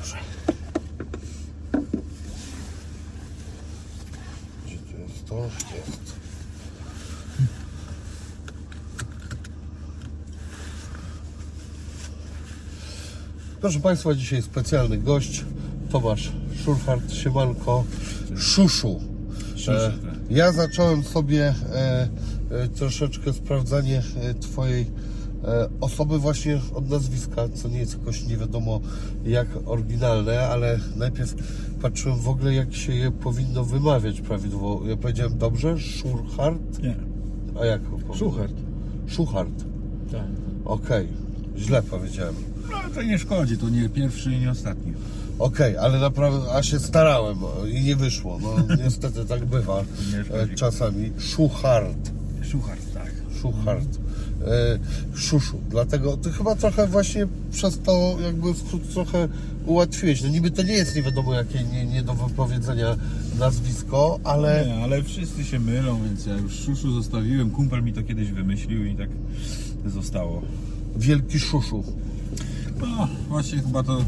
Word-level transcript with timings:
Dobrze. 0.00 0.16
Gdzie 4.66 4.76
to 4.76 4.98
jest 5.02 5.28
to? 5.28 5.36
Jest. 5.76 6.14
Proszę 13.60 13.80
Państwa, 13.80 14.14
dzisiaj 14.14 14.42
specjalny 14.42 14.98
gość 14.98 15.44
Tomasz 15.90 16.32
Szurchart, 16.64 17.12
siemanko, 17.12 17.84
Szuszu. 18.36 19.00
E, 19.68 19.90
tak. 19.90 19.92
ja 20.30 20.52
zacząłem 20.52 21.04
sobie 21.04 21.54
e, 21.72 22.08
e, 22.50 22.68
troszeczkę 22.68 23.32
sprawdzanie 23.32 24.02
Twojej 24.40 24.90
osoby 25.80 26.18
właśnie 26.18 26.60
od 26.74 26.90
nazwiska, 26.90 27.48
co 27.54 27.68
nie 27.68 27.78
jest 27.78 27.98
jakoś 27.98 28.24
nie 28.24 28.36
wiadomo 28.36 28.80
jak 29.24 29.46
oryginalne, 29.66 30.48
ale 30.48 30.78
najpierw 30.96 31.34
patrzyłem 31.82 32.18
w 32.18 32.28
ogóle 32.28 32.54
jak 32.54 32.74
się 32.74 32.94
je 32.94 33.10
powinno 33.10 33.64
wymawiać 33.64 34.20
prawidłowo. 34.20 34.88
Ja 34.88 34.96
powiedziałem 34.96 35.38
dobrze? 35.38 35.78
Szurchart? 35.78 36.82
Nie. 36.82 36.96
A 37.60 37.64
jak? 37.64 37.82
Szuchart. 38.14 38.54
Szuchart. 39.06 39.64
Tak. 40.12 40.26
Okej, 40.64 41.08
źle 41.56 41.82
powiedziałem. 41.82 42.34
No 42.70 42.76
to 42.94 43.02
nie 43.02 43.18
szkodzi, 43.18 43.58
to 43.58 43.68
nie 43.68 43.88
pierwszy 43.88 44.32
i 44.32 44.38
nie 44.38 44.50
ostatni. 44.50 44.92
Okej, 45.38 45.76
ale 45.76 46.00
naprawdę, 46.00 46.52
a 46.52 46.62
się 46.62 46.78
starałem 46.78 47.36
i 47.72 47.84
nie 47.84 47.96
wyszło. 47.96 48.38
No 48.42 48.56
niestety 48.84 49.24
tak 49.24 49.44
bywa 49.44 49.80
e, 50.30 50.54
czasami. 50.54 51.12
Szuchart. 51.18 52.10
Szuchart, 52.42 52.94
tak. 52.94 53.12
Szuchart. 53.40 53.99
E, 54.46 54.78
szuszu. 55.18 55.60
Dlatego 55.70 56.16
ty 56.16 56.32
chyba 56.32 56.54
trochę 56.56 56.86
właśnie 56.86 57.26
przez 57.52 57.78
to 57.78 58.16
jakby 58.24 58.54
skrót 58.54 58.92
trochę 58.92 59.28
ułatwiłeś. 59.66 60.22
No 60.22 60.28
niby 60.28 60.50
to 60.50 60.62
nie 60.62 60.72
jest 60.72 60.96
nie 60.96 61.02
wiadomo 61.02 61.34
jakie 61.34 61.64
nie, 61.64 61.86
nie 61.86 62.02
do 62.02 62.14
wypowiedzenia 62.14 62.96
nazwisko, 63.38 64.20
ale 64.24 64.66
Nie, 64.66 64.84
ale 64.84 65.02
wszyscy 65.02 65.44
się 65.44 65.60
mylą, 65.60 66.02
więc 66.04 66.26
ja 66.26 66.34
już 66.34 66.52
szuszu 66.54 66.92
zostawiłem. 66.92 67.50
Kumpel 67.50 67.82
mi 67.82 67.92
to 67.92 68.02
kiedyś 68.02 68.30
wymyślił 68.30 68.84
i 68.84 68.94
tak 68.94 69.08
zostało. 69.86 70.42
wielki 70.96 71.40
szuszu. 71.40 71.84
No, 72.80 73.08
właśnie 73.28 73.58
chyba 73.58 73.82
to 73.82 74.04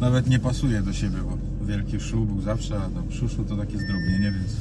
nawet 0.00 0.26
nie 0.26 0.38
pasuje 0.38 0.82
do 0.82 0.92
siebie, 0.92 1.16
bo 1.18 1.66
wielki 1.66 2.00
szu 2.00 2.24
był 2.24 2.42
zawsze, 2.42 2.76
a 2.76 2.80
tam 2.80 3.12
szuszu 3.12 3.44
to 3.44 3.56
takie 3.56 3.78
zdrobnienie, 3.78 4.32
więc 4.32 4.52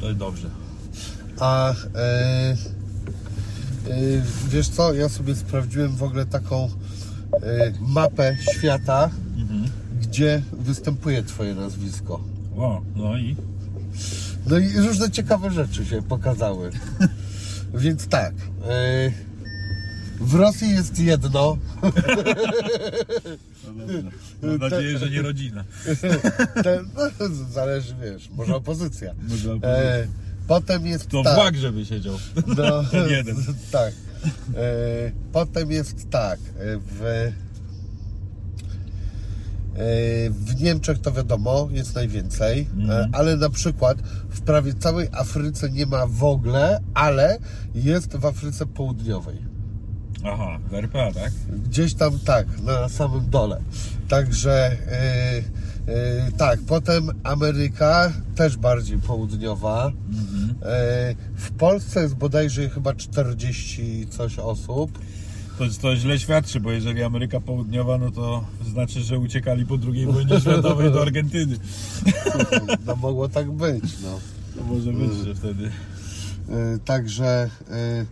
to 0.00 0.06
jest 0.06 0.18
dobrze. 0.18 0.50
A 1.40 1.74
e, 1.94 2.56
wiesz 4.48 4.68
co, 4.68 4.94
ja 4.94 5.08
sobie 5.08 5.34
sprawdziłem 5.34 5.96
w 5.96 6.02
ogóle 6.02 6.26
taką 6.26 6.70
e, 7.42 7.72
mapę 7.80 8.36
świata, 8.52 9.10
gdzie 10.00 10.42
występuje 10.52 11.22
twoje 11.22 11.54
nazwisko. 11.54 12.20
O, 12.56 12.82
no 12.96 13.18
i 13.18 13.36
No 14.46 14.58
i 14.58 14.76
różne 14.76 15.10
ciekawe 15.10 15.50
rzeczy 15.50 15.86
się 15.86 16.02
pokazały. 16.02 16.70
Więc 17.74 18.06
tak. 18.06 18.34
e, 18.68 19.12
w 20.20 20.34
Rosji 20.34 20.70
jest 20.70 20.98
jedno. 20.98 21.58
no. 23.76 24.10
Mam 24.42 24.58
nadzieję, 24.58 24.98
że 24.98 25.10
nie 25.10 25.22
rodzina. 25.22 25.64
Te, 26.64 26.82
no, 26.96 27.28
zależy, 27.50 27.94
wiesz, 28.02 28.30
może 28.30 28.56
opozycja. 28.56 29.14
Może 29.28 29.52
opozycja. 29.52 29.68
E, 29.68 30.06
potem 30.46 30.86
jest 30.86 31.08
To 31.08 31.22
tak. 31.22 31.34
włak, 31.34 31.54
żeby 31.54 31.86
siedział. 31.86 32.14
No, 32.46 32.84
Ten 32.90 33.08
jeden. 33.10 33.36
Tak. 33.72 33.92
E, 34.54 35.12
potem 35.32 35.70
jest 35.70 36.10
tak. 36.10 36.38
e, 36.38 36.78
W, 36.78 37.02
e, 37.02 37.32
w 40.30 40.60
Niemczech 40.60 40.98
to 40.98 41.12
wiadomo, 41.12 41.68
jest 41.70 41.94
najwięcej, 41.94 42.68
e, 42.88 43.08
ale 43.12 43.36
na 43.36 43.50
przykład 43.50 43.98
w 44.30 44.40
prawie 44.40 44.74
całej 44.74 45.08
Afryce 45.12 45.70
nie 45.70 45.86
ma 45.86 46.06
w 46.06 46.24
ogóle, 46.24 46.80
ale 46.94 47.38
jest 47.74 48.16
w 48.16 48.26
Afryce 48.26 48.66
Południowej. 48.66 49.38
Aha, 50.24 50.58
w 50.70 50.74
RPA, 50.74 51.12
tak? 51.12 51.32
Gdzieś 51.68 51.94
tam 51.94 52.18
tak, 52.18 52.46
na 52.62 52.88
samym 52.88 53.30
dole. 53.30 53.60
Także 54.08 54.76
e, 54.88 55.42
e, 55.86 56.32
tak, 56.32 56.60
potem 56.66 57.10
Ameryka 57.22 58.12
też 58.34 58.56
bardziej 58.56 58.98
południowa. 58.98 59.92
E, 60.62 61.14
w 61.36 61.50
Polsce 61.50 62.02
jest 62.02 62.14
bodajże 62.14 62.68
chyba 62.68 62.94
40 62.94 64.06
coś 64.10 64.38
osób. 64.38 64.98
To, 65.58 65.64
to 65.82 65.96
źle 65.96 66.18
świadczy, 66.18 66.60
bo 66.60 66.70
jeżeli 66.70 67.02
Ameryka 67.02 67.40
Południowa, 67.40 67.98
no 67.98 68.10
to 68.10 68.44
znaczy, 68.70 69.00
że 69.00 69.18
uciekali 69.18 69.66
po 69.66 69.78
II 69.92 70.06
wojnie 70.06 70.40
światowej 70.40 70.92
do 70.92 71.02
Argentyny. 71.02 71.56
No 72.86 72.96
mogło 72.96 73.28
tak 73.28 73.50
być, 73.50 73.84
no. 74.02 74.20
To 74.56 74.64
może 74.64 74.92
być, 74.92 75.12
że 75.24 75.34
wtedy. 75.34 75.70
E, 76.48 76.78
Także 76.84 77.50
e, 77.70 78.06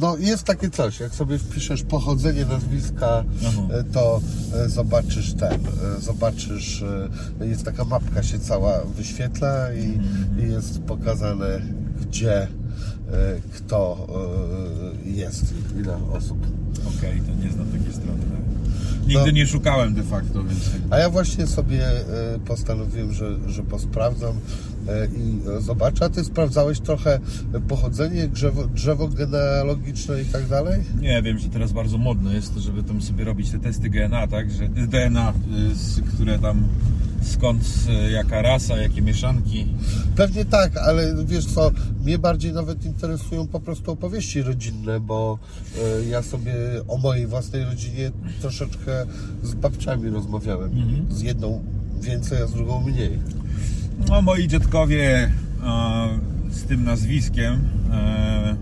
no 0.00 0.16
jest 0.16 0.44
takie 0.44 0.70
coś, 0.70 1.00
jak 1.00 1.14
sobie 1.14 1.38
wpiszesz 1.38 1.82
pochodzenie 1.82 2.44
nazwiska, 2.46 3.24
Aha. 3.48 3.62
e, 3.72 3.84
to 3.84 4.20
e, 4.54 4.68
zobaczysz 4.68 5.34
ten, 5.34 5.52
e, 5.52 6.00
zobaczysz, 6.00 6.84
jest 7.40 7.64
taka 7.64 7.84
mapka 7.84 8.22
się 8.22 8.38
cała 8.38 8.80
wyświetla 8.84 9.72
i, 9.72 10.00
i 10.42 10.50
jest 10.52 10.80
pokazane 10.82 11.60
gdzie, 12.00 12.46
kto 13.56 14.06
jest, 15.04 15.54
ile 15.80 15.96
osób. 16.12 16.38
Okej, 16.98 17.20
to 17.20 17.44
nie 17.44 17.52
znam 17.52 17.66
takiej 17.66 17.92
strony. 17.92 18.18
nawet. 18.30 18.48
Nigdy 19.08 19.26
No. 19.26 19.30
nie 19.30 19.46
szukałem 19.46 19.94
de 19.94 20.02
facto, 20.02 20.44
więc. 20.44 20.60
A 20.90 20.98
ja 20.98 21.10
właśnie 21.10 21.46
sobie 21.46 21.86
postanowiłem, 22.46 23.12
że, 23.12 23.50
że 23.50 23.62
posprawdzam 23.62 24.34
i 25.16 25.48
e, 25.58 25.60
zobaczę. 25.60 26.04
A 26.04 26.08
ty 26.08 26.24
sprawdzałeś 26.24 26.80
trochę 26.80 27.20
pochodzenie, 27.68 28.28
drzewo, 28.28 28.66
drzewo 28.66 29.08
genealogiczne 29.08 30.22
i 30.22 30.24
tak 30.24 30.46
dalej? 30.48 30.80
Nie 31.00 31.22
wiem, 31.22 31.38
że 31.38 31.48
teraz 31.48 31.72
bardzo 31.72 31.98
modne 31.98 32.34
jest 32.34 32.54
to, 32.54 32.60
żeby 32.60 32.82
tam 32.82 33.02
sobie 33.02 33.24
robić 33.24 33.50
te 33.50 33.58
testy 33.58 33.90
DNA, 33.90 34.26
tak? 34.26 34.50
Że 34.50 34.68
DNA, 34.68 35.32
y, 35.72 35.74
z- 35.74 36.00
które 36.14 36.38
tam 36.38 36.62
skąd, 37.22 37.62
y, 38.08 38.10
jaka 38.10 38.42
rasa, 38.42 38.76
jakie 38.76 39.02
mieszanki. 39.02 39.66
Pewnie 40.16 40.44
tak, 40.44 40.76
ale 40.76 41.24
wiesz 41.24 41.46
co, 41.46 41.70
mnie 42.04 42.18
bardziej 42.18 42.52
nawet 42.52 42.84
interesują 42.84 43.46
po 43.46 43.60
prostu 43.60 43.90
opowieści 43.92 44.42
rodzinne, 44.42 45.00
bo 45.00 45.38
e, 46.02 46.04
ja 46.04 46.22
sobie 46.22 46.54
o 46.88 46.96
mojej 46.98 47.26
własnej 47.26 47.64
rodzinie 47.64 48.10
troszeczkę 48.40 49.06
z 49.42 49.54
babciami 49.54 50.10
rozmawiałem. 50.10 50.70
Z 51.10 51.20
jedną 51.20 51.64
więcej, 52.00 52.42
a 52.42 52.46
z 52.46 52.52
drugą 52.52 52.80
mniej. 52.80 53.18
No, 54.06 54.22
moi 54.22 54.48
dziadkowie 54.48 55.24
e, 55.24 55.30
z 56.50 56.64
tym 56.64 56.84
nazwiskiem, 56.84 57.68
e, 57.92 58.56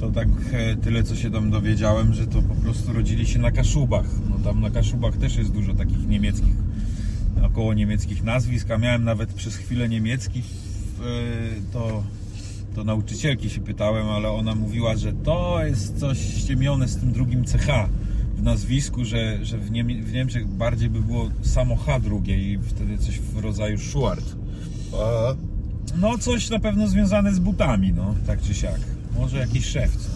to 0.00 0.10
tak 0.10 0.28
e, 0.52 0.76
tyle 0.76 1.02
co 1.02 1.16
się 1.16 1.30
tam 1.30 1.50
dowiedziałem, 1.50 2.14
że 2.14 2.26
to 2.26 2.42
po 2.42 2.54
prostu 2.54 2.92
rodzili 2.92 3.26
się 3.26 3.38
na 3.38 3.50
Kaszubach. 3.50 4.06
No 4.30 4.38
tam 4.44 4.60
na 4.60 4.70
Kaszubach 4.70 5.16
też 5.16 5.36
jest 5.36 5.52
dużo 5.52 5.74
takich 5.74 6.08
niemieckich, 6.08 6.54
około 7.42 7.74
niemieckich 7.74 8.22
nazwisk, 8.24 8.70
a 8.70 8.78
miałem 8.78 9.04
nawet 9.04 9.32
przez 9.32 9.56
chwilę 9.56 9.88
niemiecki, 9.88 10.42
to, 11.72 12.02
to 12.74 12.84
nauczycielki 12.84 13.50
się 13.50 13.60
pytałem, 13.60 14.08
ale 14.08 14.30
ona 14.30 14.54
mówiła, 14.54 14.96
że 14.96 15.12
to 15.12 15.64
jest 15.64 15.98
coś 15.98 16.18
ściemione 16.18 16.88
z 16.88 16.96
tym 16.96 17.12
drugim 17.12 17.44
CH 17.44 17.88
w 18.36 18.42
nazwisku, 18.42 19.04
że, 19.04 19.44
że 19.44 19.58
w, 19.58 19.70
Niemie- 19.70 20.02
w 20.02 20.12
Niemczech 20.12 20.46
bardziej 20.46 20.90
by 20.90 21.00
było 21.00 21.30
samo 21.42 21.76
H 21.76 22.00
drugie 22.00 22.52
i 22.52 22.58
wtedy 22.58 22.98
coś 22.98 23.20
w 23.20 23.38
rodzaju 23.38 23.78
Schuart. 23.78 24.39
A, 24.94 25.34
No 26.00 26.18
coś 26.18 26.50
na 26.50 26.58
pewno 26.58 26.88
związane 26.88 27.34
z 27.34 27.38
butami, 27.38 27.92
no, 27.92 28.14
tak 28.26 28.42
czy 28.42 28.54
siak. 28.54 28.80
Może 29.18 29.36
jakiś 29.38 29.66
szewc. 29.66 30.06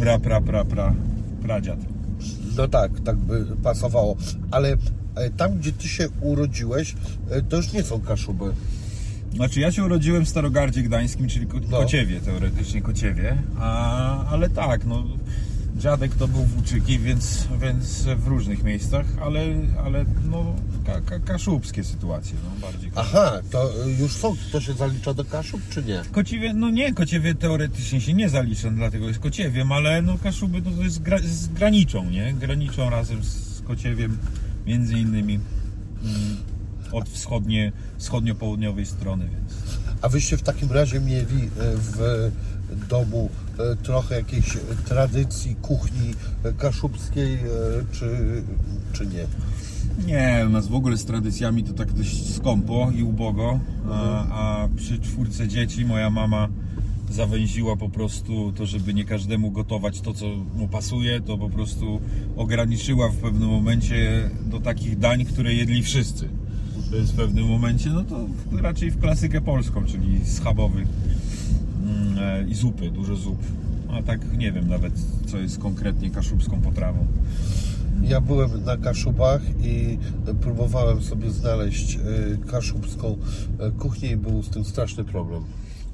Pra, 0.00 0.18
pra, 0.18 0.40
pra, 0.40 0.64
pra, 0.64 0.94
pradziad. 1.42 1.78
no 2.56 2.68
tak, 2.68 3.00
tak 3.00 3.16
by 3.16 3.44
pasowało. 3.62 4.16
Ale 4.50 4.76
e, 5.14 5.30
tam, 5.30 5.58
gdzie 5.58 5.72
ty 5.72 5.88
się 5.88 6.08
urodziłeś, 6.20 6.94
e, 7.30 7.42
to 7.42 7.56
już 7.56 7.72
nie 7.72 7.82
są 7.82 8.00
Kaszuby. 8.00 8.44
Znaczy 9.34 9.60
ja 9.60 9.72
się 9.72 9.84
urodziłem 9.84 10.24
w 10.24 10.28
Starogardzie 10.28 10.82
Gdańskim, 10.82 11.28
czyli 11.28 11.46
Ko- 11.46 11.60
No. 11.70 11.78
Kociewie, 11.78 12.20
teoretycznie 12.20 12.82
Kociewie, 12.82 13.36
a, 13.60 14.24
ale 14.26 14.48
tak, 14.50 14.86
no 14.86 15.04
dziadek 15.78 16.14
to 16.14 16.28
był 16.28 16.44
Włóczyki, 16.44 16.98
więc, 16.98 17.48
więc 17.60 18.02
w 18.02 18.26
różnych 18.26 18.62
miejscach, 18.62 19.06
ale, 19.22 19.40
ale 19.84 20.04
no 20.30 20.56
ka, 20.86 21.00
ka, 21.00 21.18
kaszubskie 21.18 21.84
sytuacje, 21.84 22.36
no 22.44 22.68
bardziej. 22.68 22.90
Aha, 22.94 23.32
to 23.50 23.70
już 24.00 24.12
są, 24.12 24.36
to 24.52 24.60
się 24.60 24.72
zalicza 24.72 25.14
do 25.14 25.24
Kaszub, 25.24 25.60
czy 25.70 25.82
nie? 25.82 26.02
Kociewie, 26.12 26.54
no 26.54 26.70
nie, 26.70 26.94
Kociewie 26.94 27.34
teoretycznie 27.34 28.00
się 28.00 28.14
nie 28.14 28.28
zalicza, 28.28 28.70
dlatego 28.70 29.08
jest 29.08 29.20
Kociewiem, 29.20 29.72
ale 29.72 30.02
no 30.02 30.18
Kaszuby 30.18 30.62
to, 30.62 30.70
to 30.70 30.82
jest 30.82 31.02
gra, 31.02 31.18
z 31.18 31.48
graniczą, 31.48 32.10
nie? 32.10 32.32
Graniczą 32.32 32.90
razem 32.90 33.24
z 33.24 33.62
Kociewiem, 33.62 34.18
między 34.66 34.98
innymi 34.98 35.34
mm, 36.04 36.36
od 36.92 37.08
wschodnie, 37.08 37.72
wschodnio-południowej 37.98 38.86
strony, 38.86 39.28
więc 39.28 39.78
A 40.02 40.08
wyście 40.08 40.36
w 40.36 40.42
takim 40.42 40.72
razie 40.72 41.00
mieli 41.00 41.44
e, 41.44 41.76
w 41.76 42.30
domu 42.88 43.30
trochę 43.82 44.14
jakiejś 44.14 44.56
e, 44.56 44.60
tradycji 44.84 45.56
kuchni 45.62 46.14
e, 46.44 46.52
kaszubskiej, 46.52 47.34
e, 47.34 47.38
czy, 47.92 48.08
czy 48.92 49.06
nie? 49.06 49.26
Nie, 50.06 50.44
u 50.46 50.48
nas 50.48 50.68
w 50.68 50.74
ogóle 50.74 50.96
z 50.96 51.04
tradycjami 51.04 51.64
to 51.64 51.72
tak 51.72 51.92
dość 51.92 52.34
skąpo 52.34 52.90
i 52.96 53.02
ubogo, 53.02 53.60
a, 53.90 54.26
a 54.28 54.68
przy 54.76 54.98
czwórce 54.98 55.48
dzieci 55.48 55.84
moja 55.84 56.10
mama 56.10 56.48
zawęziła 57.10 57.76
po 57.76 57.88
prostu 57.88 58.52
to, 58.52 58.66
żeby 58.66 58.94
nie 58.94 59.04
każdemu 59.04 59.50
gotować 59.50 60.00
to, 60.00 60.14
co 60.14 60.26
mu 60.56 60.68
pasuje, 60.68 61.20
to 61.20 61.38
po 61.38 61.48
prostu 61.48 62.00
ograniczyła 62.36 63.08
w 63.08 63.16
pewnym 63.16 63.48
momencie 63.48 64.30
do 64.46 64.60
takich 64.60 64.98
dań, 64.98 65.24
które 65.24 65.54
jedli 65.54 65.82
wszyscy. 65.82 66.28
Więc 66.92 67.10
w 67.10 67.16
pewnym 67.16 67.46
momencie, 67.46 67.90
no 67.90 68.04
to 68.04 68.26
raczej 68.62 68.90
w 68.90 69.00
klasykę 69.00 69.40
polską, 69.40 69.84
czyli 69.84 70.26
schabowy 70.26 70.80
e, 70.80 71.27
i 72.48 72.54
zupy, 72.54 72.90
dużo 72.90 73.16
zup. 73.16 73.38
A 73.92 74.02
tak 74.02 74.38
nie 74.38 74.52
wiem 74.52 74.68
nawet, 74.68 74.92
co 75.26 75.38
jest 75.38 75.58
konkretnie 75.58 76.10
kaszubską 76.10 76.60
potrawą. 76.60 77.06
Ja 78.02 78.20
byłem 78.20 78.64
na 78.64 78.76
Kaszubach 78.76 79.42
i 79.62 79.98
próbowałem 80.40 81.02
sobie 81.02 81.30
znaleźć 81.30 81.96
e, 81.96 82.00
kaszubską 82.50 83.16
e, 83.58 83.70
kuchnię 83.70 84.10
i 84.10 84.16
był 84.16 84.42
z 84.42 84.50
tym 84.50 84.64
straszny 84.64 85.04
problem. 85.04 85.42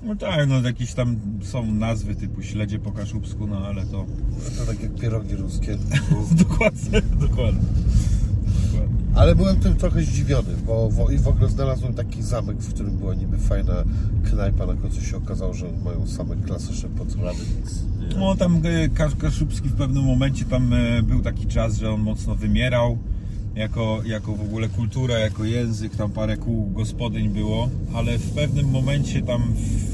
No 0.05 0.17
tak, 0.17 0.49
no 0.49 0.61
jakieś 0.61 0.95
tam 0.95 1.17
są 1.43 1.75
nazwy 1.75 2.15
typu 2.15 2.43
śledzie 2.43 2.79
po 2.79 2.93
kaszubsku, 2.93 3.47
no 3.47 3.59
ale 3.59 3.87
to... 3.87 4.07
To 4.59 4.67
tak 4.67 4.83
jak 4.83 4.95
pierogi 4.95 5.37
ruskie. 5.37 5.79
dokładnie, 6.49 7.03
dokładnie. 7.21 7.61
Ale 9.15 9.35
byłem 9.35 9.57
tym 9.57 9.75
trochę 9.77 10.03
zdziwiony, 10.03 10.49
bo 10.67 10.91
wo- 10.91 11.11
i 11.11 11.19
w 11.19 11.29
ogóle 11.29 11.49
znalazłem 11.49 11.95
taki 11.95 12.23
zamek, 12.23 12.57
w 12.59 12.75
którym 12.75 12.97
była 12.97 13.15
niby 13.15 13.39
fajna 13.39 13.75
knajpa, 14.31 14.67
na 14.67 14.75
końcu 14.75 15.01
się 15.01 15.17
okazało, 15.17 15.55
że 15.55 15.67
mają 15.85 16.07
same 16.07 16.37
klasyczne 16.37 16.89
potrawy, 16.89 17.39
więc. 17.57 17.85
No 18.19 18.37
tam 18.37 18.57
e, 18.65 18.89
Kasz- 18.89 19.17
Kaszubski 19.17 19.69
w 19.69 19.73
pewnym 19.77 20.05
momencie 20.05 20.45
tam 20.45 20.73
e, 20.73 21.03
był 21.03 21.21
taki 21.23 21.47
czas, 21.47 21.77
że 21.79 21.91
on 21.93 22.01
mocno 22.01 22.35
wymierał 22.35 22.99
jako, 23.55 24.01
jako 24.07 24.33
w 24.37 24.41
ogóle 24.41 24.69
kultura, 24.69 25.19
jako 25.19 25.45
język, 25.45 25.97
tam 25.97 26.11
parę 26.11 26.37
kół 26.37 26.71
gospodyń 26.71 27.29
było, 27.29 27.69
ale 27.95 28.19
w 28.19 28.31
pewnym 28.31 28.69
momencie 28.71 29.23
tam 29.23 29.43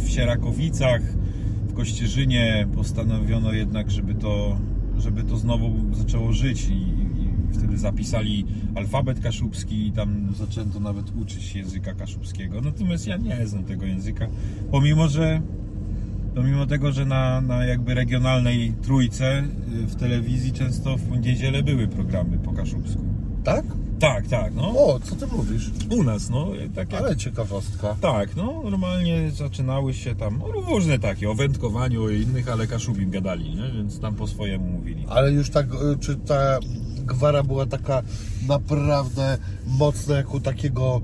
w 0.04 0.08
Sierakowicach, 0.10 1.02
w 1.68 1.74
Kościerzynie 1.74 2.68
postanowiono 2.74 3.52
jednak, 3.52 3.90
żeby 3.90 4.14
to, 4.14 4.56
żeby 4.98 5.22
to 5.22 5.36
znowu 5.36 5.70
zaczęło 5.94 6.32
żyć 6.32 6.68
i 6.70 6.86
wtedy 7.52 7.78
zapisali 7.78 8.46
alfabet 8.74 9.20
kaszubski 9.20 9.86
i 9.86 9.92
tam 9.92 10.28
zaczęto 10.38 10.80
nawet 10.80 11.16
uczyć 11.16 11.54
języka 11.54 11.94
kaszubskiego. 11.94 12.60
Natomiast 12.60 13.06
ja 13.06 13.16
nie 13.16 13.46
znam 13.46 13.64
tego 13.64 13.86
języka, 13.86 14.26
pomimo 14.70 15.08
że 15.08 15.42
Pomimo 16.34 16.66
tego, 16.66 16.92
że 16.92 17.04
na, 17.04 17.40
na 17.40 17.64
jakby 17.64 17.94
regionalnej 17.94 18.72
trójce 18.82 19.38
y, 19.38 19.86
w 19.86 19.96
telewizji 19.96 20.52
często 20.52 20.96
w 20.96 21.20
niedzielę 21.20 21.62
były 21.62 21.88
programy 21.88 22.38
po 22.38 22.52
kaszubsku. 22.52 23.02
Tak? 23.44 23.64
Tak, 24.00 24.26
tak, 24.26 24.54
no. 24.54 24.68
O, 24.68 25.00
co 25.00 25.16
ty 25.16 25.26
mówisz? 25.26 25.70
U 25.90 26.02
nas, 26.02 26.30
no. 26.30 26.48
Tak, 26.74 26.92
jak, 26.92 27.02
Ale 27.02 27.16
ciekawostka. 27.16 27.96
tak, 28.00 28.36
no. 28.36 28.62
Normalnie 28.70 29.30
zaczynały 29.30 29.94
się 29.94 30.14
tam 30.14 30.38
no, 30.38 30.52
różne 30.52 30.98
takie, 30.98 31.30
o 31.30 31.34
wędkowaniu, 31.34 32.04
o 32.04 32.10
innych, 32.10 32.48
ale 32.48 32.66
kaszubim 32.66 33.10
gadali, 33.10 33.54
nie? 33.54 33.70
Więc 33.74 34.00
tam 34.00 34.14
po 34.14 34.26
swojemu 34.26 34.66
mówili. 34.66 35.06
Ale 35.08 35.32
już 35.32 35.50
tak, 35.50 35.66
y, 35.66 35.98
czy 36.00 36.16
ta 36.16 36.58
gwara 37.10 37.42
była 37.42 37.66
taka 37.66 38.02
naprawdę 38.48 39.38
mocna, 39.66 40.16
jak 40.16 40.34
u 40.34 40.40
takiego 40.40 41.00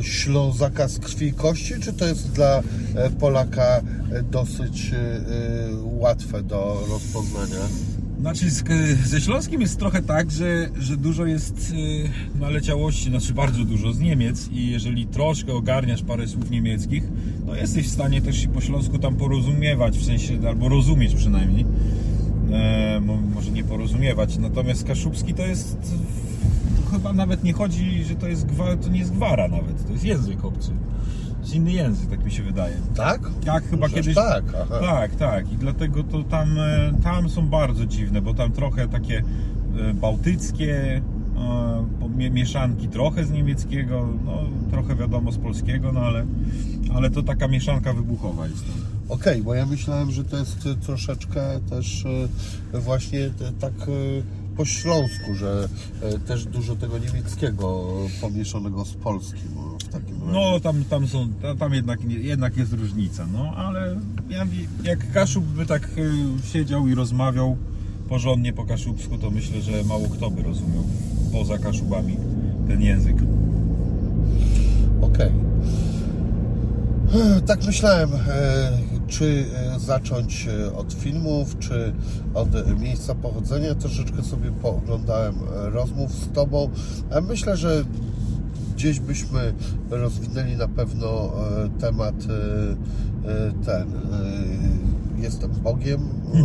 y, 0.00 0.02
Ślązaka 0.02 0.88
z 0.88 0.98
krwi 0.98 1.26
i 1.26 1.32
kości, 1.32 1.74
czy 1.80 1.92
to 1.92 2.06
jest 2.06 2.32
dla 2.32 2.62
e, 2.94 3.10
Polaka 3.10 3.80
e, 4.12 4.22
dosyć 4.22 4.90
łatwe 5.82 6.42
do 6.42 6.86
rozpoznania? 6.88 7.66
Znaczy 8.20 8.50
ze 9.04 9.20
Śląskim 9.20 9.60
jest 9.60 9.78
trochę 9.78 10.02
tak, 10.02 10.30
że, 10.30 10.68
że 10.78 10.96
dużo 10.96 11.26
jest 11.26 11.72
naleciałości, 12.40 13.10
znaczy 13.10 13.34
bardzo 13.34 13.64
dużo 13.64 13.92
z 13.92 14.00
Niemiec 14.00 14.48
i 14.52 14.70
jeżeli 14.70 15.06
troszkę 15.06 15.52
ogarniasz 15.52 16.02
parę 16.02 16.28
słów 16.28 16.50
niemieckich, 16.50 17.04
no 17.46 17.54
jesteś 17.54 17.88
w 17.88 17.92
stanie 17.92 18.22
też 18.22 18.36
się 18.38 18.48
po 18.48 18.60
śląsku 18.60 18.98
tam 18.98 19.16
porozumiewać, 19.16 19.98
w 19.98 20.06
sensie, 20.06 20.38
albo 20.48 20.68
rozumieć 20.68 21.14
przynajmniej. 21.14 21.64
E, 22.52 23.00
mo- 23.00 23.18
może 23.34 23.50
nie 23.50 23.64
porozumiewać, 23.64 24.38
natomiast 24.38 24.84
kaszubski 24.84 25.34
to 25.34 25.42
jest, 25.42 25.76
to 26.84 26.90
chyba 26.90 27.12
nawet 27.12 27.44
nie 27.44 27.52
chodzi, 27.52 28.04
że 28.04 28.14
to 28.14 28.28
jest 28.28 28.46
gwara, 28.46 28.76
to 28.76 28.88
nie 28.88 28.98
jest 28.98 29.12
gwara 29.12 29.48
nawet, 29.48 29.86
to 29.86 29.92
jest 29.92 30.04
język 30.04 30.44
obcy. 30.44 30.70
Jest 31.40 31.54
inny 31.54 31.72
język, 31.72 32.10
tak 32.10 32.24
mi 32.24 32.30
się 32.30 32.42
wydaje. 32.42 32.74
Tak? 32.96 33.20
Jak 33.44 33.64
chyba 33.64 33.88
Że 33.88 33.94
kiedyś. 33.94 34.14
tak, 34.14 34.44
aha. 34.62 34.78
tak, 34.80 35.14
tak. 35.16 35.52
I 35.52 35.56
dlatego 35.56 36.04
to 36.04 36.22
tam, 36.24 36.58
e, 36.58 36.92
tam 37.02 37.28
są 37.28 37.48
bardzo 37.48 37.86
dziwne, 37.86 38.22
bo 38.22 38.34
tam 38.34 38.52
trochę 38.52 38.88
takie 38.88 39.22
e, 39.90 39.94
bałtyckie 39.94 41.02
mieszanki, 42.30 42.88
trochę 42.88 43.24
z 43.24 43.30
niemieckiego, 43.30 44.08
no 44.24 44.42
trochę 44.70 44.94
wiadomo 44.96 45.32
z 45.32 45.38
polskiego, 45.38 45.92
no 45.92 46.00
ale, 46.00 46.26
ale 46.94 47.10
to 47.10 47.22
taka 47.22 47.48
mieszanka 47.48 47.92
wybuchowa 47.92 48.46
jest 48.46 48.66
tam. 48.66 48.76
Okej, 49.08 49.42
bo 49.42 49.54
ja 49.54 49.66
myślałem, 49.66 50.10
że 50.10 50.24
to 50.24 50.36
jest 50.36 50.66
y, 50.66 50.76
troszeczkę 50.76 51.60
też 51.70 52.04
y, 52.74 52.80
właśnie 52.80 53.30
tak 53.60 53.72
po 54.56 54.64
śląsku, 54.64 55.34
że 55.34 55.68
też 56.26 56.44
dużo 56.44 56.76
tego 56.76 56.98
niemieckiego 56.98 57.86
pomieszanego 58.20 58.84
z 58.84 58.94
polskim 58.94 59.48
w 59.84 59.88
takim 59.88 60.20
razie. 60.20 60.32
No 60.32 60.60
tam, 60.60 60.84
tam 60.84 61.08
są, 61.08 61.28
ta- 61.42 61.54
tam 61.54 61.74
jednak, 61.74 62.04
jednak 62.04 62.56
jest 62.56 62.72
różnica, 62.72 63.26
no 63.32 63.52
ale 63.56 64.00
ja, 64.28 64.46
jak 64.84 65.12
Kaszub 65.12 65.44
by 65.44 65.66
tak 65.66 65.84
e, 65.84 66.48
siedział 66.52 66.88
i 66.88 66.94
rozmawiał 66.94 67.56
porządnie 68.10 68.52
po 68.52 68.64
kaszubsku, 68.64 69.18
to 69.18 69.30
myślę, 69.30 69.60
że 69.60 69.84
mało 69.84 70.08
kto 70.08 70.30
by 70.30 70.42
rozumiał 70.42 70.84
poza 71.32 71.58
Kaszubami 71.58 72.16
ten 72.68 72.82
język. 72.82 73.16
Okej. 75.00 75.30
E, 77.14 77.40
Tak 77.40 77.64
myślałem, 77.66 78.10
e, 78.14 78.18
czy 79.08 79.44
e, 79.54 79.80
zacząć 79.80 80.48
od 80.76 80.92
filmów, 80.92 81.58
czy 81.58 81.92
od 82.34 82.80
miejsca 82.80 83.14
pochodzenia. 83.14 83.74
Troszeczkę 83.74 84.22
sobie 84.22 84.50
pooglądałem 84.52 85.34
rozmów 85.50 86.12
z 86.12 86.32
Tobą. 86.32 86.70
Myślę, 87.28 87.56
że 87.56 87.84
gdzieś 88.74 89.00
byśmy 89.00 89.54
rozwinęli 89.90 90.56
na 90.56 90.68
pewno 90.68 91.32
temat 91.80 92.14
ten. 93.66 93.86
Jestem 95.22 95.50
Bogiem, 95.50 96.00
e, 96.34 96.42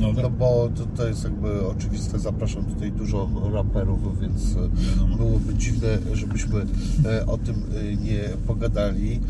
No 0.00 0.12
no 0.12 0.22
tak. 0.22 0.32
bo 0.32 0.68
to, 0.76 0.86
to 0.96 1.08
jest 1.08 1.24
jakby 1.24 1.66
oczywiste. 1.66 2.18
Zapraszam 2.18 2.64
tutaj 2.64 2.92
dużo 2.92 3.28
raperów, 3.52 4.20
więc 4.20 4.56
e, 4.56 4.68
Wiadomo. 4.90 5.16
byłoby 5.16 5.54
dziwne, 5.54 5.88
żebyśmy 6.12 6.66
e, 7.06 7.26
o 7.26 7.38
tym 7.38 7.54
nie 8.02 8.20
pogadali. 8.46 9.20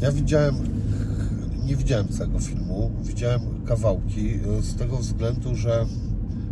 Ja 0.00 0.12
widziałem, 0.12 0.54
nie 1.64 1.76
widziałem 1.76 2.08
całego 2.08 2.40
filmu, 2.40 2.90
widziałem 3.04 3.40
kawałki 3.66 4.30
z 4.62 4.74
tego 4.74 4.96
względu, 4.96 5.54
że 5.54 5.86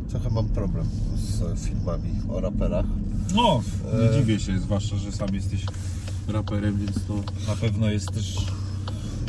trochę 0.09 0.31
mam 0.31 0.49
problem 0.49 0.87
z 1.17 1.61
filmami 1.61 2.11
o 2.29 2.41
raperach. 2.41 2.87
No, 3.35 3.63
nie 4.03 4.19
dziwię 4.21 4.41
się, 4.41 4.59
zwłaszcza, 4.59 4.97
że 4.97 5.13
sam 5.13 5.35
jesteś 5.35 5.67
raperem, 6.29 6.79
więc 6.79 6.93
to 7.09 7.15
na 7.49 7.57
pewno 7.61 7.91
jest 7.91 8.13
też 8.13 8.47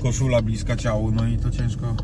koszula 0.06 0.42
bliska 0.42 0.76
ciału, 0.76 1.12
no 1.12 1.28
i 1.28 1.38
to 1.38 1.52
ciężko. 1.52 1.96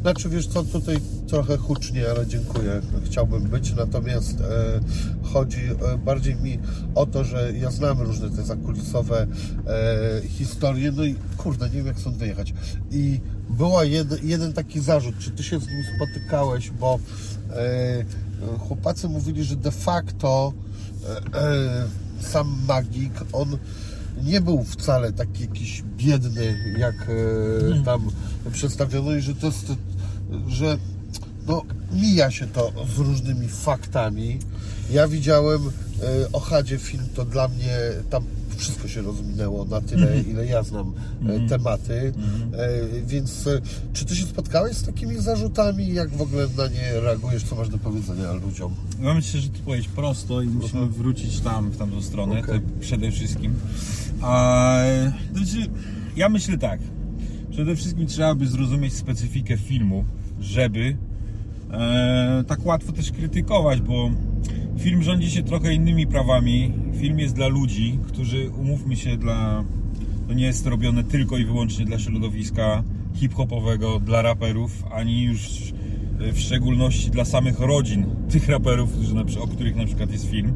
Znaczy 0.00 0.28
wiesz 0.28 0.46
co, 0.46 0.64
tutaj 0.64 0.96
trochę 1.26 1.56
hucznie, 1.56 2.10
ale 2.10 2.26
dziękuję, 2.26 2.80
chciałbym 3.04 3.42
być, 3.42 3.74
natomiast 3.74 4.40
e, 4.40 4.80
chodzi 5.22 5.60
e, 5.60 5.98
bardziej 5.98 6.36
mi 6.36 6.58
o 6.94 7.06
to, 7.06 7.24
że 7.24 7.52
ja 7.52 7.70
znam 7.70 8.00
różne 8.00 8.30
te 8.30 8.42
zakulisowe 8.42 9.26
e, 9.66 10.28
historie, 10.28 10.92
no 10.92 11.04
i 11.04 11.14
kurde, 11.36 11.66
nie 11.66 11.76
wiem 11.76 11.86
jak 11.86 11.98
stąd 11.98 12.16
wyjechać. 12.16 12.54
I 12.90 13.20
była 13.50 13.84
jed, 13.84 14.24
jeden 14.24 14.52
taki 14.52 14.80
zarzut, 14.80 15.18
czy 15.18 15.30
ty 15.30 15.42
się 15.42 15.60
z 15.60 15.66
nim 15.66 15.84
spotykałeś, 15.96 16.70
bo 16.70 16.98
e, 17.50 18.58
chłopacy 18.58 19.08
mówili, 19.08 19.44
że 19.44 19.56
de 19.56 19.70
facto 19.70 20.52
e, 21.04 21.38
e, 21.38 21.86
sam 22.20 22.56
Magik, 22.68 23.12
on 23.32 23.58
nie 24.24 24.40
był 24.40 24.64
wcale 24.64 25.12
taki 25.12 25.42
jakiś 25.42 25.82
biedny, 25.96 26.74
jak 26.78 26.94
e, 26.94 27.84
tam 27.84 28.10
przedstawiono 28.52 29.14
i 29.14 29.20
że 29.20 29.34
to 29.34 29.46
jest, 29.46 29.72
że 30.48 30.78
no, 31.46 31.62
mija 31.92 32.30
się 32.30 32.46
to 32.46 32.72
z 32.96 32.98
różnymi 32.98 33.48
faktami. 33.48 34.38
Ja 34.90 35.08
widziałem 35.08 35.60
e, 35.66 36.32
o 36.32 36.40
Hadzie 36.40 36.78
film, 36.78 37.04
to 37.14 37.24
dla 37.24 37.48
mnie 37.48 37.78
tam 38.10 38.24
wszystko 38.56 38.88
się 38.88 39.02
rozminęło 39.02 39.64
na 39.64 39.80
tyle, 39.80 40.20
ile 40.20 40.46
ja 40.46 40.62
znam 40.62 40.92
e, 41.28 41.48
tematy. 41.48 42.12
E, 42.52 43.02
więc 43.06 43.48
czy 43.92 44.04
ty 44.04 44.16
się 44.16 44.26
spotkałeś 44.26 44.76
z 44.76 44.82
takimi 44.82 45.18
zarzutami? 45.18 45.94
Jak 45.94 46.10
w 46.10 46.22
ogóle 46.22 46.46
na 46.56 46.68
nie 46.68 47.00
reagujesz? 47.00 47.44
Co 47.44 47.56
masz 47.56 47.68
do 47.68 47.78
powiedzenia 47.78 48.32
ludziom? 48.32 48.74
Ja 49.02 49.14
myślę, 49.14 49.40
że 49.40 49.48
ty 49.48 49.58
powiedzieć 49.58 49.88
prosto 49.88 50.42
i 50.42 50.46
musimy 50.46 50.86
wrócić 50.86 51.40
tam, 51.40 51.70
w 51.70 51.76
tamtą 51.76 52.02
stronę, 52.02 52.42
to 52.42 52.52
przede 52.80 53.10
wszystkim. 53.10 53.54
A, 54.22 54.76
znaczy, 55.32 55.70
ja 56.16 56.28
myślę 56.28 56.58
tak. 56.58 56.80
Przede 57.50 57.76
wszystkim 57.76 58.06
trzeba 58.06 58.34
by 58.34 58.46
zrozumieć 58.46 58.92
specyfikę 58.92 59.56
filmu, 59.56 60.04
żeby 60.40 60.96
e, 61.72 62.44
tak 62.46 62.66
łatwo 62.66 62.92
też 62.92 63.12
krytykować, 63.12 63.80
bo 63.80 64.10
film 64.78 65.02
rządzi 65.02 65.30
się 65.30 65.42
trochę 65.42 65.74
innymi 65.74 66.06
prawami. 66.06 66.72
Film 67.00 67.18
jest 67.18 67.34
dla 67.34 67.48
ludzi, 67.48 67.98
którzy, 68.06 68.50
umówmy 68.50 68.96
się, 68.96 69.16
dla, 69.16 69.64
to 70.28 70.34
nie 70.34 70.44
jest 70.44 70.66
robione 70.66 71.04
tylko 71.04 71.38
i 71.38 71.44
wyłącznie 71.44 71.84
dla 71.84 71.98
środowiska 71.98 72.82
hip-hopowego, 73.14 74.00
dla 74.00 74.22
raperów, 74.22 74.84
ani 74.92 75.22
już 75.22 75.72
w 76.32 76.38
szczególności 76.38 77.10
dla 77.10 77.24
samych 77.24 77.60
rodzin 77.60 78.06
tych 78.30 78.48
raperów, 78.48 78.92
którzy 78.92 79.40
o 79.40 79.46
których 79.46 79.76
na 79.76 79.86
przykład 79.86 80.12
jest 80.12 80.30
film. 80.30 80.54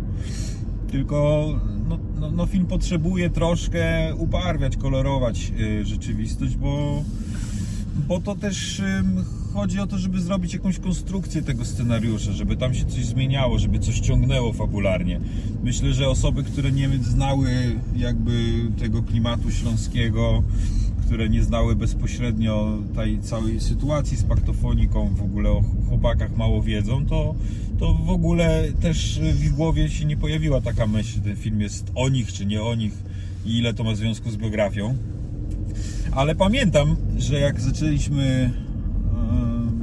Tylko 0.90 1.46
no, 1.88 1.98
no, 2.20 2.30
no 2.30 2.46
film 2.46 2.66
potrzebuje 2.66 3.30
troszkę 3.30 4.14
ubarwiać, 4.14 4.76
kolorować 4.76 5.52
y, 5.60 5.84
rzeczywistość, 5.84 6.56
bo, 6.56 7.02
bo 8.08 8.20
to 8.20 8.34
też 8.34 8.82
chodzi 9.56 9.80
o 9.80 9.86
to, 9.86 9.98
żeby 9.98 10.20
zrobić 10.20 10.52
jakąś 10.52 10.78
konstrukcję 10.78 11.42
tego 11.42 11.64
scenariusza, 11.64 12.32
żeby 12.32 12.56
tam 12.56 12.74
się 12.74 12.84
coś 12.84 13.04
zmieniało, 13.06 13.58
żeby 13.58 13.78
coś 13.78 14.00
ciągnęło 14.00 14.52
fabularnie. 14.52 15.20
Myślę, 15.64 15.92
że 15.92 16.08
osoby, 16.08 16.44
które 16.44 16.72
nie 16.72 16.88
znały 17.02 17.50
jakby 17.96 18.32
tego 18.78 19.02
klimatu 19.02 19.50
śląskiego, 19.50 20.42
które 21.06 21.28
nie 21.28 21.42
znały 21.42 21.76
bezpośrednio 21.76 22.78
tej 22.94 23.20
całej 23.20 23.60
sytuacji 23.60 24.16
z 24.16 24.22
paktofoniką, 24.22 25.14
w 25.14 25.22
ogóle 25.22 25.50
o 25.50 25.62
chłopakach 25.88 26.36
mało 26.36 26.62
wiedzą, 26.62 27.06
to, 27.06 27.34
to 27.78 27.94
w 27.94 28.10
ogóle 28.10 28.64
też 28.80 29.20
w 29.20 29.52
głowie 29.52 29.88
się 29.88 30.04
nie 30.04 30.16
pojawiła 30.16 30.60
taka 30.60 30.86
myśl, 30.86 31.20
ten 31.20 31.36
film 31.36 31.60
jest 31.60 31.92
o 31.94 32.08
nich 32.08 32.32
czy 32.32 32.46
nie 32.46 32.62
o 32.62 32.74
nich 32.74 32.92
i 33.44 33.58
ile 33.58 33.74
to 33.74 33.84
ma 33.84 33.94
związku 33.94 34.30
z 34.30 34.36
biografią. 34.36 34.96
Ale 36.12 36.34
pamiętam, 36.34 36.96
że 37.18 37.40
jak 37.40 37.60
zaczęliśmy 37.60 38.50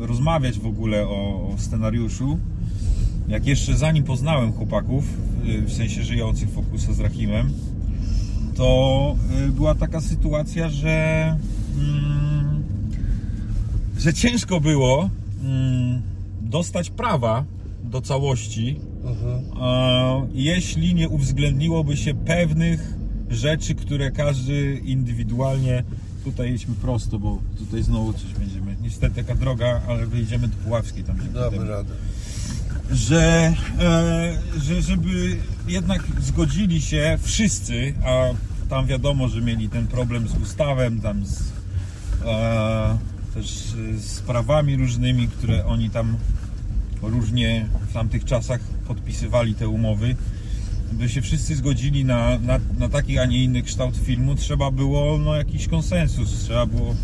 e, 0.01 0.07
rozmawiać 0.07 0.59
w 0.59 0.65
ogóle 0.65 1.07
o, 1.07 1.49
o 1.53 1.55
scenariuszu, 1.57 2.39
jak 3.27 3.47
jeszcze 3.47 3.77
zanim 3.77 4.03
poznałem 4.03 4.53
chłopaków, 4.53 5.05
w 5.65 5.73
sensie 5.73 6.03
żyjących 6.03 6.49
Fokusa 6.49 6.93
z 6.93 6.99
Rahimem, 6.99 7.53
to 8.55 9.15
y, 9.48 9.51
była 9.51 9.75
taka 9.75 10.01
sytuacja, 10.01 10.69
że, 10.69 11.38
mm, 11.77 12.63
że 13.98 14.13
ciężko 14.13 14.62
było 14.62 15.10
mm, 15.43 16.01
dostać 16.41 16.89
prawa 16.89 17.45
do 17.83 18.01
całości, 18.01 18.79
uh-huh. 19.03 20.27
jeśli 20.33 20.95
nie 20.95 21.10
uwzględniłoby 21.10 21.98
się 21.98 22.13
pewnych 22.13 22.93
rzeczy, 23.29 23.75
które 23.75 24.12
każdy 24.12 24.81
indywidualnie. 24.86 25.83
Tutaj 26.24 26.51
jedźmy 26.51 26.75
prosto, 26.75 27.19
bo 27.19 27.38
tutaj 27.57 27.83
znowu 27.83 28.13
coś 28.13 28.33
będziemy. 28.33 28.75
Niestety 28.81 29.15
taka 29.15 29.36
droga, 29.36 29.81
ale 29.88 30.05
wyjdziemy 30.05 30.48
do 30.48 30.55
Puławskiej 30.55 31.03
tam. 31.03 31.17
Damy 31.33 31.69
radę 31.69 31.93
że, 32.91 33.53
e, 33.79 34.38
że 34.57 34.81
żeby 34.81 35.38
jednak 35.67 36.03
zgodzili 36.22 36.82
się 36.82 37.17
wszyscy, 37.22 37.93
a 38.05 38.25
tam 38.70 38.86
wiadomo, 38.86 39.27
że 39.27 39.41
mieli 39.41 39.70
ten 39.70 39.88
problem 39.88 40.27
z 40.27 40.38
ustawem, 40.38 41.01
tam 41.01 41.25
z, 41.25 41.51
e, 42.25 42.98
też 43.34 43.48
z 43.98 44.20
prawami 44.20 44.75
różnymi, 44.75 45.27
które 45.27 45.65
oni 45.65 45.89
tam 45.89 46.17
różnie 47.01 47.65
w 47.89 47.93
tamtych 47.93 48.25
czasach 48.25 48.62
podpisywali 48.88 49.55
te 49.55 49.67
umowy. 49.67 50.15
By 50.91 51.10
się 51.10 51.22
wszyscy 51.22 51.55
zgodzili 51.55 52.05
na, 52.05 52.39
na, 52.39 52.60
na 52.79 52.89
taki, 52.89 53.20
a 53.20 53.25
nie 53.25 53.43
inny 53.43 53.62
kształt 53.62 53.98
filmu, 53.98 54.36
trzeba 54.36 54.72
było 54.72 55.17
no, 55.17 55.36
jakiś 55.36 55.67
konsensus. 55.67 56.43
Trzeba 56.43 56.65
było 56.65 56.96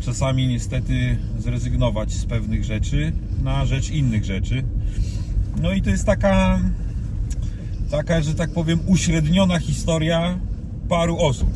czasami 0.00 0.48
niestety 0.48 1.18
zrezygnować 1.38 2.12
z 2.12 2.26
pewnych 2.26 2.64
rzeczy 2.64 3.12
na 3.42 3.66
rzecz 3.66 3.90
innych 3.90 4.24
rzeczy. 4.24 4.64
No 5.62 5.72
i 5.72 5.82
to 5.82 5.90
jest 5.90 6.04
taka, 6.06 6.60
taka, 7.92 8.22
że 8.22 8.34
tak 8.34 8.50
powiem, 8.50 8.80
uśredniona 8.86 9.58
historia 9.58 10.38
paru 10.88 11.18
osób. 11.18 11.48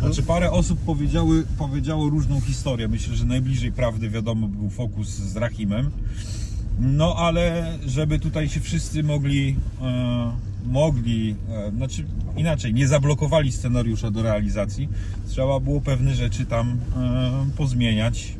Znaczy 0.00 0.22
parę 0.22 0.50
osób 0.50 0.80
powiedziały, 0.80 1.46
powiedziało 1.58 2.08
różną 2.10 2.40
historię. 2.40 2.88
Myślę, 2.88 3.16
że 3.16 3.24
najbliżej 3.24 3.72
prawdy 3.72 4.10
wiadomo 4.10 4.48
był 4.48 4.70
fokus 4.70 5.08
z 5.08 5.36
Rahimem. 5.36 5.90
No 6.80 7.14
ale 7.16 7.72
żeby 7.86 8.18
tutaj 8.18 8.48
się 8.48 8.60
wszyscy 8.60 9.02
mogli, 9.02 9.56
e, 9.82 10.32
mogli, 10.66 11.34
e, 11.50 11.70
znaczy 11.70 12.04
inaczej, 12.36 12.74
nie 12.74 12.88
zablokowali 12.88 13.52
scenariusza 13.52 14.10
do 14.10 14.22
realizacji, 14.22 14.88
trzeba 15.28 15.60
było 15.60 15.80
pewne 15.80 16.14
rzeczy 16.14 16.46
tam 16.46 16.68
e, 16.96 17.56
pozmieniać 17.56 18.34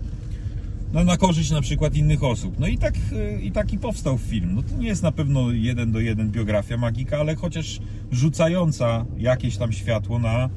no, 0.92 1.04
na 1.04 1.16
korzyść 1.16 1.50
na 1.50 1.60
przykład 1.60 1.94
innych 1.94 2.24
osób. 2.24 2.58
No 2.58 2.66
i 2.66 2.78
tak 2.78 2.94
y, 3.12 3.40
i 3.42 3.52
taki 3.52 3.78
powstał 3.78 4.18
film. 4.18 4.54
No 4.54 4.62
to 4.62 4.76
nie 4.76 4.86
jest 4.86 5.02
na 5.02 5.12
pewno 5.12 5.50
jeden 5.50 5.92
do 5.92 6.00
jeden 6.00 6.30
biografia 6.30 6.76
magika, 6.76 7.18
ale 7.18 7.34
chociaż 7.34 7.80
rzucająca 8.12 9.04
jakieś 9.18 9.56
tam 9.56 9.72
światło 9.72 10.18
na, 10.18 10.50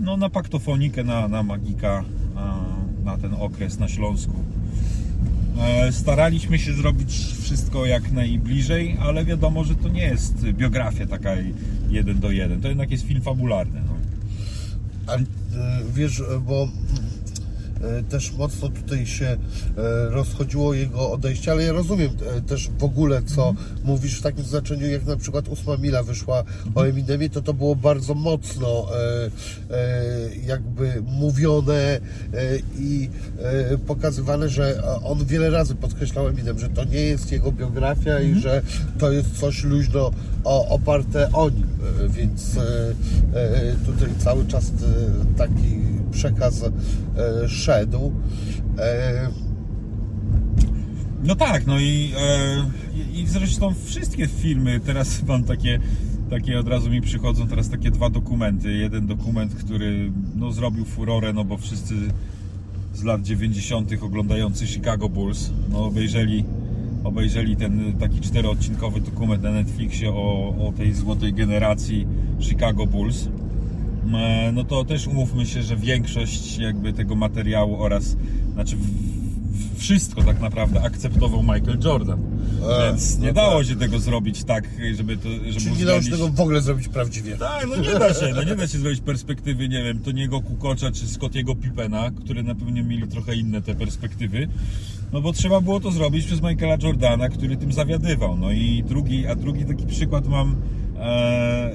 no, 0.00 0.16
na 0.16 0.30
paktofonikę, 0.30 1.04
na, 1.04 1.28
na 1.28 1.42
magika, 1.42 2.04
na, 2.34 2.64
na 3.04 3.18
ten 3.18 3.34
okres 3.34 3.78
na 3.78 3.88
Śląsku. 3.88 4.44
E, 5.60 5.92
staraliśmy 5.92 6.58
się 6.58 6.72
zrobić 6.72 7.12
wszystko 7.42 7.86
jak 7.86 8.12
najbliżej, 8.12 8.96
ale 9.00 9.24
wiadomo, 9.24 9.64
że 9.64 9.74
to 9.74 9.88
nie 9.88 10.02
jest 10.02 10.44
biografia 10.44 11.06
taka 11.06 11.30
jeden 11.88 12.20
do 12.20 12.30
jeden. 12.30 12.60
To 12.60 12.68
jednak 12.68 12.90
jest 12.90 13.04
film 13.04 13.22
fabularny. 13.22 13.80
No. 13.86 13.94
A 15.06 15.16
y, 15.16 15.24
wiesz, 15.94 16.22
bo 16.46 16.68
też 18.08 18.32
mocno 18.32 18.68
tutaj 18.68 19.06
się 19.06 19.26
e, 19.26 19.36
rozchodziło 20.08 20.74
jego 20.74 21.10
odejście, 21.12 21.52
ale 21.52 21.62
ja 21.62 21.72
rozumiem 21.72 22.10
e, 22.36 22.40
też 22.40 22.70
w 22.78 22.84
ogóle, 22.84 23.22
co 23.22 23.48
mm. 23.48 23.62
mówisz 23.84 24.18
w 24.18 24.22
takim 24.22 24.44
znaczeniu, 24.44 24.86
jak 24.86 25.06
na 25.06 25.16
przykład 25.16 25.48
ósma 25.48 25.76
mila 25.76 26.02
wyszła 26.02 26.44
o 26.74 26.82
Eminemie, 26.82 27.30
to 27.30 27.42
to 27.42 27.54
było 27.54 27.76
bardzo 27.76 28.14
mocno 28.14 28.86
jakby 30.46 31.02
mówione 31.06 32.00
i 32.78 33.08
pokazywane, 33.86 34.48
że 34.48 34.82
on 35.04 35.24
wiele 35.24 35.50
razy 35.50 35.74
podkreślał 35.74 36.28
Eminem, 36.28 36.58
że 36.58 36.68
to 36.68 36.84
nie 36.84 37.00
jest 37.00 37.32
jego 37.32 37.52
biografia 37.52 38.10
mm. 38.10 38.22
i 38.22 38.32
mhm. 38.32 38.42
że 38.42 38.62
to 38.98 39.12
jest 39.12 39.40
coś 39.40 39.64
luźno 39.64 40.10
oparte 40.44 41.32
o 41.32 41.50
nim, 41.50 41.66
więc 42.08 42.58
tutaj 43.86 44.08
cały 44.18 44.46
czas 44.46 44.72
taki 45.36 45.78
przekaz 46.10 46.64
szedł. 47.48 48.12
E... 48.78 49.28
No 51.24 51.34
tak, 51.34 51.66
no 51.66 51.78
i, 51.80 52.12
e, 52.18 52.64
i 53.14 53.26
zresztą 53.26 53.74
wszystkie 53.84 54.26
filmy, 54.26 54.80
teraz 54.80 55.22
mam 55.28 55.44
takie, 55.44 55.80
takie 56.30 56.58
od 56.58 56.68
razu 56.68 56.90
mi 56.90 57.00
przychodzą 57.00 57.48
teraz 57.48 57.68
takie 57.68 57.90
dwa 57.90 58.10
dokumenty. 58.10 58.72
Jeden 58.72 59.06
dokument, 59.06 59.54
który 59.54 60.12
no, 60.36 60.52
zrobił 60.52 60.84
furorę, 60.84 61.32
no 61.32 61.44
bo 61.44 61.56
wszyscy 61.56 61.94
z 62.94 63.02
lat 63.02 63.22
90. 63.22 63.92
oglądający 64.02 64.66
Chicago 64.66 65.08
Bulls, 65.08 65.50
no 65.70 65.84
obejrzeli, 65.84 66.44
obejrzeli 67.04 67.56
ten 67.56 67.92
taki 68.00 68.20
czteroodcinkowy 68.20 69.00
dokument 69.00 69.42
na 69.42 69.50
Netflixie 69.50 70.10
o, 70.10 70.54
o 70.68 70.72
tej 70.72 70.92
złotej 70.92 71.32
generacji 71.32 72.06
Chicago 72.40 72.86
Bulls. 72.86 73.28
E, 74.14 74.52
no 74.52 74.64
to 74.64 74.84
też 74.84 75.06
umówmy 75.06 75.46
się, 75.46 75.62
że 75.62 75.76
większość 75.76 76.58
jakby 76.58 76.92
tego 76.92 77.14
materiału 77.14 77.82
oraz, 77.82 78.16
znaczy 78.54 78.76
wszystko 79.76 80.22
tak 80.22 80.40
naprawdę 80.40 80.82
akceptował 80.82 81.42
Michael 81.42 81.78
Jordan. 81.84 82.18
Więc 82.80 83.18
nie 83.18 83.26
no 83.26 83.32
dało 83.32 83.58
tak. 83.58 83.66
się 83.66 83.76
tego 83.76 83.98
zrobić 83.98 84.44
tak, 84.44 84.68
żeby 84.94 85.16
to. 85.16 85.28
Żeby 85.28 85.60
Czyli 85.60 85.76
nie 85.76 85.84
dało 85.84 86.02
się 86.02 86.10
tego 86.10 86.28
w 86.28 86.40
ogóle 86.40 86.60
zrobić 86.60 86.88
prawdziwie. 86.88 87.36
Tak, 87.36 87.66
no 87.68 87.76
nie 87.76 87.98
da 87.98 88.14
się, 88.14 88.32
no 88.34 88.42
nie 88.42 88.54
da 88.54 88.66
się 88.66 88.78
zrobić 88.78 89.00
perspektywy, 89.00 89.68
nie 89.68 89.82
wiem, 89.82 89.98
Toniego 89.98 90.40
Kukocza 90.40 90.90
czy 90.92 91.08
Scottiego 91.08 91.54
Pippena, 91.54 92.10
które 92.10 92.42
na 92.42 92.54
pewno 92.54 92.82
mieli 92.82 93.08
trochę 93.08 93.34
inne 93.34 93.62
te 93.62 93.74
perspektywy. 93.74 94.48
No 95.12 95.20
bo 95.20 95.32
trzeba 95.32 95.60
było 95.60 95.80
to 95.80 95.90
zrobić 95.90 96.26
przez 96.26 96.42
Michaela 96.42 96.76
Jordana, 96.82 97.28
który 97.28 97.56
tym 97.56 97.72
zawiadywał. 97.72 98.36
No 98.36 98.52
i 98.52 98.84
drugi, 98.88 99.26
a 99.26 99.34
drugi 99.34 99.64
taki 99.64 99.86
przykład 99.86 100.28
mam 100.28 100.56
e, 100.98 101.70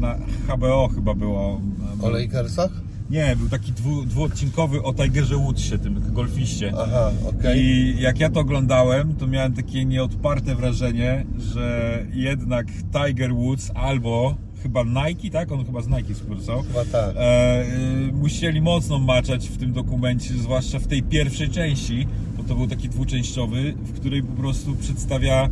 na 0.00 0.14
HBO 0.14 0.88
chyba 0.94 1.14
było. 1.14 1.60
O 2.02 2.10
Lakersach? 2.10 2.70
Nie, 3.10 3.36
był 3.36 3.48
taki 3.48 3.72
dwu, 3.72 4.04
dwuodcinkowy 4.04 4.82
o 4.82 4.94
Tigerze 4.94 5.36
Woodsie, 5.36 5.78
tym 5.78 6.02
golfiście. 6.12 6.72
Aha, 6.78 7.10
okej. 7.22 7.38
Okay. 7.38 7.58
I 7.58 8.00
jak 8.00 8.20
ja 8.20 8.30
to 8.30 8.40
oglądałem, 8.40 9.14
to 9.14 9.26
miałem 9.26 9.52
takie 9.52 9.84
nieodparte 9.84 10.54
wrażenie, 10.54 11.26
że 11.38 11.98
jednak 12.12 12.66
Tiger 12.92 13.34
Woods 13.34 13.70
albo 13.74 14.34
chyba 14.62 14.84
Nike, 14.84 15.30
tak? 15.30 15.52
On 15.52 15.64
chyba 15.64 15.82
z 15.82 15.88
Nike 15.88 16.14
współpracował. 16.14 16.62
Chyba 16.62 16.84
tak. 16.84 17.16
E, 17.16 17.62
y, 18.08 18.12
musieli 18.12 18.60
mocno 18.60 18.98
maczać 18.98 19.48
w 19.48 19.56
tym 19.56 19.72
dokumencie, 19.72 20.34
zwłaszcza 20.34 20.78
w 20.78 20.86
tej 20.86 21.02
pierwszej 21.02 21.50
części, 21.50 22.06
bo 22.36 22.42
to 22.42 22.54
był 22.54 22.66
taki 22.66 22.88
dwuczęściowy, 22.88 23.72
w 23.72 23.92
której 23.92 24.22
po 24.22 24.32
prostu 24.32 24.74
przedstawia 24.74 25.48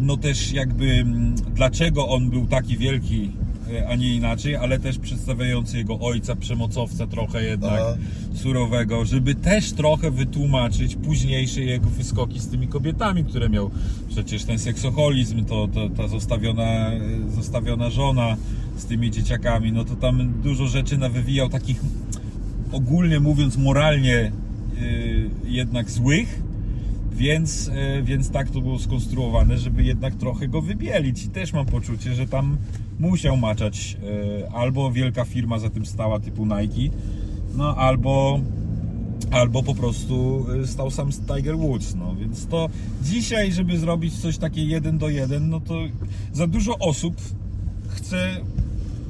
no 0.00 0.16
też 0.16 0.52
jakby 0.52 1.04
dlaczego 1.54 2.08
on 2.08 2.30
był 2.30 2.46
taki 2.46 2.78
wielki 2.78 3.30
a 3.88 3.96
nie 3.96 4.14
inaczej, 4.14 4.56
ale 4.56 4.78
też 4.78 4.98
przedstawiający 4.98 5.76
jego 5.78 6.00
ojca, 6.00 6.36
przemocowca 6.36 7.06
trochę 7.06 7.44
jednak 7.44 7.80
Aha. 7.80 7.96
surowego, 8.34 9.04
żeby 9.04 9.34
też 9.34 9.72
trochę 9.72 10.10
wytłumaczyć 10.10 10.96
późniejsze 10.96 11.60
jego 11.60 11.88
wyskoki 11.88 12.40
z 12.40 12.48
tymi 12.48 12.68
kobietami, 12.68 13.24
które 13.24 13.48
miał. 13.48 13.70
Przecież 14.08 14.44
ten 14.44 14.58
seksoholizm, 14.58 15.44
to, 15.44 15.68
to 15.68 15.88
ta 15.88 16.08
zostawiona, 16.08 16.90
zostawiona 17.34 17.90
żona 17.90 18.36
z 18.76 18.84
tymi 18.84 19.10
dzieciakami, 19.10 19.72
no 19.72 19.84
to 19.84 19.96
tam 19.96 20.32
dużo 20.42 20.66
rzeczy 20.66 20.98
nawywijał 20.98 21.48
takich 21.48 21.80
ogólnie 22.72 23.20
mówiąc 23.20 23.56
moralnie 23.56 24.32
yy, 24.80 25.30
jednak 25.44 25.90
złych, 25.90 26.42
więc, 27.12 27.70
więc 28.02 28.30
tak 28.30 28.50
to 28.50 28.60
było 28.60 28.78
skonstruowane, 28.78 29.58
żeby 29.58 29.82
jednak 29.82 30.14
trochę 30.14 30.48
go 30.48 30.62
wybielić 30.62 31.24
i 31.24 31.28
też 31.28 31.52
mam 31.52 31.66
poczucie, 31.66 32.14
że 32.14 32.26
tam 32.26 32.56
musiał 33.02 33.36
maczać 33.36 33.96
yy, 34.02 34.50
albo 34.50 34.92
wielka 34.92 35.24
firma 35.24 35.58
za 35.58 35.70
tym 35.70 35.86
stała 35.86 36.20
typu 36.20 36.46
Nike, 36.46 36.96
no 37.54 37.76
albo 37.76 38.40
albo 39.30 39.62
po 39.62 39.74
prostu 39.74 40.46
y, 40.62 40.66
stał 40.66 40.90
sam 40.90 41.10
Tiger 41.12 41.56
Woods, 41.56 41.94
no 41.94 42.14
więc 42.14 42.46
to 42.46 42.68
dzisiaj, 43.02 43.52
żeby 43.52 43.78
zrobić 43.78 44.18
coś 44.18 44.38
takie 44.38 44.64
jeden 44.64 44.98
do 44.98 45.08
jeden, 45.08 45.48
no 45.48 45.60
to 45.60 45.74
za 46.32 46.46
dużo 46.46 46.78
osób 46.78 47.16
chce 47.88 48.40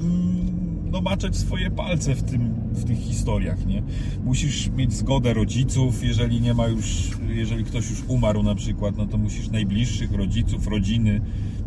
mm, 0.01 0.91
no, 0.91 1.01
maczać 1.01 1.37
swoje 1.37 1.71
palce 1.71 2.15
w, 2.15 2.23
tym, 2.23 2.55
w 2.73 2.85
tych 2.85 2.99
historiach, 2.99 3.67
nie? 3.67 3.83
Musisz 4.25 4.69
mieć 4.69 4.93
zgodę 4.93 5.35
rodziców, 5.35 6.05
jeżeli 6.05 6.41
nie 6.41 6.55
ma 6.55 6.67
już, 6.67 7.11
jeżeli 7.29 7.65
ktoś 7.65 7.91
już 7.91 8.03
umarł 8.09 8.43
na 8.43 8.55
przykład, 8.55 8.97
no 8.97 9.07
to 9.07 9.19
musisz 9.19 9.49
najbliższych 9.49 10.13
rodziców, 10.13 10.67
rodziny. 10.67 11.21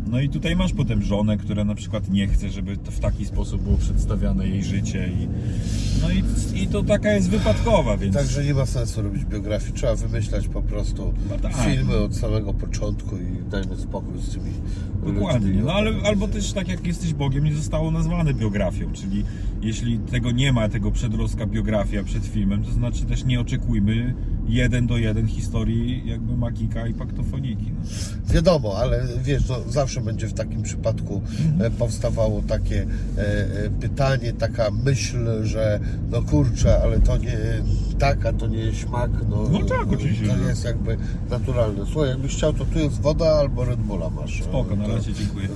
No 0.06 0.20
i 0.20 0.28
tutaj 0.28 0.56
masz 0.56 0.72
potem 0.72 1.02
żonę, 1.02 1.36
która 1.36 1.64
na 1.64 1.74
przykład 1.74 2.10
nie 2.10 2.28
chce, 2.28 2.50
żeby 2.50 2.76
to 2.76 2.90
w 2.90 3.00
taki 3.00 3.24
sposób 3.26 3.62
było 3.62 3.76
przedstawiane 3.78 4.48
jej 4.48 4.64
życie 4.64 5.08
i 5.08 5.28
no 6.02 6.10
i, 6.10 6.22
i 6.62 6.66
to 6.66 6.82
taka 6.82 7.12
jest 7.12 7.30
wypadkowa, 7.30 7.96
więc 7.96 8.14
Także 8.16 8.44
nie 8.44 8.54
ma 8.54 8.66
sensu 8.66 9.02
robić 9.02 9.24
biografii, 9.24 9.72
trzeba 9.72 9.94
wymyślać 9.94 10.48
po 10.48 10.62
prostu 10.62 11.14
No 11.30 11.38
tak. 11.38 11.54
filmy 11.56 11.96
od 11.96 12.16
samego 12.16 12.54
początku 12.54 13.16
i 13.16 13.50
dajmy 13.50 13.76
spokój 13.76 14.20
z 14.20 14.28
tymi 14.28 14.50
Dokładnie. 15.14 15.46
ludźmi. 15.48 15.62
No 15.66 15.72
ale 15.72 15.90
albo 16.04 16.28
też 16.28 16.52
tak 16.52 16.68
jak 16.68 16.86
jesteś 16.86 17.14
Bogiem, 17.14 17.44
nie 17.44 17.54
zostało 17.54 17.90
nazwane 17.90 18.34
biografią, 18.34 18.92
czyli 18.92 19.24
jeśli 19.62 19.98
tego 19.98 20.30
nie 20.30 20.52
ma, 20.52 20.68
tego 20.68 20.90
przedrostka 20.90 21.46
biografia 21.46 22.04
przed 22.04 22.26
filmem, 22.26 22.64
to 22.64 22.70
znaczy 22.70 23.04
też 23.04 23.24
nie 23.24 23.40
oczekujmy 23.40 24.14
jeden 24.48 24.86
do 24.86 24.96
jeden 24.98 25.26
historii 25.26 26.02
jakby 26.06 26.36
Magika 26.36 26.86
i 26.86 26.94
Paktofoniki. 26.94 27.72
No. 27.72 28.34
Wiadomo, 28.34 28.76
ale 28.78 29.02
wiesz, 29.22 29.48
no, 29.48 29.56
zawsze 29.68 30.00
będzie 30.00 30.26
w 30.26 30.32
takim 30.34 30.62
przypadku 30.62 31.22
Mhm. 31.40 31.62
e, 31.62 31.70
powstawało 31.78 32.42
takie 32.48 32.86
e, 33.18 33.20
e, 33.64 33.70
pytanie, 33.80 34.32
taka 34.32 34.70
myśl, 34.70 35.44
że 35.44 35.80
no 36.10 36.22
kurczę, 36.22 36.78
ale 36.82 37.00
to 37.00 37.16
nie 37.16 37.38
tak, 37.98 38.26
a 38.26 38.32
to 38.32 38.46
nie 38.46 38.72
śmak. 38.72 39.10
No, 39.30 39.48
No 39.52 39.62
tak, 39.64 39.92
oczywiście, 39.92 40.26
To 40.26 40.36
że- 40.38 40.48
jest 40.48 40.64
jakby 40.64 40.96
naturalne. 41.30 41.86
Słuchaj, 41.92 42.10
jakbyś 42.10 42.34
chciał, 42.36 42.52
to 42.52 42.64
tu 42.64 42.78
jest 42.78 43.00
woda 43.00 43.26
albo 43.26 43.64
Red 43.64 43.80
Bulla 43.80 44.10
masz. 44.10 44.42
Spoko, 44.42 44.76
na 44.76 44.84
To- 44.86 44.94
razie 44.96 45.12
dziękuję. 45.12 45.48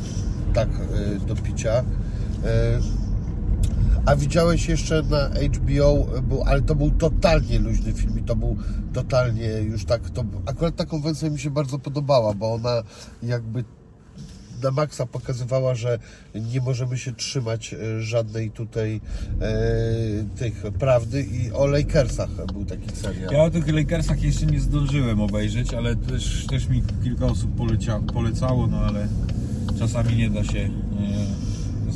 tak 0.54 0.68
e, 0.68 1.26
do 1.26 1.35
picia. 1.37 1.85
A 4.07 4.16
widziałeś 4.16 4.69
jeszcze 4.69 5.02
na 5.02 5.28
HBO, 5.28 6.07
ale 6.47 6.62
to 6.62 6.75
był 6.75 6.90
totalnie 6.90 7.59
luźny 7.59 7.92
film 7.92 8.19
i 8.19 8.23
to 8.23 8.37
był 8.37 8.57
totalnie 8.92 9.49
już 9.49 9.85
tak, 9.85 10.11
to, 10.11 10.25
akurat 10.47 10.76
ta 10.76 10.87
konwencja 10.87 11.30
mi 11.30 11.38
się 11.38 11.50
bardzo 11.50 11.78
podobała, 11.78 12.35
bo 12.35 12.52
ona 12.52 12.83
jakby 13.23 13.64
na 14.62 14.71
maksa 14.71 15.07
pokazywała, 15.07 15.75
że 15.75 15.99
nie 16.52 16.61
możemy 16.61 16.99
się 16.99 17.12
trzymać 17.12 17.75
e, 17.75 18.00
żadnej 18.00 18.50
tutaj 18.50 19.00
e, 19.40 20.38
tych 20.38 20.62
prawdy 20.78 21.23
i 21.23 21.52
o 21.52 21.66
Lakersach 21.66 22.30
był 22.52 22.64
taki 22.64 22.97
serial. 22.97 23.33
Ja 23.33 23.42
o 23.42 23.50
tych 23.50 23.69
Lakersach 23.69 24.22
jeszcze 24.22 24.46
nie 24.46 24.61
zdążyłem 24.61 25.20
obejrzeć, 25.20 25.74
ale 25.74 25.96
też, 25.96 26.46
też 26.46 26.68
mi 26.68 26.83
kilka 27.05 27.27
osób 27.27 27.57
polecia, 27.57 28.01
polecało, 28.14 28.66
no 28.66 28.79
ale 28.79 29.09
czasami 29.79 30.16
nie 30.16 30.31
da 30.31 30.44
się 30.44 30.59
e, 30.59 30.70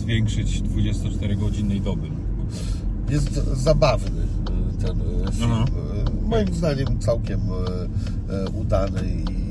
zwiększyć 0.04 0.62
24-godzinnej 0.62 1.80
doby. 1.80 2.08
Jest 3.10 3.34
zabawny 3.34 4.22
e, 4.22 4.82
ten 4.86 5.00
e, 5.00 5.32
film. 5.32 5.50
Aha. 5.52 5.64
E, 6.24 6.28
Moim 6.28 6.54
zdaniem 6.54 6.98
całkiem 6.98 7.40
udany 8.54 9.00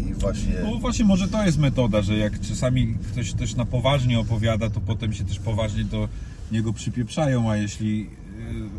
i 0.09 0.13
właśnie. 0.13 0.53
No 0.63 0.77
właśnie 0.77 1.05
może 1.05 1.27
to 1.27 1.45
jest 1.45 1.57
metoda, 1.57 2.01
że 2.01 2.17
jak 2.17 2.39
czasami 2.39 2.95
ktoś 3.11 3.33
też 3.33 3.55
na 3.55 3.65
poważnie 3.65 4.19
opowiada, 4.19 4.69
to 4.69 4.81
potem 4.81 5.13
się 5.13 5.23
też 5.23 5.39
poważnie 5.39 5.83
do 5.83 6.09
niego 6.51 6.73
przypieprzają, 6.73 7.51
a 7.51 7.57
jeśli 7.57 8.09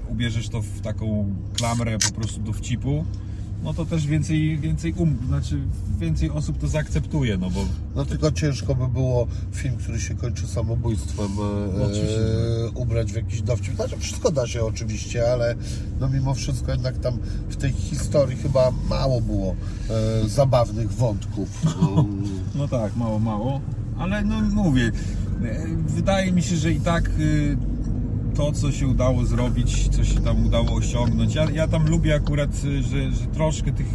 ubierzesz 0.09 0.49
to 0.49 0.63
w 0.63 0.81
taką 0.81 1.35
klamrę 1.57 1.99
po 1.99 2.15
prostu 2.15 2.41
do 2.41 2.53
wcipu, 2.53 3.05
no 3.65 3.75
to 3.75 3.85
też 3.85 4.07
więcej, 4.07 4.59
więcej 4.59 4.95
um, 4.97 5.19
znaczy 5.27 5.59
więcej 5.99 6.31
osób 6.31 6.59
to 6.59 6.69
zaakceptuje, 6.69 7.39
no 7.39 7.51
bo 7.51 7.61
No 7.97 8.05
tylko 8.05 8.33
ciężko 8.33 8.75
by 8.75 8.89
było 8.89 9.27
film, 9.53 9.77
który 9.77 10.01
się 10.01 10.15
kończy 10.15 10.47
samobójstwem, 10.47 11.27
e, 11.27 11.79
No, 11.79 11.87
e, 11.87 12.71
ubrać 12.75 13.13
w 13.13 13.17
jakiś 13.17 13.43
dowcip. 13.43 13.75
Znaczy 13.75 13.97
wszystko 13.99 14.31
da 14.31 14.47
się 14.47 14.65
oczywiście, 14.65 15.33
ale 15.33 15.55
no 16.01 16.09
mimo 16.09 16.35
wszystko 16.35 16.73
jednak 16.73 16.99
tam 16.99 17.19
w 17.49 17.57
tej 17.57 17.73
historii 17.73 18.37
chyba 18.37 18.73
mało 18.89 19.21
było 19.21 19.57
e, 20.25 20.29
zabawnych 20.29 20.93
wątków. 20.93 21.49
Mm. 21.83 22.25
No 22.55 22.69
tak, 22.69 22.97
mało, 22.97 23.19
mało. 23.19 23.61
Ale 23.99 24.25
no 24.25 24.41
mówię, 24.41 24.93
e, 25.45 25.67
wydaje 25.87 26.33
mi 26.33 26.43
się, 26.43 26.57
że 26.57 26.73
i 26.73 26.81
tak 26.81 27.11
y, 27.19 27.57
to, 28.37 28.53
co 28.53 28.73
się 28.73 28.89
udało 28.89 29.25
zrobić, 29.25 29.89
co 29.89 30.05
się 30.05 30.21
tam 30.21 30.47
udało 30.47 30.73
osiągnąć. 30.75 31.35
Ja, 31.35 31.51
ja 31.51 31.69
tam 31.69 31.87
lubię 31.89 32.15
akurat, 32.15 32.51
y, 32.65 32.83
że, 32.83 33.13
że 33.13 33.27
troszkę 33.27 33.73
tych, 33.73 33.87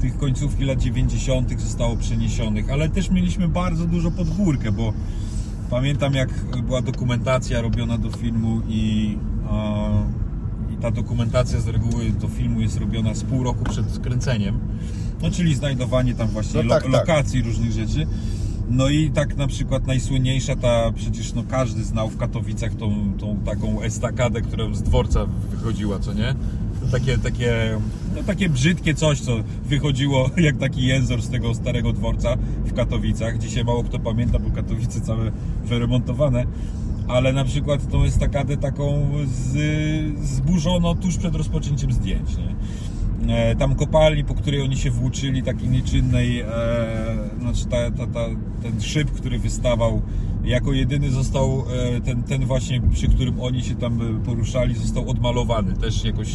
tych 0.00 0.18
końcówki 0.18 0.64
lat 0.64 0.78
90. 0.82 1.60
zostało 1.60 1.96
przeniesionych, 1.96 2.70
ale 2.70 2.88
też 2.88 3.10
mieliśmy 3.10 3.48
bardzo 3.48 3.84
dużo 3.86 4.10
pod 4.10 4.28
górkę, 4.30 4.72
bo 4.72 4.92
pamiętam 5.70 6.14
jak 6.14 6.28
była 6.66 6.82
dokumentacja 6.82 7.60
robiona 7.62 7.98
do 7.98 8.10
filmu 8.10 8.60
i, 8.68 9.16
a, 9.50 9.88
i 10.74 10.76
ta 10.76 10.90
dokumentacja 10.90 11.60
z 11.60 11.68
reguły 11.68 12.10
do 12.10 12.28
filmu 12.28 12.60
jest 12.60 12.76
robiona 12.76 13.14
z 13.14 13.22
pół 13.24 13.42
roku 13.44 13.64
przed 13.64 13.90
skręceniem. 13.90 14.58
No 15.22 15.30
czyli 15.30 15.54
znajdowanie 15.54 16.14
tam 16.14 16.28
właśnie 16.28 16.62
No 16.62 16.68
lo- 16.68 16.74
tak, 16.74 16.82
tak. 16.82 16.92
lokacji 16.92 17.42
różnych 17.42 17.72
rzeczy. 17.72 18.06
No 18.70 18.88
i 18.88 19.10
tak 19.10 19.36
na 19.36 19.46
przykład 19.46 19.86
najsłynniejsza 19.86 20.56
ta, 20.56 20.92
przecież 20.92 21.32
no 21.32 21.42
każdy 21.48 21.84
znał 21.84 22.08
w 22.08 22.16
Katowicach 22.16 22.74
tą, 22.74 23.12
tą 23.18 23.36
taką 23.44 23.82
estakadę, 23.82 24.42
która 24.42 24.74
z 24.74 24.82
dworca 24.82 25.26
wychodziła, 25.50 25.98
co 25.98 26.12
nie? 26.12 26.34
Takie, 26.92 27.18
takie, 27.18 27.78
no 28.16 28.22
takie 28.22 28.48
brzydkie 28.48 28.94
coś, 28.94 29.20
co 29.20 29.36
wychodziło 29.64 30.30
jak 30.36 30.56
taki 30.56 30.82
jęzor 30.86 31.22
z 31.22 31.28
tego 31.28 31.54
starego 31.54 31.92
dworca 31.92 32.36
w 32.64 32.74
Katowicach. 32.74 33.38
Dzisiaj 33.38 33.64
mało 33.64 33.84
kto 33.84 33.98
pamięta, 33.98 34.38
bo 34.38 34.50
Katowice 34.50 35.00
całe 35.00 35.32
wyremontowane. 35.64 36.46
Ale 37.08 37.32
na 37.32 37.44
przykład 37.44 37.90
tą 37.90 38.04
estakadę 38.04 38.56
taką 38.56 39.08
z, 39.26 39.56
zburzono 40.26 40.94
tuż 40.94 41.16
przed 41.16 41.34
rozpoczęciem 41.34 41.92
zdjęć, 41.92 42.36
nie? 42.36 42.54
E, 43.28 43.56
tam 43.56 43.74
kopalni, 43.74 44.24
po 44.24 44.34
której 44.34 44.62
oni 44.62 44.76
się 44.76 44.90
włóczyli, 44.90 45.42
takiej 45.42 45.68
nieczynnej, 45.68 46.40
e, 46.40 46.46
znaczy 47.40 47.66
ta, 47.66 47.90
ta, 47.90 48.06
ta, 48.06 48.26
ten 48.62 48.80
szyb, 48.80 49.10
który 49.10 49.38
wystawał, 49.38 50.02
jako 50.44 50.72
jedyny 50.72 51.10
został, 51.10 51.64
e, 51.96 52.00
ten, 52.00 52.22
ten 52.22 52.44
właśnie, 52.44 52.80
przy 52.92 53.08
którym 53.08 53.40
oni 53.40 53.62
się 53.62 53.74
tam 53.74 54.00
e, 54.02 54.24
poruszali, 54.24 54.74
został 54.74 55.10
odmalowany, 55.10 55.72
też 55.72 56.04
jakoś 56.04 56.28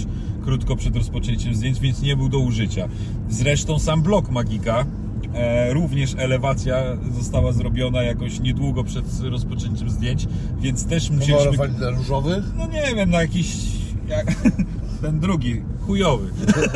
krótko 0.43 0.75
przed 0.75 0.95
rozpoczęciem 0.95 1.55
zdjęć, 1.55 1.79
więc 1.79 2.01
nie 2.01 2.15
był 2.15 2.29
do 2.29 2.39
użycia. 2.39 2.87
Zresztą 3.29 3.79
sam 3.79 4.01
blok 4.01 4.29
Magika, 4.29 4.85
e, 5.33 5.73
również 5.73 6.15
elewacja 6.17 6.83
została 7.17 7.51
zrobiona 7.51 8.03
jakoś 8.03 8.39
niedługo 8.39 8.83
przed 8.83 9.05
rozpoczęciem 9.19 9.89
zdjęć, 9.89 10.27
więc 10.59 10.85
też 10.85 11.09
musieliśmy... 11.09 11.37
Pomalowali 11.37 11.73
na 11.73 11.89
różowy? 11.89 12.43
No 12.57 12.67
nie 12.67 12.95
wiem, 12.95 13.09
na 13.09 13.21
jakiś... 13.21 13.55
Jak, 14.07 14.35
ten 15.03 15.19
drugi, 15.19 15.61
chujowy. 15.85 16.31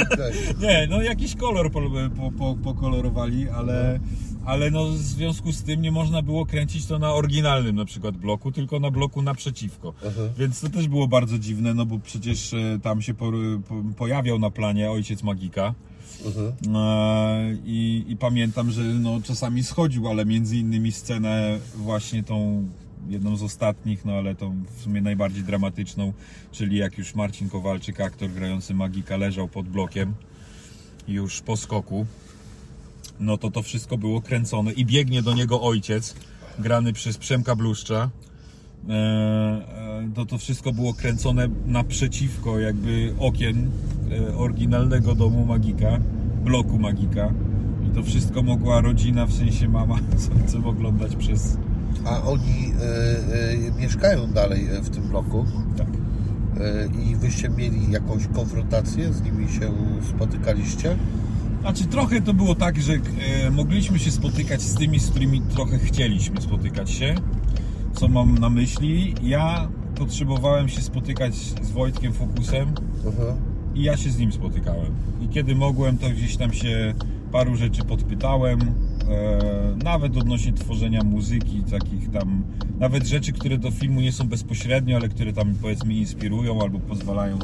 Nie, 0.62 0.88
no 0.90 1.02
jakiś 1.02 1.36
kolor 1.36 1.72
po, 1.72 1.82
po, 2.18 2.32
po, 2.32 2.56
pokolorowali, 2.64 3.50
ale, 3.50 4.00
ale 4.46 4.72
no 4.72 4.86
w 4.86 4.98
związku 4.98 5.52
z 5.52 5.64
tym 5.64 5.82
nie 5.82 5.92
można 5.92 6.22
było 6.22 6.46
kręcić 6.46 6.86
to 6.86 7.00
na 7.00 7.14
oryginalnym 7.14 7.76
na 7.76 7.86
przykład 7.86 8.18
bloku, 8.18 8.52
tylko 8.52 8.80
na 8.80 8.92
bloku 8.92 9.22
naprzeciwko. 9.22 9.94
Aha. 10.00 10.22
Więc 10.38 10.62
to 10.62 10.70
też 10.70 10.88
było 10.88 11.08
bardzo 11.08 11.40
dziwne, 11.40 11.74
no 11.74 11.86
bo 11.86 12.00
przecież 12.00 12.54
e, 12.54 12.80
tam 12.84 13.02
się 13.02 13.14
po, 13.14 13.32
po, 13.68 13.76
pojawiał 13.98 14.40
na 14.40 14.50
planie 14.50 14.92
ojciec 14.92 15.24
Magika. 15.24 15.74
E, 16.76 17.58
I, 17.66 18.06
I 18.08 18.18
pamiętam, 18.18 18.72
że 18.72 18.82
no, 18.82 19.22
czasami 19.24 19.64
schodził, 19.64 20.08
ale 20.08 20.26
między 20.26 20.58
innymi 20.58 20.92
scenę 20.92 21.60
właśnie 21.76 22.24
tą 22.24 22.68
jedną 23.10 23.36
z 23.36 23.44
ostatnich, 23.44 24.06
no 24.06 24.14
ale 24.14 24.36
tą 24.36 24.64
w 24.78 24.82
sumie 24.82 25.02
najbardziej 25.02 25.44
dramatyczną, 25.44 26.14
czyli 26.52 26.78
jak 26.78 26.98
już 26.98 27.16
Marcin 27.16 27.50
Kowalczyk, 27.50 28.02
aktor 28.02 28.30
grający 28.30 28.74
Magika, 28.74 29.18
leżał 29.18 29.48
pod 29.48 29.68
blokiem 29.70 30.14
już 31.08 31.42
po 31.42 31.58
skoku, 31.58 32.06
no 33.20 33.38
to 33.38 33.52
to 33.52 33.62
wszystko 33.62 33.98
było 33.98 34.22
kręcone 34.22 34.72
i 34.72 34.86
biegnie 34.86 35.22
do 35.22 35.34
niego 35.34 35.62
ojciec, 35.62 36.16
grany 36.60 36.94
przez 36.94 37.18
Przemka 37.18 37.56
Bluszcza 37.56 38.10
e, 38.90 38.94
e, 38.94 40.10
to 40.16 40.26
to 40.26 40.38
wszystko 40.38 40.74
było 40.74 40.94
kręcone 40.94 41.48
naprzeciwko 41.66 42.60
jakby 42.60 43.14
okien 43.20 43.72
e, 44.12 44.36
oryginalnego 44.38 45.16
domu 45.16 45.46
Magika, 45.46 46.00
bloku 46.44 46.80
Magika. 46.80 47.34
I 47.88 47.96
to 47.96 48.04
wszystko 48.04 48.44
mogła 48.44 48.82
rodzina, 48.82 49.26
w 49.26 49.34
sensie 49.34 49.70
mama 49.70 49.96
ojcem 50.42 50.66
oglądać 50.66 51.16
przez... 51.16 51.58
A 52.06 52.22
oni 52.22 52.74
e, 52.82 53.78
e, 53.78 53.82
mieszkają 53.82 54.28
dalej 54.28 54.68
e, 54.68 54.82
w 54.82 54.90
tym 54.90 55.04
bloku 55.04 55.46
Tak. 55.78 55.88
i 57.06 57.16
wyście 57.16 57.50
mieli 57.50 57.92
jakąś 57.92 58.28
konfrontację, 58.28 59.14
z 59.14 59.22
nimi 59.22 59.50
się 59.50 59.72
spotykaliście? 60.10 60.98
Znaczy 61.62 61.86
trochę 61.86 62.22
to 62.22 62.34
było 62.34 62.56
tak, 62.56 62.82
że 62.82 62.94
mogliśmy 63.52 64.00
się 64.00 64.12
spotykać 64.12 64.62
z 64.62 64.76
tymi, 64.76 65.00
z 65.00 65.10
którymi 65.10 65.42
trochę 65.42 65.80
chcieliśmy 65.80 66.42
spotykać 66.42 66.92
się. 66.92 67.16
Co 67.94 68.08
mam 68.08 68.38
na 68.38 68.50
myśli? 68.50 69.16
Ja 69.24 69.68
potrzebowałem 69.96 70.70
się 70.70 70.82
spotykać 70.82 71.36
z 71.36 71.72
Wojtkiem 71.72 72.14
Fokusem 72.14 72.74
Aha. 73.08 73.34
i 73.76 73.84
ja 73.84 73.98
się 73.98 74.10
z 74.10 74.18
nim 74.18 74.32
spotykałem. 74.32 74.92
I 75.22 75.28
kiedy 75.28 75.56
mogłem, 75.56 75.98
to 75.98 76.10
gdzieś 76.10 76.38
tam 76.38 76.54
się 76.54 76.94
paru 77.32 77.56
rzeczy 77.56 77.84
podpytałem. 77.84 78.60
E, 78.62 79.84
nawet 79.84 80.18
odnośnie 80.18 80.54
tworzenia 80.54 81.04
muzyki, 81.04 81.64
takich 81.72 82.12
tam, 82.12 82.44
nawet 82.80 83.08
rzeczy, 83.08 83.34
które 83.34 83.58
do 83.58 83.72
filmu 83.72 84.02
nie 84.02 84.12
są 84.12 84.28
bezpośrednio, 84.28 84.96
ale 84.98 85.10
które 85.10 85.34
tam 85.34 85.54
powiedzmy 85.62 85.94
inspirują 85.94 86.62
albo 86.62 86.80
pozwalają 86.80 87.40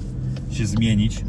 się 0.51 0.65
zmienić. 0.65 1.23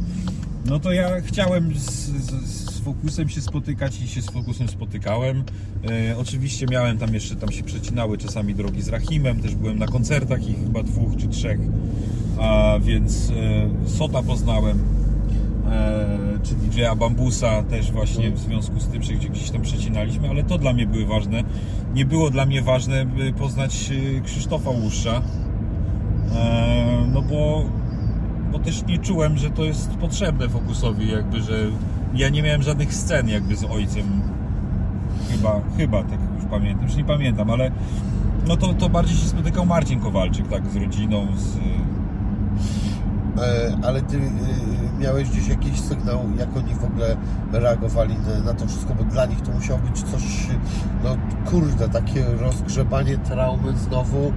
No 0.66 0.78
to 0.78 0.92
ja 0.92 1.20
chciałem 1.20 1.74
z, 1.74 1.90
z, 1.90 2.30
z 2.50 2.80
Fokusem 2.80 3.28
się 3.28 3.40
spotykać 3.40 4.00
i 4.00 4.08
się 4.08 4.22
z 4.22 4.30
Fokusem 4.30 4.68
spotykałem. 4.68 5.44
E, 5.90 6.18
oczywiście 6.18 6.66
miałem 6.66 6.98
tam 6.98 7.14
jeszcze, 7.14 7.36
tam 7.36 7.52
się 7.52 7.62
przecinały 7.62 8.18
czasami 8.18 8.54
drogi 8.54 8.82
z 8.82 8.88
Rahimem, 8.88 9.40
też 9.40 9.54
byłem 9.54 9.78
na 9.78 9.86
koncertach 9.86 10.48
ich 10.48 10.58
chyba 10.58 10.82
dwóch 10.82 11.16
czy 11.16 11.28
trzech, 11.28 11.60
a 12.38 12.78
więc 12.82 13.30
e, 13.30 13.88
Sota 13.88 14.22
poznałem, 14.22 14.78
czy 16.42 16.54
DJ-a 16.54 16.94
Bambusa 16.96 17.62
też 17.62 17.92
właśnie 17.92 18.30
w 18.30 18.38
związku 18.38 18.80
z 18.80 18.88
tym, 18.88 19.02
że 19.02 19.12
gdzie- 19.12 19.28
gdzieś 19.28 19.50
tam 19.50 19.62
przecinaliśmy, 19.62 20.30
ale 20.30 20.42
to 20.44 20.58
dla 20.58 20.72
mnie 20.72 20.86
były 20.86 21.06
ważne. 21.06 21.42
Nie 21.94 22.04
było 22.04 22.30
dla 22.30 22.46
mnie 22.46 22.62
ważne, 22.62 23.06
poznać 23.38 23.92
e, 24.18 24.20
Krzysztofa 24.20 24.70
Łuszcza, 24.70 25.22
e, 26.36 27.06
no 27.12 27.22
bo 27.22 27.64
bo 28.52 28.58
też 28.58 28.86
nie 28.86 28.98
czułem, 28.98 29.38
że 29.38 29.50
to 29.50 29.64
jest 29.64 29.90
potrzebne 29.90 30.48
Fokusowi, 30.48 31.10
jakby, 31.10 31.42
że 31.42 31.58
ja 32.14 32.28
nie 32.28 32.42
miałem 32.42 32.62
żadnych 32.62 32.94
scen 32.94 33.28
jakby 33.28 33.56
z 33.56 33.64
ojcem. 33.64 34.04
Chyba, 35.30 35.60
chyba, 35.76 36.02
tak 36.02 36.18
już 36.36 36.44
pamiętam, 36.50 36.86
już 36.86 36.96
nie 36.96 37.04
pamiętam, 37.04 37.50
ale 37.50 37.70
no 38.48 38.56
to, 38.56 38.74
to 38.74 38.88
bardziej 38.88 39.16
się 39.16 39.26
spotykał 39.26 39.66
Marcin 39.66 40.00
Kowalczyk, 40.00 40.48
tak, 40.48 40.66
z 40.70 40.76
rodziną, 40.76 41.26
z... 41.36 41.56
E, 43.40 43.76
ale 43.82 44.02
ty 44.02 44.16
e, 44.16 44.20
miałeś 45.04 45.30
gdzieś 45.30 45.48
jakiś 45.48 45.80
sygnał, 45.80 46.18
jak 46.38 46.56
oni 46.56 46.74
w 46.74 46.84
ogóle 46.84 47.16
reagowali 47.52 48.16
na, 48.44 48.54
to 48.54 48.66
wszystko, 48.66 48.94
bo 48.94 49.04
dla 49.04 49.26
nich 49.26 49.40
to 49.40 49.52
musiało 49.52 49.80
być 49.80 50.02
coś, 50.02 50.22
no 51.04 51.16
kurde, 51.50 51.88
takie 51.88 52.24
rozgrzebanie 52.24 53.18
traumy 53.18 53.78
znowu. 53.78 54.32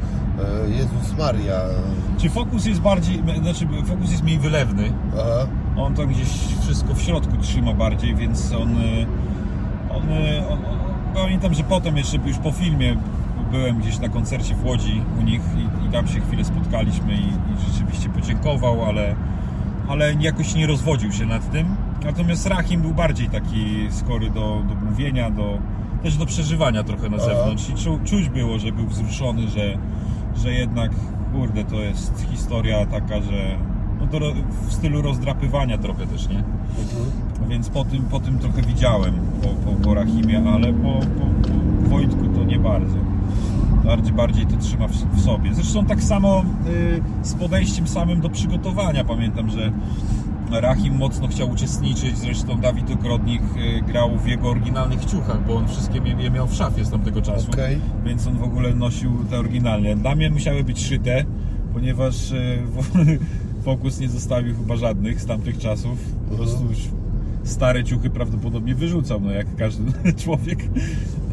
E, 0.66 0.70
Jezus 0.70 1.18
Maria. 1.18 1.62
Czy 2.18 2.30
Fokus 2.30 2.66
jest 2.66 2.82
bardziej, 2.82 3.24
znaczy 3.42 3.68
Fokus 3.86 4.12
jest 4.12 4.24
mniej 4.24 4.40
wylewny, 4.40 4.92
Aha. 5.14 5.48
on 5.78 5.94
to 5.96 6.08
gdzieś 6.08 6.30
wszystko 6.62 6.94
w 6.94 7.02
środku 7.02 7.38
trzyma 7.38 7.74
bardziej, 7.74 8.16
więc 8.16 8.52
on, 8.52 8.78
y, 8.78 9.06
on, 9.90 10.10
y, 10.10 10.48
on, 10.50 10.66
on 10.66 10.80
pamiętam, 11.16 11.54
że 11.54 11.64
potem 11.64 11.98
jeszcze 11.98 12.18
już 12.18 12.38
po 12.38 12.52
filmie 12.52 12.98
byłem 13.52 13.80
gdzieś 13.80 14.00
na 14.00 14.10
koncercie 14.10 14.56
w 14.56 14.66
Łodzi 14.66 15.02
u 15.20 15.22
nich 15.22 15.42
i, 15.58 15.88
i 15.88 15.92
tam 15.92 16.08
się 16.08 16.20
chwilę 16.20 16.46
spotkaliśmy 16.46 17.14
i, 17.14 17.28
i 17.28 17.72
rzeczywiście 17.72 18.10
podziękował, 18.10 18.86
ale, 18.86 19.16
ale 19.88 20.14
jakoś 20.20 20.56
nie 20.56 20.68
rozwodził 20.68 21.12
się 21.12 21.26
nad 21.26 21.52
tym. 21.52 21.68
Natomiast 22.06 22.48
Rahim 22.48 22.82
był 22.82 22.94
bardziej 22.94 23.30
taki 23.30 23.88
skory 23.90 24.30
do, 24.30 24.64
do 24.70 24.76
mówienia, 24.90 25.32
do, 25.32 25.58
też 26.04 26.18
do 26.18 26.26
przeżywania 26.26 26.84
trochę 26.84 27.10
na 27.10 27.18
zewnątrz 27.20 27.70
i 27.70 27.74
czu, 27.74 28.00
czuć 28.06 28.30
było, 28.30 28.60
że 28.60 28.72
był 28.72 28.88
wzruszony, 28.88 29.48
że, 29.48 29.78
że 30.36 30.54
jednak, 30.54 30.92
kurde, 31.34 31.64
to 31.64 31.76
jest 31.76 32.26
historia 32.32 32.86
taka, 32.86 33.22
że 33.22 33.58
no 34.00 34.08
w 34.68 34.74
stylu 34.74 35.02
rozdrapywania 35.02 35.78
trochę 35.78 36.08
też, 36.08 36.30
nie? 36.30 36.38
Mhm. 36.38 37.50
Więc 37.50 37.70
po 37.70 37.86
tym, 37.86 38.04
po 38.04 38.20
tym 38.20 38.40
trochę 38.40 38.62
widziałem, 38.62 39.14
po, 39.42 39.48
po, 39.50 39.72
po 39.84 39.94
Rahimie, 39.94 40.44
ale 40.54 40.74
po, 40.74 41.00
po, 41.00 41.50
po 41.84 41.90
Wojtku 41.90 42.28
to 42.28 42.44
nie 42.44 42.60
bardzo. 42.60 42.98
Bardziej, 43.88 44.14
bardziej 44.14 44.46
to 44.46 44.58
trzyma 44.58 44.88
w, 44.88 44.92
w 44.92 45.22
sobie. 45.22 45.54
Zresztą 45.54 45.86
tak 45.86 46.04
samo 46.04 46.46
y, 46.68 47.02
z 47.24 47.34
podejściem 47.34 47.88
samym 47.88 48.22
do 48.22 48.30
przygotowania. 48.30 49.04
Pamiętam, 49.04 49.50
że 49.50 49.72
Rahim 50.52 50.98
mocno 50.98 51.28
chciał 51.28 51.50
uczestniczyć, 51.50 52.18
zresztą 52.18 52.60
Dawid 52.62 52.92
Ogrodnik 52.92 53.42
y, 53.42 53.82
grał 53.82 54.18
w 54.18 54.28
jego 54.28 54.50
oryginalnych 54.50 55.06
ciuchach, 55.06 55.46
bo 55.48 55.56
on 55.56 55.68
wszystkie 55.68 56.02
je 56.20 56.32
miał 56.32 56.48
w 56.48 56.54
szafie 56.54 56.86
z 56.86 56.92
tamtego 56.92 57.22
czasu, 57.22 57.52
Okej. 57.52 57.80
więc 58.06 58.28
on 58.28 58.38
w 58.38 58.44
ogóle 58.44 58.74
nosił 58.76 59.26
te 59.30 59.40
oryginalne. 59.40 59.96
Dla 59.96 60.16
mnie 60.16 60.30
musiały 60.30 60.64
być 60.64 60.86
szyte, 60.86 61.26
ponieważ 61.74 62.32
y, 62.32 62.60
Fokus 63.66 64.00
nie 64.00 64.10
zostawił 64.10 64.56
chyba 64.56 64.76
żadnych 64.76 65.22
z 65.22 65.26
tamtych 65.26 65.58
czasów. 65.58 66.00
Po 66.30 66.36
prostu 66.36 66.64
stare 67.48 67.84
ciuchy 67.84 68.10
prawdopodobnie 68.10 68.76
wyrzucał, 68.76 69.22
no 69.22 69.32
jak 69.32 69.56
każdy 69.56 69.84
człowiek. 70.24 70.60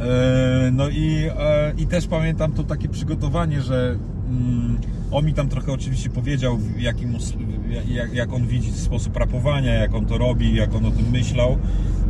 E, 0.00 0.70
No 0.72 0.88
i, 0.88 1.29
e, 1.38 1.72
i 1.79 1.87
też 1.87 2.07
pamiętam 2.07 2.53
to 2.53 2.64
takie 2.64 2.88
przygotowanie, 2.88 3.62
że 3.62 3.96
mm, 4.29 4.79
on 5.11 5.24
mi 5.24 5.35
tam 5.35 5.48
trochę 5.48 5.72
oczywiście 5.72 6.11
powiedział, 6.11 6.59
jakim, 6.79 7.16
jak, 7.88 8.14
jak 8.14 8.33
on 8.33 8.46
widzi 8.46 8.72
sposób 8.72 9.16
rapowania, 9.16 9.74
jak 9.74 9.94
on 9.94 10.07
to 10.07 10.18
robi, 10.18 10.55
jak 10.55 10.74
on 10.74 10.87
o 10.87 10.90
tym 10.90 11.11
myślał, 11.11 11.59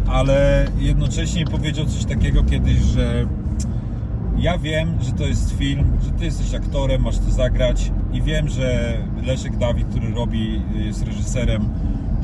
ale 0.06 0.66
jednocześnie 0.78 1.44
powiedział 1.44 1.86
coś 1.86 2.04
takiego 2.04 2.44
kiedyś, 2.44 2.78
że 2.78 3.26
ja 4.38 4.58
wiem, 4.58 4.98
że 5.02 5.12
to 5.12 5.26
jest 5.26 5.58
film, 5.58 5.84
że 6.04 6.10
ty 6.10 6.24
jesteś 6.24 6.54
aktorem, 6.54 7.02
masz 7.02 7.18
to 7.18 7.30
zagrać 7.30 7.92
i 8.12 8.22
wiem, 8.22 8.48
że 8.48 8.98
Leszek 9.26 9.56
Dawid, 9.56 9.88
który 9.88 10.14
robi, 10.14 10.62
jest 10.74 11.02
reżyserem, 11.02 11.68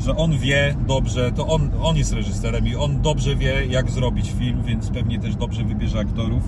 że 0.04 0.16
on 0.16 0.38
wie 0.38 0.74
dobrze, 0.86 1.32
to 1.32 1.46
on, 1.46 1.70
on 1.82 1.96
jest 1.96 2.12
reżyserem 2.12 2.66
i 2.66 2.76
on 2.76 3.02
dobrze 3.02 3.36
wie, 3.36 3.66
jak 3.66 3.90
zrobić 3.90 4.32
film, 4.38 4.62
więc 4.64 4.90
pewnie 4.90 5.18
też 5.18 5.36
dobrze 5.36 5.64
wybierze 5.64 5.98
aktorów. 5.98 6.42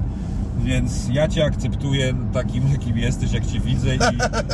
Więc 0.64 1.08
ja 1.12 1.28
Cię 1.28 1.44
akceptuję 1.44 2.14
takim, 2.32 2.62
jakim 2.72 2.98
jesteś, 2.98 3.32
jak 3.32 3.46
Cię 3.46 3.60
widzę 3.60 3.96
i, 3.96 3.98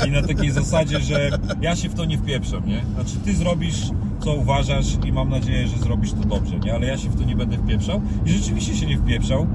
i 0.09 0.11
na 0.11 0.23
takiej 0.23 0.51
zasadzie, 0.51 1.01
że 1.01 1.31
ja 1.61 1.77
się 1.77 1.89
w 1.89 1.95
to 1.95 2.05
nie 2.05 2.19
wpieprzam, 2.19 2.67
nie? 2.67 2.83
Znaczy 2.95 3.17
Ty 3.25 3.35
zrobisz, 3.35 3.83
co 4.21 4.35
uważasz 4.35 4.87
i 5.07 5.13
mam 5.13 5.29
nadzieję, 5.31 5.69
że 5.69 5.77
zrobisz 5.77 6.13
to 6.13 6.29
dobrze, 6.29 6.59
nie? 6.59 6.75
Ale 6.75 6.87
ja 6.87 6.97
się 6.99 7.09
w 7.09 7.19
to 7.19 7.25
nie 7.25 7.37
będę 7.37 7.57
wpieprzał 7.59 8.01
i 8.27 8.31
rzeczywiście 8.31 8.77
się 8.77 8.87
nie 8.87 8.99
wpieprzał, 8.99 9.47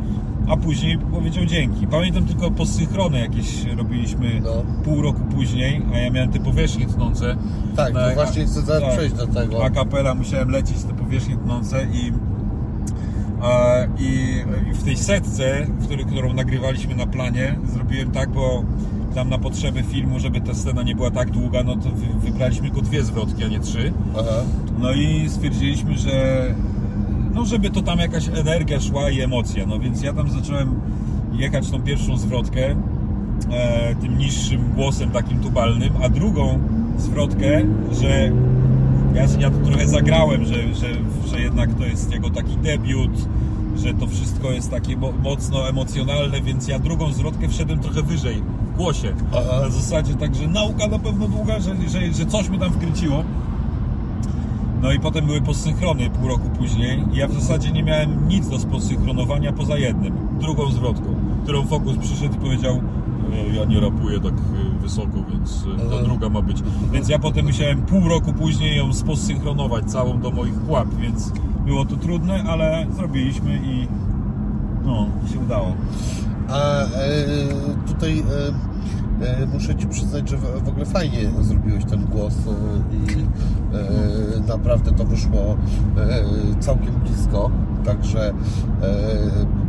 a 0.47 0.57
później 0.57 0.97
powiedział 0.97 1.45
dzięki. 1.45 1.87
Pamiętam 1.87 2.25
tylko 2.25 2.51
posynchrony 2.51 3.19
jakieś 3.19 3.63
robiliśmy 3.77 4.41
No. 4.43 4.63
pół 4.83 5.01
roku 5.01 5.19
później, 5.35 5.81
a 5.93 5.97
ja 5.97 6.09
miałem 6.11 6.31
te 6.31 6.39
powierzchnie 6.39 6.85
tnące. 6.85 7.37
Tak, 7.75 7.93
Na- 7.93 8.09
to 8.09 8.15
właśnie 8.15 8.45
chcę 8.45 8.63
tak. 8.63 8.91
przejść 8.93 9.15
do 9.15 9.27
tego. 9.27 9.65
A 9.65 9.69
kapela 9.69 10.15
musiałem 10.15 10.49
lecieć 10.49 10.83
te 10.83 10.93
powierzchnie 10.93 11.37
tnące 11.37 11.85
i, 11.93 12.11
i, 13.99 14.43
i 14.71 14.73
w 14.73 14.83
tej 14.83 14.97
setce, 14.97 15.67
którą 16.07 16.33
nagrywaliśmy 16.33 16.95
na 16.95 17.07
planie, 17.07 17.55
zrobiłem 17.73 18.11
tak, 18.11 18.29
bo 18.29 18.63
tam 19.15 19.29
na 19.29 19.37
potrzeby 19.37 19.83
filmu, 19.83 20.19
żeby 20.19 20.41
ta 20.41 20.53
scena 20.53 20.83
nie 20.83 20.95
była 20.95 21.11
tak 21.11 21.31
długa, 21.31 21.63
no 21.63 21.75
to 21.75 21.89
wy, 21.89 22.29
wybraliśmy 22.31 22.67
tylko 22.67 22.81
dwie 22.81 23.03
zwrotki, 23.03 23.43
a 23.43 23.47
nie 23.47 23.59
trzy. 23.59 23.93
Aha. 24.19 24.43
No 24.79 24.91
i 24.93 25.29
stwierdziliśmy, 25.29 25.97
że 25.97 26.47
no 27.33 27.45
żeby 27.45 27.69
to 27.69 27.81
tam 27.81 27.99
jakaś 27.99 28.27
energia 28.27 28.79
szła 28.79 29.09
i 29.09 29.21
emocja. 29.21 29.65
No 29.65 29.79
więc 29.79 30.03
ja 30.03 30.13
tam 30.13 30.29
zacząłem 30.29 30.79
jechać 31.33 31.71
tą 31.71 31.81
pierwszą 31.81 32.17
zwrotkę 32.17 32.75
e, 33.51 33.95
tym 33.95 34.17
niższym 34.17 34.71
głosem 34.75 35.11
takim 35.11 35.39
tubalnym, 35.39 35.93
a 36.03 36.09
drugą 36.09 36.59
zwrotkę, 36.97 37.61
że 38.01 38.31
ja, 39.13 39.23
ja 39.39 39.49
to 39.51 39.57
trochę 39.65 39.87
zagrałem, 39.87 40.45
że, 40.45 40.53
że, 40.75 40.87
że 41.31 41.41
jednak 41.41 41.73
to 41.73 41.85
jest 41.85 42.11
jego 42.11 42.29
taki 42.29 42.57
debiut, 42.57 43.11
że 43.83 43.93
to 43.93 44.07
wszystko 44.07 44.51
jest 44.51 44.71
takie 44.71 44.97
mo- 44.97 45.13
mocno 45.23 45.69
emocjonalne, 45.69 46.41
więc 46.41 46.67
ja 46.67 46.79
drugą 46.79 47.11
zwrotkę 47.13 47.49
wszedłem 47.49 47.79
trochę 47.79 48.01
wyżej 48.03 48.41
w 48.73 48.77
głosie. 48.77 49.13
Aha. 49.31 49.59
Na 49.61 49.69
zasadzie 49.69 50.13
tak, 50.15 50.35
że 50.35 50.47
nauka 50.47 50.87
na 50.87 50.99
pewno 50.99 51.27
długa, 51.27 51.59
że, 51.59 51.75
że, 51.89 52.13
że 52.13 52.25
coś 52.25 52.49
mi 52.49 52.59
tam 52.59 52.71
wkręciło. 52.71 53.23
No 54.81 54.91
i 54.91 54.99
potem 54.99 55.25
były 55.25 55.41
posynchrony 55.41 56.09
pół 56.09 56.27
roku 56.27 56.49
później 56.49 57.03
i 57.13 57.17
ja 57.17 57.27
w 57.27 57.33
zasadzie 57.33 57.71
nie 57.71 57.83
miałem 57.83 58.27
nic 58.27 58.49
do 58.49 58.57
posynchronowania 58.59 59.53
poza 59.53 59.77
jednym, 59.77 60.13
drugą 60.41 60.71
zwrotką, 60.71 61.15
którą 61.43 61.65
Fokus 61.65 61.97
przyszedł 61.97 62.35
i 62.35 62.37
powiedział 62.37 62.81
"E, 63.51 63.55
ja 63.55 63.65
nie 63.65 63.79
rapuję 63.79 64.19
tak 64.19 64.33
e, 64.33 64.72
wysoko, 64.83 65.23
więc 65.31 65.63
ta 65.63 65.95
Aha. 65.95 66.03
druga 66.03 66.29
ma 66.29 66.41
być. 66.41 66.63
Więc 66.91 67.09
ja 67.09 67.19
potem 67.19 67.45
musiałem 67.45 67.81
pół 67.81 68.09
roku 68.09 68.33
później 68.33 68.77
ją 68.77 68.93
sposynchronować 68.93 69.85
całą 69.85 70.19
do 70.19 70.31
moich 70.31 70.53
pułap, 70.53 70.87
więc 70.99 71.31
było 71.65 71.85
to 71.85 71.95
trudne, 71.95 72.43
ale 72.43 72.85
zrobiliśmy 72.95 73.55
i 73.55 73.87
no, 74.85 75.07
się 75.33 75.39
udało. 75.39 75.73
A 76.49 76.81
e, 76.81 76.87
tutaj 77.87 78.23
e, 79.21 79.43
e, 79.43 79.45
muszę 79.45 79.75
Ci 79.75 79.87
przyznać, 79.87 80.29
że 80.29 80.37
w 80.37 80.63
w 80.63 80.67
ogóle 80.67 80.85
fajnie 80.85 81.19
zrobiłeś 81.41 81.85
ten 81.85 82.05
głos 82.05 82.33
e, 82.33 82.95
i 82.95 83.21
e, 83.21 84.47
naprawdę 84.47 84.91
to 84.91 85.05
wyszło 85.05 85.57
e, 85.97 86.23
całkiem 86.59 86.93
blisko, 86.93 87.51
także 87.85 88.33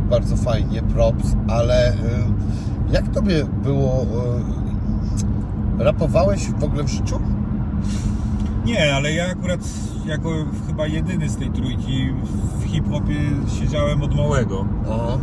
bardzo 0.09 0.37
fajnie, 0.37 0.81
props, 0.81 1.35
ale 1.47 1.93
jak 2.91 3.07
Tobie 3.07 3.45
było, 3.63 4.05
rapowałeś 5.79 6.51
w 6.51 6.63
ogóle 6.63 6.83
w 6.83 6.89
życiu? 6.89 7.19
Nie, 8.65 8.95
ale 8.95 9.13
ja 9.13 9.25
akurat 9.31 9.59
jako 10.05 10.29
chyba 10.67 10.87
jedyny 10.87 11.29
z 11.29 11.35
tej 11.35 11.49
trójki 11.49 12.09
w 12.59 12.63
hip-hopie 12.63 13.15
siedziałem 13.59 14.03
od 14.03 14.15
małego. 14.15 14.65
Aha. 14.85 15.17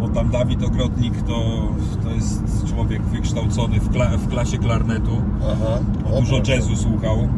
Bo 0.00 0.08
tam 0.08 0.30
Dawid 0.30 0.62
Ogrodnik 0.62 1.22
to, 1.22 1.68
to 2.04 2.10
jest 2.10 2.42
człowiek 2.68 3.02
wykształcony 3.02 3.80
w, 3.80 3.90
kla, 3.90 4.08
w 4.16 4.28
klasie 4.28 4.58
klarnetu. 4.58 5.22
Aha. 5.42 5.78
O, 6.12 6.20
dużo 6.20 6.36
proszę. 6.36 6.52
jazzu 6.56 6.76
słuchał. 6.76 7.28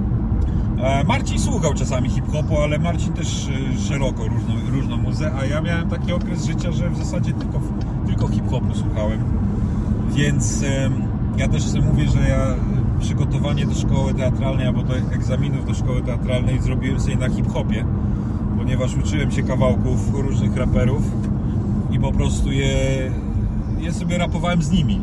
E, 0.82 1.04
Marcin 1.04 1.38
słuchał 1.38 1.74
czasami 1.74 2.10
hip-hopu, 2.10 2.58
ale 2.58 2.78
Marcin 2.78 3.12
też 3.12 3.48
e, 3.48 3.78
szeroko 3.88 4.28
różną, 4.28 4.54
różną 4.72 4.96
muzę, 4.96 5.32
a 5.40 5.44
ja 5.44 5.60
miałem 5.60 5.88
taki 5.90 6.12
okres 6.12 6.44
życia, 6.44 6.72
że 6.72 6.90
w 6.90 6.98
zasadzie 6.98 7.32
tylko, 7.32 7.60
tylko 8.06 8.28
hip-hopu 8.28 8.74
słuchałem. 8.74 9.20
Więc 10.10 10.64
ja 11.38 11.48
też 11.48 11.62
sobie 11.62 11.84
mówię, 11.84 12.08
że 12.08 12.28
ja 12.28 12.46
e, 12.46 12.56
przygotowanie 13.00 13.66
do 13.66 13.74
szkoły 13.74 14.14
teatralnej 14.14 14.66
albo 14.66 14.82
do 14.82 14.96
egzaminów 14.96 15.66
do 15.66 15.74
szkoły 15.74 16.02
teatralnej 16.02 16.62
zrobiłem 16.62 17.00
sobie 17.00 17.16
na 17.16 17.28
hip-hopie, 17.28 17.84
ponieważ 18.58 18.96
uczyłem 18.96 19.30
się 19.30 19.42
kawałków 19.42 20.14
różnych 20.14 20.56
raperów 20.56 21.02
i 21.90 21.98
po 21.98 22.12
prostu 22.12 22.52
je, 22.52 23.12
je 23.78 23.92
sobie 23.92 24.18
rapowałem 24.18 24.62
z 24.62 24.70
nimi. 24.70 25.00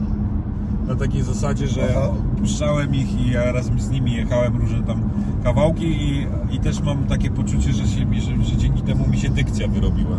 Na 0.87 0.95
takiej 0.95 1.23
zasadzie, 1.23 1.67
że 1.67 1.95
Aha. 1.97 2.09
puszczałem 2.39 2.95
ich 2.95 3.21
i 3.21 3.31
ja 3.31 3.51
razem 3.51 3.79
z 3.79 3.89
nimi 3.89 4.13
jechałem 4.13 4.57
różne 4.57 4.83
tam 4.83 5.01
kawałki 5.43 5.85
i, 5.85 6.27
i 6.51 6.59
też 6.59 6.81
mam 6.81 7.03
takie 7.03 7.31
poczucie, 7.31 7.73
że, 7.73 7.87
się, 7.87 8.05
że, 8.13 8.43
że 8.43 8.57
dzięki 8.57 8.81
temu 8.81 9.07
mi 9.07 9.17
się 9.17 9.29
dykcja 9.29 9.67
wyrobiła. 9.67 10.17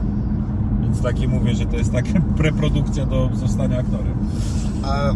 Więc 0.82 1.02
takie 1.02 1.28
mówię, 1.28 1.54
że 1.54 1.66
to 1.66 1.76
jest 1.76 1.92
taka 1.92 2.20
preprodukcja 2.36 3.06
do 3.06 3.30
zostania 3.34 3.78
aktorem. 3.78 4.14
A 4.82 5.12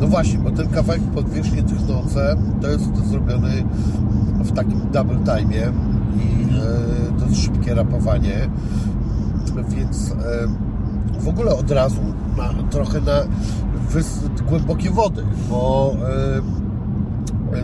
no 0.00 0.06
właśnie, 0.08 0.38
bo 0.38 0.50
ten 0.50 0.68
kawałek 0.68 1.02
podwierzchnie 1.02 1.62
tychnące 1.62 2.36
to 2.60 2.70
jest 2.70 2.94
to 2.94 3.00
zrobiony 3.00 3.64
w 4.44 4.52
takim 4.52 4.80
double 4.92 5.18
time 5.18 5.72
i 6.16 6.44
e, 6.44 7.20
to 7.20 7.26
jest 7.26 7.42
szybkie 7.42 7.74
rapowanie, 7.74 8.48
więc 9.68 10.10
e, 10.10 10.14
w 11.20 11.28
ogóle 11.28 11.56
od 11.56 11.70
razu 11.70 12.00
na, 12.36 12.70
trochę 12.70 13.00
na 13.00 13.22
głębokie 14.48 14.90
wody, 14.90 15.24
bo 15.50 15.94
e, 15.94 16.61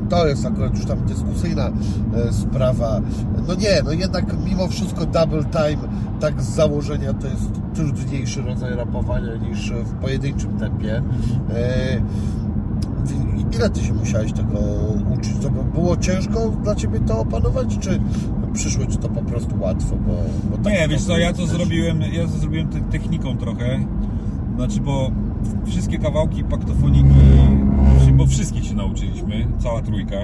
to 0.09 0.27
jest 0.27 0.47
akurat 0.47 0.77
już 0.77 0.87
tam 0.87 1.07
dyskusyjna 1.07 1.71
e, 2.15 2.33
sprawa. 2.33 3.01
No 3.49 3.55
nie, 3.55 3.83
no 3.85 3.93
jednak 3.93 4.37
mimo 4.45 4.69
wszystko 4.69 5.07
double 5.07 5.45
time 5.45 5.89
tak 6.21 6.43
z 6.43 6.55
założenia 6.55 7.13
to 7.13 7.27
jest 7.27 7.51
trudniejszy 7.75 8.43
rodzaj 8.43 8.75
rapowania 8.75 9.37
niż 9.37 9.73
w 9.73 9.93
pojedynczym 9.93 10.59
tempie. 10.59 11.03
E, 11.55 12.01
Ile 13.55 13.71
ty 13.71 13.81
się 13.81 13.95
musiałeś 13.95 14.33
tego 14.33 14.59
uczyć? 15.15 15.33
To 15.43 15.51
było 15.51 15.97
ciężko 15.97 16.49
dla 16.63 16.75
ciebie 16.75 17.01
to 17.01 17.21
opanować, 17.21 17.79
czy 17.79 18.01
przyszło 18.53 18.87
ci 18.87 18.99
to 18.99 19.09
po 19.09 19.23
prostu 19.23 19.61
łatwo? 19.61 19.97
Bo, 19.97 20.13
bo 20.51 20.65
tak 20.65 20.73
Nie, 20.73 20.89
wiesz 20.89 21.03
co, 21.03 21.19
ja 21.19 21.33
to 21.33 21.47
zrobiłem, 21.47 22.01
ja 22.13 22.23
to 22.23 22.39
zrobiłem 22.39 22.69
te, 22.69 22.81
techniką 22.81 23.37
trochę. 23.37 23.81
Znaczy, 24.57 24.81
bo 24.81 25.11
wszystkie 25.67 25.99
kawałki 25.99 26.45
paktofoniki, 26.45 27.15
bo 28.19 28.27
wszystkich 28.27 28.65
się 28.65 28.75
nauczyliśmy, 28.75 29.47
cała 29.59 29.83
trójka. 29.83 30.17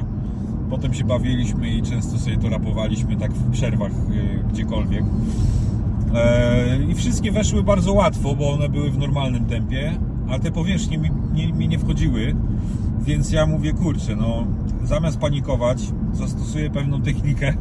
Potem 0.71 0.95
się 0.95 1.05
bawiliśmy 1.05 1.69
i 1.69 1.83
często 1.83 2.19
sobie 2.19 2.37
to 2.37 2.49
rapowaliśmy 2.49 3.17
tak 3.17 3.33
w 3.33 3.51
przerwach 3.51 3.93
y, 3.93 4.45
gdziekolwiek. 4.53 5.05
E, 6.15 6.79
I 6.91 6.95
wszystkie 6.95 7.33
weszły 7.33 7.63
bardzo 7.63 7.93
łatwo, 7.93 8.35
bo 8.35 8.53
one 8.53 8.69
były 8.69 8.91
w 8.91 8.99
normalnym 8.99 9.45
tempie, 9.45 9.99
a 10.31 10.39
te 10.39 10.51
powierzchnie 10.51 10.99
mi 10.99 11.11
nie, 11.35 11.53
mi 11.53 11.69
nie 11.69 11.79
wchodziły. 11.79 12.35
Więc 13.01 13.33
ja 13.33 13.47
mówię, 13.47 13.73
kurczę, 13.73 14.17
no 14.17 14.47
zamiast 14.83 15.19
panikować, 15.19 15.83
zastosuję 16.13 16.71
pewną 16.71 17.03
technikę, 17.03 17.55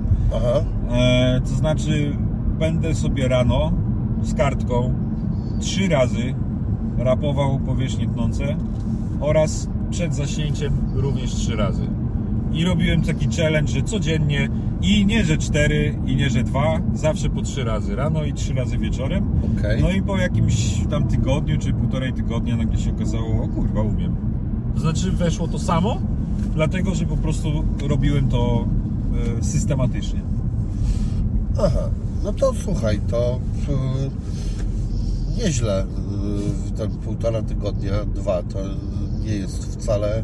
E, 0.92 1.42
to 1.42 1.50
znaczy, 1.50 2.18
będę 2.60 2.96
sobie 2.96 3.28
rano 3.28 3.72
z 4.22 4.34
kartką 4.34 4.94
trzy 5.60 5.88
razy 5.88 6.34
rapował 6.98 7.60
powierzchnie 7.60 8.08
tnące 8.08 8.56
oraz 9.20 9.68
przed 9.94 10.16
zaśnięciem 10.16 10.74
również 10.94 11.36
trzy 11.36 11.56
razy. 11.56 11.88
I 12.54 12.66
robiłem 12.66 13.02
taki 13.02 13.28
challenge, 13.28 13.72
że 13.72 13.84
codziennie 13.84 14.50
i 14.82 15.06
nie, 15.06 15.24
że 15.24 15.38
cztery, 15.38 16.00
i 16.06 16.16
nie, 16.16 16.30
że 16.30 16.44
dwa, 16.44 16.80
zawsze 16.94 17.30
po 17.30 17.42
trzy 17.42 17.64
razy 17.64 17.96
rano 17.96 18.24
i 18.24 18.34
trzy 18.34 18.54
razy 18.54 18.78
wieczorem. 18.78 19.26
okej. 19.60 19.82
No 19.82 19.92
i 19.92 20.02
po 20.02 20.18
jakimś 20.18 20.88
tam 20.90 21.08
tygodniu 21.08 21.58
czy 21.60 21.74
półtorej 21.74 22.14
tygodnia 22.14 22.58
nagle 22.58 22.78
się 22.78 22.92
okazało, 22.92 23.44
o 23.44 23.48
kurwa, 23.48 23.82
umiem. 23.82 24.16
To 24.76 24.82
znaczy 24.82 25.12
weszło 25.12 25.48
to 25.48 25.60
samo, 25.60 25.98
dlatego 26.56 26.96
że 26.96 27.06
po 27.06 27.18
prostu 27.18 27.64
robiłem 27.88 28.30
to 28.30 28.66
e, 29.40 29.44
systematycznie. 29.44 30.20
Aha, 31.58 31.90
no 32.24 32.34
to 32.34 32.54
słuchaj, 32.64 33.00
to 33.10 33.40
y, 33.70 35.44
nieźle 35.44 35.84
y, 35.84 35.86
w 36.66 36.72
ten 36.78 36.92
półtora 36.92 37.42
tygodnia, 37.42 38.06
dwa, 38.16 38.44
to 38.44 38.60
nie 39.24 39.36
jest 39.36 39.76
wcale... 39.76 40.24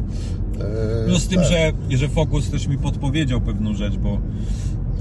No 1.08 1.18
z 1.18 1.28
tym, 1.28 1.40
tak. 1.40 1.48
że, 1.48 1.72
że 1.98 2.08
Focus 2.08 2.50
też 2.50 2.66
mi 2.66 2.78
podpowiedział 2.78 3.40
pewną 3.40 3.74
rzecz, 3.74 3.96
bo, 3.96 4.18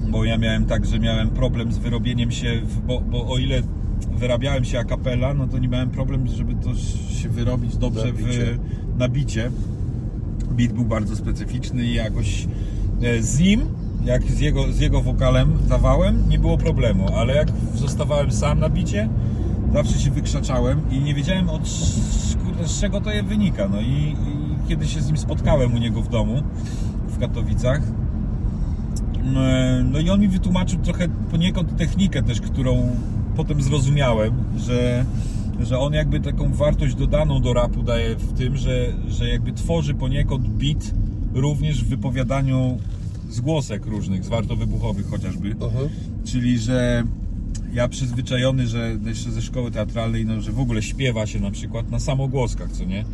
bo 0.10 0.26
ja 0.26 0.38
miałem 0.38 0.66
tak, 0.66 0.86
że 0.86 1.00
miałem 1.00 1.30
problem 1.30 1.72
z 1.72 1.78
wyrobieniem 1.78 2.32
się, 2.32 2.62
bo, 2.88 3.02
bo 3.02 3.28
o 3.28 3.38
ile 3.38 3.62
wyrabiałem 4.18 4.66
się 4.66 4.80
a 4.80 5.34
no 5.34 5.48
to 5.48 5.58
nie 5.58 5.68
miałem 5.68 5.90
problem, 5.90 6.28
żeby 6.28 6.56
to 6.56 6.76
się 7.14 7.30
wyrobić 7.30 7.78
dobrze 7.78 8.14
w 8.14 8.58
nabicie. 8.98 9.52
Beat 10.52 10.74
był 10.74 10.86
bardzo 10.86 11.16
specyficzny 11.16 11.84
i 11.84 11.94
jakoś 11.94 12.48
e, 13.02 13.22
z 13.22 13.40
nim, 13.40 13.62
jak 14.06 14.24
z 14.24 14.40
jego, 14.40 14.72
z 14.72 14.80
jego 14.80 15.02
wokalem 15.02 15.58
dawałem, 15.70 16.30
nie 16.30 16.40
było 16.40 16.58
problemu, 16.58 17.08
ale 17.16 17.36
jak 17.36 17.48
zostawałem 17.76 18.32
sam 18.32 18.60
na 18.60 18.70
bicie, 18.70 19.10
zawsze 19.74 20.00
się 20.00 20.12
wykrzaczałem 20.12 20.82
i 20.92 21.00
nie 21.00 21.14
wiedziałem 21.14 21.50
od 21.50 21.62
z 22.68 22.82
czego 22.82 23.02
to 23.02 23.12
je 23.12 23.24
wynika. 23.24 23.68
No 23.68 23.82
i, 23.82 23.84
i 23.84 24.16
kiedy 24.68 24.88
się 24.88 25.02
z 25.02 25.08
nim 25.08 25.18
spotkałem 25.18 25.74
u 25.74 25.78
niego 25.78 26.02
w 26.02 26.10
domu 26.10 26.44
w 27.08 27.20
Katowicach, 27.20 27.82
mm, 29.24 29.92
no 29.92 30.00
i 30.00 30.10
on 30.10 30.20
mi 30.20 30.28
wytłumaczył 30.28 30.80
trochę 30.80 31.08
poniekąd 31.32 31.78
technikę 31.78 32.24
też, 32.24 32.42
którą 32.42 32.96
potem 33.36 33.62
zrozumiałem, 33.62 34.34
że, 34.58 35.06
że 35.60 35.80
on 35.80 35.94
jakby 35.94 36.20
taką 36.20 36.54
wartość 36.54 36.96
dodaną 36.96 37.42
do 37.42 37.54
rapu 37.54 37.84
daje 37.84 38.16
w 38.16 38.34
tym, 38.34 38.58
że, 38.58 38.94
że 39.08 39.30
jakby 39.30 39.52
tworzy 39.52 39.94
poniekąd 39.94 40.48
beat 40.48 40.94
również 41.34 41.84
w 41.84 41.88
wypowiadaniu 41.88 42.78
zgłosek 43.30 43.86
różnych, 43.86 44.24
zwartowybuchowych 44.24 45.10
chociażby. 45.10 45.56
Aha. 45.62 45.80
Czyli, 46.24 46.60
że 46.60 47.04
ja 47.74 47.88
przyzwyczajony, 47.88 48.68
że 48.68 48.98
jeszcze 49.06 49.32
ze 49.32 49.42
szkoły 49.42 49.72
teatralnej, 49.72 50.26
no, 50.26 50.42
że 50.42 50.52
w 50.52 50.60
ogóle 50.60 50.82
śpiewa 50.82 51.28
się 51.28 51.40
na 51.40 51.52
przykład 51.52 51.92
na 51.92 52.00
samogłoskach, 52.00 52.72
co 52.72 52.84
nie? 52.86 53.06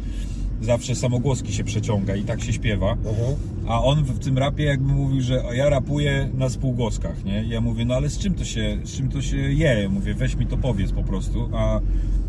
Zawsze 0.61 0.95
samogłoski 0.95 1.53
się 1.53 1.63
przeciąga 1.63 2.15
i 2.15 2.23
tak 2.23 2.41
się 2.41 2.53
śpiewa. 2.53 2.97
Aha. 3.01 3.35
A 3.67 3.83
on 3.83 4.03
w 4.03 4.19
tym 4.19 4.37
rapie 4.37 4.63
jakby 4.63 4.93
mówił, 4.93 5.21
że 5.21 5.43
ja 5.53 5.69
rapuję 5.69 6.29
na 6.33 6.49
spółgłoskach, 6.49 7.23
nie? 7.23 7.43
Ja 7.43 7.61
mówię, 7.61 7.85
no 7.85 7.95
ale 7.95 8.09
z 8.09 8.17
czym 8.17 8.33
to 8.33 8.45
się, 8.45 8.77
z 8.83 8.97
czym 8.97 9.09
to 9.09 9.21
się 9.21 9.37
je? 9.37 9.81
Ja 9.83 9.89
mówię, 9.89 10.13
weź 10.13 10.35
mi 10.35 10.47
to 10.47 10.57
powiedz 10.57 10.91
po 10.91 11.03
prostu. 11.03 11.49
A, 11.53 11.79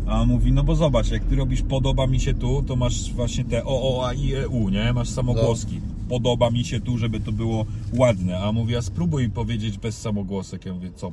a 0.07 0.21
on 0.21 0.27
mówi, 0.27 0.51
no 0.51 0.63
bo 0.63 0.75
zobacz, 0.75 1.11
jak 1.11 1.23
ty 1.23 1.35
robisz 1.35 1.61
podoba 1.61 2.07
mi 2.07 2.19
się 2.19 2.33
tu, 2.33 2.63
to 2.63 2.75
masz 2.75 3.13
właśnie 3.13 3.43
te 3.43 3.65
o, 3.65 3.97
o, 3.97 4.07
a, 4.07 4.13
i, 4.13 4.33
e, 4.33 4.47
u, 4.47 4.69
nie? 4.69 4.93
Masz 4.93 5.09
samogłoski. 5.09 5.81
Podoba 6.09 6.49
mi 6.49 6.63
się 6.63 6.79
tu, 6.79 6.97
żeby 6.97 7.19
to 7.19 7.31
było 7.31 7.65
ładne. 7.93 8.39
A 8.39 8.51
mówi, 8.51 8.75
a 8.75 8.81
spróbuj 8.81 9.29
powiedzieć 9.29 9.77
bez 9.77 10.01
samogłosek. 10.01 10.65
Ja 10.65 10.73
mówię, 10.73 10.91
co? 10.95 11.11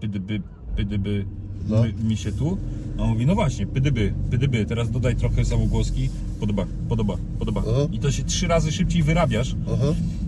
Pydyby, 0.00 0.42
pydyby, 0.76 1.24
No. 1.68 1.82
my, 1.82 1.92
mi 2.08 2.16
się 2.16 2.32
tu? 2.32 2.58
A 2.98 3.02
on 3.02 3.08
mówi, 3.08 3.26
no 3.26 3.34
właśnie, 3.34 3.66
pydyby, 3.66 4.12
pydyby, 4.30 4.64
teraz 4.66 4.90
dodaj 4.90 5.16
trochę 5.16 5.44
samogłoski. 5.44 6.08
Podoba, 6.40 6.66
podoba, 6.88 7.16
podoba. 7.38 7.62
Aha. 7.68 7.80
I 7.92 7.98
to 7.98 8.12
się 8.12 8.24
trzy 8.24 8.46
razy 8.48 8.72
szybciej 8.72 9.02
wyrabiasz. 9.02 9.54
Aha. 9.74 9.86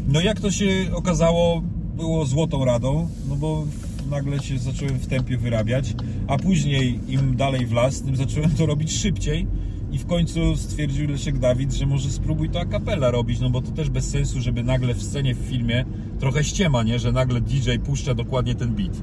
No 0.09 0.21
jak 0.21 0.41
to 0.41 0.51
się 0.51 0.67
okazało, 0.95 1.63
było 1.97 2.27
złotą 2.27 2.65
radą, 2.65 3.09
no 3.29 3.37
bo 3.37 3.65
nagle 4.11 4.39
się 4.39 4.59
zacząłem 4.59 4.95
w 4.99 5.07
tempie 5.07 5.39
wyrabiać, 5.39 5.95
a 6.27 6.37
później 6.39 7.01
im 7.09 7.37
dalej 7.37 7.67
w 7.67 7.73
las, 7.73 8.03
tym 8.03 8.17
zacząłem 8.17 8.51
to 8.51 8.67
robić 8.67 8.93
szybciej 8.93 9.47
i 9.93 9.99
w 9.99 10.07
końcu 10.07 10.57
stwierdził 10.57 11.09
Leszek 11.09 11.39
Dawid, 11.39 11.73
że 11.73 11.87
może 11.87 12.11
spróbuj 12.11 12.51
to 12.51 12.61
a 12.61 12.67
cappella 12.67 13.11
robić, 13.11 13.41
no 13.41 13.51
bo 13.51 13.63
to 13.63 13.71
też 13.71 13.91
bez 13.91 14.09
sensu, 14.11 14.41
żeby 14.41 14.63
nagle 14.63 14.95
w 14.95 15.03
scenie 15.03 15.35
w 15.35 15.39
filmie 15.39 15.85
trochę 16.21 16.45
ściema, 16.45 16.83
nie, 16.83 16.99
że 16.99 17.13
nagle 17.13 17.41
DJ 17.41 17.71
puszcza 17.85 18.15
dokładnie 18.15 18.55
ten 18.55 18.75
beat, 18.75 19.03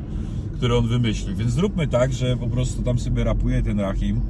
który 0.63 0.77
on 0.77 0.87
wymyślił, 0.87 1.35
więc 1.35 1.51
zróbmy 1.51 1.87
tak, 1.87 2.13
że 2.13 2.37
po 2.37 2.47
prostu 2.47 2.81
tam 2.81 2.99
sobie 2.99 3.23
rapuje 3.23 3.63
ten 3.63 3.79
Rahim, 3.79 4.21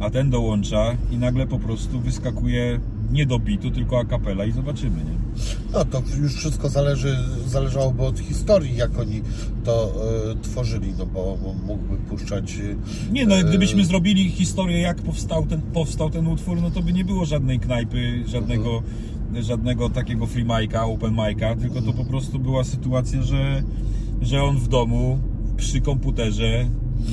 a 0.00 0.10
ten 0.10 0.30
dołącza 0.30 0.96
i 1.10 1.16
nagle 1.18 1.46
po 1.46 1.58
prostu 1.58 2.00
wyskakuje 2.00 2.80
nie 3.12 3.26
do 3.26 3.38
bitu, 3.38 3.70
tylko 3.70 3.98
a 4.00 4.04
capella 4.04 4.44
i 4.44 4.52
zobaczymy, 4.52 4.96
nie? 5.04 5.42
No 5.72 5.84
to 5.84 6.02
już 6.20 6.34
wszystko 6.34 6.68
zależy, 6.68 7.16
zależałoby 7.46 8.02
od 8.02 8.18
historii, 8.18 8.76
jak 8.76 8.98
oni 8.98 9.22
to 9.64 9.92
e, 10.30 10.42
tworzyli, 10.42 10.92
no 10.98 11.06
bo 11.06 11.38
mógłby 11.66 11.96
puszczać... 11.96 12.52
e, 12.52 13.12
Nie 13.12 13.26
no, 13.26 13.34
gdybyśmy 13.48 13.84
zrobili 13.84 14.30
historię, 14.30 14.80
jak 14.80 15.02
powstał 15.02 15.46
ten, 15.46 15.60
powstał 15.60 16.10
ten 16.10 16.26
utwór, 16.26 16.62
no 16.62 16.70
to 16.70 16.82
by 16.82 16.92
nie 16.92 17.04
było 17.04 17.24
żadnej 17.24 17.60
knajpy, 17.60 18.24
żadnego, 18.26 18.82
żadnego 19.40 19.90
takiego 19.90 20.26
free 20.26 20.44
mic'a, 20.44 20.94
open 20.94 21.14
mic'a, 21.14 21.60
tylko 21.60 21.82
to 21.82 21.92
po 21.92 22.04
prostu 22.04 22.38
była 22.38 22.64
sytuacja, 22.64 23.22
że, 23.22 23.62
że 24.22 24.42
on 24.42 24.58
w 24.58 24.68
domu 24.68 25.18
przy 25.56 25.80
komputerze 25.80 26.68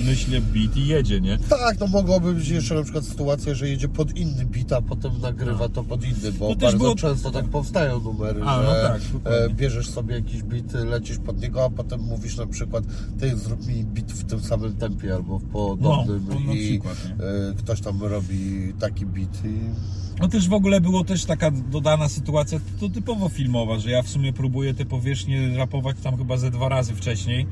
myślę 0.06 0.42
beat 0.42 0.78
i 0.78 0.88
jedzie, 0.88 1.22
nie? 1.22 1.38
Tak, 1.38 1.80
no 1.80 1.88
mogłoby 1.88 2.34
być 2.34 2.48
jeszcze 2.50 2.76
na 2.76 2.84
przykład 2.84 3.06
sytuacja, 3.06 3.54
że 3.56 3.70
jedzie 3.70 3.88
pod 3.88 4.18
inny 4.18 4.46
beat, 4.46 4.72
a 4.72 4.82
potem 4.82 5.12
nagrywa 5.22 5.70
to 5.70 5.84
pod 5.84 6.04
inny, 6.04 6.32
bo 6.40 6.50
To 6.50 6.56
bardzo 6.56 6.78
było- 6.78 6.96
często 6.96 7.32
tak 7.32 7.46
powstają 7.46 8.00
numery, 8.00 8.42
A, 8.46 8.58
no 8.62 8.64
że 8.76 8.82
tak, 8.90 9.02
dokładnie. 9.14 9.40
e, 9.46 9.50
bierzesz 9.50 9.90
sobie 9.90 10.16
jakiś 10.16 10.44
beat, 10.44 10.74
lecisz 10.74 11.18
pod 11.18 11.42
niego, 11.42 11.66
a 11.66 11.70
potem 11.70 12.02
mówisz 12.02 12.38
na 12.38 12.48
przykład, 12.48 12.84
ty 13.20 13.38
zrób 13.38 13.68
mi 13.68 13.84
beat 13.84 14.12
w 14.12 14.24
tym 14.26 14.40
samym 14.42 14.74
tempie 14.76 15.14
albo 15.16 15.40
w 15.40 15.44
podobnym 15.44 16.26
No, 16.30 16.36
no 16.48 16.54
i 16.54 16.68
przykład, 16.70 16.98
e, 17.52 17.54
ktoś 17.58 17.82
tam 17.82 18.04
robi 18.04 18.74
taki 18.80 19.06
beat 19.06 19.46
i 19.46 19.60
No 20.22 20.28
też 20.28 20.50
w 20.50 20.54
ogóle 20.54 20.82
było 20.82 21.04
też 21.04 21.26
taka 21.26 21.52
dodana 21.52 22.10
sytuacja, 22.10 22.60
to 22.80 22.90
typowo 22.90 23.30
filmowa, 23.30 23.80
że 23.80 23.90
ja 23.92 24.02
w 24.02 24.10
sumie 24.10 24.34
próbuję 24.34 24.74
te 24.74 24.86
powierzchnie 24.86 25.58
rapować 25.58 25.98
tam 26.04 26.18
chyba 26.18 26.38
ze 26.38 26.52
dwa 26.52 26.70
razy 26.70 26.96
wcześniej 26.96 27.48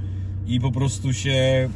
i 0.52 0.60
po 0.60 0.72
prostu 0.72 1.14
się 1.14 1.70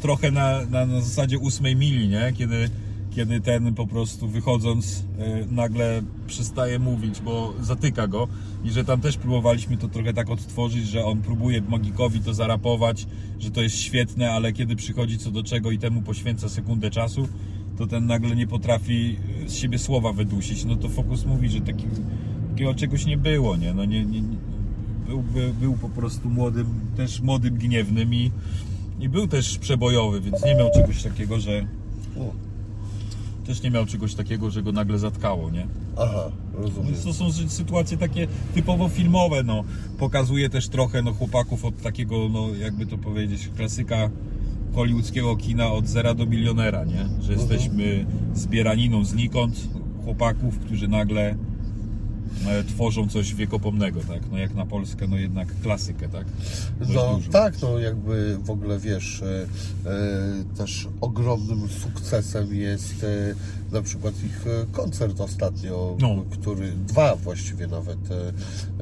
trochę 0.00 0.30
na, 0.30 0.64
na, 0.70 0.86
na 0.86 1.00
zasadzie 1.00 1.38
ósmej 1.38 1.76
mili, 1.76 2.08
nie? 2.08 2.32
Kiedy, 2.38 2.70
kiedy 3.10 3.40
ten 3.40 3.74
po 3.74 3.86
prostu 3.86 4.28
wychodząc 4.28 5.04
e, 5.18 5.46
nagle 5.50 6.02
przestaje 6.26 6.78
mówić, 6.78 7.20
bo 7.20 7.54
zatyka 7.60 8.06
go 8.06 8.28
i 8.64 8.70
że 8.70 8.84
tam 8.84 9.00
też 9.00 9.16
próbowaliśmy 9.16 9.76
to 9.76 9.88
trochę 9.88 10.12
tak 10.12 10.30
odtworzyć, 10.30 10.86
że 10.88 11.04
on 11.04 11.22
próbuje 11.22 11.62
Magikowi 11.62 12.20
to 12.20 12.34
zarapować, 12.34 13.06
że 13.38 13.50
to 13.50 13.62
jest 13.62 13.76
świetne, 13.76 14.32
ale 14.32 14.52
kiedy 14.52 14.76
przychodzi 14.76 15.18
co 15.18 15.30
do 15.30 15.42
czego 15.42 15.70
i 15.70 15.78
temu 15.78 16.02
poświęca 16.02 16.48
sekundę 16.48 16.90
czasu, 16.90 17.28
to 17.78 17.86
ten 17.86 18.06
nagle 18.06 18.36
nie 18.36 18.46
potrafi 18.46 19.16
z 19.46 19.54
siebie 19.54 19.78
słowa 19.78 20.12
wydusić, 20.12 20.64
no 20.64 20.76
to 20.76 20.88
Fokus 20.88 21.24
mówi, 21.24 21.48
że 21.48 21.60
taki, 21.60 21.84
takiego 22.50 22.74
czegoś 22.74 23.06
nie 23.06 23.18
było, 23.18 23.56
nie? 23.56 23.74
No 23.74 23.84
nie, 23.84 24.04
nie 24.04 24.22
był, 25.08 25.22
był, 25.22 25.54
był 25.54 25.72
po 25.74 25.88
prostu 25.88 26.30
młodym, 26.30 26.66
też 26.96 27.20
młodym, 27.20 27.54
gniewnym 27.54 28.14
i, 28.14 28.30
i 29.00 29.08
był 29.08 29.26
też 29.28 29.58
przebojowy, 29.58 30.20
więc 30.20 30.44
nie 30.44 30.54
miał 30.54 30.70
czegoś 30.74 31.02
takiego, 31.02 31.40
że 31.40 31.66
o, 32.18 32.32
też 33.46 33.62
nie 33.62 33.70
miał 33.70 33.86
czegoś 33.86 34.14
takiego, 34.14 34.50
że 34.50 34.62
go 34.62 34.72
nagle 34.72 34.98
zatkało, 34.98 35.50
nie? 35.50 35.66
aha, 35.98 36.30
rozumiem. 36.54 36.86
Więc 36.92 37.04
to 37.04 37.12
są 37.12 37.28
sy- 37.28 37.48
sytuacje 37.48 37.96
takie 37.96 38.26
typowo 38.54 38.88
filmowe, 38.88 39.42
no. 39.42 39.64
Pokazuje 39.98 40.50
też 40.50 40.68
trochę 40.68 41.02
no, 41.02 41.12
chłopaków 41.12 41.64
od 41.64 41.82
takiego, 41.82 42.28
no 42.32 42.48
jakby 42.60 42.86
to 42.86 42.98
powiedzieć, 42.98 43.50
klasyka 43.56 44.10
hollywoodzkiego 44.74 45.36
kina 45.36 45.72
od 45.72 45.86
zera 45.88 46.14
do 46.14 46.26
milionera, 46.26 46.84
nie? 46.84 47.08
Że 47.22 47.32
jesteśmy 47.32 48.06
zbieraniną 48.34 49.04
znikąd 49.04 49.68
chłopaków, 50.04 50.58
którzy 50.58 50.88
nagle 50.88 51.36
tworzą 52.68 53.08
coś 53.08 53.34
wiekopomnego, 53.34 54.00
tak? 54.00 54.22
No 54.30 54.38
jak 54.38 54.54
na 54.54 54.66
Polskę, 54.66 55.06
no 55.06 55.16
jednak 55.16 55.48
klasykę, 55.62 56.08
tak? 56.08 56.26
Dość 56.78 56.92
No 56.94 57.20
tak, 57.32 57.62
no 57.62 57.78
jakby 57.78 58.38
w 58.42 58.50
ogóle 58.50 58.78
wiesz, 58.78 59.22
e, 59.22 59.46
e, 59.90 60.56
też 60.56 60.88
ogromnym 61.00 61.68
sukcesem 61.68 62.54
jest 62.54 63.04
e, 63.04 63.34
na 63.72 63.82
przykład 63.82 64.14
ich 64.24 64.46
e, 64.46 64.66
koncert 64.72 65.20
ostatnio, 65.20 65.96
No. 66.00 66.24
który, 66.30 66.72
dwa 66.72 67.16
właściwie 67.16 67.66
nawet, 67.66 67.98
e, 68.10 68.32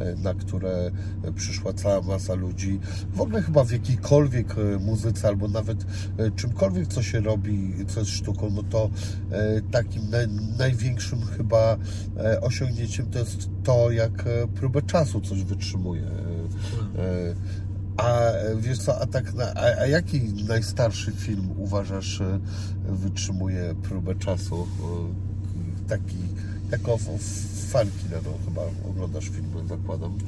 e, 0.02 0.16
na 0.16 0.34
które 0.34 0.90
przyszła 1.36 1.72
cała 1.72 2.02
masa 2.02 2.34
ludzi. 2.34 2.80
W 3.14 3.20
ogóle 3.20 3.42
chyba 3.42 3.64
w 3.64 3.70
jakiejkolwiek 3.70 4.54
muzyce 4.80 5.28
albo 5.28 5.48
nawet 5.48 5.86
czymkolwiek, 6.36 6.86
co 6.88 7.02
się 7.02 7.20
robi, 7.20 7.72
co 7.88 8.00
jest 8.00 8.12
sztuką, 8.12 8.50
no 8.54 8.62
to 8.62 8.90
takim 9.70 10.10
naj, 10.10 10.28
największym 10.58 11.18
chyba 11.36 11.76
osiągnięciem 12.40 13.06
to 13.06 13.18
jest 13.18 13.48
to, 13.64 13.90
jak 13.90 14.24
próbę 14.54 14.82
czasu 14.82 15.20
coś 15.20 15.42
wytrzymuje. 15.42 16.02
A 17.96 18.20
wiesz 18.56 18.78
co, 18.78 19.00
a 19.00 19.06
tak, 19.06 19.32
a, 19.56 19.80
a 19.80 19.86
jaki 19.86 20.20
najstarszy 20.48 21.12
film 21.12 21.48
uważasz 21.58 22.20
e, 22.20 22.38
wytrzymuje 22.88 23.74
próbę 23.82 24.14
czasu? 24.14 24.62
E, 24.62 25.26
Taki, 25.88 26.16
jako 26.70 26.98
fanki 27.68 28.04
na 28.12 28.18
to 28.18 28.38
chyba 28.44 28.62
oglądasz 28.90 29.24
filmy, 29.28 29.68
zakładam. 29.68 30.18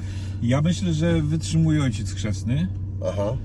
Ja 0.41 0.61
myślę, 0.61 0.93
że 0.93 1.21
wytrzymuje 1.21 1.83
ojciec 1.83 2.11
chrzestny, 2.11 2.67
Aha, 3.05 3.37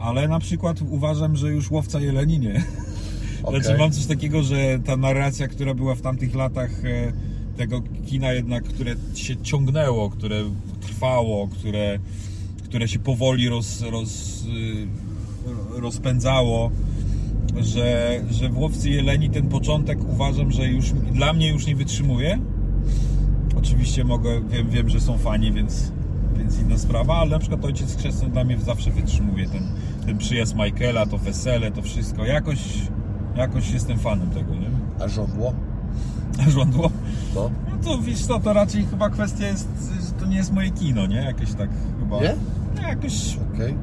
ale 0.00 0.28
na 0.28 0.40
przykład 0.40 0.82
uważam, 0.82 1.36
że 1.36 1.50
już 1.50 1.70
łowca 1.70 2.00
jeleni 2.00 2.38
nie. 2.38 2.62
Okej. 3.42 3.62
Znaczy 3.62 3.78
mam 3.78 3.92
coś 3.92 4.06
takiego, 4.06 4.42
że 4.42 4.78
ta 4.84 4.96
narracja, 4.96 5.48
która 5.48 5.74
była 5.74 5.94
w 5.94 6.00
tamtych 6.00 6.34
latach 6.34 6.84
e, 6.84 7.12
tego 7.56 7.82
kina 8.06 8.32
jednak, 8.32 8.64
które 8.64 8.94
się 9.14 9.36
ciągnęło, 9.36 10.10
które 10.10 10.36
trwało, 10.80 11.48
które, 11.48 11.98
które 12.70 12.88
się 12.88 12.98
powoli 12.98 13.48
roz, 13.48 13.82
roz, 13.82 14.44
y, 14.44 15.80
rozpędzało, 15.80 16.70
że, 17.60 18.20
że 18.30 18.48
w 18.48 18.58
Łowcy 18.58 18.90
Jeleni 18.90 19.30
ten 19.30 19.48
początek 19.48 19.98
uważam, 20.08 20.50
że 20.50 20.66
już 20.66 20.90
dla 20.90 21.32
mnie 21.32 21.48
już 21.48 21.66
nie 21.66 21.76
wytrzymuje. 21.76 22.38
Oczywiście 23.58 24.04
mogę, 24.04 24.40
wiem, 24.48 24.70
wiem, 24.70 24.88
że 24.88 25.00
są 25.00 25.18
fani, 25.18 25.52
więc, 25.52 25.92
więc 26.38 26.60
inna 26.60 26.78
sprawa, 26.78 27.16
ale 27.16 27.30
na 27.30 27.38
przykład 27.38 27.64
Ojciec 27.64 27.96
Chrzestny 27.96 28.28
dla 28.28 28.44
mnie 28.44 28.58
zawsze 28.58 28.90
wytrzymuje 28.90 29.48
ten, 29.48 29.62
ten 30.06 30.18
przyjazd 30.18 30.54
Michaela, 30.54 31.06
to 31.06 31.18
wesele, 31.18 31.70
to 31.70 31.82
wszystko. 31.82 32.24
Jakoś, 32.24 32.58
jakoś 33.36 33.70
jestem 33.70 33.98
fanem 33.98 34.30
tego, 34.30 34.54
nie? 34.54 34.70
a 35.04 35.08
żądło? 35.08 35.54
A 36.46 36.50
żądło? 36.50 36.90
No. 37.34 37.50
No 37.70 37.84
to 37.84 37.98
wiesz 38.02 38.20
co, 38.20 38.40
to 38.40 38.52
raczej 38.52 38.86
chyba 38.86 39.10
kwestia 39.10 39.46
jest, 39.46 39.68
że 40.06 40.12
to 40.12 40.26
nie 40.26 40.36
jest 40.36 40.52
moje 40.52 40.70
kino, 40.70 41.06
nie? 41.06 41.16
Jakieś 41.16 41.54
tak 41.54 41.70
chyba... 42.00 42.20
Nie? 42.20 42.34
No, 42.76 42.82
jakoś... 42.88 43.38
Okej. 43.54 43.74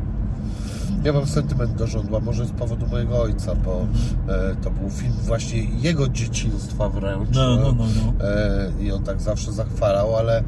Ja 1.03 1.13
mam 1.13 1.25
sentyment 1.25 1.75
do 1.75 1.87
żądła, 1.87 2.19
może 2.19 2.45
z 2.45 2.51
powodu 2.51 2.87
mojego 2.87 3.21
ojca, 3.21 3.55
bo 3.55 3.87
e, 4.33 4.55
to 4.55 4.71
był 4.71 4.89
film 4.89 5.13
właśnie 5.23 5.63
jego 5.63 6.09
dzieciństwa 6.09 6.89
wręcz. 6.89 7.29
No, 7.33 7.55
no, 7.55 7.71
no, 7.71 7.71
no. 7.71 8.25
E, 8.25 8.71
I 8.81 8.91
on 8.91 9.03
tak 9.03 9.21
zawsze 9.21 9.51
zachwalał, 9.51 10.15
ale 10.15 10.37
e, 10.37 10.43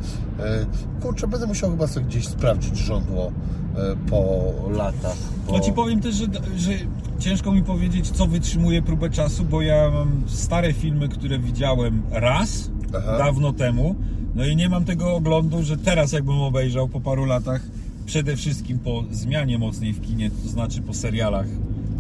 kurczę, 1.02 1.28
będę 1.28 1.48
musiał 1.48 1.72
chyba 1.72 1.88
sobie 1.88 2.06
gdzieś 2.06 2.28
sprawdzić 2.28 2.78
żądło 2.78 3.32
e, 3.76 3.96
po 4.10 4.44
latach. 4.72 5.18
Bo... 5.48 5.54
Ja 5.54 5.60
ci 5.60 5.74
powiem 5.74 6.02
też, 6.02 6.16
że, 6.16 6.26
że 6.58 6.72
ciężko 7.20 7.52
mi 7.52 7.64
powiedzieć, 7.64 8.12
co 8.12 8.28
wytrzymuje 8.28 8.82
próbę 8.82 9.10
czasu, 9.10 9.46
bo 9.46 9.62
ja 9.62 9.90
mam 9.90 10.24
stare 10.28 10.74
filmy, 10.74 11.10
które 11.10 11.40
widziałem 11.40 12.02
raz, 12.12 12.70
Aha. 12.98 13.18
dawno 13.18 13.54
temu, 13.54 13.96
no 14.36 14.46
i 14.46 14.56
nie 14.56 14.70
mam 14.70 14.86
tego 14.86 15.16
oglądu, 15.16 15.64
że 15.64 15.78
teraz 15.78 16.12
jakbym 16.12 16.42
obejrzał 16.42 16.88
po 16.88 17.02
paru 17.02 17.26
latach, 17.26 17.62
przede 18.10 18.36
wszystkim 18.36 18.80
po 18.80 19.04
zmianie 19.12 19.58
mocnej 19.58 19.94
w 19.94 20.02
kinie, 20.02 20.32
to 20.44 20.50
znaczy 20.50 20.82
po 20.82 20.94
serialach, 20.94 21.48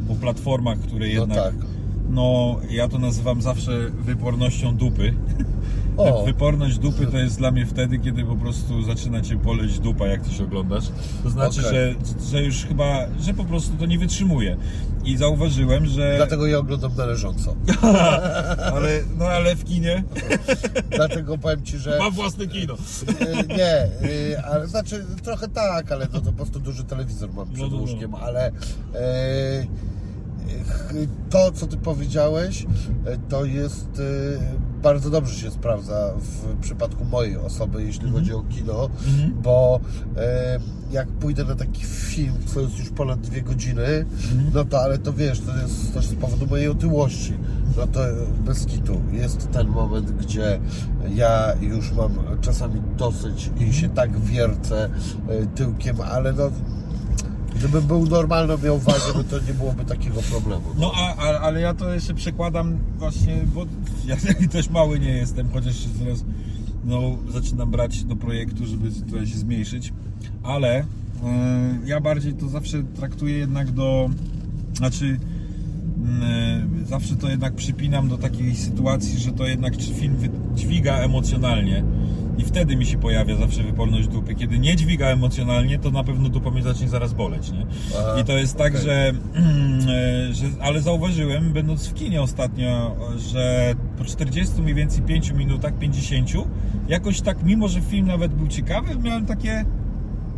po 0.07 0.15
platformach, 0.15 0.79
które 0.79 1.05
No 1.07 1.13
jednak... 1.13 1.37
tak. 1.37 1.53
No, 2.09 2.59
ja 2.69 2.87
to 2.87 2.99
nazywam 2.99 3.41
zawsze 3.41 3.89
wypornością 3.89 4.75
dupy. 4.75 5.13
O. 5.99 6.23
Wyporność 6.25 6.77
dupy 6.77 7.07
to 7.07 7.17
jest 7.17 7.37
dla 7.37 7.51
mnie 7.51 7.65
wtedy, 7.65 7.99
kiedy 7.99 8.23
po 8.23 8.35
prostu 8.35 8.83
zaczyna 8.83 9.21
cię 9.21 9.37
poleć 9.37 9.79
dupa, 9.79 10.07
jak 10.07 10.21
ty 10.21 10.31
się 10.33 10.43
oglądasz. 10.43 10.83
To 11.23 11.29
znaczy, 11.29 11.59
Okej. 11.59 11.71
że, 11.73 11.95
że 12.31 12.43
już 12.43 12.65
chyba, 12.65 13.05
że 13.21 13.33
po 13.33 13.43
prostu 13.45 13.73
to 13.79 13.85
nie 13.85 13.99
wytrzymuje. 13.99 14.57
I 15.05 15.17
zauważyłem, 15.17 15.85
że. 15.85 16.13
Dlatego 16.17 16.47
ja 16.47 16.57
oglądam 16.57 16.95
należąco. 16.97 17.55
Ale, 18.73 18.89
no 19.17 19.25
ale 19.25 19.55
w 19.55 19.63
kinie 19.63 20.03
Dlatego 20.97 21.37
powiem 21.37 21.63
Ci, 21.63 21.77
że... 21.77 21.97
mam 21.99 22.11
własne 22.11 22.47
kino. 22.47 22.73
E, 23.19 23.43
Nie, 23.57 23.73
e, 24.35 24.43
ale 24.45 24.67
znaczy 24.67 25.05
trochę 25.23 25.47
tak, 25.47 25.91
ale 25.91 26.07
to, 26.07 26.21
to 26.21 26.25
po 26.25 26.31
prostu 26.31 26.59
duży 26.59 26.83
telewizor 26.83 27.33
mam 27.33 27.47
przed 27.47 27.59
No, 27.59 27.67
no, 27.67 27.75
no. 27.75 27.81
łóżkiem, 27.81 28.15
ale 28.15 28.47
e, 28.47 28.51
ch- 28.51 29.98
to, 31.29 31.51
co 31.51 31.67
ty 31.67 31.77
powiedziałeś, 31.77 32.65
e, 33.05 33.17
to 33.29 33.45
jest 33.45 33.87
e, 33.99 34.81
bardzo 34.83 35.09
dobrze 35.09 35.35
się 35.35 35.51
sprawdza 35.51 36.13
w 36.17 36.61
przypadku 36.61 37.05
mojej 37.05 37.37
osoby, 37.37 37.83
jeśli 37.83 38.05
Mhm. 38.05 38.13
chodzi 38.23 38.33
o 38.33 38.41
kino, 38.41 38.89
bo 39.43 39.79
e, 40.17 40.59
jak 40.91 41.07
pójdę 41.07 41.43
na 41.45 41.55
taki 41.55 41.83
film, 41.85 42.33
co 42.45 42.59
jest 42.61 42.79
już 42.79 42.89
ponad 42.89 43.19
dwie 43.21 43.41
godziny, 43.41 43.85
Mhm. 44.31 44.51
no 44.53 44.65
to 44.65 44.79
ale 44.81 44.97
to 44.97 45.13
wiesz, 45.13 45.39
to 45.39 45.57
jest 45.57 45.93
też 45.93 46.05
z 46.05 46.15
powodu 46.15 46.47
mojej 46.47 46.67
otyłości. 46.67 47.33
No 47.77 47.87
to 47.87 47.99
bez 48.45 48.65
kitu. 48.65 49.01
Jest 49.11 49.51
ten 49.51 49.67
moment, 49.67 50.11
gdzie 50.11 50.59
ja 51.15 51.53
już 51.61 51.91
mam 51.91 52.11
czasami 52.41 52.81
dosyć 52.97 53.51
i 53.59 53.73
się 53.73 53.89
tak 53.89 54.19
wiercę 54.19 54.89
e, 55.29 55.45
tyłkiem, 55.45 56.01
ale 56.01 56.33
no 56.33 56.51
Gdybym 57.59 57.87
był 57.87 58.05
normalny, 58.05 58.57
miał 58.63 58.79
wagę, 58.79 59.23
to 59.29 59.39
nie 59.47 59.53
byłoby 59.53 59.85
takiego 59.85 60.21
problemu. 60.21 60.63
No 60.77 60.91
a, 60.95 61.15
a, 61.15 61.39
ale 61.39 61.61
ja 61.61 61.73
to 61.73 61.93
jeszcze 61.93 62.13
przekładam 62.13 62.77
właśnie, 62.97 63.41
bo 63.53 63.65
ja 64.05 64.15
też 64.51 64.69
mały 64.69 64.99
nie 64.99 65.11
jestem, 65.11 65.49
chociaż 65.53 65.79
się 65.79 65.89
teraz 66.03 66.23
no, 66.85 67.01
zaczynam 67.29 67.71
brać 67.71 68.03
do 68.03 68.15
projektu, 68.15 68.65
żeby 68.65 68.91
trochę 69.09 69.27
się 69.27 69.37
zmniejszyć, 69.37 69.93
ale 70.43 70.79
e, 70.79 70.85
ja 71.85 72.01
bardziej 72.01 72.33
to 72.33 72.49
zawsze 72.49 72.83
traktuję 72.83 73.37
jednak 73.37 73.71
do, 73.71 74.09
znaczy 74.73 75.19
zawsze 76.85 77.15
to 77.15 77.29
jednak 77.29 77.55
przypinam 77.55 78.09
do 78.09 78.17
takiej 78.17 78.55
sytuacji, 78.55 79.19
że 79.19 79.31
to 79.31 79.47
jednak 79.47 79.75
film 79.75 80.15
dźwiga 80.55 80.97
emocjonalnie 80.97 81.83
i 82.39 82.43
wtedy 82.43 82.75
mi 82.75 82.85
się 82.85 82.97
pojawia 82.97 83.35
zawsze 83.35 83.63
wyporność 83.63 84.07
dupy. 84.07 84.35
Kiedy 84.35 84.59
nie 84.59 84.75
dźwiga 84.75 85.07
emocjonalnie, 85.07 85.79
to 85.79 85.91
na 85.91 86.03
pewno 86.03 86.29
dupa 86.29 86.51
mnie 86.51 86.63
zacznie 86.63 86.87
zaraz 86.87 87.13
boleć, 87.13 87.51
nie? 87.51 87.65
Aha, 87.99 88.19
I 88.21 88.23
to 88.23 88.37
jest 88.37 88.57
tak, 88.57 88.77
że, 88.77 89.07
e, 90.29 90.33
że, 90.33 90.47
ale 90.61 90.81
zauważyłem, 90.81 91.53
będąc 91.53 91.87
w 91.87 91.93
kinie 91.93 92.21
ostatnio, 92.21 92.95
że 93.17 93.73
po 93.97 94.05
40 94.05 94.61
mniej 94.61 94.75
więcej 94.75 95.01
5 95.03 95.31
minutach, 95.31 95.77
50, 95.77 96.29
jakoś 96.87 97.21
tak, 97.21 97.43
mimo 97.43 97.67
że 97.67 97.81
film 97.81 98.07
nawet 98.07 98.33
był 98.33 98.47
ciekawy, 98.47 98.95
miałem 99.03 99.25
takie, 99.25 99.65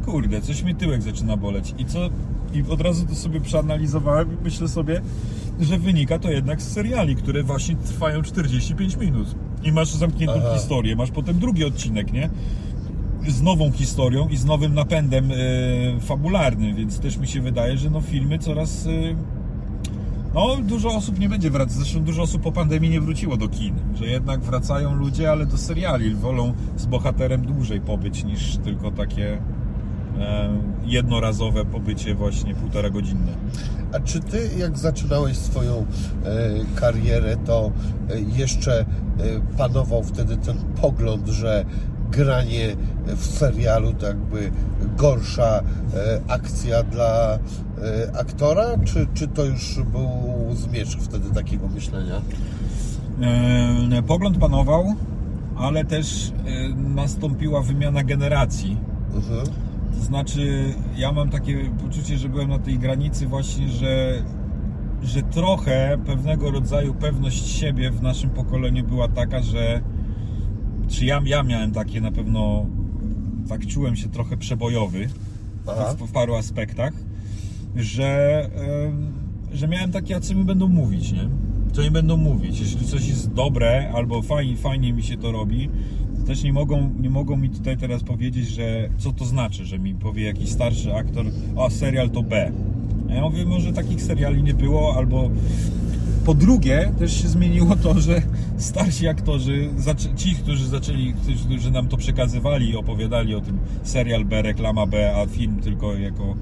kurde, 0.06 0.42
coś 0.42 0.64
mi 0.64 0.76
tyłek 0.76 1.02
zaczyna 1.02 1.38
boleć. 1.38 1.74
I 1.78 1.86
co, 1.86 2.10
i 2.54 2.64
od 2.70 2.82
razu 2.82 3.06
to 3.06 3.16
sobie 3.16 3.42
przeanalizowałem 3.42 4.34
i 4.34 4.44
myślę 4.44 4.68
sobie, 4.68 5.02
że 5.62 5.78
wynika 5.78 6.20
to 6.20 6.32
jednak 6.32 6.62
z 6.62 6.72
seriali, 6.74 7.16
które 7.16 7.44
właśnie 7.44 7.76
trwają 7.76 8.22
45 8.22 8.98
minut. 8.98 9.36
I 9.64 9.72
masz 9.72 9.92
zamkniętą 9.92 10.36
Aha. 10.38 10.54
historię, 10.54 10.96
masz 10.96 11.12
potem 11.12 11.40
drugi 11.40 11.66
odcinek, 11.66 12.14
nie? 12.14 12.30
z 13.28 13.42
nową 13.42 13.72
historią 13.72 14.28
i 14.28 14.38
z 14.38 14.46
nowym 14.46 14.74
napędem 14.74 15.32
e, 15.32 15.36
fabularnym, 16.00 16.76
więc 16.76 17.00
też 17.00 17.18
mi 17.18 17.28
się 17.28 17.42
wydaje, 17.42 17.78
że 17.78 17.90
no 17.90 18.02
filmy 18.02 18.40
coraz... 18.40 18.88
E, 18.88 18.90
no, 20.34 20.58
dużo 20.64 20.90
osób 20.90 21.20
nie 21.20 21.30
będzie 21.30 21.50
wracać. 21.50 21.74
Zresztą 21.74 22.04
dużo 22.04 22.22
osób 22.22 22.42
po 22.42 22.52
pandemii 22.52 22.90
nie 22.90 23.02
wróciło 23.02 23.38
do 23.38 23.48
kin. 23.48 23.76
Że 23.96 24.06
jednak 24.06 24.42
wracają 24.42 24.96
ludzie, 24.96 25.32
ale 25.32 25.46
do 25.46 25.58
seriali. 25.58 26.16
Wolą 26.16 26.54
z 26.78 26.86
bohaterem 26.86 27.46
dłużej 27.46 27.82
pobyć 27.82 28.24
niż 28.24 28.58
tylko 28.58 28.92
takie 28.92 29.38
jednorazowe 30.86 31.66
pobycie 31.66 32.16
właśnie 32.16 32.56
półtora 32.56 32.90
godzinne. 32.90 33.32
A 33.94 34.00
czy 34.00 34.20
ty, 34.20 34.50
jak 34.58 34.78
zaczynałeś 34.78 35.38
swoją 35.38 35.76
e, 35.76 35.86
karierę, 36.76 37.38
to 37.46 37.72
e, 38.10 38.20
jeszcze 38.20 38.80
e, 38.80 38.86
panował 39.58 40.04
wtedy 40.04 40.38
ten 40.38 40.58
pogląd, 40.82 41.28
że 41.28 41.66
granie 42.12 42.76
w 43.08 43.26
serialu 43.26 43.94
to 43.94 44.08
jakby 44.08 44.52
gorsza 44.98 45.60
e, 45.60 45.62
akcja 46.28 46.84
dla 46.84 47.34
e, 47.34 47.40
aktora, 48.20 48.66
czy, 48.86 49.08
czy 49.14 49.28
to 49.28 49.46
już 49.46 49.80
był 49.92 50.10
zmierzch 50.54 51.00
wtedy 51.00 51.30
takiego 51.30 51.68
myślenia? 51.68 52.22
E, 53.92 54.04
pogląd 54.04 54.38
panował, 54.38 54.96
ale 55.58 55.86
też 55.86 56.32
e, 56.46 56.76
nastąpiła 56.76 57.62
wymiana 57.62 58.04
generacji. 58.04 58.78
Mhm. 59.14 59.71
To 60.02 60.06
znaczy, 60.06 60.74
ja 60.98 61.12
mam 61.12 61.30
takie 61.30 61.70
poczucie, 61.84 62.18
że 62.18 62.30
byłem 62.30 62.50
na 62.50 62.60
tej 62.60 62.80
granicy 62.80 63.28
właśnie, 63.28 63.70
że, 63.70 64.24
że 65.04 65.22
trochę 65.22 65.98
pewnego 66.06 66.52
rodzaju 66.52 66.94
pewność 66.94 67.48
siebie 67.48 67.92
w 67.92 68.02
naszym 68.02 68.30
pokoleniu 68.30 68.84
była 68.84 69.08
taka, 69.08 69.42
że 69.42 69.82
czy 70.88 71.06
ja, 71.06 71.22
ja 71.26 71.44
miałem 71.44 71.72
takie 71.72 72.02
na 72.02 72.12
pewno, 72.12 72.66
tak 73.50 73.68
czułem 73.68 73.96
się 73.96 74.10
trochę 74.10 74.38
przebojowy 74.38 75.08
w, 75.98 76.08
w 76.08 76.12
paru 76.12 76.36
aspektach, 76.36 76.94
że, 77.76 78.50
że 79.52 79.68
miałem 79.68 79.92
takie, 79.92 80.16
a 80.16 80.20
co 80.20 80.36
mi 80.36 80.44
będą 80.44 80.68
mówić, 80.68 81.12
nie? 81.12 81.30
Co 81.74 81.82
mi 81.82 81.92
będą 81.92 82.18
mówić? 82.18 82.60
Jeśli 82.60 82.88
coś 82.88 83.08
jest 83.08 83.34
dobre 83.34 83.92
albo 83.96 84.22
fajnie, 84.22 84.58
fajnie 84.58 84.94
mi 84.94 85.04
się 85.04 85.18
to 85.18 85.32
robi, 85.32 85.70
też 86.22 86.44
nie 86.44 86.54
mogą, 86.54 86.90
nie 87.02 87.10
mogą 87.10 87.38
mi 87.38 87.50
tutaj 87.50 87.78
teraz 87.78 88.04
powiedzieć, 88.04 88.48
że 88.48 88.90
co 88.98 89.12
to 89.14 89.26
znaczy, 89.26 89.66
że 89.66 89.80
mi 89.80 89.94
powie 89.94 90.24
jakiś 90.24 90.50
starszy 90.50 90.94
aktor, 90.96 91.26
a 91.66 91.70
serial 91.70 92.10
to 92.10 92.24
B. 92.24 92.52
Ja 93.10 93.22
mówię, 93.22 93.46
może 93.46 93.74
takich 93.74 94.02
seriali 94.02 94.44
nie 94.44 94.54
było, 94.54 94.96
albo 94.96 95.30
po 96.26 96.34
drugie, 96.34 96.92
też 97.00 97.22
się 97.22 97.28
zmieniło 97.28 97.76
to, 97.76 98.00
że 98.00 98.22
starsi 98.58 99.08
aktorzy, 99.08 99.70
ci, 100.16 100.36
którzy 100.36 100.68
zaczęli, 100.68 101.14
którzy- 101.46 101.72
nam 101.72 101.88
to 101.88 101.98
przekazywali 101.98 102.70
i 102.70 102.76
opowiadali 102.76 103.36
o 103.36 103.42
tym 103.42 103.58
serial 103.84 104.26
B, 104.26 104.42
reklama 104.42 104.86
B, 104.86 105.16
a 105.16 105.26
film 105.26 105.56
tylko 105.64 105.96
jako 105.96 106.36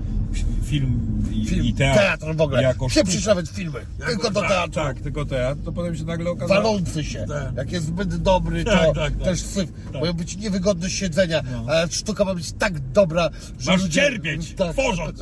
film 0.70 1.24
i, 1.34 1.46
Film, 1.46 1.66
i 1.66 1.74
teatr, 1.74 2.00
teatr 2.00 2.36
w 2.36 2.42
ogóle. 2.42 2.64
Jako 2.64 2.90
sztuka. 2.90 3.10
nawet 3.28 3.50
filmy, 3.50 3.80
tylko 4.08 4.32
do 4.32 4.40
tak, 4.42 4.50
teatru. 4.50 4.74
Tak, 4.84 5.00
tylko 5.02 5.26
teatr, 5.26 5.62
to 5.66 5.72
potem 5.72 5.96
się 5.96 6.04
nagle 6.04 6.30
okazało... 6.30 6.62
Walący 6.64 7.04
się. 7.04 7.26
Tak. 7.28 7.56
Jak 7.56 7.72
jest 7.72 7.86
zbyt 7.86 8.16
dobry, 8.16 8.64
to 8.64 8.72
Tak, 8.72 8.86
tak, 8.86 8.96
tak. 8.96 9.14
też 9.24 9.42
syf. 9.42 9.70
Tak. 9.92 10.02
Mają 10.02 10.14
być 10.14 10.38
niewygodne 10.38 10.90
siedzenia, 10.90 11.42
No. 11.52 11.66
a 11.74 11.88
sztuka 11.88 12.26
ma 12.26 12.36
być 12.36 12.52
tak 12.52 12.80
dobra, 12.80 13.30
że 13.60 13.72
Masz 13.72 13.82
ludzie... 13.82 14.02
cierpieć, 14.02 14.54
Tak. 14.58 14.74
tworząc! 14.74 15.20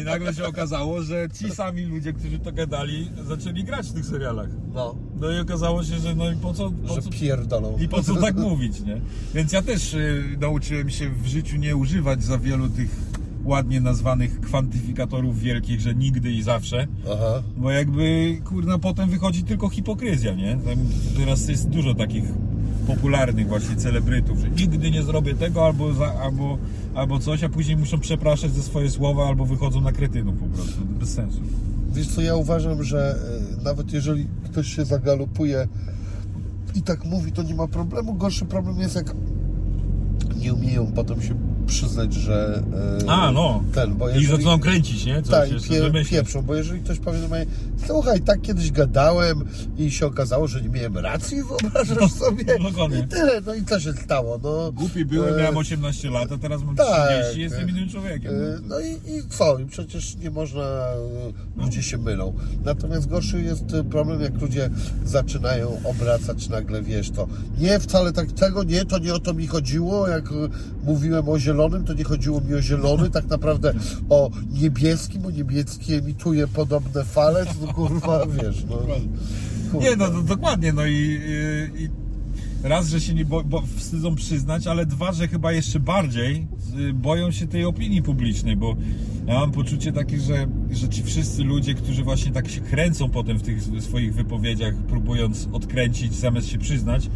I 0.00 0.04
nagle 0.04 0.34
się 0.34 0.44
okazało, 0.44 1.02
że 1.02 1.28
ci 1.40 1.50
sami 1.50 1.82
ludzie, 1.82 2.12
którzy 2.12 2.38
to 2.38 2.52
gadali, 2.52 3.10
zaczęli 3.28 3.64
grać 3.64 3.86
w 3.86 3.92
tych 3.92 4.06
serialach. 4.06 4.48
No, 4.74 4.94
No 5.20 5.30
i 5.30 5.38
okazało 5.38 5.84
się, 5.84 5.98
że 5.98 6.14
no 6.14 6.30
i 6.30 6.36
po 6.36 6.54
co... 6.54 6.70
Po 6.88 6.94
że 6.94 7.02
co 7.02 7.10
pierdolą. 7.10 7.78
I 7.78 7.88
po 7.88 8.02
co 8.02 8.14
tak 8.16 8.36
mówić, 8.36 8.80
nie? 8.80 9.00
Więc 9.34 9.52
ja 9.52 9.62
też 9.62 9.94
y, 9.94 10.24
nauczyłem 10.40 10.90
się 10.90 11.10
w 11.10 11.26
życiu 11.26 11.56
nie 11.56 11.76
używać 11.76 12.24
za 12.24 12.38
wielu 12.38 12.68
tych 12.68 12.90
ładnie 13.46 13.80
nazwanych 13.80 14.40
kwantyfikatorów 14.40 15.40
wielkich, 15.40 15.80
że 15.80 15.94
nigdy 15.94 16.32
i 16.32 16.42
zawsze, 16.42 16.86
Aha. 17.12 17.42
bo 17.56 17.70
jakby, 17.70 18.36
kurna, 18.44 18.78
potem 18.78 19.10
wychodzi 19.10 19.44
tylko 19.44 19.68
hipokryzja, 19.68 20.34
nie? 20.34 20.56
Tam 20.56 20.78
teraz 21.16 21.48
jest 21.48 21.68
dużo 21.68 21.94
takich 21.94 22.24
popularnych 22.86 23.48
właśnie 23.48 23.76
celebrytów, 23.76 24.38
że 24.38 24.50
nigdy 24.50 24.90
nie 24.90 25.02
zrobię 25.02 25.34
tego 25.34 25.66
albo, 25.66 25.92
za, 25.92 26.14
albo, 26.14 26.58
albo 26.94 27.18
coś, 27.18 27.44
a 27.44 27.48
później 27.48 27.76
muszą 27.76 28.00
przepraszać 28.00 28.52
za 28.52 28.62
swoje 28.62 28.90
słowa 28.90 29.26
albo 29.26 29.46
wychodzą 29.46 29.80
na 29.80 29.92
kretynów 29.92 30.36
po 30.36 30.46
prostu, 30.46 30.84
bez 30.84 31.14
sensu. 31.14 31.40
Wiesz 31.92 32.08
co, 32.08 32.22
ja 32.22 32.36
uważam, 32.36 32.82
że 32.82 33.18
e, 33.60 33.64
nawet 33.64 33.92
jeżeli 33.92 34.26
ktoś 34.44 34.74
się 34.74 34.84
zagalopuje 34.84 35.68
i 36.74 36.82
tak 36.82 37.04
mówi, 37.04 37.32
to 37.32 37.42
nie 37.42 37.54
ma 37.54 37.68
problemu. 37.68 38.14
Gorszy 38.14 38.44
problem 38.44 38.80
jest, 38.80 38.94
jak 38.94 39.14
nie 40.36 40.54
umieją 40.54 40.92
potem 40.94 41.22
się 41.22 41.34
przyznać, 41.66 42.14
że... 42.14 42.62
e, 43.06 43.10
A, 43.10 43.32
no. 43.32 43.62
Ten, 43.74 43.94
bo 43.94 44.08
I 44.08 44.12
jeżeli... 44.14 44.28
zaczynają 44.30 44.58
kręcić, 44.60 45.04
nie? 45.04 45.22
Coś 45.22 45.30
Tak, 45.30 45.50
i 45.50 45.68
pie, 45.68 46.04
pieprzą, 46.10 46.42
bo 46.42 46.54
jeżeli 46.54 46.80
ktoś 46.80 46.98
powie 46.98 47.18
do 47.18 47.28
mnie, 47.28 47.46
słuchaj, 47.86 48.20
tak 48.20 48.40
kiedyś 48.42 48.72
gadałem 48.72 49.44
i 49.78 49.90
się 49.90 50.06
okazało, 50.06 50.48
że 50.48 50.62
nie 50.62 50.68
miałem 50.68 50.98
racji, 50.98 51.36
wyobrażasz 51.48 52.12
sobie? 52.12 52.58
dokładnie. 52.58 52.98
I 52.98 53.06
tyle, 53.08 53.40
no 53.46 53.54
i 53.54 53.64
co 53.64 53.80
się 53.80 53.92
stało? 53.92 54.40
No, 54.42 54.72
Głupi 54.72 55.04
byłem, 55.04 55.34
e, 55.34 55.38
miałem 55.38 55.56
18 55.56 56.10
lat, 56.10 56.32
a 56.32 56.38
teraz 56.38 56.62
mam 56.62 56.76
tak, 56.76 57.10
30 57.24 57.40
jestem 57.40 57.68
e, 57.68 57.70
innym 57.70 57.88
człowiekiem. 57.88 58.30
E, 58.34 58.58
No 58.68 58.80
i, 58.80 58.92
i 58.92 59.22
co? 59.28 59.58
I 59.58 59.66
przecież 59.66 60.16
nie 60.16 60.30
można, 60.30 60.62
e, 60.62 60.96
ludzie 61.56 61.82
się 61.82 61.98
mylą. 61.98 62.34
Natomiast 62.64 63.08
gorszy 63.08 63.42
jest 63.42 63.64
problem, 63.90 64.20
jak 64.20 64.40
ludzie 64.40 64.70
zaczynają 65.04 65.80
obracać 65.84 66.48
nagle, 66.48 66.82
wiesz, 66.82 67.10
to 67.10 67.28
nie, 67.58 67.78
wcale 67.80 68.12
tak 68.12 68.32
tego, 68.32 68.64
nie, 68.64 68.84
to 68.84 68.98
nie 68.98 69.14
o 69.14 69.18
to 69.18 69.34
mi 69.34 69.46
chodziło, 69.46 70.08
jak 70.08 70.24
mówiłem 70.84 71.28
o 71.28 71.38
zielonym, 71.38 71.55
to 71.86 71.94
nie 71.94 72.04
chodziło 72.04 72.40
mi 72.40 72.54
o 72.54 72.62
zielony, 72.62 73.10
tak 73.10 73.28
naprawdę 73.28 73.74
o 74.08 74.30
niebieskim, 74.52 75.26
o 75.26 75.30
niebieski 75.30 75.94
emituje 75.94 76.48
podobne 76.48 77.04
fale, 77.04 77.46
to 77.46 77.74
kurwa, 77.74 78.26
wiesz, 78.26 78.64
no. 78.70 78.76
Kurwa. 78.76 78.94
Nie, 79.88 79.96
no 79.96 80.08
to 80.08 80.22
dokładnie, 80.22 80.72
no 80.72 80.86
i, 80.86 80.92
i, 80.94 81.82
i 81.82 81.88
raz, 82.62 82.88
że 82.88 83.00
się 83.00 83.14
nie 83.14 83.24
bo, 83.24 83.44
bo 83.44 83.62
wstydzą 83.76 84.14
przyznać, 84.14 84.66
ale 84.66 84.86
dwa, 84.86 85.12
że 85.12 85.28
chyba 85.28 85.52
jeszcze 85.52 85.80
bardziej 85.80 86.46
y, 86.78 86.92
boją 86.92 87.30
się 87.30 87.46
tej 87.46 87.64
opinii 87.64 88.02
publicznej, 88.02 88.56
bo 88.56 88.76
ja 89.26 89.34
mam 89.34 89.52
poczucie 89.52 89.92
takie, 89.92 90.20
że, 90.20 90.46
że 90.70 90.88
ci 90.88 91.02
wszyscy 91.02 91.44
ludzie, 91.44 91.74
którzy 91.74 92.04
właśnie 92.04 92.32
tak 92.32 92.48
się 92.48 92.60
kręcą 92.60 93.10
potem 93.10 93.38
w 93.38 93.42
tych 93.42 93.62
swoich 93.80 94.14
wypowiedziach, 94.14 94.74
próbując 94.74 95.48
odkręcić 95.52 96.14
zamiast 96.14 96.48
się 96.48 96.58
przyznać, 96.58 97.10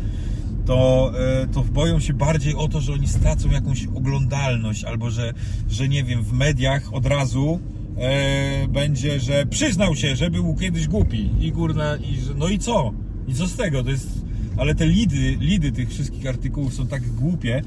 to, 0.70 1.12
e, 1.42 1.46
to 1.46 1.64
boją 1.64 2.00
się 2.00 2.14
bardziej 2.14 2.54
o 2.54 2.68
to, 2.68 2.80
że 2.80 2.92
oni 2.92 3.08
stracą 3.08 3.50
jakąś 3.50 3.86
oglądalność, 3.86 4.84
albo 4.84 5.10
że, 5.10 5.34
że 5.70 5.88
nie 5.88 6.04
wiem, 6.04 6.22
w 6.22 6.32
mediach 6.32 6.94
od 6.94 7.06
razu 7.06 7.60
e, 7.98 8.68
będzie, 8.68 9.20
że 9.20 9.46
przyznał 9.46 9.96
się, 9.96 10.16
że 10.16 10.30
był 10.30 10.54
kiedyś 10.54 10.88
głupi 10.88 11.30
i 11.40 11.52
kurna, 11.52 11.96
i, 11.96 12.20
że- 12.20 12.34
no 12.34 12.48
i 12.48 12.58
co? 12.58 12.92
I 13.28 13.34
co 13.34 13.46
z 13.46 13.56
tego? 13.56 13.84
To 13.84 13.90
jest, 13.90 14.08
ale 14.56 14.74
te 14.74 14.86
lidy, 14.86 15.36
lidy 15.40 15.72
tych 15.72 15.90
wszystkich 15.90 16.26
artykułów 16.26 16.74
są 16.74 16.86
tak 16.86 17.02
głupie, 17.14 17.62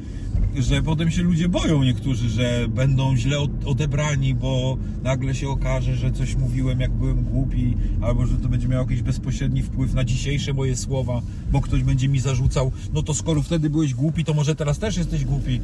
że 0.59 0.81
potem 0.81 1.11
się 1.11 1.23
ludzie 1.23 1.49
boją 1.49 1.83
niektórzy, 1.83 2.29
że 2.29 2.65
będą 2.69 3.15
źle 3.17 3.39
od- 3.39 3.65
odebrani, 3.65 4.35
bo 4.35 4.77
nagle 5.03 5.35
się 5.35 5.49
okaże, 5.49 5.95
że 5.95 6.11
coś 6.11 6.35
mówiłem 6.35 6.79
jak 6.79 6.91
byłem 6.91 7.23
głupi, 7.23 7.77
albo 8.01 8.25
że 8.25 8.37
to 8.37 8.49
będzie 8.49 8.67
miało 8.67 8.83
jakiś 8.83 9.01
bezpośredni 9.01 9.63
wpływ 9.63 9.93
na 9.93 10.03
dzisiejsze 10.03 10.53
moje 10.53 10.77
słowa, 10.77 11.21
bo 11.51 11.61
ktoś 11.61 11.83
będzie 11.83 12.09
mi 12.09 12.19
zarzucał, 12.19 12.71
no 12.93 13.03
to 13.03 13.13
skoro 13.13 13.41
wtedy 13.41 13.69
byłeś 13.69 13.93
głupi, 13.93 14.23
to 14.25 14.33
może 14.33 14.55
teraz 14.55 14.79
też 14.79 14.97
jesteś 14.97 15.25
głupi. 15.25 15.61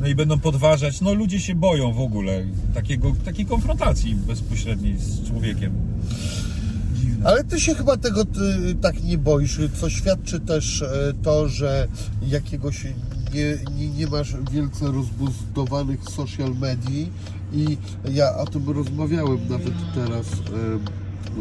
No 0.00 0.08
i 0.08 0.14
będą 0.14 0.38
podważać. 0.38 1.00
No 1.00 1.14
ludzie 1.14 1.40
się 1.40 1.54
boją 1.54 1.92
w 1.92 2.00
ogóle 2.00 2.44
takiego, 2.74 3.12
takiej 3.24 3.46
konfrontacji 3.46 4.14
bezpośredniej 4.14 4.98
z 4.98 5.28
człowiekiem. 5.28 5.72
Ale 7.24 7.44
ty 7.44 7.60
się 7.60 7.74
chyba 7.74 7.96
tego 7.96 8.24
ty, 8.24 8.74
tak 8.80 9.04
nie 9.04 9.18
boisz, 9.18 9.60
co 9.80 9.90
świadczy 9.90 10.40
też 10.40 10.82
e, 10.82 11.12
to, 11.22 11.48
że 11.48 11.88
jakiegoś 12.28 12.86
nie, 13.34 13.58
nie, 13.76 13.88
nie 13.88 14.06
masz 14.06 14.36
wielce 14.52 14.86
rozbudowanych 14.86 16.04
social 16.04 16.54
medii 16.54 17.12
i 17.52 17.78
ja 18.10 18.36
o 18.36 18.46
tym 18.46 18.70
rozmawiałem 18.70 19.48
nawet 19.48 19.74
teraz 19.94 20.26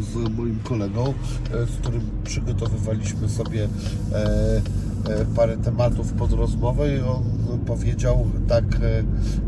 z 0.01 0.15
moim 0.37 0.59
kolegą, 0.63 1.13
e, 1.53 1.65
z 1.65 1.71
którym 1.71 2.01
przygotowywaliśmy 2.23 3.29
sobie 3.29 3.67
e, 4.11 4.61
e, 5.09 5.25
parę 5.35 5.57
tematów 5.57 6.13
pod 6.13 6.33
rozmowę 6.33 6.97
i 6.97 6.99
on 7.01 7.23
powiedział 7.65 8.27
tak, 8.47 8.63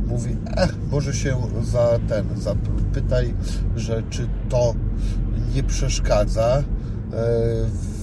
mówi, 0.08 0.36
eh, 0.58 0.70
może 0.92 1.14
się 1.14 1.38
za 1.64 2.00
ten, 2.08 2.26
zapytaj, 2.36 3.34
że 3.76 4.04
czy 4.10 4.28
to 4.50 4.74
nie 5.56 5.64
przeszkadza. 5.64 6.64
W- 7.68 7.95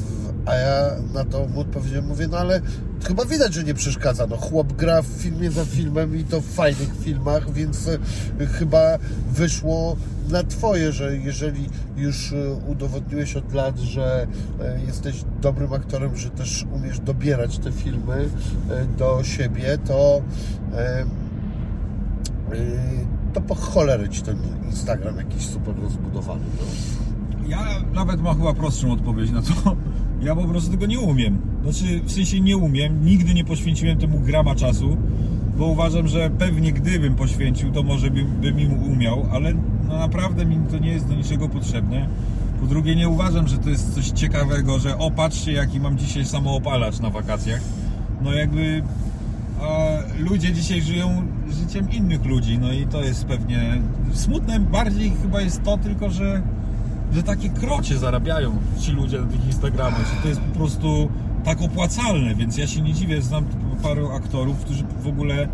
A 0.46 0.54
ja 0.54 0.90
na 1.14 1.24
to 1.24 1.46
mu 1.48 1.60
odpowiedziałem, 1.60 2.06
mówię, 2.06 2.28
no 2.28 2.38
ale 2.38 2.60
chyba 3.04 3.24
widać, 3.24 3.54
że 3.54 3.64
nie 3.64 3.74
przeszkadza. 3.74 4.26
No 4.26 4.36
chłop 4.36 4.72
gra 4.72 5.02
w 5.02 5.06
filmie 5.06 5.50
za 5.50 5.64
filmem 5.64 6.16
i 6.16 6.24
to 6.24 6.40
w 6.40 6.46
fajnych 6.46 6.88
filmach, 7.00 7.52
więc 7.52 7.88
e, 7.88 8.46
chyba 8.46 8.98
wyszło 9.32 9.96
na 10.30 10.42
twoje, 10.44 10.92
że 10.92 11.16
jeżeli 11.16 11.68
już 11.96 12.32
e, 12.32 12.54
udowodniłeś 12.68 13.36
od 13.36 13.52
lat, 13.52 13.78
że 13.78 14.26
e, 14.60 14.80
jesteś 14.86 15.24
dobrym 15.40 15.72
aktorem, 15.72 16.16
że 16.16 16.30
też 16.30 16.64
umiesz 16.72 17.00
dobierać 17.00 17.58
te 17.58 17.72
filmy 17.72 18.28
do 18.98 19.24
siebie, 19.24 19.78
to 19.78 20.22
to 23.32 23.40
po 23.40 23.54
cholerę 23.54 24.08
ci 24.08 24.22
ten 24.22 24.36
Instagram 24.64 25.16
jakiś 25.16 25.46
super 25.46 25.74
rozbudowany. 25.82 26.44
No. 26.60 26.66
Ja 27.48 27.66
nawet 27.94 28.20
mam 28.20 28.36
chyba 28.36 28.54
prostszą 28.54 28.92
odpowiedź 28.92 29.30
na 29.30 29.42
to. 29.42 29.76
Ja 30.22 30.34
po 30.36 30.44
prostu 30.44 30.70
tego 30.70 30.86
nie 30.86 31.00
umiem. 31.00 31.38
Znaczy, 31.62 32.00
w 32.04 32.12
sensie 32.12 32.40
nie 32.40 32.56
umiem, 32.56 33.04
nigdy 33.04 33.34
nie 33.34 33.44
poświęciłem 33.44 33.98
temu 33.98 34.18
grama 34.20 34.54
czasu, 34.54 34.96
bo 35.58 35.66
uważam, 35.66 36.08
że 36.08 36.30
pewnie 36.30 36.72
gdybym 36.72 37.14
poświęcił, 37.14 37.70
to 37.70 37.82
może 37.82 38.10
bym, 38.10 38.26
bym 38.26 38.60
im 38.60 38.82
umiał, 38.82 39.26
ale 39.32 39.54
no 39.88 39.98
naprawdę 39.98 40.46
mi 40.46 40.56
to 40.70 40.78
nie 40.78 40.90
jest 40.90 41.08
do 41.08 41.14
niczego 41.14 41.48
potrzebne. 41.48 42.08
Po 42.60 42.66
drugie, 42.66 42.96
nie 42.96 43.08
uważam, 43.08 43.48
że 43.48 43.58
to 43.58 43.70
jest 43.70 43.94
coś 43.94 44.08
ciekawego, 44.08 44.78
że 44.78 44.98
o, 44.98 45.10
patrzcie, 45.10 45.52
jaki 45.52 45.80
mam 45.80 45.98
dzisiaj 45.98 46.24
samoopalacz 46.26 47.00
na 47.00 47.10
wakacjach. 47.10 47.60
No 48.22 48.32
jakby 48.32 48.82
ludzie 50.18 50.52
dzisiaj 50.52 50.82
żyją 50.82 51.22
życiem 51.50 51.90
innych 51.90 52.24
ludzi, 52.24 52.58
no 52.58 52.72
i 52.72 52.86
to 52.86 53.02
jest 53.02 53.24
pewnie 53.24 53.82
smutne 54.12 54.60
bardziej 54.60 55.12
chyba 55.22 55.40
jest 55.40 55.62
to 55.62 55.78
tylko, 55.78 56.10
że, 56.10 56.42
że 57.14 57.22
takie 57.22 57.48
krocie 57.48 57.98
zarabiają 57.98 58.56
ci 58.80 58.92
ludzie 58.92 59.20
na 59.20 59.26
tych 59.26 59.46
Instagramach, 59.46 60.14
że 60.14 60.22
to 60.22 60.28
jest 60.28 60.40
po 60.40 60.58
prostu 60.58 61.08
tak 61.44 61.62
opłacalne, 61.62 62.34
więc 62.34 62.56
ja 62.56 62.66
się 62.66 62.80
nie 62.80 62.92
dziwię, 62.92 63.22
znam 63.22 63.44
paru 63.82 64.12
aktorów, 64.12 64.58
którzy 64.58 64.84
w 65.02 65.06
ogóle 65.06 65.48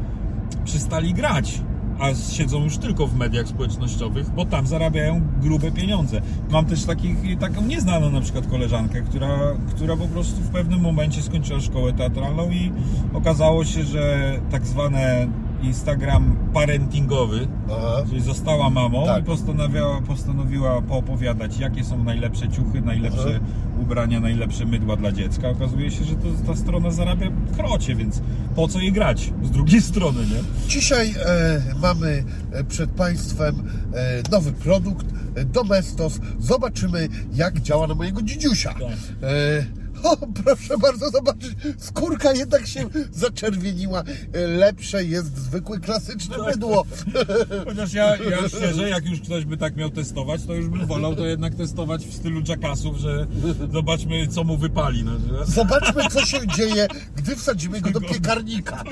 przestali 0.64 1.14
grać, 1.14 1.60
a 1.98 2.14
siedzą 2.14 2.64
już 2.64 2.78
tylko 2.78 3.06
w 3.06 3.16
mediach 3.16 3.48
społecznościowych, 3.48 4.30
bo 4.30 4.44
tam 4.44 4.66
zarabiają 4.66 5.22
grube 5.42 5.72
pieniądze. 5.72 6.20
Mam 6.50 6.66
też 6.66 6.84
takich, 6.84 7.38
taką 7.38 7.62
nieznaną 7.62 8.10
na 8.10 8.20
przykład 8.20 8.46
koleżankę, 8.46 9.02
która, 9.02 9.38
która 9.68 9.96
po 9.96 10.08
prostu 10.08 10.40
w 10.40 10.48
pewnym 10.48 10.80
momencie 10.80 11.22
skończyła 11.22 11.60
szkołę 11.60 11.92
teatralną 11.92 12.50
i 12.50 12.72
okazało 13.14 13.64
się, 13.64 13.84
że 13.84 14.32
tak 14.50 14.66
zwane 14.66 15.28
Instagram 15.62 16.36
parentingowy, 16.54 17.48
Aha. 17.66 18.02
czyli 18.08 18.20
została 18.20 18.70
mamą 18.70 19.06
Tak. 19.06 19.22
i 19.22 19.26
postanowiła, 19.26 20.00
postanowiła 20.00 20.82
poopowiadać, 20.82 21.58
jakie 21.58 21.84
są 21.84 22.04
najlepsze 22.04 22.48
ciuchy, 22.48 22.80
najlepsze 22.80 23.40
Aha. 23.40 23.80
ubrania, 23.82 24.20
najlepsze 24.20 24.64
mydła 24.66 24.96
dla 24.96 25.12
dziecka. 25.12 25.48
Okazuje 25.48 25.90
się, 25.90 26.04
że 26.04 26.14
to, 26.14 26.26
ta 26.46 26.56
strona 26.56 26.90
zarabia 26.90 27.26
krocie, 27.56 27.94
więc 27.94 28.22
po 28.56 28.68
co 28.68 28.80
jej 28.80 28.92
grać 28.92 29.32
z 29.42 29.50
drugiej 29.50 29.82
strony, 29.82 30.20
nie? 30.20 30.68
Dzisiaj 30.68 31.14
e, 31.26 31.62
mamy 31.82 32.24
e, 32.52 32.64
przed 32.64 32.90
Państwem 32.90 33.54
e, 33.94 34.22
nowy 34.30 34.52
produkt 34.52 35.06
e, 35.34 35.44
Domestos. 35.44 36.20
Zobaczymy, 36.38 37.08
jak 37.34 37.60
działa 37.60 37.86
na 37.86 37.94
mojego 37.94 38.22
dzidziusia. 38.22 38.74
Tak. 38.74 38.82
E, 38.82 39.87
o, 40.02 40.16
proszę 40.44 40.78
bardzo 40.78 41.10
zobaczyć, 41.10 41.50
skórka 41.78 42.32
jednak 42.32 42.66
się 42.66 42.88
zaczerwieniła. 43.12 44.02
E, 44.32 44.46
lepsze 44.46 45.04
jest 45.04 45.36
zwykłe, 45.36 45.80
klasyczne 45.80 46.36
mydło. 46.46 46.86
Chociaż 47.68 47.92
ja, 47.92 48.16
ja 48.16 48.48
szczerze, 48.48 48.88
jak 48.88 49.06
już 49.06 49.20
ktoś 49.20 49.44
by 49.44 49.56
tak 49.56 49.76
miał 49.76 49.90
testować, 49.90 50.44
to 50.46 50.54
już 50.54 50.68
bym 50.68 50.86
wolał 50.86 51.16
to 51.16 51.26
jednak 51.26 51.54
testować 51.54 52.06
w 52.06 52.14
stylu 52.14 52.42
Jackassów, 52.48 52.96
że 52.96 53.26
zobaczmy 53.72 54.28
co 54.28 54.44
mu 54.44 54.56
wypali. 54.56 55.04
No, 55.04 55.12
że... 55.18 55.52
Zobaczmy, 55.52 56.02
co 56.10 56.26
się 56.26 56.46
dzieje, 56.56 56.86
gdy 57.16 57.36
wsadzimy 57.36 57.80
go 57.80 57.90
do 57.90 58.00
piekarnika. 58.00 58.84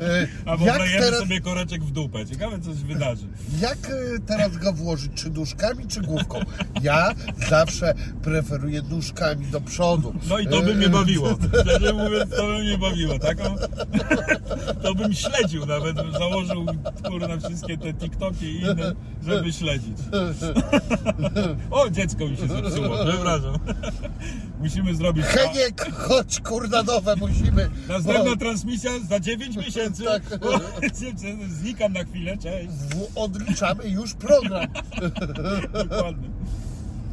E, 0.00 0.26
Albo 0.46 0.66
jak 0.66 0.76
wlejemy 0.76 1.04
teraz, 1.04 1.20
sobie 1.20 1.40
koreczek 1.40 1.84
w 1.84 1.90
dupę. 1.90 2.26
Ciekawe 2.26 2.58
co 2.60 2.70
się 2.70 2.86
wydarzy. 2.86 3.26
jak 3.60 3.78
e, 3.90 4.18
teraz 4.26 4.56
go 4.56 4.72
włożyć? 4.72 5.12
Czy 5.14 5.30
nóżkami, 5.30 5.86
czy 5.86 6.00
główką? 6.00 6.40
Ja 6.82 7.14
zawsze 7.50 7.94
preferuję 8.22 8.82
nóżkami 8.82 9.46
do 9.46 9.60
przodu. 9.60 10.14
No 10.28 10.38
i 10.38 10.46
to 10.50 10.62
by 10.62 10.74
mnie 10.74 10.88
bawiło. 10.88 11.28
Szczerze 11.62 11.92
mówiąc, 11.92 12.30
to 12.30 12.46
by 12.46 12.58
mnie 12.58 12.78
bawiło. 12.78 13.18
Taką, 13.18 13.56
to 14.82 14.94
bym 14.94 15.14
śledził 15.14 15.66
nawet, 15.66 15.96
bym 15.96 16.12
założył 16.12 16.66
kurna 17.08 17.38
wszystkie 17.38 17.78
te 17.78 17.94
TikToki 17.94 18.46
i 18.46 18.60
inne, 18.60 18.92
żeby 19.26 19.52
śledzić. 19.52 19.96
O, 21.70 21.90
dziecko 21.90 22.28
mi 22.28 22.36
się 22.36 22.46
zepsuło, 22.48 22.96
przepraszam. 23.04 23.58
Musimy 24.60 24.94
zrobić... 24.94 25.24
Heniek, 25.24 25.92
chodź 25.92 26.40
kurna 26.40 26.82
nowe, 26.82 27.16
musimy. 27.16 27.70
Następna 27.88 28.36
transmisja 28.36 28.90
za 29.08 29.20
9 29.20 29.56
miesięcy. 29.56 30.04
Tak. 30.04 30.22
Znikam 31.48 31.92
na 31.92 32.04
chwilę, 32.04 32.36
cześć. 32.36 32.68
odliczamy 33.14 33.88
już 33.88 34.14
program. 34.14 34.66
Dokładnie. 35.72 36.28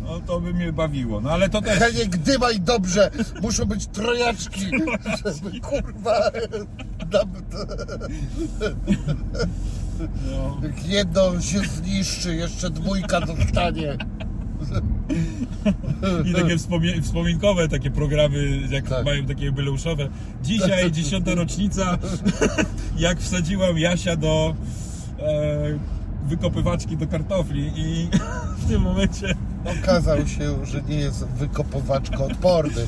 No 0.08 0.20
to 0.28 0.40
by 0.42 0.54
mnie 0.54 0.74
bawiło. 0.74 1.22
No 1.22 1.30
ale 1.32 1.50
to 1.50 1.62
też. 1.62 1.80
Heniek, 1.80 2.18
dymaj 2.18 2.60
dobrze, 2.60 3.12
muszą 3.42 3.66
być 3.66 3.88
trojaczki, 3.88 4.66
żeby 5.26 5.60
kurwa... 5.60 6.20
nam- 7.12 7.32
No. 10.32 10.62
Jedno 10.88 11.42
się 11.42 11.60
zniszczy, 11.60 12.36
jeszcze 12.36 12.70
dwójka 12.70 13.22
dostanie. 13.22 13.98
I 16.26 16.34
takie 16.34 16.58
wspomie- 16.58 17.02
wspominkowe 17.02 17.68
takie 17.68 17.92
programy, 17.92 18.62
jak 18.70 18.90
Tak. 18.90 19.06
mają 19.06 19.26
takie 19.26 19.46
jubileuszowe. 19.46 20.08
Dzisiaj 20.44 20.92
dziesiąta 20.92 21.36
rocznica, 21.36 21.98
jak 22.98 23.20
wsadziłam 23.20 23.78
Jasia 23.78 24.16
do 24.16 24.56
e, 25.20 25.80
wykopywaczki 26.28 26.98
do 26.98 27.08
kartofli 27.08 27.72
i 27.76 28.10
w 28.62 28.68
tym 28.68 28.82
momencie 28.82 29.36
Okazał 29.82 30.28
się, 30.28 30.66
że 30.66 30.82
nie 30.82 30.96
jest 30.96 31.26
wykopowaczko 31.26 32.26
odporny. 32.26 32.88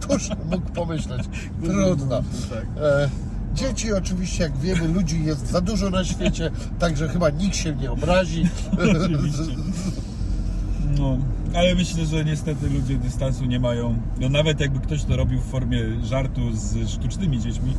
Któż 0.00 0.28
mógł 0.50 0.72
pomyśleć? 0.72 1.22
Trudno. 1.64 2.22
Tak. 2.50 2.64
E, 2.82 3.08
Dzieci 3.54 3.92
oczywiście, 3.92 4.42
jak 4.42 4.56
wiemy, 4.56 4.88
ludzi 4.88 5.24
jest 5.24 5.50
za 5.50 5.60
dużo 5.60 5.90
na 5.90 6.04
świecie, 6.04 6.50
także 6.78 7.08
chyba 7.08 7.30
nikt 7.30 7.56
się 7.56 7.74
nie 7.74 7.90
obrazi. 7.90 8.48
Oczywiście. 8.72 9.42
No, 10.98 11.18
ale 11.54 11.74
myślę, 11.74 12.06
że 12.06 12.24
niestety 12.24 12.70
ludzie 12.70 12.98
dystansu 12.98 13.44
nie 13.44 13.60
mają. 13.60 13.96
No 14.20 14.28
nawet 14.28 14.60
jakby 14.60 14.80
ktoś 14.80 15.04
to 15.04 15.16
robił 15.16 15.40
w 15.40 15.44
formie 15.44 15.78
żartu 16.04 16.40
z 16.52 16.88
sztucznymi 16.88 17.40
dziećmi, 17.40 17.72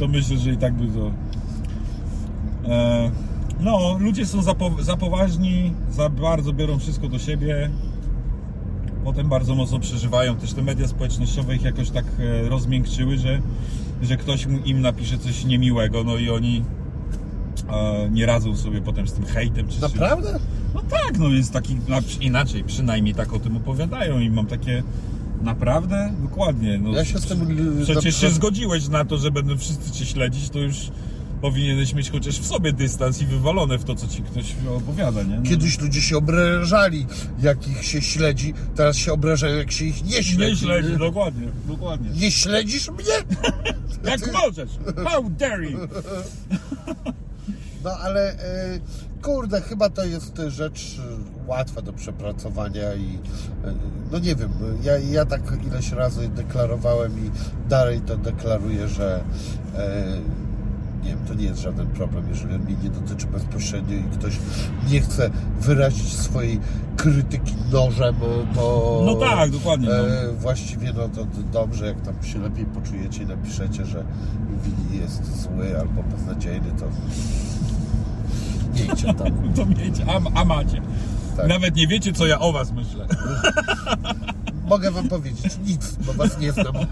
to 0.00 0.08
myślę, 0.18 0.38
że 0.38 0.50
i 0.50 0.56
tak 0.56 0.74
by 0.74 0.86
to. 0.86 1.12
E, 2.72 3.10
no, 3.60 3.96
ludzie 4.00 4.26
są 4.26 4.42
za, 4.42 4.54
po, 4.54 4.70
za 4.80 4.96
poważni, 4.96 5.72
za 5.90 6.08
bardzo 6.08 6.52
biorą 6.52 6.78
wszystko 6.78 7.08
do 7.08 7.18
siebie. 7.18 7.70
Potem 9.04 9.28
bardzo 9.28 9.54
mocno 9.54 9.78
przeżywają. 9.78 10.36
Też 10.36 10.52
te 10.52 10.62
media 10.62 10.88
społecznościowe 10.88 11.56
ich 11.56 11.62
jakoś 11.62 11.90
tak 11.90 12.04
e, 12.18 12.48
rozmiękczyły, 12.48 13.18
że, 13.18 13.40
że 14.02 14.16
ktoś 14.16 14.46
im 14.64 14.80
napisze 14.80 15.18
coś 15.18 15.44
niemiłego, 15.44 16.04
no 16.04 16.16
i 16.16 16.30
oni 16.30 16.64
e, 17.70 18.10
nie 18.10 18.26
radzą 18.26 18.56
sobie 18.56 18.80
potem 18.80 19.08
z 19.08 19.12
tym 19.12 19.24
hejtem 19.24 19.68
czy 19.68 19.74
z 19.76 19.80
czymś. 19.80 19.94
Naprawdę? 19.94 20.38
No 20.74 20.80
tak, 20.90 21.18
no 21.18 21.28
jest 21.28 21.52
taki 21.52 21.76
inaczej, 22.20 22.64
przynajmniej 22.64 23.14
tak 23.14 23.32
o 23.32 23.38
tym 23.38 23.56
opowiadają 23.56 24.18
i 24.20 24.30
mam 24.30 24.46
takie 24.46 24.82
naprawdę 25.42 26.12
dokładnie. 26.22 26.78
No, 26.78 26.90
Ja 26.92 27.04
się 27.04 27.18
z 27.18 27.26
tym... 27.26 27.40
l- 27.42 27.84
Przecież 27.84 28.16
się 28.20 28.30
zgodziłeś 28.30 28.88
na 28.88 29.04
to, 29.04 29.18
że 29.18 29.30
będą 29.30 29.58
wszyscy 29.58 29.90
cię 29.90 30.06
śledzić, 30.06 30.50
to 30.50 30.58
już 30.58 30.76
powinieneś 31.46 31.94
mieć 31.94 32.10
chociaż 32.10 32.40
w 32.40 32.46
sobie 32.46 32.72
dystans 32.72 33.22
i 33.22 33.26
wywalone 33.26 33.78
w 33.78 33.84
to, 33.84 33.94
co 33.94 34.08
ci 34.08 34.22
ktoś 34.22 34.54
opowiada, 34.76 35.22
nie? 35.22 35.36
No, 35.36 35.42
Kiedyś 35.42 35.80
ludzie 35.80 36.02
się 36.02 36.16
obrażali, 36.16 37.06
jak 37.42 37.68
ich 37.68 37.84
się 37.84 38.02
śledzi, 38.02 38.54
teraz 38.74 38.96
się 38.96 39.12
obrażają, 39.12 39.56
jak 39.56 39.72
się 39.72 39.84
ich 39.84 40.04
nie 40.04 40.22
śledzi. 40.22 40.38
nie 40.38 40.56
śledzi, 40.56 40.96
dokładnie, 40.96 41.48
dokładnie. 41.68 42.10
Nie 42.10 42.30
śledzisz 42.30 42.88
mnie? 42.90 43.42
Jak 44.10 44.32
możesz? 44.32 44.70
How 45.04 45.30
dare 45.30 45.70
you? 45.70 45.78
No 47.84 47.90
ale 47.90 48.32
e, 48.32 48.78
kurde, 49.22 49.60
chyba 49.60 49.90
to 49.90 50.04
jest 50.04 50.38
rzecz 50.48 51.00
łatwa 51.46 51.82
do 51.82 51.92
przepracowania 51.92 52.94
i 52.94 53.18
e, 53.64 53.74
no 54.12 54.18
nie 54.18 54.36
wiem, 54.36 54.50
ja, 54.82 54.98
ja 54.98 55.24
tak 55.24 55.42
ileś 55.66 55.92
razy 55.92 56.28
deklarowałem 56.28 57.26
i 57.26 57.30
dalej 57.68 58.00
to 58.00 58.16
deklaruję, 58.16 58.88
że 58.88 59.20
e, 59.76 60.04
nie 61.06 61.12
wiem, 61.12 61.26
to 61.28 61.34
nie 61.34 61.44
jest 61.44 61.60
żaden 61.60 61.86
problem, 61.86 62.24
jeżeli 62.28 62.54
on 62.54 62.60
mnie 62.60 62.76
nie 62.82 62.90
dotyczy 62.90 63.26
bezpośrednio 63.26 63.96
i 63.96 64.02
ktoś 64.02 64.38
nie 64.90 65.00
chce 65.00 65.30
wyrazić 65.60 66.12
swojej 66.12 66.60
krytyki 66.96 67.54
nożem, 67.72 68.14
to 68.54 69.02
No 69.06 69.14
tak, 69.14 69.50
dokładnie, 69.50 69.88
no. 69.88 70.08
E, 70.08 70.32
właściwie 70.32 70.92
no 70.92 71.08
to 71.08 71.26
dobrze, 71.52 71.86
jak 71.86 72.00
tam 72.00 72.14
się 72.22 72.38
lepiej 72.38 72.64
poczujecie 72.64 73.22
i 73.22 73.26
napiszecie, 73.26 73.86
że 73.86 74.04
Wili 74.64 75.00
jest 75.02 75.42
zły 75.42 75.80
albo 75.80 76.02
beznadziejny, 76.02 76.66
to 76.78 76.86
miejcie 78.74 79.14
tam. 79.14 79.26
To 79.56 79.66
miecie, 79.66 80.04
a, 80.08 80.40
a 80.40 80.44
macie. 80.44 80.82
Tak. 81.36 81.48
Nawet 81.48 81.76
nie 81.76 81.86
wiecie, 81.86 82.12
co 82.12 82.26
ja 82.26 82.40
o 82.40 82.52
was 82.52 82.72
myślę. 82.72 83.06
Mogę 84.68 84.90
wam 84.90 85.08
powiedzieć 85.08 85.58
nic, 85.66 85.96
bo 86.06 86.12
was 86.12 86.38
nie 86.38 86.52
znam. 86.52 86.74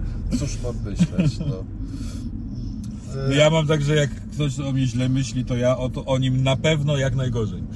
Także 0.00 0.46
cóż 0.46 0.58
mam 0.62 0.74
myśleć, 0.84 1.38
no. 1.38 1.64
Ja 3.36 3.50
mam 3.50 3.66
tak, 3.66 3.82
że 3.82 3.96
jak 3.96 4.10
ktoś 4.10 4.60
o 4.60 4.72
mnie 4.72 4.86
źle 4.86 5.08
myśli, 5.08 5.44
to 5.44 5.56
ja 5.56 5.76
o, 5.78 5.88
to, 5.88 6.04
o 6.04 6.18
nim 6.18 6.42
na 6.42 6.56
pewno 6.56 6.96
jak 6.96 7.14
najgorzej. 7.14 7.62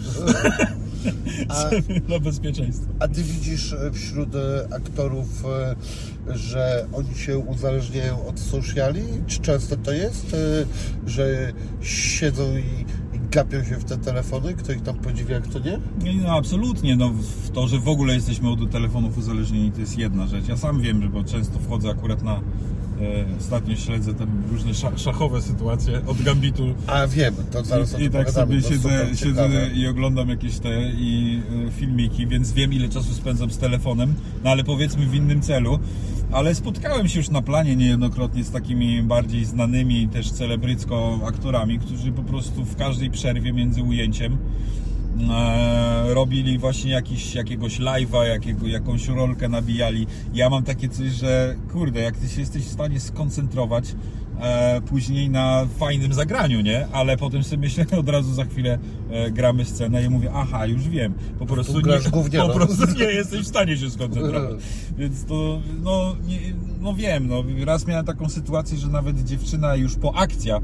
A, 1.49 1.71
Dla 2.09 2.19
bezpieczeństwa. 2.21 2.93
a 2.99 3.09
ty 3.09 3.23
widzisz 3.23 3.73
e, 3.73 3.91
wśród 3.93 4.35
e, 4.35 4.69
aktorów, 4.75 5.45
e, 5.45 5.77
że 6.37 6.87
oni 6.93 7.15
się 7.15 7.39
uzależniają 7.39 8.27
od 8.27 8.41
sociali? 8.41 9.03
Czy 9.27 9.41
często 9.41 9.77
to 9.77 9.93
jest, 9.93 10.37
że 11.07 11.53
siedzą 11.81 12.57
i 12.57 12.85
gapią 13.31 13.65
się 13.65 13.77
w 13.77 13.85
te 13.85 13.99
telefony? 13.99 14.55
Kto 14.55 14.73
ich 14.73 14.83
tam 14.83 14.97
podziwia, 14.97 15.41
kto 15.41 15.59
nie? 15.59 15.79
Nie, 16.03 16.23
No 16.23 16.37
absolutnie, 16.37 16.97
no 16.97 17.11
w 17.45 17.51
to, 17.51 17.69
że 17.69 17.79
w 17.79 17.89
ogóle 17.89 18.15
jesteśmy 18.15 18.51
od 18.51 18.71
telefonów 18.71 19.19
uzależnieni, 19.19 19.73
to 19.73 19.81
jest 19.81 19.99
jedna 19.99 20.27
rzecz. 20.27 20.49
Ja 20.49 20.57
sam 20.57 20.81
wiem, 20.81 21.03
że 21.03 21.09
bo 21.09 21.25
często 21.25 21.59
wchodzę 21.59 21.91
akurat 21.91 22.23
na, 22.23 22.35
e, 22.35 22.41
ostatnio 23.41 23.77
śledzę 23.77 24.15
tam 24.15 24.43
różne 24.51 24.75
sza, 24.75 24.99
szachowe 24.99 25.43
sytuacje 25.43 26.01
od 26.07 26.23
Gambitu 26.23 26.75
A 26.87 27.07
wiem, 27.07 27.35
to 27.51 27.65
zaraz 27.65 28.01
I, 28.01 28.05
I 28.05 28.11
tak 28.11 28.31
sobie 28.31 28.63
siedzę, 28.63 29.07
siedzę 29.15 29.49
i 29.75 29.87
oglądam 29.87 30.29
jakieś 30.29 30.59
te 30.59 30.91
i 30.93 31.43
e, 31.67 31.71
filmiki, 31.71 32.27
więc 32.27 32.53
wiem 32.53 32.73
ile 32.73 32.89
czasu 32.89 33.15
spędzam 33.15 33.51
z 33.51 33.59
telefonem, 33.59 34.15
no 34.45 34.51
ale 34.51 34.65
powiedzmy 34.65 35.07
w 35.07 35.15
innym 35.15 35.41
celu. 35.41 35.79
Ale 36.33 36.55
spotkałem 36.55 37.09
się 37.09 37.19
już 37.19 37.31
na 37.31 37.43
planie 37.43 37.77
niejednokrotnie 37.77 38.45
z 38.45 38.51
takimi 38.51 39.03
bardziej 39.03 39.45
znanymi 39.45 40.09
też 40.09 40.31
celebrycko 40.31 41.21
aktorami, 41.27 41.79
którzy 41.79 42.13
po 42.13 42.23
prostu 42.23 42.65
w 42.65 42.77
każdej 42.77 43.11
przerwie 43.11 43.53
między 43.53 43.83
ujęciem 43.83 44.39
e, 45.31 46.15
robili 46.15 46.59
właśnie 46.59 46.91
jakiś, 46.91 47.35
jakiegoś 47.35 47.81
live'a, 47.81 48.23
jakiego, 48.23 48.67
jakąś 48.67 49.09
rolkę 49.09 49.49
nabijali. 49.49 50.07
Ja 50.35 50.51
mam 50.51 50.63
takie 50.63 50.89
coś, 50.89 51.09
że 51.09 51.57
kurde, 51.73 52.01
jak 52.01 52.17
ty 52.17 52.29
się 52.29 52.41
jesteś 52.41 52.63
w 52.63 52.73
stanie 52.73 53.01
skoncentrować 53.01 53.95
e, 54.41 54.81
później 54.81 55.31
na 55.31 55.67
fajnym 55.79 56.13
zagraniu, 56.13 56.61
nie? 56.61 56.89
Ale 56.93 57.17
potem 57.17 57.45
sobie 57.45 57.61
myślę 57.61 57.87
od 58.01 58.09
razu 58.09 58.35
za 58.35 58.45
chwilę 58.45 58.79
e, 59.11 59.31
gramy 59.31 59.65
scenę 59.65 60.05
i 60.05 60.09
mówię, 60.09 60.31
aha, 60.35 60.67
już 60.67 60.89
wiem. 60.89 61.15
Po 61.39 61.47
prostu, 61.47 61.81
nie, 61.81 62.11
gówniano. 62.11 62.53
po 62.59 62.67
prostu 62.67 62.99
nie 62.99 63.05
jesteś 63.05 63.41
w 63.41 63.47
stanie 63.47 63.77
się 63.77 63.91
skoncentrować. 63.91 64.63
Więc 64.99 65.25
to, 65.25 65.61
no, 65.83 66.17
nie, 66.27 66.39
no 66.81 66.95
wiem, 66.95 67.29
no, 67.29 67.45
raz 67.65 67.87
miałem 67.87 68.07
taką 68.07 68.29
sytuację, 68.29 68.79
że 68.79 68.89
nawet 68.89 69.25
dziewczyna 69.25 69.77
już 69.77 69.95
po 69.95 70.17
akcja 70.17 70.61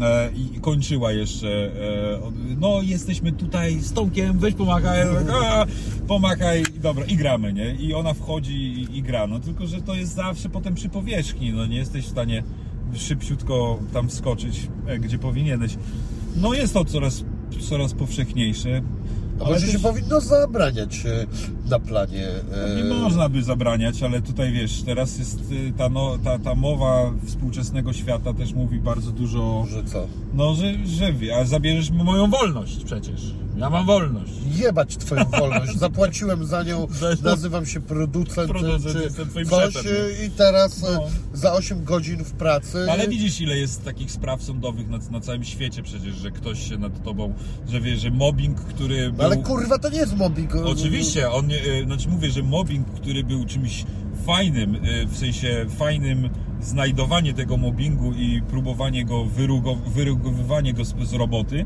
e, 0.00 0.30
i 0.32 0.60
kończyła 0.60 1.12
jeszcze 1.12 1.48
e, 1.48 2.54
no 2.60 2.82
jesteśmy 2.82 3.32
tutaj 3.32 3.80
z 3.80 3.92
Tomkiem, 3.92 4.38
weź 4.38 4.54
pomachaj 4.54 4.98
Ja 4.98 5.14
tak, 5.14 5.30
a, 5.30 5.66
pomachaj, 6.06 6.62
i 6.76 6.80
dobra 6.80 7.04
i 7.04 7.16
gramy, 7.16 7.52
nie? 7.52 7.74
I 7.74 7.94
ona 7.94 8.14
wchodzi 8.14 8.54
i, 8.54 8.98
i 8.98 9.02
gra, 9.02 9.26
no 9.26 9.40
tylko, 9.40 9.66
że 9.66 9.82
to 9.82 9.94
jest 9.94 10.14
zawsze 10.14 10.48
potem 10.48 10.74
przy 10.74 10.88
powierzchni, 10.88 11.52
no 11.52 11.66
nie 11.66 11.76
jesteś 11.76 12.04
w 12.04 12.10
stanie 12.10 12.42
szybciutko 12.96 13.78
tam 13.92 14.08
wskoczyć, 14.08 14.68
e, 14.86 14.98
gdzie 14.98 15.18
powinieneś. 15.18 15.76
No 16.36 16.54
jest 16.54 16.74
to 16.74 16.84
coraz, 16.84 17.24
coraz 17.68 17.94
powszechniejsze. 17.94 18.82
A 19.40 19.44
może 19.44 19.66
się 19.66 19.72
też- 19.72 19.82
powinno 19.82 20.20
zabraniać 20.20 21.06
e, 21.06 21.26
na 21.70 21.78
planie. 21.78 22.28
e, 22.28 22.76
nie 22.76 22.94
można 22.94 23.28
by 23.28 23.42
zabraniać, 23.42 24.02
ale 24.02 24.22
tutaj 24.22 24.52
wiesz, 24.52 24.82
teraz 24.82 25.18
jest 25.18 25.40
ta, 25.78 25.88
no, 25.88 26.18
ta, 26.24 26.38
ta 26.38 26.54
mowa 26.54 27.12
współczesnego 27.26 27.92
świata 27.92 28.34
też 28.34 28.52
mówi 28.52 28.78
bardzo 28.80 29.10
dużo, 29.10 29.66
Że 29.70 29.84
co? 29.84 30.06
no 30.34 30.54
że, 30.54 30.72
że 30.86 31.12
wie, 31.12 31.36
a 31.36 31.44
zabierzesz 31.44 31.90
moją 31.90 32.30
wolność 32.30 32.84
przecież. 32.84 33.34
Ja 33.56 33.70
mam 33.70 33.86
wolność. 33.86 34.32
Jebać 34.56 34.96
twoją 34.96 35.24
wolność. 35.24 35.76
Zapłaciłem 35.78 36.46
za 36.46 36.62
nią, 36.62 36.86
nazywam 37.22 37.66
się 37.66 37.80
producent, 37.80 38.48
Producent, 38.50 39.14
czy 39.34 39.44
coś 39.46 39.86
e, 39.86 40.26
i 40.26 40.30
teraz 40.30 40.84
e, 40.84 40.94
No. 40.94 41.02
za 41.32 41.52
8 41.52 41.84
godzin 41.84 42.24
w 42.24 42.32
pracy. 42.32 42.86
Ale 42.90 43.08
widzisz, 43.08 43.40
ile 43.40 43.58
jest 43.58 43.84
takich 43.84 44.10
spraw 44.12 44.42
sądowych 44.42 44.88
na, 44.88 44.98
na 45.10 45.20
całym 45.20 45.44
świecie 45.44 45.82
przecież, 45.82 46.14
że 46.14 46.30
ktoś 46.30 46.68
się 46.68 46.78
nad 46.78 47.02
tobą, 47.02 47.34
że 47.68 47.80
wie, 47.80 47.96
że 47.96 48.10
mobbing, 48.10 48.60
który 48.60 49.08
był... 49.08 49.18
No 49.18 49.24
ale 49.24 49.36
kurwa, 49.36 49.78
to 49.78 49.88
nie 49.88 49.98
jest 49.98 50.16
mobbing. 50.16 50.54
Oczywiście, 50.56 51.30
on 51.30 51.50
y, 51.50 51.84
znaczy 51.86 52.08
mówię, 52.08 52.30
że 52.30 52.42
mobbing, 52.42 52.86
który 52.90 53.24
był 53.24 53.44
czymś 53.44 53.84
fajnym, 54.26 54.74
y, 54.74 55.06
w 55.06 55.18
sensie 55.18 55.66
fajnym 55.78 56.30
znajdowanie 56.60 57.34
tego 57.34 57.56
mobbingu 57.56 58.12
i 58.12 58.42
próbowanie 58.42 59.04
go, 59.04 59.24
wyrugo, 59.24 59.74
wyrugowywanie 59.74 60.74
go 60.74 60.84
z, 60.84 60.94
z 61.02 61.12
roboty, 61.12 61.64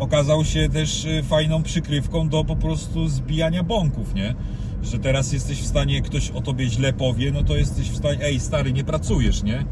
okazał 0.00 0.44
się 0.44 0.68
też 0.68 1.04
y, 1.04 1.22
fajną 1.22 1.62
przykrywką 1.62 2.28
do 2.28 2.44
po 2.44 2.56
prostu 2.56 3.08
zbijania 3.08 3.62
bąków, 3.62 4.14
nie? 4.14 4.34
Że 4.82 4.98
teraz 4.98 5.32
jesteś 5.32 5.62
w 5.62 5.66
stanie, 5.66 6.02
ktoś 6.02 6.30
o 6.30 6.40
tobie 6.40 6.68
źle 6.68 6.92
powie, 6.92 7.32
no 7.32 7.42
to 7.42 7.56
jesteś 7.56 7.90
w 7.90 7.96
stanie, 7.96 8.24
ej 8.24 8.40
stary, 8.40 8.72
nie 8.72 8.84
pracujesz, 8.84 9.42
nie? 9.42 9.64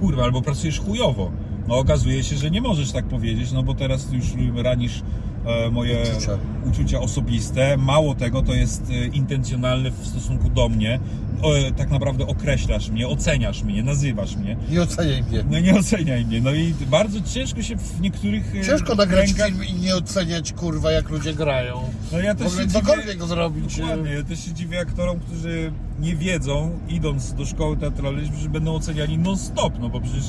Kurwa, 0.00 0.22
albo 0.22 0.42
pracujesz 0.42 0.80
chujowo. 0.80 1.30
No 1.70 1.78
okazuje 1.78 2.24
się, 2.24 2.36
że 2.36 2.50
nie 2.50 2.60
możesz 2.60 2.92
tak 2.92 3.04
powiedzieć, 3.04 3.52
no 3.52 3.62
bo 3.62 3.74
teraz 3.74 4.12
już 4.12 4.24
ranisz 4.56 5.02
e, 5.46 5.70
moje 5.70 6.02
Uczucia. 6.02 6.38
uczucia 6.66 7.00
osobiste. 7.00 7.76
Mało 7.76 8.14
tego, 8.14 8.42
to 8.42 8.54
jest 8.54 8.90
e, 8.90 9.06
intencjonalne 9.06 9.90
w 9.90 10.06
stosunku 10.06 10.48
do 10.50 10.68
mnie. 10.68 11.00
O, 11.42 11.54
e, 11.58 11.72
tak 11.72 11.90
naprawdę 11.90 12.26
określasz 12.26 12.90
mnie, 12.90 13.08
oceniasz 13.08 13.62
mnie, 13.62 13.82
nazywasz 13.82 14.36
mnie. 14.36 14.56
Nie 14.70 14.82
oceniaj 14.82 15.22
mnie. 15.22 15.44
No 15.50 15.60
nie 15.60 15.74
oceniaj 15.78 16.24
mnie. 16.24 16.40
No 16.40 16.52
i 16.52 16.74
bardzo 16.90 17.20
ciężko 17.20 17.62
się 17.62 17.76
w 17.76 18.00
niektórych 18.00 18.52
Ciężko 18.66 18.94
nagrać 18.94 19.32
kręgach- 19.32 19.46
film 19.50 19.64
i 19.64 19.80
nie 19.80 19.96
oceniać 19.96 20.52
kurwa 20.52 20.92
jak 20.92 21.08
ludzie 21.10 21.34
grają. 21.34 21.80
No 22.12 22.18
ja 22.18 22.34
też 22.34 22.52
się 22.52 22.58
dziwię, 22.58 22.72
cokolwiek 22.72 23.24
zrobić. 23.24 23.76
Dokładnie, 23.76 24.10
ja 24.12 24.22
też 24.22 24.44
się 24.44 24.52
dziwię 24.52 24.80
aktorom, 24.80 25.18
którzy 25.20 25.72
nie 26.00 26.16
wiedzą, 26.16 26.70
idąc 26.88 27.34
do 27.34 27.46
szkoły 27.46 27.76
teatralnej, 27.76 28.30
że 28.42 28.48
będą 28.48 28.74
oceniani 28.74 29.18
non-stop, 29.18 29.72
no 29.80 29.88
bo 29.88 30.00
przecież 30.00 30.24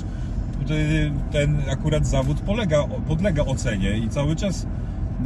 ten 1.32 1.58
akurat 1.70 2.08
zawód 2.08 2.40
polega, 2.40 2.84
podlega 3.08 3.46
ocenie 3.46 3.98
i 3.98 4.10
cały 4.10 4.36
czas 4.36 4.66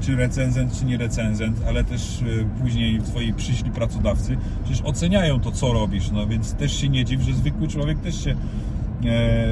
czy 0.00 0.16
recenzent, 0.16 0.78
czy 0.78 0.84
nie 0.84 0.96
recenzent, 0.96 1.56
ale 1.68 1.84
też 1.84 2.22
e, 2.22 2.60
później 2.62 3.00
twoi 3.02 3.32
przyszli 3.32 3.70
pracodawcy, 3.70 4.36
przecież 4.64 4.82
oceniają 4.82 5.40
to, 5.40 5.52
co 5.52 5.72
robisz, 5.72 6.10
no 6.10 6.26
więc 6.26 6.54
też 6.54 6.80
się 6.80 6.88
nie 6.88 7.04
dziw, 7.04 7.20
że 7.20 7.32
zwykły 7.32 7.68
człowiek 7.68 8.00
też 8.00 8.24
się 8.24 8.30
e, 8.30 8.36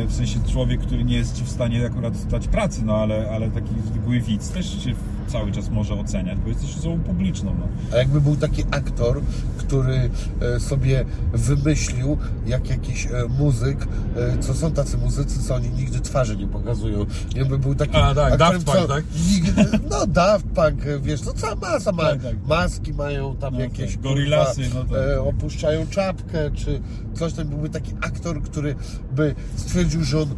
w 0.07 0.13
sensie 0.13 0.39
człowiek, 0.53 0.81
który 0.81 1.05
nie 1.05 1.17
jest 1.17 1.43
w 1.43 1.49
stanie 1.49 1.87
akurat 1.87 2.27
dać 2.27 2.49
pracy, 2.49 2.85
no 2.85 2.97
ale, 2.97 3.31
ale 3.31 3.51
taki 3.51 3.75
zwykły 3.87 4.21
widz 4.21 4.51
też 4.51 4.85
się 4.85 4.95
cały 5.33 5.53
czas 5.53 5.69
może 5.71 5.95
oceniać, 5.95 6.39
bo 6.39 6.49
jesteś 6.49 6.77
osobą 6.79 6.99
publiczną, 7.01 7.55
no. 7.61 7.69
A 7.93 7.97
jakby 7.97 8.21
był 8.21 8.37
taki 8.37 8.65
aktor, 8.71 9.21
który 9.59 10.11
e, 10.41 10.61
sobie 10.61 11.05
wymyślił, 11.33 12.19
jak 12.47 12.71
jakiś 12.71 13.07
e, 13.07 13.11
muzyk, 13.39 13.87
e, 14.17 14.39
co 14.39 14.55
są 14.55 14.73
tacy 14.73 14.99
muzycy, 14.99 15.43
co 15.43 15.55
oni 15.55 15.71
nigdy 15.71 16.01
twarzy 16.01 16.37
nie 16.37 16.47
pokazują. 16.47 17.07
Jakby 17.37 17.59
był 17.59 17.75
taki 17.75 17.97
A, 17.97 18.15
tak, 18.15 18.33
aktorem, 18.33 18.39
Daft 18.39 18.65
Punk, 18.77 18.89
tak? 18.89 19.05
Nigdy, 19.31 19.79
no 19.91 20.07
Daft 20.07 20.47
Punk, 20.47 21.03
wiesz, 21.03 21.21
to 21.21 21.33
cała 21.33 21.55
masa 21.55 21.93
ma, 21.93 22.03
Tak, 22.03 22.23
tak. 22.23 22.37
maski 22.49 22.93
mają 22.95 23.37
tam 23.37 23.55
No, 23.55 23.61
jakieś, 23.61 23.93
tak, 23.93 24.01
Gorillasy, 24.01 24.63
kurwa, 24.63 24.79
no 24.79 24.85
tak. 24.85 25.27
opuszczają 25.27 25.87
czapkę, 25.87 26.51
czy 26.55 26.81
coś 27.15 27.33
tam. 27.33 27.49
Byłby 27.49 27.69
taki 27.69 27.93
aktor, 28.01 28.43
który 28.43 28.75
by 29.13 29.35
stwierdził, 29.57 30.05
że 30.05 30.21
on 30.21 30.29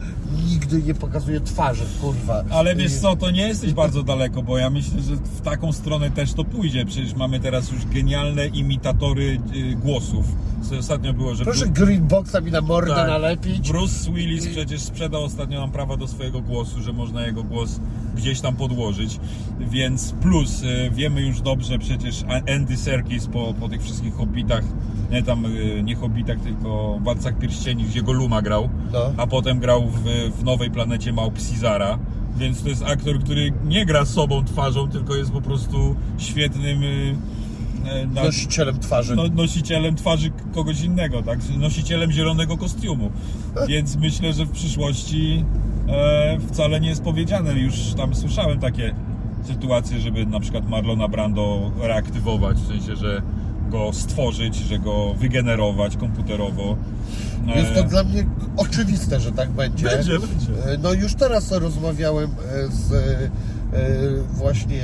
nigdy 0.47 0.83
nie 0.83 0.95
pokazuje 0.95 1.41
twarzy, 1.41 1.85
kurwa. 2.01 2.45
Ale 2.51 2.77
wiesz 2.77 2.93
co, 2.95 3.17
to 3.17 3.31
nie 3.31 3.49
jesteś 3.49 3.73
bardzo 3.73 4.03
daleko, 4.03 4.43
bo 4.43 4.59
ja 4.59 4.71
myślę, 4.71 4.84
że 4.85 5.17
w 5.17 5.41
taką 5.41 5.73
stronę 5.73 6.11
też 6.11 6.33
to 6.33 6.45
pójdzie. 6.45 6.85
Przecież 6.85 7.15
mamy 7.15 7.41
teraz 7.41 7.73
już 7.73 7.87
genialne 7.87 8.47
imitatory 8.47 9.41
y, 9.57 9.75
głosów. 9.75 10.27
Ostatnio 10.79 11.13
było, 11.13 11.35
że 11.35 11.45
Proszę 11.45 11.67
Bru- 11.67 11.73
greenboxa 11.73 12.37
mi 12.43 12.51
na 12.51 12.61
mordę 12.61 12.95
tak, 12.95 13.09
nalepić. 13.09 13.69
Bruce 13.71 14.13
Willis 14.13 14.47
przecież 14.47 14.81
sprzedał 14.81 15.25
ostatnio 15.25 15.61
nam 15.61 15.71
prawa 15.71 15.97
do 15.97 16.09
swojego 16.09 16.41
głosu, 16.41 16.83
że 16.83 16.93
można 16.93 17.27
jego 17.27 17.43
głos 17.43 17.81
gdzieś 18.17 18.41
tam 18.41 18.57
podłożyć. 18.57 19.21
Więc 19.61 20.13
plus 20.13 20.63
y, 20.63 20.91
wiemy 20.91 21.23
już 21.23 21.41
dobrze 21.41 21.79
przecież 21.79 22.25
Andy 22.57 22.77
Serkis 22.77 23.27
po, 23.27 23.55
po 23.61 23.69
tych 23.69 23.83
wszystkich 23.83 24.15
hobbitach 24.15 24.65
nie 25.11 25.23
tam 25.23 25.45
y, 25.47 25.83
nie 25.83 25.97
Hobbitach, 25.97 26.41
tylko 26.41 26.99
Władcach 27.03 27.39
Pierścieni, 27.39 27.85
gdzie 27.85 28.03
Goluma 28.03 28.43
grał, 28.43 28.69
No. 28.93 29.13
a 29.17 29.27
potem 29.27 29.59
grał 29.59 29.89
w, 29.89 30.05
w 30.41 30.45
Nowej 30.45 30.71
Planecie 30.71 31.13
Małp 31.13 31.35
Caesara. 31.35 31.99
Więc 32.37 32.63
to 32.63 32.69
jest 32.69 32.83
aktor, 32.83 33.19
który 33.19 33.53
nie 33.65 33.87
gra 33.87 34.05
sobą 34.05 34.45
twarzą, 34.45 34.89
tylko 34.89 35.17
jest 35.17 35.31
po 35.33 35.41
prostu 35.41 35.97
świetnym 36.19 36.83
y, 36.83 37.17
e, 37.85 38.07
na- 38.07 38.25
Nosicielem 38.25 38.79
twarzy. 38.79 39.17
no, 39.17 39.23
nosicielem 39.35 39.97
twarzy 39.97 40.31
kogoś 40.55 40.81
innego, 40.83 41.23
tak? 41.23 41.39
Nosicielem 41.59 42.13
zielonego 42.13 42.57
kostiumu. 42.57 43.11
Więc 43.69 43.97
myślę, 43.97 44.33
że 44.33 44.45
w 44.45 44.51
przyszłości 44.51 45.45
e, 45.89 46.39
wcale 46.49 46.81
nie 46.81 46.89
jest 46.89 47.03
powiedziane. 47.03 47.53
Już 47.53 47.75
tam 47.97 48.15
słyszałem 48.15 48.59
takie 48.61 48.95
sytuacje, 49.45 50.01
żeby 50.01 50.27
na 50.27 50.41
przykład 50.41 50.69
Marlona 50.69 51.09
Brando 51.09 51.71
reaktywować, 51.81 52.57
w 52.57 52.69
sensie, 52.69 52.97
że 52.97 53.23
go 53.75 53.93
stworzyć, 53.93 54.57
że 54.57 54.79
go 54.79 55.15
wygenerować 55.15 55.97
komputerowo. 55.97 56.77
E, 57.49 57.59
Jest 57.61 57.75
to 57.75 57.83
dla 57.85 58.05
mnie 58.05 58.27
oczywiste, 58.57 59.21
że 59.21 59.33
tak 59.33 59.51
będzie. 59.51 59.87
Będzie, 59.87 60.19
będzie. 60.19 60.73
E, 60.73 60.79
No 60.79 60.93
już 60.93 61.15
teraz 61.15 61.53
rozmawiałem 61.53 62.31
e, 62.31 62.69
z 62.69 62.93
e, 62.93 63.31
właśnie 64.35 64.83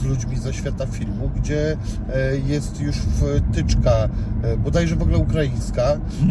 z 0.00 0.04
ludźmi 0.04 0.36
ze 0.38 0.52
świata 0.52 0.86
filmu, 0.86 1.30
gdzie 1.36 1.76
e, 2.14 2.36
jest 2.46 2.80
już 2.80 2.96
wtyczka, 2.96 4.08
e, 4.42 4.56
bodajże 4.56 4.96
w 4.96 5.02
ogóle 5.02 5.18
ukraińska, 5.18 5.82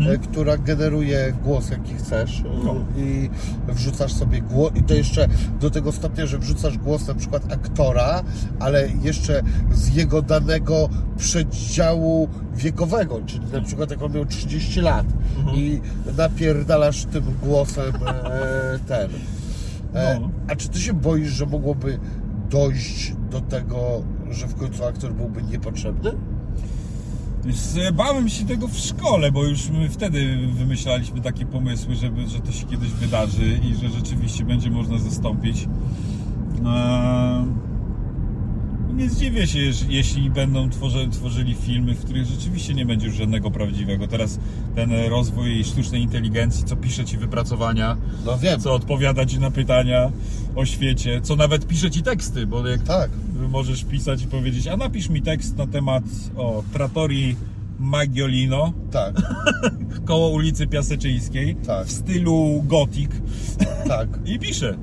e, 0.09 0.17
która 0.17 0.57
generuje 0.57 1.33
głos 1.43 1.69
jaki 1.69 1.93
chcesz 1.95 2.39
e, 2.39 2.43
No. 2.65 2.75
i 2.97 3.29
wrzucasz 3.67 4.13
sobie 4.13 4.41
głos 4.41 4.71
i 4.75 4.83
to 4.83 4.93
jeszcze 4.93 5.27
do 5.59 5.69
tego 5.69 5.91
stopnia, 5.91 6.25
że 6.25 6.39
wrzucasz 6.39 6.77
głos 6.77 7.07
na 7.07 7.13
przykład 7.15 7.53
aktora, 7.53 8.23
ale 8.59 8.87
jeszcze 9.01 9.41
z 9.73 9.95
jego 9.95 10.21
danego 10.21 10.89
przedziału 11.17 12.29
wiekowego, 12.55 13.21
czyli 13.25 13.45
na 13.53 13.61
przykład 13.61 13.91
jak 13.91 14.01
on 14.01 14.11
miał 14.13 14.25
30 14.25 14.81
lat 14.81 15.05
i 15.55 15.81
napierdalasz 16.17 17.05
tym 17.05 17.23
głosem 17.43 17.93
e, 18.05 18.79
ten. 18.87 19.09
E, 19.95 20.19
No. 20.19 20.29
a 20.47 20.55
czy 20.55 20.69
ty 20.69 20.79
się 20.81 20.93
boisz, 20.93 21.29
że 21.29 21.45
mogłoby 21.45 21.99
dojść 22.49 23.13
do 23.31 23.41
tego, 23.41 24.03
że 24.31 24.47
w 24.47 24.55
końcu 24.55 24.83
aktor 24.85 25.13
byłby 25.13 25.43
niepotrzebny? 25.43 26.11
Bałem 27.93 28.29
się 28.29 28.45
tego 28.45 28.67
w 28.67 28.77
szkole, 28.77 29.31
bo 29.31 29.43
już 29.43 29.69
my 29.69 29.89
wtedy 29.89 30.37
wymyślaliśmy 30.53 31.21
takie 31.21 31.45
pomysły, 31.45 31.95
żeby, 31.95 32.27
że 32.27 32.39
to 32.39 32.51
się 32.51 32.65
kiedyś 32.65 32.89
wydarzy 32.91 33.59
i 33.63 33.75
że 33.75 33.89
rzeczywiście 33.89 34.45
będzie 34.45 34.71
można 34.71 34.97
zastąpić. 34.97 35.67
Eee, 36.65 37.45
Nie 38.95 39.09
zdziwię 39.09 39.47
się, 39.47 39.59
jeśli 39.89 40.29
będą 40.29 40.69
tworzy, 40.69 41.07
tworzyli 41.11 41.55
filmy, 41.55 41.95
w 41.95 42.03
których 42.05 42.25
rzeczywiście 42.25 42.73
nie 42.73 42.85
będzie 42.85 43.07
już 43.07 43.15
żadnego 43.15 43.51
prawdziwego. 43.51 44.07
Teraz 44.07 44.39
ten 44.75 44.91
rozwój 45.09 45.63
sztucznej 45.63 46.01
inteligencji, 46.01 46.63
co 46.65 46.75
pisze 46.75 47.05
ci 47.05 47.17
wypracowania, 47.17 47.97
No 48.25 48.37
co 48.59 48.73
odpowiada 48.73 49.25
ci 49.25 49.39
na 49.39 49.51
pytania 49.51 50.11
o 50.55 50.65
świecie, 50.65 51.21
co 51.21 51.35
nawet 51.35 51.67
pisze 51.67 51.91
ci 51.91 52.03
teksty, 52.03 52.47
bo 52.47 52.67
jak 52.67 52.83
Tak. 52.83 53.09
możesz 53.49 53.83
pisać 53.83 54.21
i 54.23 54.27
powiedzieć, 54.27 54.67
a 54.67 54.77
napisz 54.77 55.09
mi 55.09 55.21
tekst 55.21 55.57
na 55.57 55.67
temat 55.67 56.03
o 56.37 56.63
Trattori 56.73 57.35
Maggiolino 57.79 58.73
Tak, 58.91 59.15
koło 60.05 60.29
ulicy 60.29 60.67
Piaseczyńskiej 60.67 61.55
Tak. 61.55 61.87
w 61.87 61.91
stylu 61.91 62.63
gotik 62.67 63.09
tak. 63.87 64.07
i 64.35 64.39
piszę. 64.39 64.77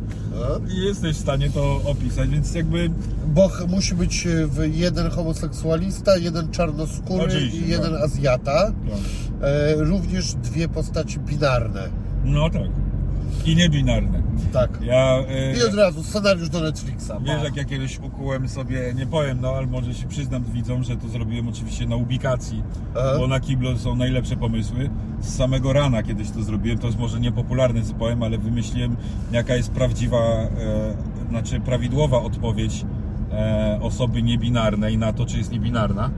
I 0.71 0.81
jesteś 0.85 1.17
w 1.17 1.21
stanie 1.21 1.51
to 1.51 1.81
opisać, 1.85 2.31
więc 2.31 2.55
jakby 2.55 2.91
Bo 3.27 3.51
musi 3.69 3.95
być 3.95 4.27
e, 4.27 4.69
jeden 4.69 5.11
homoseksualista, 5.11 6.17
jeden 6.17 6.51
czarnoskóry 6.51 7.25
Oczywiście, 7.25 7.59
i 7.67 7.69
jeden 7.69 7.93
tak. 7.93 8.03
Azjata. 8.03 8.73
no, 8.85 9.47
E, 9.49 9.75
również 9.75 10.35
dwie 10.35 10.69
postaci 10.69 11.19
binarne. 11.19 11.89
no 12.25 12.51
tak. 12.51 12.63
I 13.47 13.57
niebinarne. 13.57 14.23
Tak. 14.53 14.79
Ja 14.83 15.19
e, 15.29 15.57
I 15.57 15.63
od 15.69 15.75
razu 15.75 16.03
scenariusz 16.03 16.49
do 16.49 16.61
Netflixa. 16.61 17.11
Wiesz, 17.25 17.43
jak 17.45 17.57
ja 17.57 17.65
kiedyś 17.65 17.99
ukułem 17.99 18.49
sobie, 18.49 18.95
nie 18.97 19.07
powiem, 19.07 19.39
no 19.41 19.49
ale 19.51 19.67
może 19.67 19.95
się 19.95 20.09
przyznam 20.09 20.45
widzom, 20.45 20.85
że 20.85 20.97
to 20.97 21.09
zrobiłem 21.09 21.49
oczywiście 21.49 21.87
na 21.87 21.97
ubikacji, 21.97 22.63
Aha. 22.97 23.15
bo 23.19 23.27
na 23.27 23.41
Kiblo 23.41 23.79
są 23.79 23.95
najlepsze 23.95 24.37
pomysły. 24.37 24.91
Z 25.21 25.37
samego 25.37 25.73
rana 25.73 26.03
kiedyś 26.03 26.31
to 26.31 26.43
zrobiłem, 26.43 26.79
to 26.79 26.87
jest 26.87 26.99
może 26.99 27.21
niepopularne, 27.21 27.83
co 27.83 27.95
powiem, 27.95 28.23
ale 28.23 28.39
wymyśliłem, 28.39 28.97
jaka 29.33 29.55
jest 29.57 29.71
prawdziwa, 29.71 30.19
e, 30.19 30.49
znaczy 31.29 31.61
prawidłowa 31.61 32.23
odpowiedź 32.23 32.85
e, 33.33 33.79
osoby 33.83 34.23
niebinarnej 34.23 34.99
na 34.99 35.13
to, 35.13 35.27
czy 35.27 35.39
jest 35.39 35.53
niebinarna. 35.53 36.11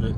Wie- 0.00 0.14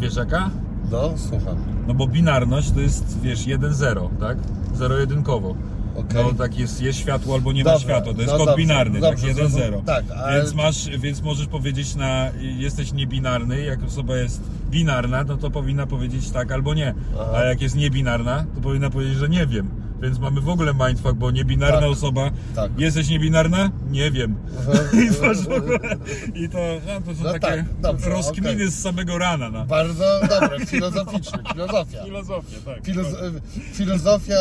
Wiesz 0.00 0.16
jaka? 0.16 0.50
No, 0.90 1.10
słucham. 1.16 1.56
No 1.88 1.94
bo 1.94 2.06
binarność 2.06 2.70
to 2.70 2.80
jest, 2.80 3.20
wiesz, 3.22 3.46
1-0, 3.46 4.08
tak? 4.20 4.38
Zero-jedynkowo. 4.74 5.54
Okej. 5.96 6.24
No 6.24 6.32
tak 6.34 6.58
jest, 6.58 6.82
jest 6.82 6.98
światło 6.98 7.34
albo 7.34 7.52
nie 7.52 7.64
ma 7.64 7.70
Dobra, 7.70 7.80
światła, 7.84 8.14
to 8.14 8.20
jest 8.20 8.32
no 8.32 8.38
kod 8.38 8.46
dobrze, 8.46 8.62
binarny, 8.62 9.00
dobrze, 9.00 9.26
tak? 9.26 9.36
1-0. 9.36 9.48
zrozum- 9.48 9.84
tak, 9.84 10.04
ale- 10.16 10.38
Więc 10.38 10.54
masz, 10.54 10.88
więc 10.98 11.22
możesz 11.22 11.46
powiedzieć 11.46 11.94
na, 11.94 12.28
jesteś 12.58 12.92
niebinarny, 12.92 13.60
jak 13.60 13.82
osoba 13.84 14.16
jest 14.16 14.40
binarna, 14.70 15.24
no 15.24 15.36
to 15.36 15.50
powinna 15.50 15.86
powiedzieć 15.86 16.30
tak 16.30 16.52
albo 16.52 16.74
nie. 16.74 16.94
Aha. 17.20 17.30
A 17.36 17.42
jak 17.44 17.60
jest 17.60 17.76
niebinarna, 17.76 18.44
to 18.54 18.60
powinna 18.60 18.90
powiedzieć, 18.90 19.16
że 19.18 19.28
nie 19.28 19.46
wiem. 19.46 19.68
Więc 20.02 20.18
mamy 20.18 20.40
w 20.40 20.48
ogóle 20.48 20.74
mindfuck, 20.74 21.14
bo 21.14 21.30
niebinarna 21.30 21.80
Tak, 21.80 21.90
osoba, 21.90 22.30
tak. 22.54 22.80
jesteś 22.80 23.08
niebinarna? 23.08 23.70
Nie 23.90 24.10
wiem. 24.10 24.34
Aha. 24.60 24.78
I 25.02 25.26
masz 25.26 25.38
w 25.38 25.52
ogóle, 25.52 25.78
i 26.34 26.48
to, 26.48 26.58
no, 26.86 27.00
to 27.00 27.14
są 27.14 27.24
No 27.24 27.32
takie 27.32 27.46
tak, 27.46 27.64
dobrze, 27.80 28.10
rozkminy 28.10 28.50
okej. 28.54 28.70
z 28.70 28.78
samego 28.82 29.18
rana. 29.18 29.50
No. 29.50 29.64
Bardzo 29.66 30.04
dobre, 30.28 30.66
filozoficzne, 30.66 31.38
filozofia. 31.52 32.04
Filozofia, 32.04 32.58
tak. 32.64 32.82
Filoz- 32.84 33.40
filozofia 33.72 34.36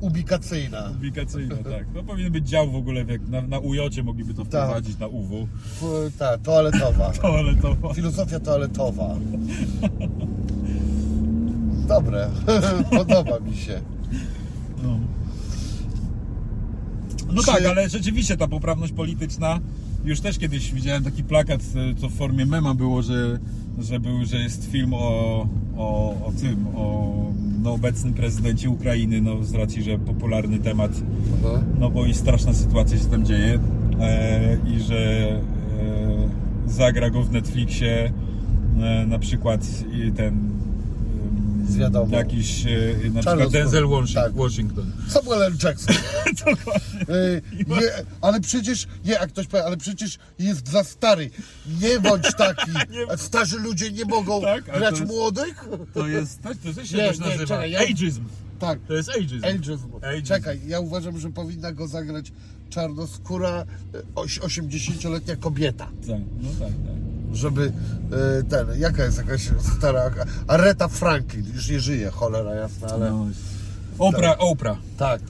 ubikacyjna. 0.00 0.90
Ubikacyjne, 0.96 1.56
tak. 1.56 1.84
To 1.94 2.02
powinien 2.02 2.32
być 2.32 2.48
dział 2.48 2.70
w 2.70 2.76
ogóle, 2.76 3.00
jak 3.08 3.28
na, 3.28 3.40
na 3.42 3.58
ujocie 3.58 4.02
mogliby 4.02 4.34
to 4.34 4.44
wprowadzić, 4.44 4.98
na 4.98 5.06
UW. 5.06 5.48
F- 5.82 6.16
Ta, 6.18 6.38
toaletowa. 6.38 7.10
Toaletowa. 7.22 7.94
Filozofia 7.94 8.40
toaletowa. 8.40 9.14
Dobre, 11.88 12.30
podoba 12.90 13.40
mi 13.40 13.56
się. 13.56 13.80
No, 14.82 14.98
no 17.32 17.40
Czy- 17.42 17.46
tak, 17.46 17.64
ale 17.66 17.88
rzeczywiście 17.88 18.36
ta 18.36 18.48
poprawność 18.48 18.92
polityczna, 18.92 19.60
już 20.04 20.20
też 20.20 20.38
kiedyś 20.38 20.72
widziałem 20.72 21.04
taki 21.04 21.24
plakat, 21.24 21.60
e, 21.60 21.94
co 21.94 22.08
w 22.08 22.12
formie 22.12 22.46
mema 22.46 22.74
było, 22.74 23.02
że, 23.02 23.38
że, 23.78 24.00
był, 24.00 24.24
że 24.24 24.36
jest 24.36 24.70
film 24.70 24.94
o, 24.94 25.46
o, 25.76 26.10
o 26.26 26.32
tym, 26.40 26.66
o 26.76 27.14
no, 27.62 27.72
obecnym 27.72 28.14
prezydencie 28.14 28.70
Ukrainy, 28.70 29.20
no 29.20 29.44
z 29.44 29.54
racji, 29.54 29.82
że 29.82 29.98
popularny 29.98 30.58
temat 30.58 30.90
No. 31.42 31.48
no 31.80 31.90
bo 31.90 32.06
i 32.06 32.14
straszna 32.14 32.54
sytuacja 32.54 32.98
się 32.98 33.04
tam 33.04 33.26
dzieje 33.26 33.58
e, 34.00 34.58
i 34.76 34.80
że 34.80 35.28
e, 35.28 35.40
zagra 36.66 37.10
go 37.10 37.22
w 37.22 37.32
Netflixie 37.32 38.12
e, 38.80 39.06
na 39.06 39.18
przykład 39.18 39.66
i 39.92 40.12
ten 40.12 40.50
Z 41.68 41.76
wiadomo. 41.76 42.16
jakiś 42.16 42.66
e, 42.66 42.68
na 43.10 43.22
Charles 43.22 43.24
przykład 43.48 43.52
Denzel 43.52 43.88
Washington, 43.88 44.24
tak. 44.24 44.34
Washington. 44.34 44.92
Samuel 45.08 45.42
L. 45.42 45.52
Jackson. 45.64 45.96
Y, 47.08 47.42
nie, 47.68 47.80
ale 48.20 48.40
przecież, 48.40 48.86
nie, 49.04 49.12
jak 49.12 49.28
ktoś 49.28 49.46
powie, 49.46 49.64
ale 49.64 49.76
przecież 49.76 50.18
jest 50.38 50.68
za 50.68 50.84
stary. 50.84 51.30
Nie 51.80 52.00
bądź 52.00 52.34
taki. 52.38 52.70
Starzy 53.16 53.58
ludzie 53.58 53.92
nie 53.92 54.04
mogą 54.04 54.40
Tak, 54.40 54.68
ale 54.68 54.78
grać 54.78 54.94
to 54.94 55.00
jest- 55.00 55.12
młodych? 55.12 55.64
To 55.94 56.08
jest, 56.08 56.42
to, 56.42 56.48
to 56.48 56.74
też 56.74 56.90
się 56.90 56.96
Nie, 56.96 57.02
jakoś 57.02 57.18
nie, 57.18 57.26
nazywa 57.26 57.44
czekaj, 57.46 57.70
ja- 57.70 57.80
ageism. 57.80 58.24
Tak. 58.58 58.78
To 58.88 58.94
jest 58.94 59.08
ageism. 59.10 59.44
Ageism. 59.44 59.88
Ageism. 60.02 60.26
Czekaj, 60.26 60.60
ja 60.66 60.80
uważam, 60.80 61.20
że 61.20 61.30
powinna 61.30 61.72
go 61.72 61.88
zagrać 61.88 62.32
czarnoskóra, 62.70 63.64
y, 63.94 64.02
oś- 64.14 64.40
80-letnia 64.40 65.36
kobieta. 65.36 65.84
Tak, 66.06 66.20
no 66.42 66.48
tak, 66.58 66.68
tak. 66.68 67.07
Żeby 67.32 67.72
y, 68.40 68.44
ten, 68.44 68.66
jaka 68.78 69.04
jest 69.04 69.18
jakaś 69.18 69.50
stara. 69.76 70.10
Aretha 70.46 70.88
Franklin, 70.88 71.44
już 71.54 71.70
nie 71.70 71.80
żyje, 71.80 72.10
cholera 72.10 72.54
jasna, 72.54 72.88
ale. 72.88 73.10
No. 73.10 73.26
Oprah, 73.98 74.36
Oprah. 74.38 74.78
Tak. 74.96 75.20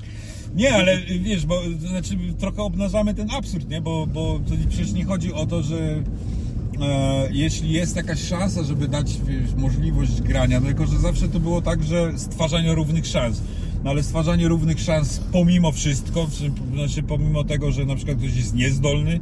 Nie, 0.54 0.74
ale 0.74 0.98
wiesz, 0.98 1.46
bo 1.46 1.62
znaczy 1.90 2.16
trochę 2.38 2.62
obnażamy 2.62 3.14
ten 3.14 3.30
absurd, 3.30 3.68
nie? 3.68 3.80
Bo, 3.80 4.06
bo 4.06 4.40
to 4.48 4.54
przecież 4.68 4.92
nie 4.92 5.04
chodzi 5.04 5.32
o 5.32 5.46
to, 5.46 5.62
że 5.62 5.76
e, 5.78 7.28
jeśli 7.30 7.70
jest 7.70 7.96
jakaś 7.96 8.22
szansa, 8.22 8.62
żeby 8.62 8.88
dać 8.88 9.18
wiesz, 9.24 9.54
możliwość 9.56 10.22
grania, 10.22 10.60
no 10.60 10.66
tylko 10.66 10.86
że 10.86 10.98
zawsze 10.98 11.28
to 11.28 11.40
było 11.40 11.62
tak, 11.62 11.82
że 11.82 12.18
stwarzanie 12.18 12.74
równych 12.74 13.06
szans. 13.06 13.42
No 13.84 13.90
ale 13.90 14.02
stwarzanie 14.02 14.48
równych 14.48 14.80
szans 14.80 15.20
pomimo 15.32 15.72
wszystko, 15.72 16.26
znaczy 16.74 17.02
pomimo 17.02 17.44
tego, 17.44 17.72
że 17.72 17.84
na 17.84 17.96
przykład 17.96 18.18
ktoś 18.18 18.36
jest 18.36 18.54
niezdolny, 18.54 19.20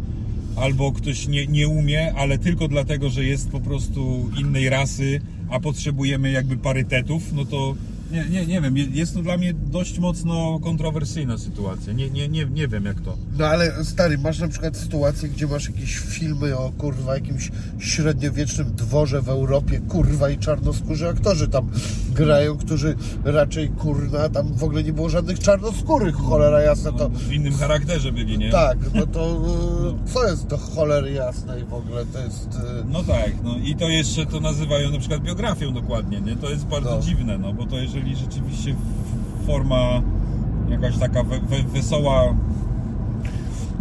albo 0.56 0.92
ktoś 0.92 1.28
nie, 1.28 1.46
nie 1.46 1.68
umie, 1.68 2.14
ale 2.14 2.38
tylko 2.38 2.68
dlatego, 2.68 3.10
że 3.10 3.24
jest 3.24 3.50
po 3.50 3.60
prostu 3.60 4.30
innej 4.40 4.68
rasy, 4.68 5.20
a 5.50 5.60
potrzebujemy 5.60 6.30
jakby 6.30 6.56
parytetów, 6.56 7.32
no 7.32 7.44
to 7.44 7.74
Nie, 8.10 8.24
nie, 8.24 8.46
nie 8.46 8.60
wiem, 8.60 8.76
je- 8.76 8.84
jest 8.84 9.14
to 9.14 9.22
dla 9.22 9.36
mnie 9.36 9.54
dość 9.54 9.98
mocno 9.98 10.58
kontrowersyjna 10.62 11.38
sytuacja. 11.38 11.92
Nie, 11.92 12.10
nie, 12.10 12.28
nie, 12.28 12.44
nie 12.44 12.68
wiem 12.68 12.84
jak 12.84 13.00
to. 13.00 13.16
No 13.38 13.46
ale 13.46 13.84
stary, 13.84 14.18
masz 14.18 14.38
na 14.38 14.48
przykład 14.48 14.76
sytuację, 14.76 15.28
gdzie 15.28 15.46
masz 15.46 15.66
jakieś 15.68 15.96
filmy 15.98 16.56
o 16.56 16.72
kurwa 16.78 17.14
jakimś 17.14 17.50
średniowiecznym 17.78 18.72
dworze 18.76 19.22
w 19.22 19.28
Europie, 19.28 19.80
kurwa 19.88 20.30
i 20.30 20.38
czarnoskórzy 20.38 21.08
aktorzy 21.08 21.48
tam 21.48 21.70
grają, 22.14 22.56
którzy 22.56 22.94
raczej 23.24 23.68
kurna, 23.68 24.28
tam 24.28 24.54
w 24.54 24.64
ogóle 24.64 24.82
nie 24.84 24.92
było 24.92 25.08
żadnych 25.08 25.38
czarnoskórych, 25.38 26.14
cholera 26.14 26.60
jasna 26.60 26.92
to. 26.92 27.08
W 27.08 27.32
innym 27.32 27.52
charakterze 27.54 28.12
byli, 28.12 28.38
nie? 28.38 28.50
Tak, 28.50 28.78
no 28.94 29.06
to 29.06 29.36
y, 30.06 30.12
co 30.12 30.28
jest 30.28 30.46
do 30.46 30.58
cholery 30.58 31.12
jasnej 31.12 31.64
w 31.64 31.74
ogóle? 31.74 32.06
To 32.06 32.18
jest. 32.18 32.46
y, 32.54 32.58
No 32.88 33.02
tak, 33.04 33.32
no 33.44 33.56
i 33.64 33.74
to 33.76 33.88
jeszcze 33.88 34.26
to 34.26 34.40
nazywają 34.40 34.90
na 34.90 34.98
przykład 34.98 35.22
biografią 35.22 35.74
dokładnie, 35.74 36.20
nie? 36.20 36.36
To 36.36 36.50
jest 36.50 36.64
bardzo 36.66 36.90
No. 36.96 37.02
dziwne, 37.02 37.38
no 37.38 37.52
bo 37.52 37.66
to 37.66 37.76
jeżeli 37.96 38.16
rzeczywiście 38.16 38.74
forma 39.46 40.02
jakaś 40.68 40.98
taka 40.98 41.22
we, 41.22 41.40
we, 41.40 41.62
wesoła. 41.62 42.34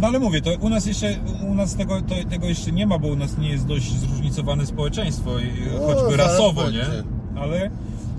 No 0.00 0.06
ale 0.06 0.18
mówię, 0.18 0.40
to 0.40 0.50
u 0.60 0.68
nas 0.68 0.86
jeszcze, 0.86 1.14
u 1.50 1.54
nas 1.54 1.74
tego, 1.74 2.02
to, 2.02 2.14
tego 2.30 2.46
jeszcze 2.46 2.72
nie 2.72 2.86
ma, 2.86 2.98
bo 2.98 3.08
u 3.08 3.16
nas 3.16 3.38
nie 3.38 3.48
jest 3.48 3.66
dość 3.66 3.92
zróżnicowane 3.92 4.66
społeczeństwo, 4.66 5.30
No, 5.80 5.86
choćby 5.86 6.16
rasowo, 6.16 6.62
będzie. 6.62 6.78
nie? 6.78 7.40
Ale, 7.40 7.70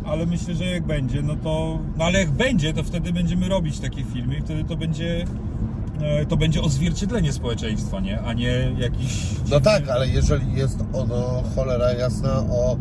ale 0.05 0.25
myślę, 0.25 0.55
że 0.55 0.65
jak 0.65 0.83
będzie, 0.83 1.21
no 1.21 1.35
to, 1.35 1.79
no 1.97 2.05
ale 2.05 2.19
jak 2.19 2.31
będzie, 2.31 2.73
to 2.73 2.83
wtedy 2.83 3.13
będziemy 3.13 3.49
robić 3.49 3.79
takie 3.79 4.03
filmy 4.03 4.37
i 4.37 4.41
wtedy 4.41 4.63
to 4.63 4.77
będzie, 4.77 5.25
to 6.29 6.37
będzie 6.37 6.61
odzwierciedlenie 6.61 7.33
społeczeństwa, 7.33 7.99
nie? 7.99 8.21
A 8.21 8.33
nie 8.33 8.71
jakiś... 8.79 9.23
No 9.51 9.59
tak, 9.59 9.89
ale 9.89 10.07
jeżeli 10.07 10.53
jest 10.53 10.79
ono 10.93 11.43
cholera 11.55 11.93
jasna 11.93 12.39
o 12.39 12.77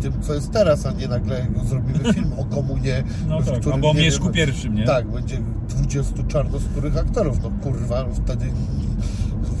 tym, 0.00 0.12
co 0.22 0.34
jest 0.34 0.52
teraz, 0.52 0.86
a 0.86 0.92
nie 0.92 1.08
nagle 1.08 1.46
zrobimy 1.64 1.98
film 2.14 2.32
o 2.38 2.44
komunie, 2.44 3.04
No 3.28 3.42
tak, 3.42 3.60
którym, 3.60 3.74
albo 3.74 3.90
o 3.90 3.94
nie 3.94 4.00
Mieszku 4.00 4.24
wiem, 4.24 4.32
pierwszym, 4.32 4.74
nie? 4.74 4.84
Tak, 4.84 5.08
będzie 5.08 5.38
20 5.68 6.22
czarnoskórych 6.28 6.96
aktorów. 6.96 7.42
No 7.42 7.50
kurwa, 7.62 8.06
wtedy 8.24 8.46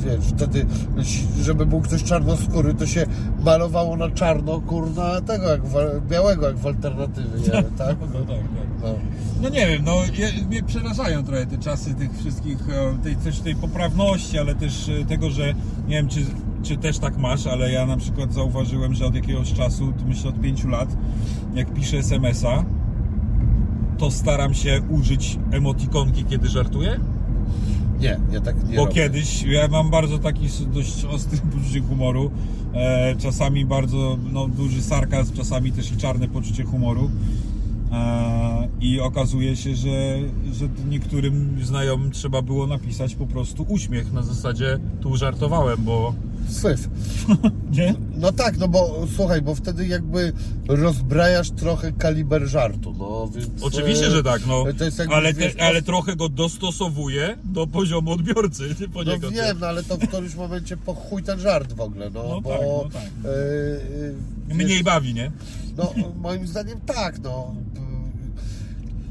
wiesz, 0.04 0.24
wtedy, 0.36 0.66
żeby 1.42 1.66
był 1.66 1.80
ktoś 1.80 2.04
czarnoskóry, 2.04 2.74
to 2.74 2.86
się 2.86 3.06
malowało 3.44 3.96
na 3.96 4.10
czarno, 4.10 4.60
kurwa, 4.60 5.20
tego, 5.20 5.48
jak 5.48 5.62
w, 5.64 5.74
białego, 6.08 6.46
jak 6.46 6.56
w 6.56 6.66
alternatywie, 6.66 7.38
nie? 7.40 7.62
tak? 7.78 7.96
No 8.00 8.20
tak, 8.20 8.26
tak. 8.26 8.66
No. 8.82 8.94
No 9.42 9.48
nie 9.48 9.66
wiem, 9.66 9.84
no 9.84 9.96
je, 10.18 10.44
mnie 10.46 10.62
przerażają 10.62 11.24
trochę 11.24 11.46
te 11.46 11.58
czasy 11.58 11.94
tych 11.94 12.18
wszystkich, 12.18 12.58
e, 12.68 13.02
tej, 13.02 13.16
też 13.16 13.40
tej 13.40 13.54
poprawności, 13.54 14.38
ale 14.38 14.54
też 14.54 14.88
e, 14.88 15.04
tego, 15.04 15.30
że 15.30 15.54
nie 15.88 15.96
wiem, 15.96 16.08
czy, 16.08 16.20
czy 16.62 16.76
też 16.76 16.98
tak 16.98 17.18
masz, 17.18 17.46
ale 17.46 17.72
ja 17.72 17.86
na 17.86 17.96
przykład 17.96 18.32
zauważyłem, 18.32 18.94
że 18.94 19.06
od 19.06 19.14
jakiegoś 19.14 19.52
czasu, 19.52 19.92
myślę 20.06 20.30
od 20.30 20.40
pięciu 20.40 20.68
lat, 20.68 20.96
jak 21.54 21.74
piszę 21.74 21.98
SMS-a, 21.98 22.64
to 23.98 24.10
staram 24.10 24.54
się 24.54 24.80
użyć 24.90 25.38
emotikonki, 25.50 26.24
kiedy 26.24 26.48
żartuję. 26.48 27.00
Nie, 28.00 28.20
ja 28.32 28.40
tak 28.40 28.68
nie 28.68 28.76
Bo 28.76 28.84
robię. 28.84 28.94
kiedyś 28.94 29.42
ja 29.42 29.68
mam 29.68 29.90
bardzo 29.90 30.18
taki 30.18 30.46
dość 30.74 31.04
ostry 31.04 31.38
poczucie 31.54 31.80
humoru. 31.80 32.30
E, 32.74 33.16
czasami 33.16 33.64
bardzo 33.64 34.18
no, 34.32 34.48
duży 34.48 34.82
sarkazm, 34.82 35.34
czasami 35.34 35.72
też 35.72 35.92
i 35.92 35.96
czarne 35.96 36.28
poczucie 36.28 36.64
humoru. 36.64 37.10
E, 37.92 38.68
I 38.80 39.00
okazuje 39.00 39.56
się, 39.56 39.74
że, 39.76 40.18
że 40.52 40.68
niektórym 40.88 41.56
znajomym 41.62 42.10
trzeba 42.10 42.42
było 42.42 42.66
napisać 42.66 43.14
po 43.14 43.26
prostu 43.26 43.66
uśmiech 43.68 44.12
na 44.12 44.22
zasadzie 44.22 44.78
tu 45.00 45.16
żartowałem, 45.16 45.76
bo 45.84 46.14
Syf. 46.48 46.88
nie? 47.70 47.94
No 48.16 48.32
tak, 48.32 48.58
no 48.58 48.68
bo 48.68 49.06
słuchaj, 49.16 49.42
bo 49.42 49.54
wtedy 49.54 49.86
jakby 49.86 50.32
rozbrajasz 50.68 51.50
trochę 51.50 51.92
kaliber 51.92 52.46
żartu, 52.46 52.94
no 52.98 53.28
więc... 53.34 53.62
Oczywiście, 53.62 54.06
e, 54.06 54.10
że 54.10 54.22
tak, 54.22 54.46
no. 54.46 54.64
jakby, 54.98 55.14
ale, 55.14 55.34
wiesz, 55.34 55.54
te, 55.54 55.62
ale 55.62 55.82
trochę 55.82 56.16
go 56.16 56.28
dostosowuję 56.28 57.38
do 57.44 57.66
poziomu 57.66 58.10
odbiorcy. 58.12 58.62
Nie 58.62 58.86
No 58.86 58.92
poniekąd. 58.92 59.34
wiem, 59.34 59.56
no 59.60 59.66
ale 59.66 59.82
to 59.82 59.96
w 59.96 60.08
którymś 60.08 60.34
momencie 60.34 60.76
po 60.76 60.94
chuj 60.94 61.22
ten 61.22 61.40
żart 61.40 61.72
w 61.72 61.80
ogóle, 61.80 62.10
no, 62.10 62.22
No 62.28 62.40
bo... 62.40 62.50
tak, 62.50 62.60
no 62.62 62.88
tak. 62.92 63.02
e, 63.24 64.52
e, 64.52 64.54
Mniej 64.54 64.82
bawi, 64.84 65.14
nie? 65.14 65.30
No 65.76 65.94
moim 66.16 66.46
zdaniem 66.46 66.80
tak, 66.80 67.18
no. 67.22 67.54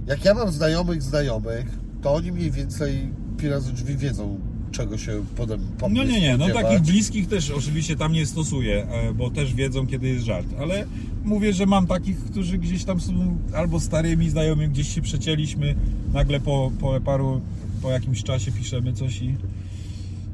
Jak 0.08 0.26
ja 0.26 0.34
mam 0.34 0.52
znajomych 0.52 1.02
znajomych, 1.04 1.66
to 2.02 2.14
oni 2.14 2.32
mniej 2.32 2.52
więcej 2.52 3.12
pi 3.38 3.50
razy 3.50 3.74
drzwi 3.74 3.98
wiedzą, 3.98 4.40
czego 4.70 4.98
się 4.98 5.24
potem 5.36 5.60
po 5.78 5.90
No 5.90 6.04
nie, 6.04 6.22
nie, 6.22 6.38
no 6.38 6.46
spodziewać. 6.46 6.64
takich 6.64 6.92
bliskich 6.92 7.28
też 7.28 7.52
oczywiście 7.52 7.96
tam 7.96 8.14
nie 8.14 8.26
stosuję, 8.26 8.88
e, 8.88 9.14
bo 9.14 9.30
też 9.30 9.54
wiedzą 9.54 9.88
kiedy 9.88 10.08
jest 10.08 10.26
żart, 10.26 10.48
ale 10.60 10.86
mówię, 11.24 11.54
że 11.54 11.66
mam 11.66 11.88
takich, 11.88 12.18
którzy 12.18 12.58
gdzieś 12.58 12.84
tam 12.84 13.02
są 13.02 13.38
albo 13.54 13.80
starymi 13.80 14.30
znajomymi, 14.30 14.74
gdzieś 14.74 14.96
się 14.96 15.02
przecięliśmy, 15.02 15.76
nagle 16.14 16.40
po, 16.40 16.72
po 16.80 17.00
paru, 17.02 17.42
po 17.82 17.92
jakimś 17.92 18.24
czasie 18.24 18.52
piszemy 18.52 18.94
coś 18.94 19.22
i 19.22 19.36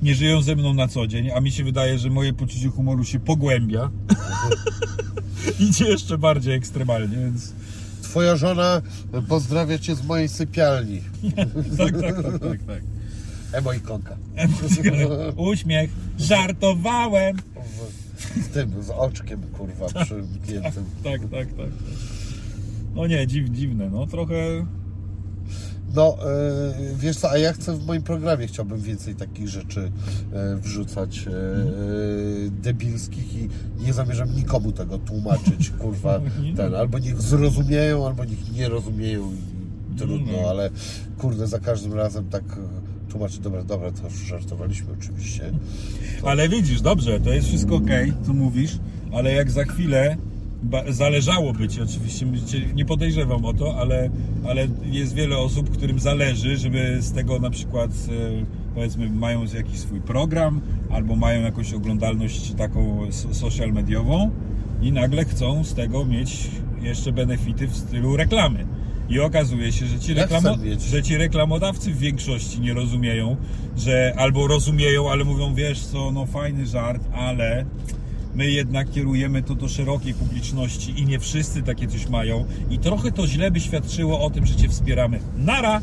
nie 0.02 0.16
żyją 0.16 0.42
ze 0.42 0.56
mną 0.56 0.74
na 0.74 0.88
co 0.88 1.08
dzień, 1.08 1.32
a 1.32 1.42
mi 1.42 1.52
się 1.52 1.64
wydaje, 1.64 1.98
że 1.98 2.10
moje 2.10 2.34
poczucie 2.34 2.70
humoru 2.70 3.04
się 3.04 3.20
pogłębia. 3.20 3.90
Idzie 5.70 5.86
jeszcze 5.86 6.18
bardziej 6.18 6.56
ekstremalnie, 6.56 7.18
więc 7.18 7.54
Twoja 8.16 8.36
żona 8.36 8.82
pozdrawia 9.28 9.80
cię 9.80 9.96
z 9.96 10.06
mojej 10.06 10.30
sypialni. 10.30 11.02
tak, 11.78 12.02
tak, 12.02 12.24
tak, 12.24 12.40
tak, 12.40 12.64
tak. 12.68 12.82
Emo 13.56 13.74
i 13.74 13.80
konka. 13.80 14.18
Uśmiech, 15.52 15.90
żartowałem. 16.20 17.38
Z 18.42 18.48
tym, 18.48 18.84
z 18.84 18.90
oczkiem, 18.90 19.42
kurwa, 19.42 19.86
przymkniętym. 20.06 20.86
Tak, 21.04 21.22
tak, 21.22 21.48
tak. 21.48 21.70
No 22.96 23.08
nie, 23.08 23.28
dziw, 23.28 23.50
dziwne, 23.50 23.90
no 23.90 24.08
trochę 24.08 24.66
No, 25.96 26.18
e, 26.30 26.96
wiesz 26.96 27.18
co, 27.18 27.32
a 27.32 27.38
ja 27.38 27.54
chcę 27.54 27.78
w 27.78 27.86
moim 27.86 28.02
programie, 28.02 28.48
chciałbym 28.48 28.82
więcej 28.82 29.16
takich 29.16 29.48
rzeczy 29.50 29.92
e, 30.34 30.56
wrzucać 30.56 31.28
e, 31.28 31.32
debilskich 32.50 33.34
i 33.36 33.50
nie 33.80 33.94
zamierzam 33.94 34.36
nikomu 34.36 34.72
tego 34.72 34.98
tłumaczyć, 34.98 35.70
kurwa, 35.70 36.20
ten, 36.58 36.76
albo 36.76 37.00
niech 37.00 37.22
zrozumieją, 37.22 38.08
albo 38.08 38.26
niech 38.26 38.52
nie 38.54 38.70
rozumieją 38.70 39.32
i 39.34 39.98
trudno, 39.98 40.32
No. 40.42 40.50
ale 40.50 40.70
kurde, 41.18 41.48
za 41.48 41.60
każdym 41.60 41.94
razem 41.94 42.30
tak 42.30 42.44
tłumaczyć, 43.16 43.40
dobra, 43.40 43.64
dobra, 43.64 43.92
to 43.92 44.10
żartowaliśmy 44.10 44.94
oczywiście. 45.00 45.52
Ale 46.24 46.50
widzisz, 46.50 46.82
dobrze, 46.82 47.20
to 47.20 47.30
jest 47.34 47.48
wszystko 47.48 47.76
ok, 47.76 47.90
co 48.26 48.34
mówisz, 48.34 48.78
ale 49.14 49.34
jak 49.34 49.52
za 49.52 49.64
chwilę 49.64 50.18
zależałoby 50.90 51.68
ci, 51.68 51.82
oczywiście 51.82 52.26
nie 52.76 52.86
podejrzewam 52.86 53.46
o 53.46 53.54
to, 53.54 53.78
ale, 53.78 54.10
ale 54.48 54.68
jest 54.84 55.14
wiele 55.14 55.38
osób, 55.38 55.70
którym 55.70 56.00
zależy, 56.00 56.58
żeby 56.58 56.98
z 57.02 57.12
tego 57.12 57.40
na 57.40 57.50
przykład 57.50 57.92
e, 57.92 58.46
powiedzmy 58.76 59.10
mają 59.10 59.46
jakiś 59.56 59.80
swój 59.80 60.02
program 60.02 60.62
albo 60.90 61.16
mają 61.16 61.42
jakąś 61.42 61.74
oglądalność 61.74 62.54
taką 62.54 63.12
so- 63.12 63.34
social 63.34 63.74
mediową 63.74 64.32
i 64.82 64.92
nagle 64.92 65.26
chcą 65.26 65.64
z 65.64 65.74
tego 65.74 66.06
mieć 66.06 66.48
jeszcze 66.82 67.12
benefity 67.12 67.68
w 67.68 67.76
stylu 67.76 68.18
reklamy. 68.18 68.66
I 69.10 69.20
okazuje 69.20 69.72
się, 69.72 69.86
że 69.86 70.00
ci, 70.00 70.16
reklamo- 70.16 70.80
że 70.90 71.04
ci 71.04 71.18
reklamodawcy 71.18 71.92
w 71.94 71.98
większości 71.98 72.60
nie 72.62 72.74
rozumieją, 72.74 73.36
że 73.78 74.14
albo 74.18 74.48
rozumieją, 74.48 75.12
ale 75.12 75.24
mówią, 75.24 75.54
wiesz 75.56 75.86
co, 75.86 76.12
no 76.12 76.26
fajny 76.26 76.66
żart, 76.66 77.02
ale 77.14 77.66
my 78.36 78.52
jednak 78.52 78.92
kierujemy 78.92 79.44
to 79.44 79.56
do 79.56 79.68
szerokiej 79.70 80.14
publiczności 80.14 81.00
i 81.00 81.06
nie 81.06 81.20
wszyscy 81.20 81.64
takie 81.64 81.88
coś 81.88 82.10
mają 82.10 82.46
i 82.70 82.80
trochę 82.80 83.12
to 83.12 83.28
źle 83.28 83.52
by 83.52 83.60
świadczyło 83.60 84.20
o 84.26 84.30
tym, 84.30 84.46
że 84.46 84.56
Cię 84.56 84.70
wspieramy. 84.70 85.20
Nara! 85.38 85.82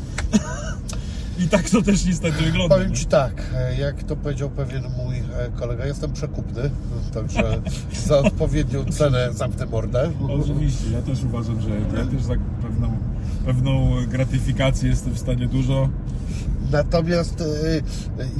I 1.39 1.47
tak 1.47 1.69
to 1.69 1.81
też 1.81 2.05
niestety 2.05 2.43
wygląda. 2.43 2.75
Powiem 2.75 2.95
Ci 2.95 3.05
tak, 3.05 3.49
e, 3.55 3.75
jak 3.79 4.03
to 4.03 4.15
powiedział 4.15 4.49
pewien 4.49 4.83
mój 4.97 5.15
e, 5.17 5.23
kolega, 5.59 5.85
jestem 5.85 6.13
przekupny, 6.13 6.69
także 7.13 7.61
za 8.05 8.19
odpowiednią 8.19 8.85
cenę 8.85 9.29
zamknę 9.33 9.65
mordę. 9.65 10.11
Oczywiście, 10.41 10.83
ja 10.91 11.01
też 11.01 11.23
uważam, 11.23 11.61
że 11.61 11.69
ja 11.69 12.05
też 12.05 12.23
za 12.23 12.33
pewną, 12.61 12.97
pewną 13.45 13.91
gratyfikację 14.07 14.89
jestem 14.89 15.13
w 15.13 15.19
stanie 15.19 15.47
dużo. 15.47 15.89
Natomiast 16.71 17.41
y, 17.41 17.43
y, 17.43 17.81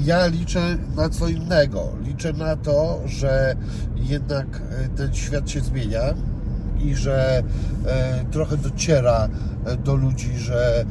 ja 0.06 0.28
liczę 0.28 0.78
na 0.96 1.10
co 1.10 1.28
innego. 1.28 1.90
Liczę 2.04 2.34
na 2.34 2.56
to, 2.56 3.00
że 3.06 3.56
jednak 3.96 4.62
y, 4.86 4.90
ten 4.98 5.14
świat 5.14 5.50
się 5.50 5.62
zmienia 5.62 6.02
i 6.80 6.96
że 6.96 7.44
trochę 8.32 8.58
dociera 8.58 9.30
do 9.86 9.96
ludzi, 9.96 10.38
że 10.38 10.86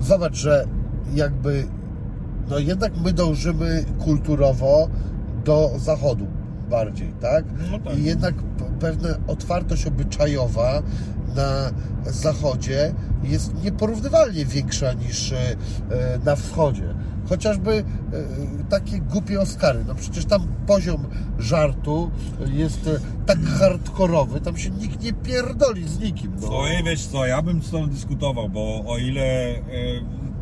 zobacz, 0.00 0.34
że 0.34 0.66
jakby 1.14 1.64
no 2.50 2.58
jednak 2.58 2.92
my 3.04 3.12
dążymy 3.12 3.84
kulturowo 3.98 4.88
do 5.44 5.70
zachodu 5.78 6.26
bardziej, 6.70 7.12
tak? 7.20 7.44
No 7.70 7.78
tak. 7.78 7.98
I 7.98 8.04
jednak 8.04 8.34
pewna 8.80 9.08
otwartość 9.26 9.86
obyczajowa 9.86 10.82
na 11.36 11.70
zachodzie 12.04 12.94
jest 13.22 13.62
nieporównywalnie 13.64 14.44
większa 14.44 14.92
niż 14.92 15.32
e, 15.32 15.56
na 16.24 16.36
wschodzie. 16.36 16.94
chociażby 17.28 17.72
e, 17.72 17.84
takie 18.70 18.98
głupie 18.98 19.40
Oscary. 19.40 19.84
No 19.88 19.94
przecież 19.94 20.24
tam 20.24 20.48
poziom 20.66 21.06
żartu 21.38 22.10
jest 22.46 22.86
e, 22.86 23.00
tak 23.26 23.38
hardkorowy, 23.44 24.40
tam 24.40 24.56
się 24.56 24.70
nikt 24.70 25.02
nie 25.02 25.12
pierdoli 25.12 25.88
z 25.88 26.00
nikim. 26.00 26.32
No. 26.40 26.58
Oj, 26.58 26.70
wiesz 26.84 27.06
co, 27.06 27.26
ja 27.26 27.42
bym 27.42 27.62
z 27.62 27.70
tobą 27.70 27.86
dyskutował, 27.86 28.48
bo 28.48 28.84
o 28.86 28.98
ile 28.98 29.54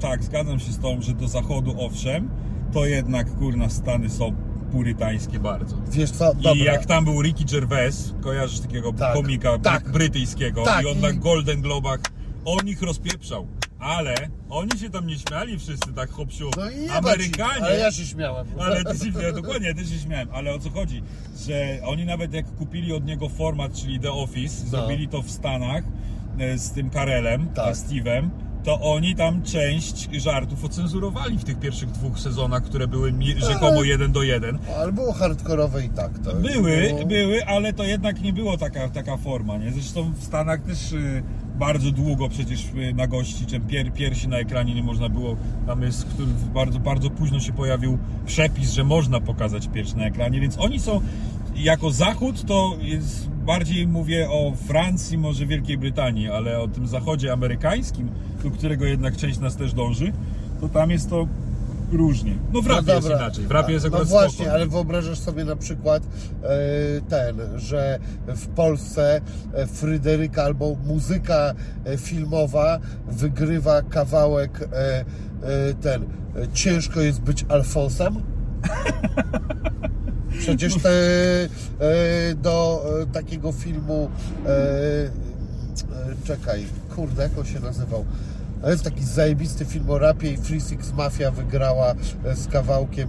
tak, 0.01 0.25
zgadzam 0.25 0.61
się 0.61 0.73
z 0.73 0.79
tą, 0.79 1.03
że 1.03 1.13
do 1.13 1.29
zachodu 1.29 1.75
owszem, 1.79 2.29
to 2.73 2.87
jednak 2.87 3.35
kurna 3.35 3.69
Stany 3.69 4.11
są 4.11 4.33
purytańskie 4.73 5.39
bardzo. 5.41 5.77
Wiesz 5.91 6.11
co, 6.11 6.35
dobra. 6.35 6.53
I 6.53 6.59
jak 6.59 6.87
tam 6.87 7.05
był 7.05 7.23
Ricky 7.23 7.45
Gervais, 7.45 8.15
kojarzysz 8.21 8.61
takiego 8.61 8.93
Tak, 8.93 9.13
komika 9.15 9.59
tak. 9.59 9.93
brytyjskiego 9.93 10.65
Tak, 10.65 10.85
i 10.85 10.87
on 10.87 10.99
i- 10.99 11.01
na 11.03 11.13
Golden 11.13 11.61
Globach 11.63 12.01
on 12.45 12.69
ich 12.69 12.83
rozpieprzał. 12.83 13.47
Ale 13.81 14.15
oni 14.51 14.79
się 14.79 14.91
tam 14.91 15.07
nie 15.07 15.19
śmiali 15.19 15.59
wszyscy 15.59 15.93
tak 15.93 16.11
hopsiu. 16.11 16.51
No 16.57 16.63
Amerykanie. 16.95 17.63
Ale 17.65 17.79
ja 17.79 17.93
się 17.93 18.05
śmiałem. 18.07 18.47
Ale 18.61 18.85
ty 18.85 18.99
się, 18.99 19.23
ja, 19.23 19.33
dokładnie, 19.33 19.69
ja 19.69 19.75
też 19.75 19.89
się 19.89 19.99
śmiałem, 19.99 20.29
ale 20.33 20.55
o 20.55 20.59
co 20.59 20.71
chodzi? 20.71 21.03
Że 21.47 21.79
oni 21.87 22.05
nawet 22.05 22.33
jak 22.33 22.47
kupili 22.57 22.93
od 22.93 23.05
niego 23.05 23.29
format, 23.29 23.73
czyli 23.73 24.01
The 24.01 24.13
Office, 24.13 24.67
zrobili 24.67 25.09
to 25.09 25.23
w 25.23 25.31
Stanach 25.31 25.85
e, 26.39 26.59
z 26.59 26.71
tym 26.73 26.91
Karelem, 26.91 27.49
Tak. 27.49 27.67
a 27.69 27.73
Steve'em, 27.73 28.29
to 28.65 28.81
oni 28.81 29.15
tam 29.15 29.43
część 29.43 30.09
żartów 30.13 30.65
ocenzurowali 30.65 31.39
w 31.39 31.45
tych 31.45 31.59
pierwszych 31.59 31.91
dwóch 31.91 32.21
sezonach, 32.21 32.63
które 32.63 32.89
były 32.89 33.13
mi- 33.13 33.35
rzekomo 33.41 33.83
jeden 33.83 34.13
do 34.13 34.23
jeden. 34.23 34.59
Ale 34.79 34.93
było 34.93 35.13
hardkorowe 35.13 35.85
i 35.85 35.89
tak. 35.89 36.19
To 36.19 36.33
Były, 36.35 36.89
było... 36.89 37.07
były, 37.07 37.47
ale 37.47 37.73
to 37.73 37.85
jednak 37.85 38.21
nie 38.23 38.33
było 38.33 38.57
taka, 38.57 38.89
taka 38.89 39.17
forma, 39.17 39.57
nie? 39.57 39.73
Zresztą 39.73 40.13
w 40.13 40.25
Stanach 40.25 40.63
też 40.63 40.93
y, 40.93 41.23
bardzo 41.59 41.91
długo 41.91 42.29
przecież 42.29 42.65
y, 42.91 42.95
na 42.95 43.07
gości, 43.07 43.47
czym 43.47 43.67
pier, 43.67 43.93
piersi 43.93 44.29
na 44.29 44.39
ekranie 44.39 44.75
nie 44.75 44.83
można 44.83 45.09
było, 45.09 45.37
tam 45.67 45.83
jest, 45.83 46.05
który 46.05 46.29
bardzo, 46.55 46.79
bardzo 46.79 47.11
późno 47.11 47.41
się 47.41 47.53
pojawił 47.53 47.99
przepis, 48.27 48.71
że 48.73 48.85
można 48.85 49.21
pokazać 49.21 49.69
pierś 49.69 49.95
na 49.95 50.05
ekranie, 50.05 50.41
więc 50.41 50.59
oni 50.59 50.81
są, 50.81 51.01
jako 51.57 51.91
Zachód 51.91 52.45
to 52.47 52.77
jest, 52.81 53.29
bardziej 53.49 53.87
mówię 53.87 54.31
o 54.31 54.53
Francji, 54.67 55.19
może 55.19 55.47
Wielkiej 55.47 55.79
Brytanii, 55.79 56.31
ale 56.31 56.61
o 56.61 56.69
tym 56.69 56.87
Zachodzie 56.87 57.33
amerykańskim, 57.33 58.11
do 58.45 58.51
którego 58.51 58.85
jednak 58.85 59.17
część 59.17 59.39
nas 59.39 59.57
też 59.57 59.73
dąży, 59.73 60.13
to 60.61 60.69
tam 60.69 60.91
jest 60.91 61.11
to 61.11 61.29
różnie. 61.93 62.35
No 62.53 62.63
w 62.63 62.67
rapie 62.67 62.93
jest 62.93 63.09
dobra. 63.09 63.25
inaczej, 63.25 63.45
w 63.45 63.51
rapie 63.51 63.73
jest 63.73 63.91
No 63.91 64.05
właśnie, 64.05 64.45
spoko. 64.45 64.53
ale 64.53 64.67
wyobrażasz 64.67 65.19
sobie 65.19 65.45
na 65.45 65.57
przykład 65.57 66.03
e, 66.03 66.49
ten, 67.09 67.37
że 67.57 67.99
w 68.27 68.47
Polsce 68.47 69.21
e, 69.55 69.67
Fryderyka 69.67 70.43
albo 70.43 70.77
muzyka 70.87 71.55
e, 71.85 71.99
filmowa 71.99 72.79
wygrywa 73.09 73.83
kawałek 73.83 74.69
ten. 75.81 76.05
Ciężko 76.53 77.01
jest 77.01 77.21
być 77.21 77.47
Alfonsem? 77.49 78.15
Przecież 80.39 80.75
te, 80.83 80.91
e, 80.91 82.35
do 82.35 82.85
e, 83.03 83.07
takiego 83.07 83.53
filmu 83.53 84.11
e, 84.47 84.51
czekaj, 86.25 86.67
kurde, 86.97 87.23
jak 87.23 87.39
on 87.39 87.45
się 87.45 87.61
nazywał? 87.61 88.05
To 88.63 88.71
jest 88.71 88.85
taki 88.85 89.05
zajebisty 89.05 89.65
film 89.65 89.91
o 89.91 89.99
rapie 89.99 90.33
i 90.33 90.37
Free 90.37 90.61
Six 90.61 90.93
Mafia 90.93 91.31
wygrała 91.31 91.95
z 92.35 92.47
kawałkiem 92.47 93.09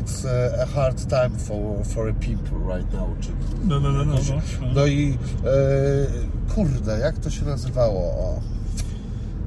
It's 0.00 0.28
a 0.62 0.66
hard 0.66 1.08
time 1.08 1.30
for, 1.38 1.86
for 1.86 2.08
a 2.08 2.12
people 2.12 2.76
right 2.76 2.92
now. 2.92 3.08
Czy, 3.20 3.28
No, 3.64 3.80
no, 3.80 3.92
no, 3.92 4.04
no, 4.04 4.14
no. 4.14 4.66
no 4.74 4.86
i 4.86 5.18
e, 5.44 6.54
kurde, 6.54 6.98
jak 6.98 7.18
to 7.18 7.30
się 7.30 7.44
nazywało? 7.44 8.00
O. 8.00 8.40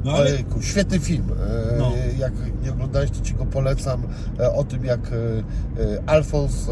No, 0.04 0.12
ale 0.12 0.26
Ojejku, 0.26 0.62
świetny 0.62 1.00
film. 1.00 1.26
E, 1.32 1.78
No. 1.80 1.92
Jak 2.20 2.34
nie 2.64 2.72
oglądałeś, 2.72 3.12
to 3.12 3.22
ci 3.22 3.34
go 3.34 3.46
polecam. 3.46 4.04
E, 4.40 4.54
O 4.54 4.64
tym, 4.64 4.86
jak 4.86 5.00
e, 5.08 5.14
Alfons 6.06 6.68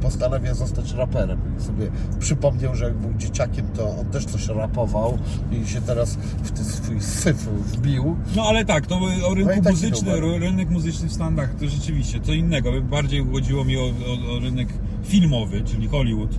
postanawia 0.00 0.54
zostać 0.54 0.92
raperem. 0.92 1.40
I 1.58 1.62
sobie 1.62 1.86
przypomniał, 2.18 2.74
że 2.74 2.84
jak 2.84 2.94
był 2.94 3.14
dzieciakiem, 3.14 3.66
to 3.76 3.88
on 3.98 4.06
też 4.06 4.24
coś 4.24 4.48
rapował 4.48 5.18
i 5.52 5.66
się 5.66 5.80
teraz 5.80 6.14
w 6.42 6.50
ten 6.50 6.64
swój 6.64 7.00
syf 7.00 7.36
wbił. 7.46 8.16
No 8.36 8.42
ale 8.42 8.64
tak, 8.64 8.86
to 8.86 8.94
o 8.96 9.00
No 9.00 9.34
rynku 9.34 9.70
numer. 10.06 10.20
ro- 10.20 10.38
rynek 10.38 10.70
muzyczny 10.70 11.08
w 11.08 11.12
Stanach 11.12 11.54
to 11.54 11.68
rzeczywiście 11.68 12.20
co 12.20 12.32
innego. 12.32 12.70
Bardziej 12.82 13.26
chodziło 13.32 13.64
mi 13.64 13.76
o, 13.76 13.80
o, 13.82 14.36
o 14.36 14.40
rynek 14.40 14.68
filmowy, 15.04 15.62
czyli 15.62 15.88
Hollywood. 15.88 16.30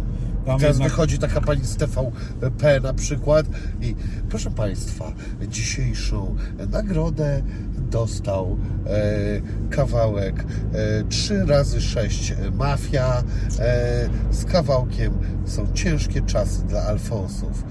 Tam 0.45 0.59
Teraz 0.59 0.75
jednak, 0.75 0.91
wychodzi 0.91 1.19
taka 1.19 1.41
pani 1.41 1.65
z 1.65 1.75
TVP 1.75 2.79
na 2.79 2.93
przykład 2.93 3.45
i 3.81 3.95
proszę 4.29 4.51
Państwa, 4.51 5.11
dzisiejszą 5.47 6.35
nagrodę 6.71 7.41
dostał 7.77 8.57
e, 8.87 9.69
kawałek 9.69 10.45
e, 10.73 11.03
3 11.09 11.45
razy 11.45 11.81
6 11.81 12.33
Mafia 12.53 13.23
e, 13.59 14.09
z 14.31 14.45
kawałkiem 14.45 15.13
są 15.45 15.67
ciężkie 15.73 16.21
czasy 16.21 16.63
dla 16.63 16.81
Alfonsów. 16.81 17.63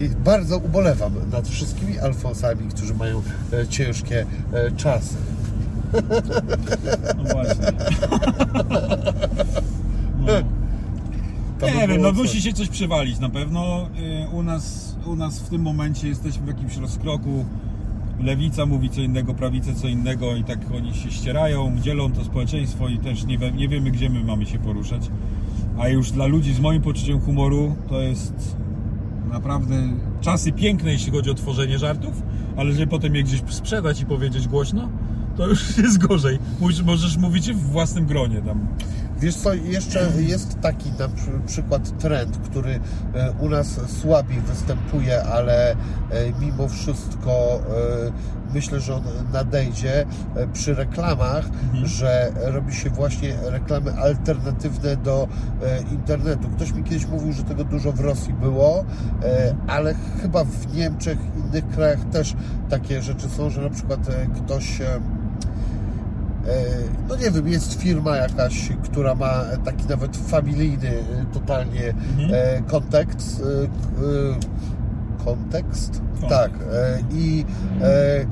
I 0.00 0.08
bardzo 0.08 0.58
ubolewam 0.58 1.14
nad 1.32 1.48
wszystkimi 1.48 1.98
Alfonsami, 1.98 2.68
którzy 2.68 2.94
mają 2.94 3.22
e, 3.52 3.66
ciężkie 3.68 4.26
e, 4.52 4.70
czasy. 4.70 5.16
no 7.16 7.24
właśnie. 7.24 7.66
No. 10.26 10.57
To 11.60 11.66
by 11.66 11.72
Nie 11.74 11.88
wiem, 11.88 12.02
no 12.02 12.08
coś. 12.08 12.18
musi 12.18 12.42
się 12.42 12.52
coś 12.52 12.68
przewalić 12.68 13.18
na 13.18 13.28
pewno. 13.28 13.86
Y, 14.26 14.28
U 14.36 14.42
nas, 14.42 14.96
u 15.06 15.16
nas 15.16 15.40
w 15.40 15.48
tym 15.48 15.62
momencie 15.62 16.08
jesteśmy 16.08 16.44
w 16.44 16.48
jakimś 16.48 16.76
rozkroku. 16.76 17.44
Lewica 18.20 18.66
mówi 18.66 18.90
co 18.90 19.00
innego, 19.00 19.34
prawica 19.34 19.74
co 19.74 19.88
innego 19.88 20.36
i 20.36 20.44
tak 20.44 20.58
oni 20.76 20.94
się 20.94 21.10
ścierają, 21.10 21.80
dzielą 21.80 22.12
to 22.12 22.24
społeczeństwo 22.24 22.88
i 22.88 22.98
też 22.98 23.24
nie, 23.24 23.38
nie 23.56 23.68
wiemy 23.68 23.90
gdzie 23.90 24.10
my 24.10 24.24
mamy 24.24 24.46
się 24.46 24.58
poruszać. 24.58 25.02
A 25.78 25.88
już 25.88 26.10
dla 26.10 26.26
ludzi 26.26 26.54
z 26.54 26.60
moim 26.60 26.82
poczuciem 26.82 27.20
humoru 27.20 27.76
to 27.88 28.00
jest 28.00 28.56
naprawdę 29.32 29.74
czasy 30.20 30.52
piękne, 30.52 30.92
jeśli 30.92 31.12
chodzi 31.12 31.30
o 31.30 31.34
tworzenie 31.34 31.78
żartów, 31.78 32.22
ale 32.56 32.72
żeby 32.72 32.86
potem 32.86 33.14
je 33.14 33.22
gdzieś 33.22 33.42
sprzedać 33.48 34.00
i 34.00 34.06
powiedzieć 34.06 34.48
głośno, 34.48 34.88
to 35.36 35.46
już 35.48 35.78
jest 35.84 35.98
gorzej. 35.98 36.38
Możesz 36.86 37.16
mówić 37.16 37.52
w 37.52 37.56
własnym 37.70 38.06
gronie 38.06 38.42
tam. 38.42 38.66
Wiesz 39.20 39.36
co, 39.36 39.54
jeszcze 39.54 40.08
jest 40.18 40.60
taki 40.60 40.92
na 40.98 41.08
przy- 41.08 41.40
przykład 41.46 41.98
trend, 41.98 42.38
który 42.38 42.80
e, 43.14 43.32
u 43.40 43.48
nas 43.48 43.80
słabiej 44.00 44.40
występuje, 44.40 45.22
ale 45.24 45.70
e, 45.72 45.76
mimo 46.40 46.68
wszystko 46.68 47.60
e, 48.08 48.54
myślę, 48.54 48.80
że 48.80 48.94
on 48.94 49.02
nadejdzie 49.32 50.06
przy 50.52 50.74
reklamach, 50.74 51.44
że 51.84 52.32
robi 52.36 52.74
się 52.74 52.90
właśnie 52.90 53.36
reklamy 53.44 53.92
alternatywne 53.94 54.96
do 54.96 55.28
internetu. 55.92 56.48
Ktoś 56.56 56.72
mi 56.72 56.84
kiedyś 56.84 57.06
mówił, 57.06 57.32
że 57.32 57.42
tego 57.44 57.64
dużo 57.64 57.92
w 57.92 58.00
Rosji 58.00 58.32
było, 58.32 58.84
ale 59.66 59.94
chyba 60.22 60.44
w 60.44 60.74
Niemczech, 60.74 61.18
innych 61.36 61.68
krajach 61.68 62.04
też 62.12 62.34
takie 62.70 63.02
rzeczy 63.02 63.28
są, 63.28 63.50
że 63.50 63.60
na 63.62 63.70
przykład 63.70 64.00
ktoś 64.44 64.80
no 67.08 67.16
nie 67.16 67.30
wiem, 67.30 67.48
jest 67.48 67.74
firma 67.74 68.16
jakaś, 68.16 68.68
która 68.82 69.14
ma 69.14 69.40
taki 69.64 69.86
nawet 69.88 70.16
familijny 70.16 70.88
e, 70.88 71.02
totalnie 71.32 71.94
e, 72.32 72.62
kontekst. 72.66 73.40
e, 73.40 73.66
k- 73.66 74.04
e, 75.20 75.24
kontekst? 75.24 76.00
Kontekst. 76.20 76.28
Tak. 76.28 76.50
E, 76.72 76.98
I 77.12 77.44
e, 77.82 78.26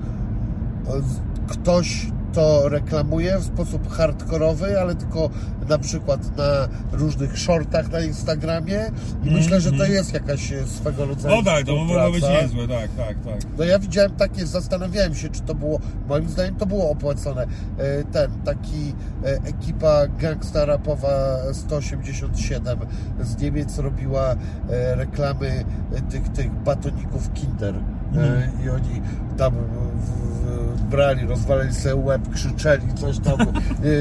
ktoś 1.48 2.06
to 2.37 2.68
reklamuje 2.68 3.39
w 3.39 3.45
sposób 3.45 3.91
hardkorowy, 3.91 4.80
ale 4.80 4.95
tylko 4.95 5.30
na 5.68 5.78
przykład 5.78 6.37
na 6.37 6.68
różnych 6.93 7.39
shortach 7.39 7.91
na 7.91 8.01
Instagramie 8.01 8.91
i 9.24 9.30
myślę, 9.30 9.61
że 9.61 9.72
to 9.72 9.84
jest 9.84 10.14
jakaś 10.14 10.53
swego 10.66 11.07
rodzaju 11.07 11.37
No 11.37 11.43
tak, 11.43 11.66
to 11.66 11.76
mogło 11.76 12.12
być 12.12 12.22
niezłe, 12.22 12.68
tak, 12.68 12.91
tak, 12.97 13.16
tak. 13.24 13.51
No 13.59 13.64
ja 13.64 13.78
widziałem 13.78 14.11
takie, 14.11 14.47
zastanawiałem 14.47 15.14
się, 15.14 15.28
czy 15.28 15.41
to 15.41 15.55
było, 15.55 15.80
moim 16.09 16.28
zdaniem 16.28 16.57
to 16.57 16.66
było 16.66 16.91
opłacone. 16.91 17.47
E, 17.78 18.05
Ten, 18.05 18.30
taki 18.45 18.95
e, 19.24 19.49
ekipa 19.49 20.07
gangsta 20.07 20.64
rapowa 20.64 21.39
187 21.53 22.78
z 23.20 23.43
Niemiec 23.43 23.78
robiła 23.78 24.30
e, 24.32 24.37
reklamy 24.95 25.64
tych, 26.11 26.28
tych 26.28 26.53
batoników 26.53 27.32
Kinder. 27.32 27.74
E, 28.16 28.20
Mhm. 28.20 28.64
I 28.66 28.70
oni 28.70 29.00
tam 29.36 29.52
brali, 30.90 31.26
rozwalali 31.26 31.74
sobie 31.74 31.96
łeb, 31.96 32.22
krzyczeli 32.34 32.94
coś 32.94 33.18
tam 33.18 33.40
e, 33.40 33.46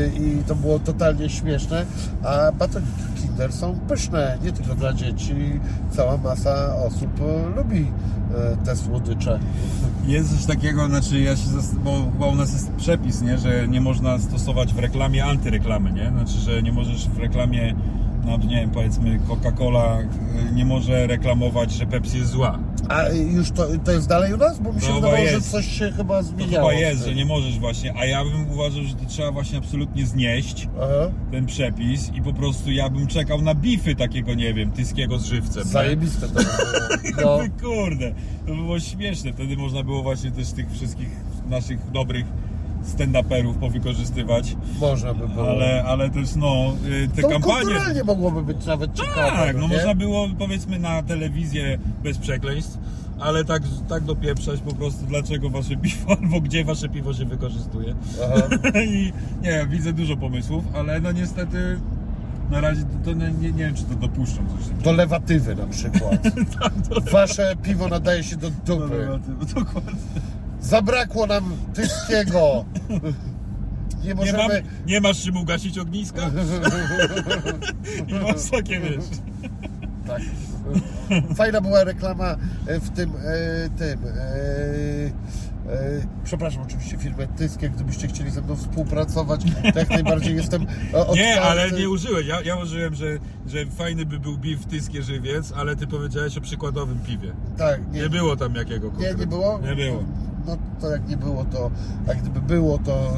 i 0.08 0.44
to 0.48 0.56
było 0.56 0.80
totalnie 0.80 1.30
śmieszne, 1.30 1.86
a 2.24 2.52
batoniki 2.52 2.92
Kinder 3.22 3.54
są 3.54 3.80
pyszne, 3.88 4.38
nie 4.44 4.52
tylko 4.52 4.76
dla 4.76 4.94
dzieci. 4.94 5.36
Cała 5.92 6.18
masa 6.18 6.76
osób 6.76 7.10
e, 7.22 7.56
lubi 7.56 7.92
e, 8.54 8.66
te 8.66 8.76
słodycze. 8.76 9.40
Jest 10.08 10.36
coś 10.36 10.46
takiego, 10.46 10.88
znaczy 10.88 11.20
ja 11.20 11.36
się, 11.36 11.44
bo 11.84 11.92
chyba 12.14 12.28
u 12.28 12.36
nas 12.36 12.54
jest 12.54 12.72
przepis, 12.72 13.22
nie, 13.22 13.38
że 13.38 13.68
nie 13.68 13.82
można 13.82 14.20
stosować 14.20 14.74
w 14.74 14.80
reklamie 14.80 15.26
antyreklamy, 15.26 15.92
nie? 15.92 16.10
Znaczy, 16.10 16.40
że 16.40 16.64
nie 16.64 16.72
możesz 16.72 17.10
w 17.10 17.18
reklamie 17.18 17.76
no 18.26 18.38
nie 18.38 18.56
wiem, 18.56 18.70
powiedzmy 18.72 19.20
Coca-Cola 19.28 20.00
y, 20.02 20.54
nie 20.54 20.66
może 20.66 21.08
reklamować, 21.08 21.72
że 21.72 21.86
Pepsi 21.86 22.18
jest 22.18 22.30
zła. 22.32 22.60
A 22.90 23.10
już 23.10 23.52
to, 23.52 23.68
to 23.86 23.92
jest 23.92 24.08
dalej 24.10 24.34
u 24.34 24.38
nas? 24.38 24.60
Bo 24.60 24.74
mi 24.74 24.82
się 24.82 24.88
No, 24.90 24.96
wydawało, 24.96 25.28
że 25.28 25.42
coś 25.42 25.66
się 25.80 25.92
chyba 25.92 26.18
To 26.18 26.24
zmieniało. 26.24 26.70
chyba 26.70 26.80
jest, 26.82 27.06
że 27.06 27.16
nie 27.16 27.26
możesz 27.26 27.60
właśnie, 27.60 27.94
a 27.98 28.06
ja 28.06 28.24
bym 28.24 28.52
uważał, 28.52 28.84
że 28.84 28.94
to 28.96 29.06
trzeba 29.08 29.32
właśnie 29.32 29.58
absolutnie 29.58 30.06
znieść 30.06 30.68
Aha. 30.78 31.12
ten 31.32 31.46
przepis 31.46 32.12
i 32.14 32.22
po 32.22 32.34
prostu 32.34 32.72
ja 32.72 32.90
bym 32.90 33.08
czekał 33.08 33.42
na 33.42 33.56
bify 33.56 33.96
takiego, 33.96 34.34
nie 34.34 34.54
wiem, 34.54 34.72
tyskiego 34.72 35.20
z 35.20 35.26
żywcem. 35.26 35.64
Zajebiste 35.64 36.28
to. 36.28 36.40
No. 37.22 37.38
Kurde, 37.62 38.12
to 38.48 38.52
by 38.56 38.62
było 38.62 38.80
śmieszne. 38.80 39.34
Wtedy 39.34 39.58
można 39.58 39.84
było 39.84 40.04
właśnie 40.04 40.32
też 40.32 40.52
tych 40.52 40.72
wszystkich 40.72 41.10
naszych 41.50 41.92
dobrych 41.92 42.26
stand-uperów 42.86 43.54
powykorzystywać. 43.54 44.56
Można 44.80 45.14
by 45.14 45.28
było. 45.28 45.50
Ale, 45.50 45.84
ale 45.84 46.10
też 46.10 46.36
no, 46.36 46.74
y, 46.86 47.08
te 47.16 47.22
to 47.22 47.30
kampanie. 47.30 47.62
kulturalnie 47.62 48.04
mogłoby 48.04 48.44
być 48.44 48.66
nawet 48.66 48.94
ciekawe. 48.94 49.38
Tak, 49.38 49.56
no 49.56 49.68
nie? 49.68 49.76
można 49.76 49.96
było 49.96 50.28
powiedzmy 50.40 50.80
na 50.80 51.04
telewizję 51.04 51.78
bez 52.04 52.18
przekleństw, 52.18 52.78
ale 53.20 53.46
tak, 53.46 53.64
tak 53.90 54.04
dopieprzać 54.04 54.62
po 54.62 54.76
prostu 54.76 55.06
dlaczego 55.06 55.50
wasze 55.50 55.78
piwo 55.84 56.18
albo 56.22 56.42
gdzie 56.42 56.66
wasze 56.66 56.90
piwo 56.90 57.14
się 57.14 57.26
wykorzystuje. 57.26 57.96
Aha. 58.24 58.48
I 58.88 59.14
nie 59.42 59.50
wiem, 59.50 59.70
widzę 59.70 59.94
dużo 59.94 60.18
pomysłów, 60.18 60.64
ale 60.74 61.00
no 61.02 61.12
niestety 61.12 61.80
na 62.52 62.62
razie 62.62 62.82
to, 62.82 62.90
to 63.06 63.14
nie, 63.14 63.32
nie, 63.32 63.52
wiem 63.52 63.76
czy 63.76 63.84
to 63.84 63.96
dopuszczą 63.96 64.36
coś 64.36 64.64
takiego. 64.68 64.84
Do 64.84 64.92
lewatywy 64.92 65.56
na 65.56 65.68
przykład. 65.68 66.20
Tak, 66.60 66.74
Wasze 67.12 67.56
piwo 67.64 67.88
nadaje 67.88 68.24
się 68.24 68.36
do 68.36 68.50
dupy. 68.50 69.08
No, 69.10 69.46
dokładnie. 69.62 70.00
Zabrakło 70.66 71.26
nam 71.28 71.58
tyskiego. 71.74 72.66
Nie 74.04 74.08
Nie, 74.08 74.16
możemy... 74.16 74.38
mam, 74.38 74.52
nie 74.88 75.02
masz 75.02 75.24
czym 75.24 75.38
ugasić 75.38 75.78
ogniska? 75.78 76.22
I 78.08 78.14
masz 78.14 78.50
takie 78.52 78.80
wiesz. 78.80 79.04
Tak. 80.08 80.22
Fajna 81.36 81.62
była 81.62 81.84
reklama 81.84 82.36
e, 82.68 82.80
w 82.80 82.90
tym, 82.90 83.12
e, 83.26 83.70
tym 83.70 84.00
e, 84.06 85.12
przepraszam 86.24 86.64
oczywiście 86.64 86.98
firmę 86.98 87.28
Tyskie, 87.28 87.70
gdybyście 87.70 88.08
chcieli 88.08 88.32
ze 88.32 88.42
mną 88.42 88.56
współpracować, 88.56 89.42
to 89.74 89.80
jak 89.80 89.90
najbardziej 89.90 90.36
jestem 90.36 90.66
otwarty. 90.94 91.16
Nie, 91.16 91.42
ale 91.42 91.72
nie 91.72 91.90
użyłeś. 91.90 92.28
Ja, 92.28 92.42
ja 92.42 92.56
użyłem, 92.56 92.96
że, 92.96 93.06
że 93.48 93.66
fajny 93.66 94.06
by 94.06 94.20
był 94.20 94.38
beef 94.38 94.66
tyskie 94.66 95.04
żywiec, 95.04 95.54
ale 95.56 95.76
ty 95.76 95.88
powiedziałeś 95.88 96.38
o 96.38 96.42
przykładowym 96.42 97.00
piwie. 97.00 97.34
Tak, 97.58 97.92
nie, 97.92 98.02
Nie 98.02 98.10
było 98.10 98.36
tam 98.36 98.56
jakiego 98.56 98.88
nie, 98.88 98.92
konkretnego. 98.94 99.22
nie 99.24 99.28
było? 99.28 99.60
Nie 99.60 99.76
było. 99.76 100.04
No 100.48 100.58
to 100.82 100.92
jak 100.92 101.08
nie 101.08 101.18
było, 101.18 101.46
to 101.46 101.72
a 102.12 102.14
gdyby 102.14 102.42
było, 102.42 102.78
to 102.78 103.14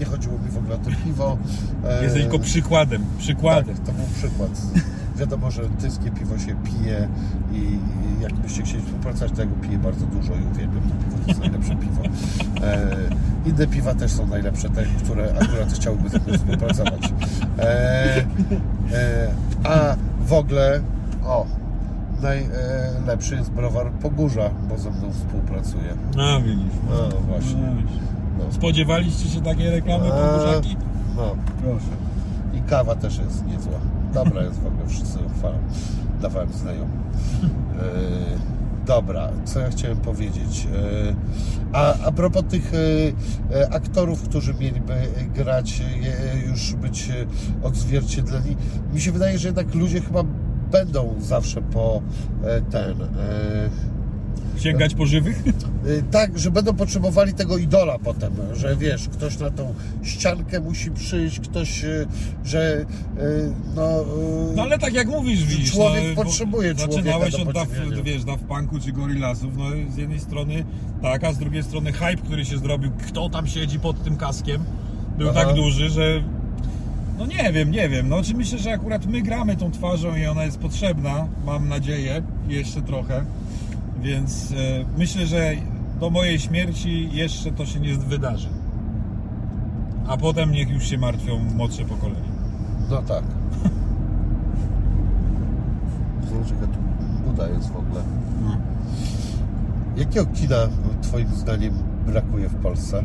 nie 0.00 0.06
chodziło 0.06 0.38
mi 0.38 0.48
w 0.50 0.56
ogóle 0.58 0.74
o 0.74 0.78
to 0.78 0.90
piwo. 1.04 1.38
E, 1.84 2.02
Jesteś 2.04 2.22
tylko 2.22 2.38
przykładem. 2.38 3.04
Przykładem. 3.18 3.76
Tak, 3.76 3.86
to 3.86 3.92
był 3.92 4.04
przykład. 4.14 4.50
Wiadomo, 5.16 5.50
że 5.50 5.62
tyskie 5.80 6.10
piwo 6.10 6.38
się 6.38 6.54
pije 6.64 7.08
i 7.52 7.56
i 8.18 8.22
jakbyście 8.22 8.62
chcieli 8.62 8.82
współpracować, 8.82 9.32
to 9.32 9.40
ja 9.40 9.46
go 9.46 9.54
piję 9.56 9.78
bardzo 9.78 10.06
dużo 10.06 10.32
i 10.34 10.44
uwielbiam 10.52 10.82
to 10.82 11.04
piwo, 11.04 11.16
to 11.22 11.28
jest 11.28 11.40
najlepsze 11.40 11.76
piwo. 11.76 12.02
E, 12.62 12.96
inne 13.46 13.66
piwa 13.66 13.94
też 13.94 14.12
są 14.12 14.26
najlepsze, 14.26 14.70
te, 14.70 14.84
które 14.84 15.34
akurat 15.40 15.72
chciałyby 15.72 16.08
ze 16.08 16.18
mną 16.18 16.38
współpracować. 16.38 17.12
E, 17.58 18.16
e, 18.92 19.28
a 19.64 19.96
w 20.26 20.32
ogóle, 20.32 20.80
o, 21.24 21.46
najlepszy 22.22 23.34
jest 23.34 23.50
browar 23.50 23.90
Pogórza, 23.90 24.50
bo 24.68 24.78
ze 24.78 24.90
mną 24.90 25.12
współpracuje. 25.12 25.96
No 26.16 26.40
widzisz. 26.40 26.74
No 26.90 27.20
właśnie. 27.20 27.60
No, 27.60 27.76
widzisz. 27.82 28.02
No. 28.38 28.52
Spodziewaliście 28.52 29.28
się 29.28 29.42
takiej 29.42 29.70
reklamy 29.70 30.12
A, 30.12 30.16
podróżaki? 30.16 30.76
No. 31.16 31.36
Proszę. 31.62 31.86
I 32.54 32.60
kawa 32.62 32.94
też 32.94 33.18
jest 33.18 33.46
niezła. 33.46 33.78
Dobra 34.14 34.42
jest 34.42 34.60
w 34.60 34.66
ogóle, 34.66 34.86
wszyscy 34.88 35.18
chwalą. 35.38 35.58
Dawałem 36.22 36.52
znajomym. 36.52 37.00
E, 37.42 38.86
dobra, 38.86 39.28
co 39.44 39.60
ja 39.60 39.70
chciałem 39.70 39.96
powiedzieć. 39.96 40.68
E, 40.72 41.14
a, 41.72 41.94
a 42.06 42.12
propos 42.12 42.44
tych 42.48 42.72
e, 42.74 42.78
e, 43.60 43.74
aktorów, 43.74 44.22
którzy 44.22 44.54
mieliby 44.54 44.94
grać, 45.34 45.82
e, 45.82 46.38
już 46.48 46.74
być 46.74 47.10
e, 47.10 47.66
odzwierciedleni, 47.66 48.56
mi 48.94 49.00
się 49.00 49.12
wydaje, 49.12 49.38
że 49.38 49.48
jednak 49.48 49.74
ludzie 49.74 50.00
chyba 50.00 50.24
będą 50.72 51.14
zawsze 51.20 51.62
po 51.62 52.02
e, 52.44 52.60
ten. 52.60 53.02
E, 53.02 53.96
Sięgać 54.58 54.94
po 54.94 55.06
żywych? 55.06 55.42
Y, 55.86 56.02
Tak, 56.10 56.38
że 56.38 56.50
będą 56.50 56.74
potrzebowali 56.74 57.34
tego 57.34 57.58
idola 57.58 57.98
potem, 57.98 58.32
że 58.54 58.76
wiesz, 58.76 59.08
ktoś 59.08 59.38
na 59.38 59.50
tą 59.50 59.74
ściankę 60.02 60.60
musi 60.60 60.90
przyjść, 60.90 61.40
ktoś, 61.40 61.84
że 62.44 62.86
no... 63.76 64.04
No 64.56 64.62
ale 64.62 64.78
tak 64.78 64.94
jak 64.94 65.08
mówisz, 65.08 65.44
widzisz, 65.44 65.72
człowiek 65.72 66.04
no, 66.16 66.22
potrzebuje 66.24 66.74
Zaczynałeś 66.74 67.34
człowieka 67.34 67.52
do 67.52 67.60
od 67.60 67.68
Daft, 67.68 68.02
wiesz, 68.02 68.24
Daft 68.24 68.44
Punku 68.44 68.80
czy 68.80 68.92
Gorillazów, 68.92 69.56
no 69.56 69.64
z 69.94 69.96
jednej 69.96 70.20
strony 70.20 70.64
tak, 71.02 71.24
a 71.24 71.32
z 71.32 71.38
drugiej 71.38 71.62
strony 71.62 71.92
hype, 71.92 72.16
który 72.16 72.44
się 72.44 72.58
zrobił, 72.58 72.90
kto 73.08 73.30
tam 73.30 73.46
siedzi 73.46 73.80
pod 73.80 74.04
tym 74.04 74.16
kaskiem, 74.16 74.64
był 75.18 75.30
Aha. 75.30 75.44
tak 75.44 75.54
duży, 75.54 75.90
że 75.90 76.22
no 77.18 77.26
nie 77.26 77.52
wiem, 77.52 77.70
nie 77.70 77.88
wiem, 77.88 78.08
no 78.08 78.22
czy 78.22 78.34
myślę, 78.34 78.58
że 78.58 78.72
akurat 78.72 79.06
my 79.06 79.22
gramy 79.22 79.56
tą 79.56 79.70
twarzą 79.70 80.16
i 80.16 80.26
ona 80.26 80.44
jest 80.44 80.58
potrzebna, 80.58 81.26
mam 81.44 81.68
nadzieję, 81.68 82.22
jeszcze 82.48 82.82
trochę, 82.82 83.24
więc 84.02 84.52
e, 84.52 84.54
myślę, 84.98 85.26
że 85.26 85.52
do 86.00 86.10
mojej 86.10 86.38
śmierci 86.38 87.08
jeszcze 87.12 87.52
to 87.52 87.66
się 87.66 87.80
nie 87.80 87.94
wydarzy. 87.94 88.48
A 90.08 90.16
potem 90.16 90.52
niech 90.52 90.70
już 90.70 90.86
się 90.86 90.98
martwią 90.98 91.38
młodsze 91.38 91.84
pokolenia. 91.84 92.36
No 92.90 93.02
tak. 93.02 93.24
Zobacz, 96.30 96.50
jaka 96.50 96.66
tu 96.66 96.78
buda 97.26 97.48
jest 97.48 97.70
w 97.70 97.76
ogóle. 97.76 98.02
No. 98.44 98.56
Jakiego 99.96 100.26
kina 100.26 100.56
twoim 101.02 101.28
zdaniem 101.34 101.74
brakuje 102.06 102.48
w 102.48 102.54
Polsce? 102.54 103.02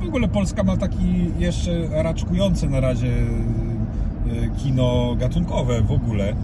W 0.00 0.06
ogóle 0.08 0.28
Polska 0.28 0.62
ma 0.62 0.76
taki 0.76 1.30
jeszcze 1.38 1.70
raczkujące 2.02 2.68
na 2.68 2.80
razie 2.80 3.06
y, 3.08 4.50
kino 4.62 5.14
gatunkowe 5.18 5.82
w 5.82 5.92
ogóle, 5.92 6.34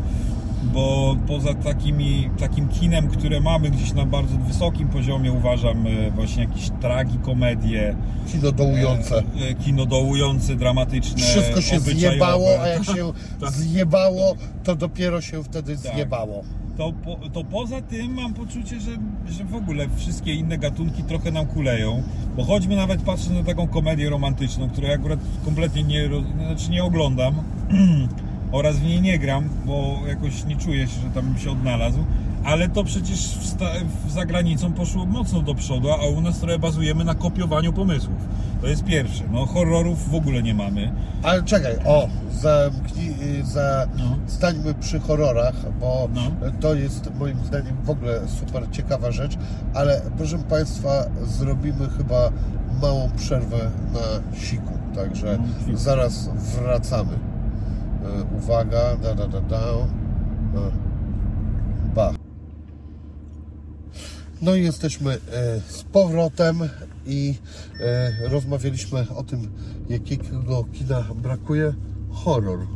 bo 0.62 1.16
poza 1.26 1.54
takimi, 1.54 2.30
takim 2.38 2.68
kinem, 2.68 3.08
które 3.08 3.40
mamy 3.40 3.70
gdzieś 3.70 3.92
na 3.92 4.06
bardzo 4.06 4.36
wysokim 4.36 4.88
poziomie, 4.88 5.32
uważam 5.32 5.86
y, 5.86 6.10
właśnie 6.10 6.42
jakieś 6.44 6.70
tragikomedie, 6.80 7.96
Kino 8.32 8.52
dołujące. 8.52 9.22
kino 9.64 9.86
dołujące, 9.86 10.56
dramatyczne, 10.56 11.18
Wszystko 11.22 11.60
się 11.60 11.80
zjebało, 11.80 12.48
a 12.62 12.68
jak 12.68 12.84
się 12.84 13.12
Tak. 13.40 13.50
zjebało, 13.50 14.34
to 14.64 14.76
dopiero 14.76 15.20
się 15.20 15.44
wtedy 15.44 15.76
Tak. 15.78 15.94
zjebało. 15.94 16.44
To, 16.76 16.92
po, 16.92 17.16
to 17.32 17.44
poza 17.44 17.82
tym 17.82 18.14
mam 18.14 18.34
poczucie, 18.34 18.80
że, 18.80 18.90
że 19.28 19.44
w 19.44 19.54
ogóle 19.54 19.86
wszystkie 19.96 20.34
inne 20.34 20.58
gatunki 20.58 21.02
trochę 21.02 21.30
nam 21.32 21.46
kuleją, 21.46 22.02
bo 22.36 22.44
choćby 22.44 22.76
nawet 22.76 23.02
patrzę 23.02 23.30
na 23.30 23.42
taką 23.42 23.68
komedię 23.68 24.10
romantyczną, 24.10 24.70
której 24.70 24.92
akurat 24.92 25.18
kompletnie 25.44 25.82
nie, 25.82 26.08
znaczy 26.46 26.70
nie 26.70 26.84
oglądam 26.84 27.34
oraz 28.52 28.78
w 28.78 28.82
niej 28.82 29.00
nie 29.00 29.18
gram, 29.18 29.48
bo 29.66 30.00
jakoś 30.08 30.44
nie 30.44 30.56
czuję 30.56 30.86
się, 30.86 31.00
że 31.00 31.10
tam 31.14 31.24
bym 31.24 31.38
się 31.38 31.50
odnalazł, 31.50 31.98
ale 32.46 32.68
to 32.68 32.84
przecież 32.84 33.38
w, 33.38 34.10
za 34.12 34.24
granicą 34.24 34.72
poszło 34.72 35.06
mocno 35.06 35.42
do 35.42 35.54
przodu, 35.54 35.90
a 35.92 36.06
u 36.06 36.20
nas 36.20 36.38
trochę 36.38 36.58
bazujemy 36.58 37.04
na 37.04 37.14
kopiowaniu 37.14 37.72
pomysłów. 37.72 38.16
To 38.60 38.66
jest 38.66 38.84
pierwsze. 38.84 39.24
No 39.32 39.46
horrorów 39.46 40.10
w 40.10 40.14
ogóle 40.14 40.42
nie 40.42 40.54
mamy. 40.54 40.92
Ale 41.22 41.42
czekaj, 41.42 41.76
o, 41.84 42.08
zamknij, 42.32 43.14
y, 43.40 43.44
za, 43.44 43.86
No. 43.98 44.16
stańmy 44.26 44.74
przy 44.74 45.00
horrorach, 45.00 45.54
bo 45.80 46.08
No. 46.14 46.20
to 46.60 46.74
jest 46.74 47.10
moim 47.18 47.44
zdaniem 47.44 47.76
w 47.84 47.90
ogóle 47.90 48.20
super 48.28 48.62
ciekawa 48.70 49.10
rzecz, 49.12 49.36
ale 49.74 50.00
proszę 50.16 50.38
Państwa, 50.38 51.04
zrobimy 51.24 51.88
chyba 51.98 52.30
małą 52.82 53.10
przerwę 53.16 53.70
na 53.92 54.36
siku, 54.38 54.72
także 54.94 55.38
No, 55.68 55.78
zaraz 55.78 56.28
wracamy. 56.28 57.12
E, 57.12 58.36
Uwaga, 58.38 58.96
da 59.02 59.14
da 59.14 59.28
da 59.28 59.40
da. 59.40 59.56
E, 59.56 59.62
Bach. 61.94 62.25
No 64.42 64.54
i 64.54 64.62
jesteśmy 64.62 65.12
e, 65.12 65.18
z 65.68 65.82
powrotem 65.82 66.60
i 67.06 67.34
e, 67.80 68.28
rozmawialiśmy 68.28 69.06
o 69.16 69.22
tym, 69.22 69.48
jakiego 69.88 70.64
kina 70.72 71.04
brakuje. 71.22 71.74
Horror. 72.10 72.60
E, 72.60 72.66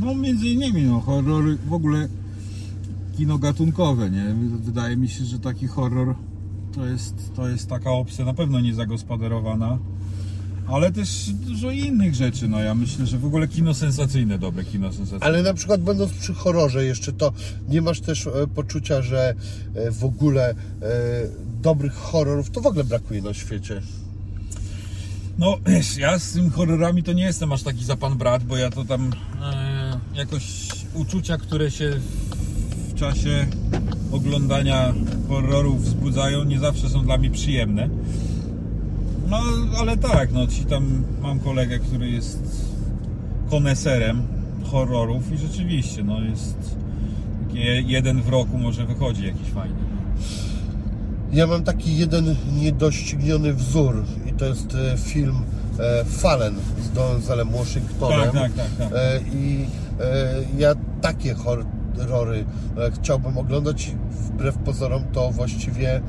No 0.00 0.14
między 0.14 0.46
innymi 0.46 0.82
no, 0.82 1.00
horrory, 1.00 1.56
w 1.66 1.72
ogóle 1.72 2.08
kino 3.16 3.38
gatunkowe, 3.38 4.10
nie? 4.10 4.34
Wydaje 4.60 4.96
mi 4.96 5.08
się, 5.08 5.24
że 5.24 5.38
taki 5.38 5.66
horror 5.66 6.14
to 6.74 6.86
jest, 6.86 7.34
to 7.36 7.48
jest 7.48 7.68
taka 7.68 7.90
opcja 7.90 8.24
na 8.24 8.34
pewno 8.34 8.60
niezagospodarowana, 8.60 9.78
ale 10.68 10.92
też 10.92 11.30
dużo 11.30 11.70
innych 11.70 12.14
rzeczy, 12.14 12.48
no 12.48 12.60
ja 12.60 12.74
myślę, 12.74 13.06
że 13.06 13.18
w 13.18 13.24
ogóle 13.24 13.48
kino 13.48 13.74
sensacyjne, 13.74 14.38
dobre 14.38 14.64
kino 14.64 14.92
sensacyjne. 14.92 15.26
Ale 15.26 15.42
na 15.42 15.54
przykład 15.54 15.80
będąc 15.80 16.12
przy 16.12 16.34
horrorze 16.34 16.84
jeszcze, 16.84 17.12
to 17.12 17.32
nie 17.68 17.82
masz 17.82 18.00
też 18.00 18.26
e, 18.26 18.30
poczucia, 18.54 19.02
że 19.02 19.34
e, 19.74 19.90
w 19.90 20.04
ogóle 20.04 20.50
e, 20.50 20.54
dobrych 21.62 21.94
horrorów 21.94 22.50
to 22.50 22.60
w 22.60 22.66
ogóle 22.66 22.84
brakuje 22.84 23.22
na 23.22 23.34
świecie. 23.34 23.82
No 25.38 25.56
wiesz, 25.66 25.96
ja 25.96 26.18
z 26.18 26.32
tym 26.32 26.50
horrorami 26.50 27.02
to 27.02 27.12
nie 27.12 27.24
jestem 27.24 27.52
aż 27.52 27.62
taki 27.62 27.84
za 27.84 27.96
pan 27.96 28.18
brat, 28.18 28.44
bo 28.44 28.56
ja 28.56 28.70
to 28.70 28.84
tam 28.84 29.10
jakoś 30.14 30.68
uczucia, 30.94 31.38
które 31.38 31.70
się 31.70 32.00
w 32.88 32.94
czasie 32.94 33.46
oglądania 34.12 34.94
horrorów 35.28 35.84
wzbudzają, 35.84 36.44
nie 36.44 36.58
zawsze 36.58 36.90
są 36.90 37.04
dla 37.04 37.18
mnie 37.18 37.30
przyjemne. 37.30 37.88
No 39.28 39.38
ale 39.78 39.96
tak, 39.96 40.32
no 40.32 40.46
ci 40.46 40.64
tam 40.64 41.04
mam 41.22 41.40
kolegę, 41.40 41.78
który 41.78 42.10
jest 42.10 42.42
koneserem 43.50 44.22
horrorów 44.64 45.32
i 45.32 45.38
rzeczywiście, 45.38 46.04
no 46.04 46.20
jest 46.20 46.76
jeden 47.86 48.22
w 48.22 48.28
roku 48.28 48.58
może 48.58 48.86
wychodzi 48.86 49.26
jakiś 49.26 49.48
fajny. 49.50 49.76
Ja 51.32 51.46
mam 51.46 51.64
taki 51.64 51.96
jeden 51.98 52.36
niedościgniony 52.56 53.54
wzór 53.54 54.04
i 54.26 54.32
to 54.32 54.44
jest 54.44 54.74
e, 54.74 54.98
film 54.98 55.36
e, 55.78 56.04
Fallen 56.04 56.54
z 56.82 56.90
Denzelem 56.90 57.48
Washingtonem. 57.48 58.20
Tak, 58.20 58.32
tak, 58.32 58.52
tak, 58.52 58.76
tak. 58.78 58.98
E, 58.98 59.20
I 59.32 59.66
ja 60.58 60.74
takie 61.00 61.34
horrory 61.34 62.44
chciałbym 62.94 63.38
oglądać. 63.38 63.92
Wbrew 64.10 64.58
pozorom 64.58 65.02
to 65.12 65.30
właściwie 65.30 66.00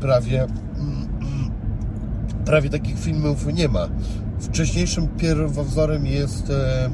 prawie 0.00 0.42
mm, 0.42 0.99
prawie 2.50 2.70
takich 2.70 2.98
filmów 2.98 3.46
nie 3.46 3.68
ma. 3.68 3.88
Wcześniejszym 4.40 5.08
pierwowzorem 5.08 6.06
jest 6.06 6.50
e, 6.50 6.90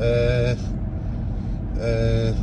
e, 0.00 0.56
e, 1.80 2.34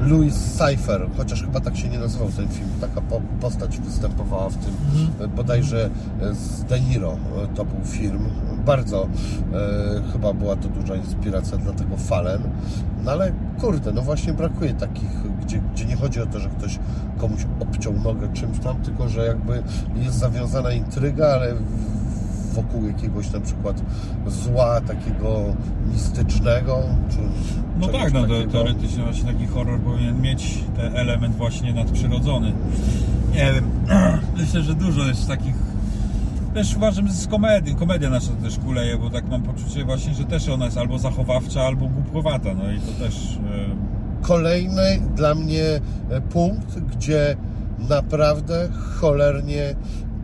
Louis 0.00 0.34
Cypher, 0.34 1.06
chociaż 1.16 1.42
chyba 1.42 1.60
tak 1.60 1.76
się 1.76 1.88
nie 1.88 1.98
nazywał 1.98 2.28
ten 2.28 2.48
film, 2.48 2.68
taka 2.80 3.00
po, 3.00 3.20
postać 3.40 3.78
występowała 3.80 4.48
w 4.50 4.56
tym, 4.56 4.74
Mhm. 4.94 5.30
e, 5.30 5.36
bodajże 5.36 5.90
e, 6.22 6.34
z 6.34 6.64
De 6.64 6.80
Niro 6.80 7.12
e, 7.12 7.46
to 7.56 7.64
był 7.64 7.84
film, 7.84 8.24
bardzo 8.66 9.02
e, 9.06 10.12
chyba 10.12 10.32
była 10.32 10.56
to 10.56 10.68
duża 10.68 10.94
inspiracja 10.94 11.58
dla 11.58 11.72
tego 11.72 11.96
Fallen, 11.96 12.42
no 13.04 13.10
ale 13.10 13.32
kurde, 13.60 13.92
no 13.92 14.02
właśnie 14.02 14.32
brakuje 14.32 14.74
takich, 14.74 15.10
gdzie, 15.42 15.60
gdzie 15.74 15.84
nie 15.84 15.96
chodzi 15.96 16.20
o 16.20 16.26
to, 16.26 16.38
że 16.40 16.48
ktoś 16.48 16.78
komuś 17.18 17.46
obciął 17.60 17.92
nogę 17.92 18.28
czymś 18.32 18.58
tam, 18.58 18.76
tylko 18.76 19.08
że 19.08 19.26
jakby 19.26 19.62
jest 20.02 20.18
zawiązana 20.18 20.72
intryga, 20.72 21.26
ale 21.26 21.54
w- 21.54 21.97
wokół 22.62 22.86
jakiegoś 22.86 23.30
na 23.32 23.40
przykład 23.40 23.82
zła 24.26 24.80
takiego 24.80 25.44
mistycznego, 25.92 26.82
czy 27.10 27.18
No 27.80 27.88
tak, 27.88 28.12
no 28.12 28.20
takiego. 28.22 28.52
teoretycznie 28.52 29.02
właśnie 29.02 29.32
taki 29.32 29.46
horror 29.46 29.80
powinien 29.80 30.20
mieć 30.20 30.58
ten 30.76 30.96
element 30.96 31.36
właśnie 31.36 31.72
nadprzyrodzony. 31.72 32.52
Nie 33.32 33.52
wiem, 33.54 33.70
myślę, 34.38 34.62
że 34.62 34.74
dużo 34.74 35.04
jest 35.04 35.28
takich. 35.28 35.54
Też 36.54 36.76
uważam, 36.76 37.06
że 37.06 37.12
z 37.14 37.26
komedii, 37.26 37.74
komedia 37.74 38.10
nasza 38.10 38.32
też 38.32 38.58
kuleje, 38.58 38.98
bo 38.98 39.10
tak 39.10 39.28
mam 39.28 39.42
poczucie 39.42 39.84
właśnie, 39.84 40.14
że 40.14 40.24
też 40.24 40.48
ona 40.48 40.64
jest 40.64 40.78
albo 40.78 40.98
zachowawcza, 40.98 41.62
albo 41.62 41.88
głupkowata, 41.88 42.54
no 42.54 42.70
i 42.72 42.78
to 42.80 43.04
też... 43.04 43.14
e, 43.36 44.22
kolejny 44.22 45.00
dla 45.16 45.34
mnie 45.34 45.64
e, 46.10 46.20
punkt, 46.20 46.78
gdzie 46.78 47.36
naprawdę 47.88 48.68
cholernie 49.00 49.74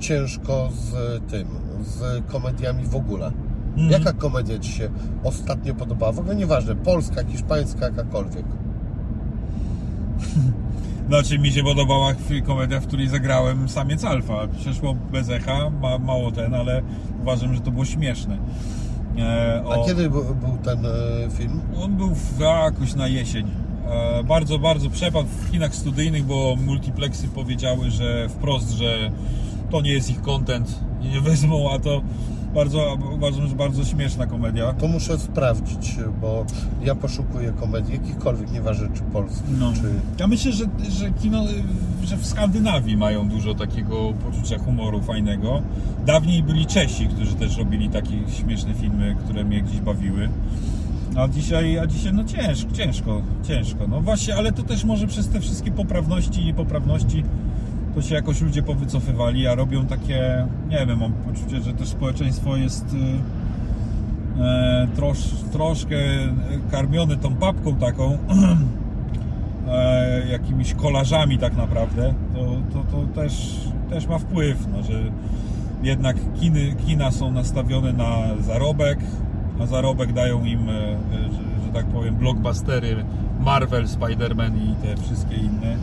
ciężko 0.00 0.68
z 0.72 0.92
tym, 1.30 1.48
z 1.84 2.24
komediami 2.26 2.84
w 2.84 2.96
ogóle. 2.96 3.32
Mhm. 3.76 3.90
Jaka 3.90 4.12
komedia 4.12 4.58
Ci 4.58 4.72
się 4.72 4.88
ostatnio 5.24 5.74
podobała? 5.74 6.12
W 6.12 6.18
ogóle 6.18 6.36
nieważne, 6.36 6.74
polska, 6.76 7.24
hiszpańska, 7.24 7.84
jakakolwiek. 7.86 8.44
Znaczy 11.08 11.38
mi 11.38 11.52
się 11.52 11.62
podobała 11.62 12.12
komedia, 12.46 12.80
w 12.80 12.86
której 12.86 13.08
zagrałem 13.08 13.68
samiec 13.68 14.04
alfa. 14.04 14.48
Przeszło 14.60 14.94
bez 15.12 15.28
echa, 15.30 15.70
ma, 15.82 15.98
mało 15.98 16.32
ten, 16.32 16.54
ale 16.54 16.82
uważam, 17.22 17.54
że 17.54 17.60
to 17.60 17.70
było 17.70 17.84
śmieszne. 17.84 18.38
E, 19.18 19.62
A 19.66 19.68
o- 19.68 19.84
kiedy 19.86 20.10
bu- 20.10 20.34
był 20.34 20.58
ten 20.62 20.86
e, 20.86 20.90
film? 21.30 21.60
On 21.82 21.96
był 21.96 22.14
w, 22.14 22.40
jakoś 22.40 22.94
na 22.94 23.06
jesień. 23.08 23.46
E, 23.90 24.24
bardzo, 24.24 24.58
bardzo 24.58 24.90
przepadł 24.90 25.28
w 25.28 25.50
kinach 25.50 25.74
studyjnych, 25.74 26.24
bo 26.24 26.56
multiplexy 26.66 27.28
powiedziały, 27.28 27.90
że 27.90 28.28
wprost, 28.28 28.70
że 28.70 29.10
to 29.70 29.80
nie 29.80 29.92
jest 29.92 30.10
ich 30.10 30.22
content 30.22 30.80
i 31.04 31.08
nie 31.14 31.20
wezmą, 31.20 31.70
a 31.72 31.78
to 31.78 32.02
bardzo, 32.54 32.98
uważam, 33.14 33.48
że 33.48 33.56
bardzo 33.56 33.84
śmieszna 33.84 34.26
komedia. 34.26 34.72
To 34.72 34.88
muszę 34.88 35.18
sprawdzić, 35.18 35.96
bo 36.20 36.44
ja 36.84 36.94
poszukuję 36.94 37.52
komedii, 37.60 37.92
jakichkolwiek, 37.92 38.52
nieważne 38.52 38.88
czy 38.94 39.02
polskich, 39.02 39.58
No. 39.58 39.72
czy... 39.72 39.80
Ja 40.20 40.26
myślę, 40.26 40.52
że, 40.52 40.64
że 40.90 41.10
kino, 41.10 41.44
że 42.04 42.16
w 42.16 42.26
Skandynawii 42.26 42.96
mają 42.96 43.28
dużo 43.28 43.54
takiego 43.54 44.12
poczucia 44.12 44.58
humoru 44.58 45.02
fajnego. 45.02 45.62
Dawniej 46.06 46.42
byli 46.42 46.66
Czesi, 46.66 47.06
którzy 47.06 47.34
też 47.34 47.56
robili 47.56 47.88
takie 47.88 48.14
śmieszne 48.38 48.74
filmy, 48.74 49.16
które 49.24 49.44
mnie 49.44 49.62
gdzieś 49.62 49.80
bawiły. 49.80 50.28
A 51.16 51.28
dzisiaj, 51.28 51.78
a 51.78 51.86
dzisiaj 51.86 52.12
no 52.14 52.24
ciężko, 52.24 52.72
ciężko, 52.72 53.22
ciężko. 53.48 53.86
No 53.88 54.00
właśnie, 54.00 54.36
ale 54.36 54.52
to 54.52 54.62
też 54.62 54.84
może 54.84 55.06
przez 55.06 55.28
te 55.28 55.40
wszystkie 55.40 55.70
poprawności 55.70 56.42
i 56.42 56.44
niepoprawności 56.44 57.24
to 57.94 58.02
się 58.02 58.14
jakoś 58.14 58.40
ludzie 58.40 58.62
powycofywali, 58.62 59.46
a 59.46 59.54
robią 59.54 59.86
takie, 59.86 60.46
nie 60.68 60.86
wiem, 60.86 60.98
mam 60.98 61.12
poczucie, 61.12 61.60
że 61.60 61.72
też 61.72 61.88
społeczeństwo 61.88 62.56
jest 62.56 62.84
y, 62.94 64.42
e, 64.42 64.88
trosz, 64.96 65.30
troszkę 65.52 65.96
karmione 66.70 67.16
tą 67.16 67.34
papką 67.34 67.76
taką, 67.76 68.18
e, 69.68 70.28
jakimiś 70.28 70.74
kolażami 70.74 71.38
tak 71.38 71.56
naprawdę, 71.56 72.14
to, 72.34 72.46
to, 72.72 72.84
to 72.90 73.06
też, 73.20 73.60
też 73.90 74.06
ma 74.06 74.18
wpływ, 74.18 74.66
no, 74.72 74.82
że 74.82 75.02
jednak 75.82 76.16
kiny, 76.40 76.74
kina 76.86 77.10
są 77.10 77.30
nastawione 77.30 77.92
na 77.92 78.18
zarobek, 78.40 78.98
a 79.60 79.66
zarobek 79.66 80.12
dają 80.12 80.44
im, 80.44 80.68
e, 80.68 80.72
e, 80.72 80.96
że, 81.22 81.66
że 81.66 81.72
tak 81.72 81.86
powiem, 81.86 82.14
blockbustery 82.14 83.04
Marvel, 83.40 83.86
Spider-Man 83.86 84.56
i 84.56 84.74
te 84.82 85.02
wszystkie 85.02 85.36
inne. 85.36 85.76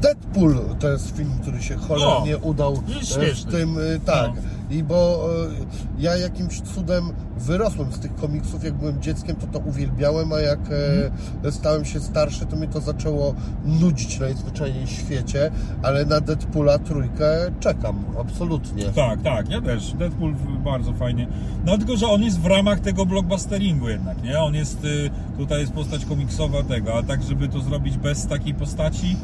Deadpool 0.00 0.54
to 0.78 0.88
jest 0.88 1.16
film, 1.16 1.30
który 1.42 1.62
się 1.62 1.76
cholernie 1.76 2.38
udał 2.38 2.82
jest 2.88 3.18
e, 3.18 3.34
w 3.34 3.44
tym, 3.44 3.78
e, 3.78 4.00
tak. 4.00 4.30
No. 4.36 4.42
I 4.70 4.82
bo 4.82 5.28
e, 5.46 6.02
ja 6.02 6.16
jakimś 6.16 6.60
cudem 6.60 7.12
wyrosłem 7.38 7.92
z 7.92 7.98
tych 7.98 8.14
komiksów, 8.14 8.64
jak 8.64 8.74
byłem 8.74 9.02
dzieckiem, 9.02 9.36
to 9.36 9.46
to 9.46 9.58
uwielbiałem, 9.58 10.32
a 10.32 10.40
jak 10.40 10.58
e, 11.44 11.52
stałem 11.52 11.84
się 11.84 12.00
starszy, 12.00 12.46
to 12.46 12.56
mnie 12.56 12.68
to 12.68 12.80
zaczęło 12.80 13.34
nudzić 13.64 14.18
najzwyczajniej 14.18 14.86
w 14.86 14.90
świecie, 14.90 15.50
ale 15.82 16.04
na 16.04 16.20
Deadpoola 16.20 16.78
trójkę 16.78 17.52
czekam, 17.60 18.04
absolutnie. 18.20 18.84
Tak, 18.84 19.22
tak, 19.22 19.50
ja 19.50 19.60
też. 19.60 19.92
Deadpool 19.92 20.34
bardzo 20.64 20.92
fajnie. 20.92 21.26
No 21.64 21.78
tylko, 21.78 21.96
że 21.96 22.06
on 22.06 22.22
jest 22.22 22.40
w 22.40 22.46
ramach 22.46 22.80
tego 22.80 23.06
blockbusteringu 23.06 23.88
jednak, 23.88 24.22
nie? 24.22 24.40
On 24.40 24.54
jest, 24.54 24.84
y, 24.84 25.10
tutaj 25.38 25.60
jest 25.60 25.72
postać 25.72 26.04
komiksowa 26.04 26.62
tego, 26.62 26.94
a 26.94 27.02
tak, 27.02 27.22
żeby 27.22 27.48
to 27.48 27.60
zrobić 27.60 27.96
bez 27.96 28.26
takiej 28.26 28.54
postaci, 28.54 29.16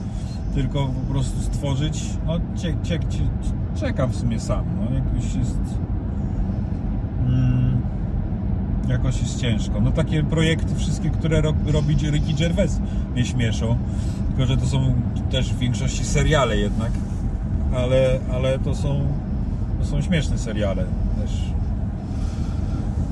tylko 0.54 0.86
po 0.86 1.12
prostu 1.12 1.40
stworzyć, 1.40 2.04
no 2.26 2.38
cie, 2.56 2.74
cie, 2.82 2.98
cie, 2.98 3.18
czekam 3.80 4.10
w 4.10 4.16
sumie 4.16 4.40
sam, 4.40 4.64
no 4.80 4.94
jakoś 4.96 5.34
jest... 5.34 5.58
Mm, 7.26 7.80
jakoś 8.88 9.20
jest 9.22 9.40
ciężko. 9.40 9.80
No 9.80 9.90
takie 9.92 10.22
projekty 10.22 10.74
wszystkie, 10.74 11.10
które 11.10 11.40
ro, 11.40 11.52
robi 11.66 11.94
Ricky 11.94 12.34
Gervais 12.34 12.80
mnie 13.12 13.24
śmieszą, 13.24 13.76
tylko, 14.28 14.46
że 14.46 14.56
to 14.56 14.66
są 14.66 14.94
też 15.30 15.52
w 15.52 15.58
większości 15.58 16.04
seriale 16.04 16.56
jednak, 16.56 16.92
ale, 17.76 18.18
ale 18.34 18.58
to 18.58 18.74
są 18.74 19.00
to 19.80 19.86
są 19.86 20.02
śmieszne 20.02 20.38
seriale 20.38 20.84
też. 21.20 21.30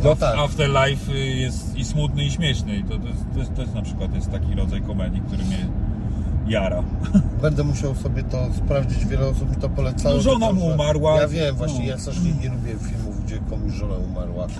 No 0.04 0.16
tak. 0.16 0.38
Afterlife 0.38 1.12
y, 1.12 1.18
jest 1.18 1.76
i 1.78 1.84
smutny 1.84 2.24
i 2.24 2.30
śmieszny 2.30 2.76
i 2.76 2.84
to, 2.84 2.98
to, 2.98 3.08
jest- 3.08 3.24
to, 3.34 3.56
to 3.56 3.62
jest 3.62 3.74
na 3.74 3.82
przykład 3.82 4.14
jest 4.14 4.30
taki 4.30 4.54
rodzaj 4.54 4.82
komedii, 4.82 5.20
który 5.20 5.44
mnie 5.44 5.66
jara. 6.50 6.82
Będę 7.42 7.64
musiał 7.64 7.94
sobie 7.94 8.22
to 8.22 8.46
sprawdzić, 8.54 9.06
wiele 9.06 9.26
osób 9.26 9.50
mi 9.50 9.56
to 9.56 9.68
polecało. 9.68 10.14
No, 10.14 10.20
żona 10.20 10.52
mu 10.52 10.66
umarła. 10.66 11.20
Ja 11.20 11.28
wiem, 11.28 11.56
właśnie 11.56 11.78
No. 11.80 11.84
ja 11.86 11.98
strasznie 11.98 12.32
nie 12.32 12.48
lubię 12.48 12.70
filmów, 12.88 13.24
gdzie 13.24 13.38
komuś 13.50 13.72
żona 13.72 13.94
umarła. 13.94 14.46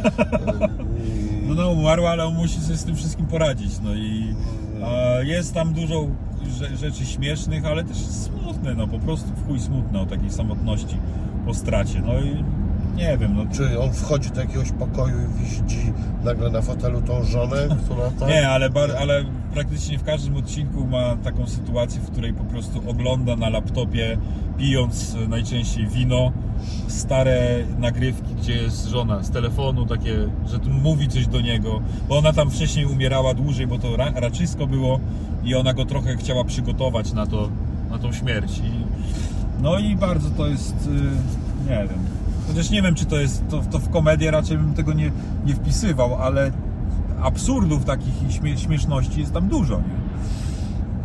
No, 1.49 1.55
no 1.55 1.71
umarła, 1.71 2.11
ale 2.11 2.25
on 2.25 2.35
musi 2.35 2.61
sobie 2.61 2.77
z 2.77 2.85
tym 2.85 2.97
wszystkim 2.97 3.27
poradzić. 3.27 3.73
No 3.85 3.95
i 3.95 4.35
a, 4.85 5.23
jest 5.23 5.55
tam 5.55 5.73
dużo 5.73 6.07
rze- 6.47 6.77
rzeczy 6.77 7.07
śmiesznych, 7.07 7.67
ale 7.67 7.85
też 7.85 7.97
smutne, 7.97 8.75
no 8.75 8.87
po 8.89 8.99
prostu 8.99 9.27
w 9.29 9.47
chuj 9.47 9.61
smutne 9.61 10.01
o 10.01 10.07
takiej 10.07 10.31
samotności 10.31 10.97
po 11.47 11.55
stracie. 11.55 12.03
No 12.07 12.19
i 12.21 12.45
nie 12.97 13.19
wiem, 13.19 13.37
no 13.37 13.45
Czy 13.53 13.81
on 13.81 13.93
wchodzi 13.93 14.31
do 14.31 14.41
jakiegoś 14.41 14.73
pokoju 14.73 15.17
i 15.21 15.45
widzi 15.45 15.93
nagle 16.25 16.51
na 16.51 16.63
fotelu 16.63 17.03
tą 17.03 17.25
żonę, 17.25 17.57
która 17.85 18.11
tam... 18.19 18.29
Nie, 18.29 18.49
ale, 18.49 18.71
bar, 18.71 18.91
ale 18.99 19.25
praktycznie 19.55 19.99
w 19.99 20.05
każdym 20.05 20.37
odcinku 20.37 20.87
ma 20.87 21.17
taką 21.17 21.47
sytuację, 21.47 22.01
w 22.01 22.11
której 22.11 22.33
po 22.33 22.45
prostu 22.45 22.91
ogląda 22.91 23.37
na 23.37 23.49
laptopie, 23.49 24.19
pijąc 24.59 25.17
najczęściej 25.29 25.87
wino, 25.87 26.33
stare 26.89 27.65
nagrywki, 27.79 28.35
gdzie 28.35 28.55
jest 28.55 28.89
żona 28.89 29.23
z 29.23 29.31
telefonu, 29.31 29.87
takie, 29.87 30.15
że 30.47 30.59
tu 30.59 30.71
mówi 30.71 31.09
coś 31.09 31.27
do 31.27 31.41
niego, 31.41 31.81
bo 32.09 32.19
ona 32.19 32.33
tam 32.33 32.51
wcześniej 32.51 32.87
umierała 32.87 33.35
dłużej, 33.35 33.67
bo 33.67 33.79
to 33.79 33.97
ra, 33.97 34.13
raczysko 34.15 34.67
było 34.67 35.01
i 35.45 35.55
ona 35.55 35.75
go 35.75 35.85
trochę 35.85 36.17
chciała 36.17 36.45
przygotować 36.45 37.13
na 37.13 37.27
to, 37.27 37.49
na 37.91 37.99
tą 37.99 38.13
śmierć. 38.13 38.59
I, 38.59 38.73
no 39.63 39.79
i 39.79 39.97
bardzo 39.97 40.31
to 40.31 40.47
jest, 40.47 40.75
y, 40.87 41.71
nie 41.71 41.87
wiem, 41.89 42.20
Chociaż 42.51 42.71
nie 42.71 42.83
wiem, 42.83 42.95
czy 42.95 43.05
to 43.05 43.17
jest, 43.17 43.49
to, 43.49 43.63
to 43.71 43.79
w 43.79 43.91
komedię 43.91 44.31
raczej 44.31 44.59
bym 44.59 44.75
tego 44.75 44.93
nie, 44.93 45.11
nie 45.47 45.55
wpisywał, 45.55 46.15
ale 46.15 46.51
absurdów 47.23 47.85
takich 47.85 48.23
i 48.29 48.33
śmie, 48.33 48.59
śmieszności 48.59 49.21
jest 49.21 49.33
tam 49.33 49.49
dużo, 49.49 49.81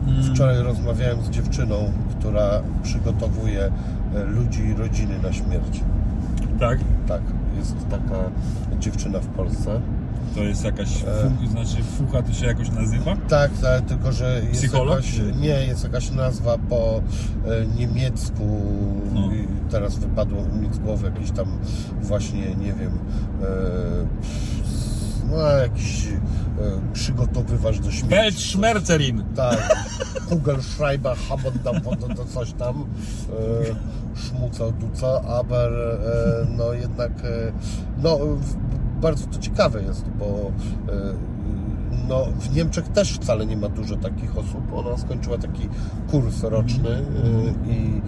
nie? 0.07 0.23
Wczoraj 0.23 0.63
rozmawiałem 0.63 1.22
z 1.22 1.30
dziewczyną, 1.30 1.91
która 2.09 2.61
przygotowuje 2.84 3.72
e, 4.15 4.23
ludzi 4.23 4.61
i 4.65 4.73
rodziny 4.73 5.19
na 5.23 5.34
śmierć. 5.34 5.84
Tak? 6.59 6.80
Tak, 7.07 7.22
jest 7.57 7.76
taka 7.89 8.19
dziewczyna 8.80 9.19
w 9.19 9.27
Polsce. 9.27 9.81
To 10.35 10.43
jest 10.43 10.64
jakaś, 10.64 11.03
E. 11.03 11.06
fu, 11.41 11.47
znaczy 11.47 11.84
fucha 11.84 12.22
to 12.22 12.34
się 12.34 12.45
jakoś 12.45 12.69
nazywa? 12.72 13.15
Tak, 13.30 13.52
ale 13.68 13.81
tylko 13.81 14.11
że 14.11 14.41
jest 14.43 14.60
Psycholog? 14.60 14.95
jakaś, 14.95 15.19
nie, 15.39 15.47
jest 15.65 15.84
jakaś 15.84 16.11
nazwa 16.11 16.57
po 16.69 17.02
e, 17.45 17.65
niemiecku. 17.77 18.61
No. 19.14 19.34
I 19.34 19.47
teraz 19.72 19.95
wypadło 19.97 20.41
mi 20.41 20.73
z 20.73 20.80
głowy 20.80 21.11
jakiś 21.15 21.31
tam 21.31 21.47
właśnie, 22.02 22.56
nie 22.56 22.73
wiem, 22.73 22.99
e, 23.41 23.45
no 25.31 25.38
jakiś 25.41 26.07
e, 26.07 26.14
przygotowywacz 26.93 27.80
do 27.80 27.91
śmierci. 27.91 28.07
Weltschmerzerin! 28.15 29.23
Tak, 29.35 29.76
Kugelschreiber, 30.30 31.18
Hammondam, 31.30 31.81
to 32.15 32.26
coś 32.26 32.53
tam, 32.53 32.85
Szmuca, 34.15 34.72
Duca, 34.72 35.22
aber 35.22 35.72
no 36.57 36.73
jednak, 36.73 37.11
no 38.03 38.19
bardzo 39.01 39.27
to 39.27 39.39
ciekawe 39.39 39.81
jest, 39.84 40.05
bo 40.19 40.26
e, 40.26 40.91
no, 42.09 42.26
w 42.39 42.55
Niemczech 42.55 42.88
też 42.88 43.13
wcale 43.13 43.45
nie 43.45 43.57
ma 43.57 43.69
dużo 43.69 43.95
takich 43.95 44.38
osób. 44.38 44.73
Ona 44.76 44.97
skończyła 44.97 45.38
taki 45.38 45.69
kurs 46.11 46.43
roczny 46.43 46.89
e, 46.89 47.01
i 47.72 48.01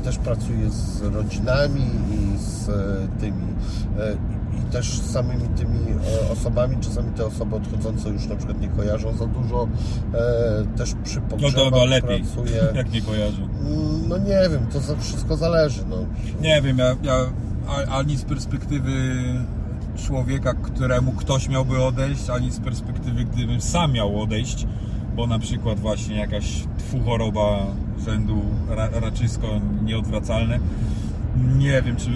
e, 0.00 0.02
też 0.04 0.18
pracuje 0.18 0.70
z 0.70 1.02
rodzinami 1.02 1.80
i 2.10 2.38
z 2.38 2.66
tymi 3.20 3.42
i- 3.42 4.58
i 4.58 4.62
też 4.72 4.98
z 4.98 5.10
samymi 5.12 5.48
tymi 5.56 5.78
osobami. 6.32 6.76
Czasami 6.80 7.10
te 7.12 7.26
osoby 7.26 7.56
odchodzące 7.56 8.08
już 8.08 8.26
na 8.26 8.36
przykład 8.36 8.60
nie 8.60 8.68
kojarzą 8.68 9.16
za 9.16 9.26
dużo. 9.26 9.68
Też 10.76 10.94
przy 11.04 11.20
No 11.20 11.26
pogrzebach 11.28 11.54
to 11.54 11.64
chyba 11.64 11.84
lepiej, 11.84 12.22
pracuje. 12.22 12.62
jak 12.74 12.92
nie 12.92 13.02
kojarzę. 13.02 13.42
Mm, 13.42 14.08
No 14.08 14.18
nie 14.18 14.40
wiem, 14.52 14.66
to 14.72 14.80
wszystko 15.00 15.36
zależy. 15.36 15.80
No. 15.90 15.96
Nie 16.40 16.62
wiem, 16.62 16.78
ja, 16.78 16.86
ja 17.02 17.14
ani 17.90 18.16
z 18.16 18.24
perspektywy 18.24 19.22
człowieka, 20.06 20.54
któremu 20.54 21.12
ktoś 21.12 21.48
miałby 21.48 21.84
odejść, 21.84 22.30
ani 22.30 22.50
z 22.50 22.60
perspektywy, 22.60 23.24
gdybym 23.24 23.60
sam 23.60 23.92
miał 23.92 24.20
odejść, 24.22 24.66
bo 25.16 25.26
na 25.26 25.38
przykład 25.38 25.80
właśnie 25.80 26.16
jakaś 26.16 26.64
twu-choroba 26.78 27.66
rzędu 28.04 28.42
ra, 28.68 28.88
raczysko 28.92 29.46
nieodwracalne, 29.84 30.58
nie 31.58 31.82
wiem, 31.82 31.96
czy 31.96 32.10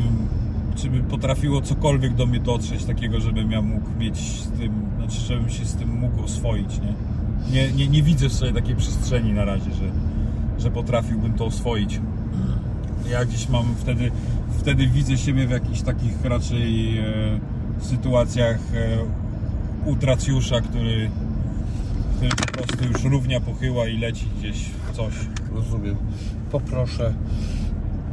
czy 0.76 0.90
by 0.90 1.00
potrafiło 1.00 1.62
cokolwiek 1.62 2.14
do 2.14 2.26
mnie 2.26 2.40
dotrzeć 2.40 2.84
takiego, 2.84 3.20
żebym 3.20 3.50
ja 3.50 3.62
mógł 3.62 3.90
mieć 3.98 4.18
z 4.18 4.50
tym, 4.50 4.72
znaczy 4.96 5.20
żebym 5.20 5.50
się 5.50 5.64
z 5.64 5.74
tym 5.74 5.98
mógł 5.98 6.22
oswoić, 6.22 6.80
nie? 6.80 6.94
Nie, 7.52 7.72
nie, 7.72 7.88
nie 7.88 8.02
widzę 8.02 8.30
sobie 8.30 8.52
takiej 8.52 8.76
przestrzeni 8.76 9.32
na 9.32 9.44
razie, 9.44 9.70
że, 9.74 9.90
że 10.58 10.70
potrafiłbym 10.70 11.32
to 11.32 11.44
oswoić 11.44 12.00
ja 13.10 13.24
gdzieś 13.24 13.48
mam 13.48 13.74
wtedy, 13.76 14.10
wtedy 14.66 14.86
widzę 14.86 15.16
siebie 15.16 15.46
w 15.46 15.50
jakichś 15.50 15.82
takich 15.82 16.24
raczej 16.24 16.98
e, 16.98 17.04
sytuacjach 17.80 18.58
e, 18.74 19.90
utracjusza, 19.90 20.60
który, 20.60 21.10
który 22.16 22.30
po 22.30 22.52
prostu 22.52 22.84
już 22.84 23.04
równia 23.04 23.40
pochyła 23.40 23.88
i 23.88 23.98
leci 23.98 24.26
gdzieś 24.38 24.56
w 24.64 24.96
coś. 24.96 25.14
Rozumiem. 25.54 25.96
Poproszę 26.50 27.14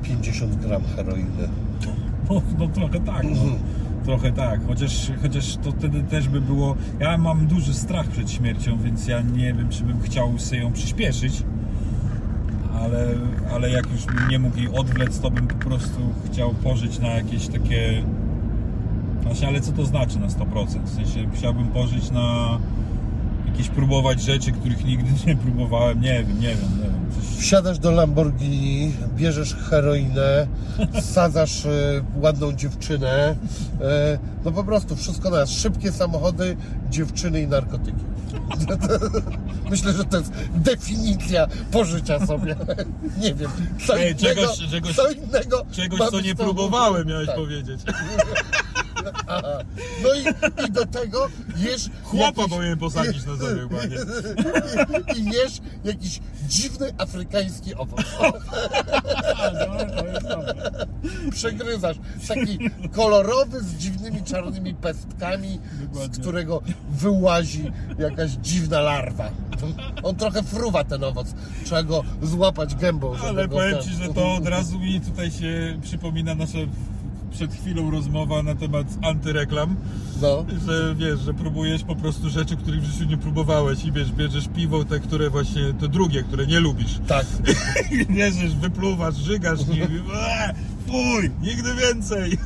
50 0.04 0.56
gram 0.56 0.82
heroiny. 0.96 1.50
No, 2.30 2.42
no 2.60 2.68
trochę 2.68 3.00
tak, 3.00 3.24
no. 3.24 3.56
Trochę 4.06 4.32
tak, 4.32 4.68
chociaż, 4.68 5.12
chociaż 5.22 5.58
to 5.58 5.72
wtedy 5.72 6.04
też 6.04 6.28
by 6.28 6.42
było. 6.42 6.76
Ja 7.00 7.18
mam 7.18 7.48
duży 7.48 7.74
strach 7.74 8.08
przed 8.08 8.32
śmiercią, 8.32 8.78
więc 8.78 9.08
ja 9.08 9.22
nie 9.22 9.54
wiem, 9.54 9.70
czy 9.70 9.84
bym 9.84 10.02
chciał 10.02 10.40
sobie 10.40 10.62
ją 10.62 10.74
przyspieszyć. 10.74 11.44
Ale, 12.82 13.06
ale 13.54 13.70
jak 13.70 13.91
już 13.91 14.06
bym 14.06 14.30
nie 14.30 14.40
mógł 14.40 14.58
jej 14.58 14.70
odwlec, 14.70 15.20
to 15.20 15.32
bym 15.32 15.48
po 15.48 15.56
prostu 15.56 16.00
chciał 16.32 16.54
pożyć 16.54 17.00
na 17.00 17.08
jakieś 17.08 17.48
takie. 17.48 18.04
Właśnie, 19.24 19.48
ale 19.48 19.62
co 19.62 19.72
to 19.72 19.86
znaczy 19.86 20.20
na 20.20 20.28
100%? 20.28 20.84
W 20.84 20.95
sensie 20.95 21.30
chciałbym 21.34 21.68
pożyć 21.68 22.12
na 22.12 22.58
jakieś 23.48 23.70
próbować 23.70 24.22
rzeczy, 24.22 24.52
których 24.52 24.86
nigdy 24.86 25.10
nie 25.28 25.36
próbowałem. 25.36 26.02
Nie 26.02 26.24
wiem, 26.24 26.40
nie 26.40 26.48
wiem, 26.48 26.78
nie 26.78 26.84
wiem. 26.84 27.06
Coś... 27.12 27.40
Wsiadasz 27.40 27.80
do 27.80 27.91
Lamborghini, 27.91 28.91
bierzesz 29.16 29.56
heroinę, 29.56 30.48
sadzasz 31.02 31.66
e, 31.66 32.02
ładną 32.16 32.54
dziewczynę. 32.54 33.36
E, 33.82 34.20
no 34.45 34.52
po 34.52 34.64
prostu 34.64 34.95
wszystko 34.95 35.30
na. 35.30 35.45
Szybkie 35.45 35.91
samochody, 35.91 36.58
dziewczyny 36.90 37.41
i 37.41 37.48
narkotyki. 37.48 38.04
Myślę, 39.69 39.94
że 39.94 40.06
to 40.06 40.18
jest 40.18 40.31
definicja 40.56 41.48
pożycia 41.72 42.26
sobie. 42.26 42.56
Nie 43.22 43.34
wiem. 43.34 43.52
Co 43.88 43.99
Ej, 43.99 44.11
innego, 44.19 44.41
czegoś- 44.41 44.69
czegoś- 44.72 44.95
co 44.95 45.11
innego 45.11 45.65
Czegoś, 45.72 46.10
co 46.10 46.22
nie 46.22 46.35
próbowałem, 46.35 47.07
miałeś 47.07 47.27
Tak. 47.27 47.35
powiedzieć. 47.35 47.81
No 50.04 50.10
i, 50.14 50.22
i 50.68 50.72
do 50.72 50.86
tego 50.86 51.28
jesz 51.58 51.90
Chłopa 52.04 52.26
jakiś- 52.42 52.50
powinien 52.50 52.78
posadzić 52.78 53.26
na 53.26 53.38
sobie, 53.38 53.68
panie. 53.70 53.96
I 55.20 55.26
jesz 55.26 55.60
jakiś 55.84 56.20
dziwny 56.48 56.94
afrykański 56.98 57.76
owoc. 57.76 58.02
Przegryzasz. 61.32 61.98
Taki 62.28 62.60
kolorowy, 62.92 63.62
z 63.64 63.74
dziwnymi 63.78 64.24
czarnymi 64.24 64.74
pestkami, 64.74 65.60
z 65.84 65.88
Dokładnie. 65.88 66.20
którego 66.22 66.62
wyłazi 66.92 67.72
jakaś 68.00 68.32
dziwna 68.32 68.82
larwa. 68.82 69.30
On 70.04 70.16
trochę 70.16 70.44
fruwa 70.44 70.84
ten 70.84 71.04
owoc. 71.04 71.28
Trzeba 71.66 71.84
go 71.84 72.04
złapać 72.22 72.76
gębą. 72.76 73.16
Ale 73.24 73.48
powiem 73.48 73.74
ten- 73.74 73.84
Ci, 73.84 73.90
że 73.96 74.14
to 74.14 74.34
od 74.34 74.48
razu 74.48 74.80
mi 74.80 75.02
tutaj 75.02 75.32
się 75.32 75.80
przypomina 75.82 76.36
nasza 76.36 76.58
przed 77.34 77.53
chwilą 77.53 77.91
rozmowa 77.91 78.43
na 78.43 78.55
temat 78.55 78.88
antyreklam, 79.01 79.76
No. 80.22 80.45
że 80.68 80.95
wiesz, 80.95 81.19
że 81.19 81.34
próbujesz 81.34 81.84
po 81.84 81.95
prostu 81.95 82.30
rzeczy, 82.30 82.57
których 82.57 82.81
w 82.81 82.85
życiu 82.85 83.10
nie 83.10 83.18
próbowałeś 83.18 83.85
i 83.85 83.91
wiesz, 83.91 84.11
bierzesz 84.11 84.47
piwo 84.47 84.85
te, 84.85 84.99
które 84.99 85.30
właśnie, 85.30 85.61
to 85.80 85.88
drugie, 85.88 86.23
które 86.23 86.47
nie 86.47 86.60
lubisz. 86.60 86.99
Tak. 87.07 87.26
I 88.01 88.05
bierzesz, 88.14 88.55
wypluwasz, 88.55 89.15
żygasz 89.15 89.68
nim 89.68 89.77
i 89.77 89.97
eee, 90.15 90.53
fuj, 90.88 91.31
nigdy 91.41 91.69
więcej. 91.76 92.38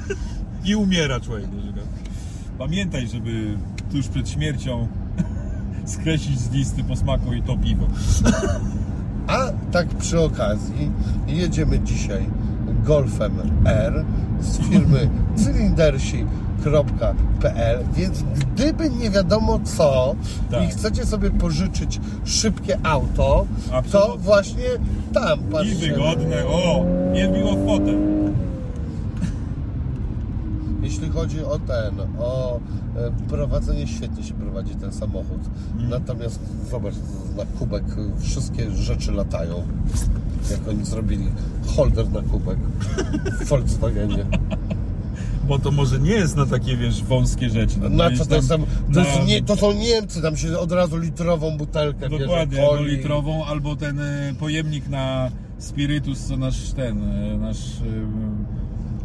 I 0.65 0.75
umiera 0.75 1.19
człowiek 1.19 1.47
do 1.55 1.61
żyga. 1.61 1.81
Pamiętaj, 2.57 3.07
żeby 3.07 3.57
tuż 3.91 4.07
przed 4.07 4.29
śmiercią 4.29 4.87
skreślić 5.85 6.39
z 6.39 6.51
listy 6.51 6.83
po 6.83 6.95
smaku 6.95 7.33
i 7.33 7.41
to 7.41 7.57
piwo. 7.57 7.87
A 9.27 9.37
tak 9.71 9.87
przy 9.87 10.19
okazji 10.19 10.91
jedziemy 11.27 11.79
dzisiaj 11.79 12.25
Golfem 12.87 13.31
R 13.65 14.05
z 14.41 14.57
firmy 14.69 15.09
cylindersi.pl 15.35 17.79
więc 17.95 18.23
gdyby 18.23 18.89
nie 18.89 19.09
wiadomo 19.09 19.59
co 19.63 20.15
Tak. 20.51 20.63
i 20.63 20.67
chcecie 20.67 21.05
sobie 21.05 21.31
pożyczyć 21.31 21.99
szybkie 22.25 22.77
auto, 22.83 23.45
to 23.69 23.75
Absolutnie. 23.75 24.23
właśnie 24.23 24.63
tam, 25.13 25.39
I 25.39 25.43
patrzcie. 25.51 25.75
wygodne, 25.75 26.45
o, 26.45 26.85
nie 27.13 27.27
biło 27.27 27.55
w 27.55 27.65
fotel. 27.65 27.97
Jeśli 30.87 31.09
chodzi 31.09 31.43
o 31.43 31.59
ten, 31.59 31.99
o 32.19 32.59
e, 32.95 33.11
prowadzenie, 33.29 33.87
świetnie 33.87 34.23
się 34.23 34.33
prowadzi 34.33 34.75
ten 34.75 34.91
samochód. 34.93 35.41
Mhm. 35.71 35.89
Natomiast 35.89 36.39
zobacz, 36.71 36.93
na 37.37 37.45
kubek 37.59 37.83
wszystkie 38.19 38.71
rzeczy 38.71 39.11
latają. 39.11 39.63
Jak 40.51 40.67
oni 40.67 40.85
zrobili 40.85 41.27
holder 41.75 42.11
na 42.11 42.21
kubek 42.21 42.57
w 43.41 43.45
Volkswagenie. 43.49 44.25
Bo 45.47 45.59
to 45.59 45.71
może 45.71 45.99
nie 45.99 46.11
jest 46.11 46.35
na 46.37 46.45
takie, 46.45 46.77
wiesz, 46.77 47.03
wąskie 47.03 47.49
rzeczy. 47.49 47.75
No, 47.81 47.89
Na 47.89 48.17
co 48.17 48.25
to 48.25 48.35
jest 48.35 48.49
tam? 48.49 48.65
To, 48.93 48.99
na- 48.99 49.23
nie, 49.25 49.43
to 49.43 49.55
są 49.55 49.73
Niemcy, 49.73 50.21
tam 50.21 50.37
się 50.37 50.59
od 50.59 50.71
razu 50.71 50.97
litrową 50.97 51.57
butelkę 51.57 52.09
Dokładnie, 52.09 52.57
bierze 52.57 52.69
albo 52.69 52.83
litrową, 52.83 53.45
albo 53.45 53.75
ten 53.75 53.99
e, 53.99 54.33
pojemnik 54.39 54.89
na 54.89 55.31
spirytus, 55.57 56.19
co 56.19 56.37
nasz 56.37 56.71
ten, 56.71 57.03
e, 57.11 57.37
nasz 57.37 57.81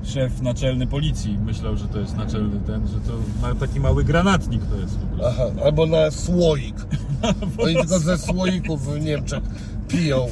szef 0.04 0.40
naczelny 0.42 0.86
policji 0.86 1.38
myślał, 1.38 1.76
że 1.76 1.88
to 1.88 1.98
jest 1.98 2.16
naczelny 2.16 2.60
ten, 2.66 2.88
że 2.88 2.94
to 3.00 3.12
ma 3.42 3.54
taki 3.54 3.80
mały 3.80 4.04
granatnik 4.04 4.62
to 4.66 4.76
jest. 4.76 4.98
Aha, 5.26 5.44
albo 5.64 5.86
na 5.86 6.10
słoik. 6.10 6.76
Oni 7.64 7.74
tylko 7.76 7.98
ze 7.98 8.18
słoików 8.18 8.86
w 8.94 9.00
Niemczech 9.00 9.42
piją. 9.88 10.26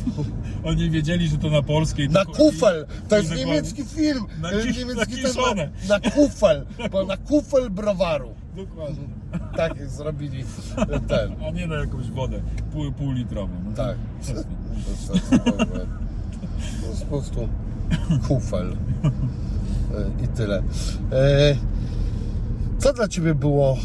Oni 0.65 0.91
wiedzieli, 0.91 1.29
że 1.29 1.39
to 1.39 1.51
na 1.51 1.63
polskiej. 1.63 2.09
Na 2.09 2.25
to- 2.25 2.33
kufel! 2.33 2.87
To 3.09 3.17
jest 3.17 3.29
dokładnie. 3.29 3.37
niemiecki 3.47 3.85
film. 3.85 4.25
Na 4.43 4.51
E, 4.51 4.63
ki- 4.63 4.79
niemiecki 4.79 4.99
na 5.23 5.29
kiszone. 5.29 5.71
na, 5.89 5.99
na 5.99 6.11
kufel. 6.11 6.67
Bo 6.93 7.05
na 7.07 7.17
kufel 7.17 7.71
browaru. 7.71 8.35
Dokładnie. 8.57 9.05
Tak 9.57 9.91
zrobili 9.91 10.45
e, 10.77 11.01
ten. 11.01 11.33
A 11.49 11.51
nie 11.51 11.67
na 11.67 11.75
jakąś 11.75 12.07
wodę 12.11 12.41
pół, 12.73 12.93
pół 12.93 13.13
litrową. 13.13 13.53
No 13.65 13.71
to- 13.71 13.77
Tak. 13.77 13.97
jasne. 14.19 14.35
To 14.85 14.91
jest, 14.91 15.31
to 16.81 16.91
jest 16.91 17.03
po 17.03 17.07
prostu 17.07 17.49
kufel. 18.29 18.77
I 20.25 20.29
tyle. 20.29 20.63
E, 21.13 21.57
Co 22.79 22.93
dla 22.93 23.09
Ciebie 23.09 23.35
było 23.35 23.79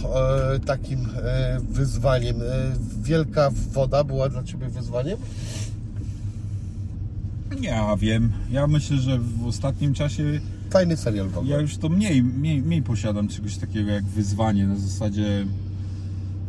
e, 0.56 0.60
takim 0.60 0.99
e, 1.23 1.57
wyzwaniem? 1.69 2.36
Wielka 3.02 3.49
woda 3.72 4.03
była 4.03 4.30
dla 4.30 4.44
Ciebie 4.44 4.68
wyzwaniem? 4.69 5.18
Ja 7.61 7.95
wiem. 7.98 8.32
Ja 8.52 8.68
myślę, 8.68 8.98
że 8.98 9.19
w 9.19 9.45
ostatnim 9.48 9.94
czasie 9.94 10.23
Fajny 10.69 10.98
serial 10.98 11.27
w 11.30 11.38
ogóle. 11.38 11.53
ja 11.56 11.61
już 11.61 11.77
to 11.77 11.90
mniej, 11.90 12.23
mniej, 12.23 12.61
mniej 12.61 12.82
posiadam 12.82 13.27
czegoś 13.27 13.57
takiego 13.57 13.91
jak 13.91 14.03
wyzwanie. 14.06 14.68
Na 14.68 14.76
zasadzie 14.76 15.45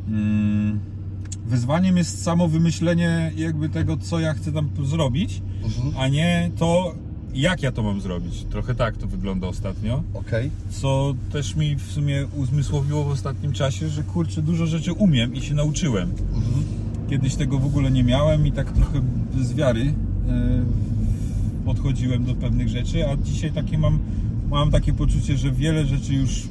mm, 0.09 0.81
wyzwaniem 1.47 1.97
jest 1.97 2.23
samo 2.23 2.49
wymyślenie 2.49 3.33
jakby 3.37 3.69
tego, 3.69 3.97
co 3.97 4.20
ja 4.20 4.35
chcę 4.35 4.53
tam 4.53 4.69
zrobić, 4.85 5.43
Mhm. 5.65 5.95
a 5.99 6.09
nie 6.09 6.51
to, 6.57 6.95
jak 7.37 7.63
ja 7.63 7.73
to 7.73 7.83
mam 7.83 8.01
zrobić. 8.01 8.45
Trochę 8.51 8.75
tak 8.75 8.97
to 8.97 9.07
wygląda 9.07 9.47
ostatnio. 9.47 10.03
Okej. 10.15 10.51
Co 10.71 11.15
też 11.33 11.57
mi 11.57 11.77
w 11.77 11.93
sumie 11.93 12.27
uzmysłowiło 12.37 13.05
w 13.05 13.09
ostatnim 13.09 13.53
czasie, 13.53 13.89
że 13.89 14.03
kurczę, 14.03 14.43
dużo 14.43 14.67
rzeczy 14.67 14.93
umiem 14.93 15.35
i 15.35 15.41
się 15.41 15.55
nauczyłem. 15.55 16.11
Mhm. 16.11 16.65
Kiedyś 17.11 17.35
tego 17.35 17.59
w 17.59 17.67
ogóle 17.67 17.91
nie 17.91 18.05
miałem 18.05 18.47
i 18.47 18.53
tak 18.53 18.73
trochę 18.73 19.01
z 19.41 19.55
wiary 19.55 19.95
e, 20.29 20.65
podchodziłem 21.65 22.25
do 22.25 22.35
pewnych 22.35 22.69
rzeczy, 22.69 23.09
a 23.09 23.17
dzisiaj 23.17 23.53
takie 23.53 23.79
mam, 23.79 23.99
mam 24.51 24.70
takie 24.70 24.93
poczucie, 24.93 25.36
że 25.36 25.52
wiele 25.52 25.86
rzeczy 25.86 26.14
już 26.14 26.43
e, 26.43 26.47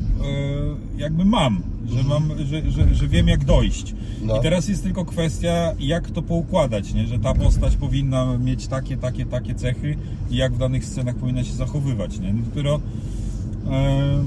jakby 0.98 1.26
mam, 1.26 1.62
że, 1.90 2.04
mam 2.04 2.30
że, 2.46 2.72
że, 2.72 2.96
że 2.96 3.08
wiem 3.08 3.28
jak 3.28 3.46
dojść. 3.46 3.96
No. 4.22 4.40
I 4.40 4.42
teraz 4.42 4.68
jest 4.68 4.84
tylko 4.84 5.06
kwestia, 5.06 5.74
jak 5.80 6.12
to 6.12 6.22
poukładać, 6.22 6.94
nie? 6.94 7.08
że 7.08 7.20
ta 7.20 7.34
postać 7.34 7.76
powinna 7.76 8.38
mieć 8.38 8.68
takie, 8.68 8.98
takie, 8.98 9.26
takie 9.26 9.56
cechy 9.56 9.98
i 10.30 10.36
jak 10.36 10.54
w 10.54 10.58
danych 10.58 10.86
scenach 10.86 11.16
powinna 11.16 11.44
się 11.44 11.54
zachowywać. 11.54 12.20
Nie? 12.20 12.34
Dopiero 12.34 12.80
e, 13.70 14.24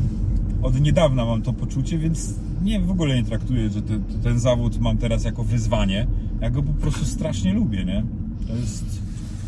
od 0.63 0.81
niedawna 0.81 1.25
mam 1.25 1.43
to 1.43 1.53
poczucie, 1.53 1.99
więc 1.99 2.35
nie, 2.63 2.81
w 2.81 2.91
ogóle 2.91 3.17
nie 3.17 3.25
traktuję, 3.25 3.71
że 3.71 3.83
te, 3.83 4.01
ten 4.23 4.41
zawód 4.41 4.81
mam 4.81 4.99
teraz 4.99 5.25
jako 5.25 5.45
wyzwanie. 5.45 6.07
Ja 6.41 6.51
go 6.51 6.63
po 6.63 6.73
prostu 6.73 7.05
strasznie 7.05 7.53
lubię, 7.53 7.85
nie? 7.85 8.05
To 8.47 8.57
jest 8.57 8.85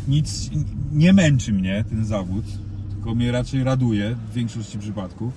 nic, 0.09 0.51
nie 0.93 1.13
męczy 1.13 1.53
mnie 1.53 1.85
ten 1.91 2.05
zawód, 2.05 2.45
tylko 3.01 3.15
mnie 3.15 3.33
raczej 3.33 3.65
raduje 3.65 4.17
w 4.31 4.35
większości 4.35 4.79
przypadków. 4.79 5.33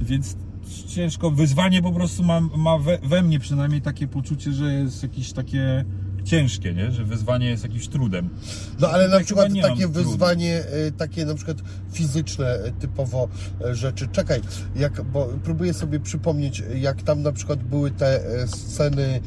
Więc 0.00 0.36
ciężko, 0.88 1.30
wyzwanie 1.30 1.82
po 1.82 1.92
prostu 1.92 2.22
ma, 2.22 2.40
ma 2.40 2.78
we, 2.78 2.98
we 2.98 3.22
mnie 3.22 3.40
przynajmniej 3.40 3.82
takie 3.82 4.06
poczucie, 4.06 4.52
że 4.52 4.72
jest 4.72 5.02
jakieś 5.02 5.32
takie 5.32 5.84
ciężkie, 6.24 6.74
nie? 6.74 6.90
Że 6.90 7.04
wyzwanie 7.04 7.46
jest 7.46 7.62
jakimś 7.62 7.88
trudem. 7.88 8.28
No 8.80 8.88
ale 8.88 9.08
na 9.08 9.20
przykład 9.20 9.48
takie 9.62 9.76
trudu. 9.76 9.92
wyzwanie, 9.92 10.62
y, 10.88 10.92
takie 10.92 11.26
na 11.26 11.34
przykład 11.34 11.56
fizyczne 11.92 12.64
y, 12.66 12.72
typowo 12.72 13.28
y, 13.70 13.74
rzeczy. 13.74 14.08
Czekaj, 14.08 14.40
jak, 14.76 15.02
bo 15.02 15.28
próbuję 15.44 15.74
sobie 15.74 16.00
przypomnieć, 16.00 16.62
jak 16.74 17.02
tam 17.02 17.22
na 17.22 17.32
przykład 17.32 17.62
były 17.62 17.90
te 17.90 18.20
sceny 18.46 19.20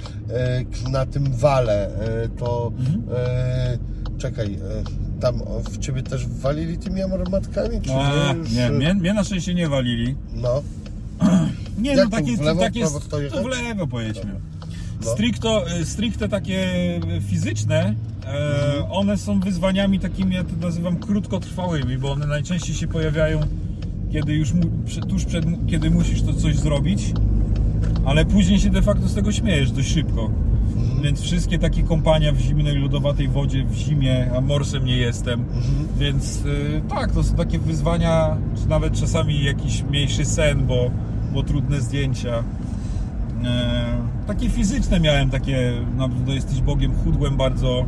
na 0.91 1.05
tym 1.05 1.31
wale, 1.31 1.91
to 2.37 2.71
Mhm. 2.77 2.99
y, 2.99 4.02
czekaj, 4.17 4.53
y, 4.53 5.19
tam 5.21 5.41
w 5.71 5.77
ciebie 5.79 6.03
też 6.03 6.27
walili 6.27 6.77
tymi 6.77 7.01
aromatkami, 7.01 7.81
czy 7.81 7.93
A, 7.93 8.33
nie? 8.33 8.39
Już, 8.39 8.51
nie, 8.51 8.67
y, 8.67 8.71
mnie, 8.71 8.93
mnie 8.93 9.13
na 9.13 9.23
szczęście 9.23 9.53
nie 9.53 9.69
walili. 9.69 10.15
No, 10.33 10.61
Nie, 11.77 11.89
Jak 11.89 11.97
no 11.97 12.05
tu, 12.05 12.11
takie, 12.11 12.37
w 12.37 12.41
lewo, 12.41 12.61
takie 12.61 12.85
w 12.85 13.07
to 13.31 13.47
lewo 13.47 13.87
pojedźmy. 13.87 14.31
No. 15.05 15.11
Stricto, 15.11 15.65
y, 15.81 15.85
stricte 15.85 16.29
takie 16.29 16.67
fizyczne, 17.27 17.95
e, 18.25 18.75
Mhm. 18.75 18.91
one 18.91 19.17
są 19.17 19.39
wyzwaniami 19.39 19.99
takimi, 19.99 20.35
ja 20.35 20.43
to 20.43 20.49
nazywam 20.61 20.97
krótkotrwałymi, 20.99 21.97
bo 21.97 22.11
one 22.11 22.27
najczęściej 22.27 22.75
się 22.75 22.87
pojawiają, 22.87 23.39
kiedy 24.11 24.33
już 24.33 24.53
mu, 24.53 24.61
tuż 25.09 25.25
przed, 25.25 25.45
kiedy 25.67 25.89
musisz 25.91 26.21
to 26.21 26.33
coś 26.33 26.55
zrobić, 26.55 27.13
ale 28.05 28.25
później 28.25 28.59
się 28.59 28.69
de 28.69 28.81
facto 28.81 29.07
z 29.07 29.13
tego 29.15 29.31
śmiejesz 29.31 29.71
dość 29.71 29.93
szybko. 29.93 30.29
Więc 31.03 31.21
wszystkie 31.21 31.59
takie 31.59 31.83
kąpania 31.83 32.31
w 32.31 32.37
zimnej, 32.37 32.75
lodowatej 32.75 33.27
wodzie 33.27 33.63
w 33.65 33.73
zimie, 33.75 34.31
a 34.37 34.41
morsem 34.41 34.85
nie 34.85 34.97
jestem, 34.97 35.39
Mhm. 35.39 35.87
więc 35.97 36.45
y, 36.45 36.81
tak, 36.89 37.11
to 37.11 37.23
są 37.23 37.35
takie 37.35 37.59
wyzwania, 37.59 38.37
czy 38.61 38.69
nawet 38.69 38.93
czasami 38.99 39.43
jakiś 39.43 39.83
mniejszy 39.83 40.25
sen, 40.25 40.65
bo, 40.65 40.91
bo 41.33 41.43
trudne 41.43 41.81
zdjęcia. 41.81 42.43
E, 43.43 43.97
takie 44.27 44.49
fizyczne 44.49 44.99
miałem 44.99 45.29
takie, 45.29 45.73
no, 45.97 46.09
jesteś 46.27 46.61
Bogiem, 46.61 46.91
chudłem 47.03 47.37
bardzo. 47.37 47.85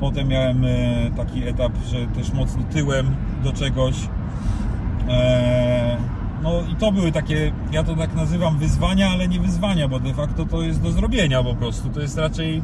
Potem 0.00 0.28
miałem 0.28 0.64
e, 0.64 1.10
taki 1.16 1.48
etap, 1.48 1.72
że 1.90 2.06
też 2.06 2.32
mocno 2.32 2.62
tyłem 2.72 3.06
do 3.44 3.52
czegoś. 3.52 3.94
E, 5.08 5.96
no 6.42 6.60
i 6.72 6.76
to 6.76 6.92
były 6.92 7.12
takie, 7.12 7.52
ja 7.72 7.84
to 7.84 7.96
tak 7.96 8.14
nazywam 8.14 8.58
wyzwania, 8.58 9.10
ale 9.10 9.28
nie 9.28 9.40
wyzwania, 9.40 9.88
bo 9.88 10.00
de 10.00 10.14
facto 10.14 10.46
to 10.46 10.62
jest 10.62 10.82
do 10.82 10.92
zrobienia 10.92 11.42
po 11.42 11.54
prostu. 11.54 11.88
To 11.88 12.00
jest 12.00 12.18
raczej 12.18 12.58
e, 12.58 12.62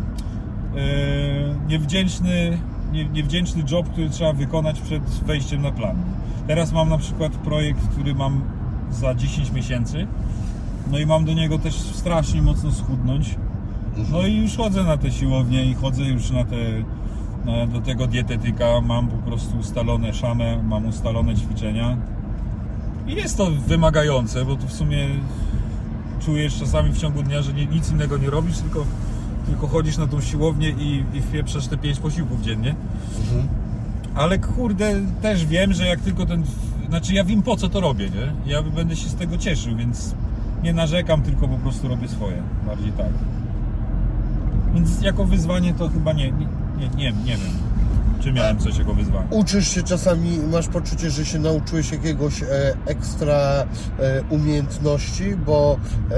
niewdzięczny, 1.68 2.58
nie, 2.92 3.04
niewdzięczny 3.04 3.62
job, 3.70 3.88
który 3.88 4.10
trzeba 4.10 4.32
wykonać 4.32 4.80
przed 4.80 5.02
wejściem 5.02 5.62
na 5.62 5.72
plan. 5.72 5.96
Teraz 6.46 6.72
mam 6.72 6.88
na 6.88 6.98
przykład 6.98 7.32
projekt, 7.32 7.88
który 7.88 8.14
mam 8.14 8.40
za 8.90 9.14
10 9.14 9.52
miesięcy. 9.52 10.06
No 10.90 10.98
i 10.98 11.06
mam 11.06 11.24
do 11.24 11.32
niego 11.32 11.58
też 11.58 11.74
strasznie 11.74 12.42
mocno 12.42 12.72
schudnąć. 12.72 13.36
No 14.12 14.26
i 14.26 14.36
już 14.36 14.56
chodzę 14.56 14.84
na 14.84 14.96
te 14.96 15.10
siłownie 15.10 15.64
i 15.64 15.74
chodzę 15.74 16.02
już 16.02 16.30
na 16.30 16.44
te 16.44 16.56
do 17.72 17.80
tego 17.80 18.06
dietetyka. 18.06 18.80
Mam 18.80 19.08
po 19.08 19.16
prostu 19.16 19.58
ustalone 19.58 20.14
szamę, 20.14 20.62
mam 20.62 20.86
ustalone 20.86 21.36
ćwiczenia. 21.36 21.96
I 23.06 23.14
jest 23.14 23.36
to 23.36 23.50
wymagające, 23.50 24.44
bo 24.44 24.56
tu 24.56 24.66
w 24.66 24.72
sumie 24.72 25.08
czujesz 26.24 26.58
czasami 26.58 26.92
w 26.92 26.98
ciągu 26.98 27.22
dnia, 27.22 27.42
że 27.42 27.52
nie, 27.52 27.66
nic 27.66 27.90
innego 27.90 28.18
nie 28.18 28.30
robisz, 28.30 28.58
tylko, 28.58 28.84
tylko 29.46 29.66
chodzisz 29.66 29.98
na 29.98 30.06
tą 30.06 30.20
siłownię 30.20 30.70
i, 30.70 31.04
i 31.14 31.20
wpieprzasz 31.20 31.66
te 31.66 31.76
5 31.76 31.98
posiłków 31.98 32.42
dziennie. 32.42 32.74
Mhm. 33.20 33.48
Ale 34.14 34.38
kurde, 34.38 35.00
też 35.22 35.46
wiem, 35.46 35.72
że 35.72 35.86
jak 35.86 36.00
tylko 36.00 36.26
ten. 36.26 36.44
Znaczy, 36.88 37.14
ja 37.14 37.24
wiem 37.24 37.42
po 37.42 37.56
co 37.56 37.68
to 37.68 37.80
robię, 37.80 38.10
nie? 38.10 38.52
Ja 38.52 38.62
będę 38.62 38.96
się 38.96 39.08
z 39.08 39.14
tego 39.14 39.38
cieszył, 39.38 39.76
więc 39.76 40.14
nie 40.62 40.72
narzekam, 40.72 41.22
tylko 41.22 41.48
po 41.48 41.56
prostu 41.56 41.88
robię 41.88 42.08
swoje. 42.08 42.42
Bardziej 42.66 42.92
tak. 42.92 43.10
Więc 44.74 45.02
jako 45.02 45.24
wyzwanie 45.24 45.74
to 45.74 45.88
chyba 45.88 46.12
nie. 46.12 46.32
Nie, 46.32 46.46
nie, 46.78 46.88
nie, 46.96 47.12
nie 47.12 47.36
wiem, 47.36 47.52
czy 48.26 48.32
miałem 48.32 48.58
coś 48.58 48.78
jako 48.78 48.94
wyzwanie. 48.94 49.26
Uczysz 49.30 49.68
się 49.68 49.82
czasami, 49.82 50.38
masz 50.52 50.68
poczucie, 50.68 51.10
że 51.10 51.24
się 51.24 51.38
nauczyłeś 51.38 51.92
jakiegoś 51.92 52.42
e, 52.42 52.46
ekstra 52.86 53.36
e, 53.36 53.66
umiejętności, 54.30 55.36
bo 55.36 55.78
e, 56.10 56.16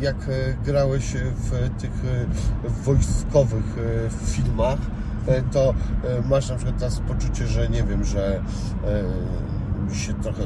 jak 0.00 0.16
e, 0.16 0.54
grałeś 0.64 1.04
w 1.14 1.80
tych 1.80 1.90
e, 1.90 2.70
wojskowych 2.84 3.78
e, 3.78 4.26
filmach, 4.26 4.78
to 5.52 5.74
masz 6.30 6.48
na 6.48 6.56
przykład 6.56 6.78
teraz 6.78 7.00
poczucie, 7.00 7.46
że 7.46 7.68
nie 7.68 7.82
wiem, 7.82 8.04
że 8.04 8.40
się 9.92 10.14
trochę 10.14 10.42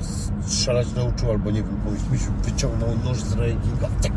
strzelać 0.47 0.87
nauczył, 0.97 1.31
albo 1.31 1.51
nie 1.51 1.63
wiem, 1.63 1.77
byś 2.11 2.21
wyciągnął 2.45 2.89
nóż 3.05 3.19
z 3.19 3.33
rankinga. 3.33 3.89
Tak. 4.03 4.13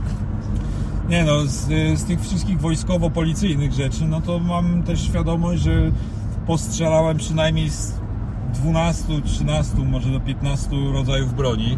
Nie 1.09 1.23
no, 1.23 1.45
z, 1.45 1.67
z 1.99 2.03
tych 2.03 2.21
wszystkich 2.21 2.59
wojskowo-policyjnych 2.59 3.71
rzeczy, 3.71 4.05
no 4.05 4.21
to 4.21 4.39
mam 4.39 4.83
też 4.83 5.01
świadomość, 5.01 5.61
że 5.61 5.91
postrzelałem 6.51 7.17
przynajmniej 7.17 7.69
z 7.69 7.93
12, 8.53 9.21
13, 9.25 9.77
może 9.77 10.09
do 10.09 10.19
15 10.19 10.69
rodzajów 10.93 11.35
broni, 11.35 11.77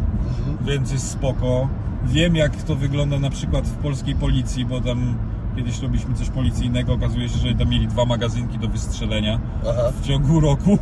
więc 0.66 0.92
jest 0.92 1.10
spoko. 1.10 1.68
Wiem 2.04 2.36
jak 2.36 2.62
to 2.62 2.76
wygląda 2.76 3.18
na 3.18 3.30
przykład 3.30 3.66
w 3.66 3.76
polskiej 3.76 4.14
policji, 4.14 4.64
bo 4.64 4.80
tam 4.80 5.18
kiedyś 5.56 5.80
robiliśmy 5.80 6.14
coś 6.14 6.30
policyjnego, 6.30 6.92
okazuje 6.92 7.28
się, 7.28 7.38
że 7.38 7.54
tam 7.54 7.68
mieli 7.68 7.88
dwa 7.88 8.04
magazynki 8.04 8.58
do 8.58 8.68
wystrzelenia 8.68 9.40
Aha. 9.62 9.92
w 10.00 10.06
ciągu 10.06 10.40
roku, 10.40 10.78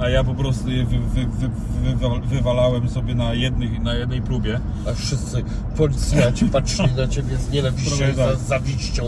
a 0.00 0.08
ja 0.08 0.24
po 0.24 0.34
prostu 0.34 0.70
je 0.70 0.84
wy, 0.84 0.98
wy, 0.98 1.26
wy, 1.26 1.48
wy, 1.96 2.20
wywalałem 2.26 2.88
sobie 2.88 3.14
na, 3.14 3.34
jednych, 3.34 3.82
na 3.82 3.94
jednej 3.94 4.22
próbie. 4.22 4.60
A 4.88 4.92
wszyscy 4.92 5.44
policjanci 5.76 6.46
patrzyli 6.46 6.94
na 6.94 7.08
ciebie 7.08 7.36
z 7.36 7.50
nienawiścią 7.50 8.10
i 8.12 8.14
za, 8.14 8.26
tak. 8.26 8.38
zawiścią. 8.38 9.04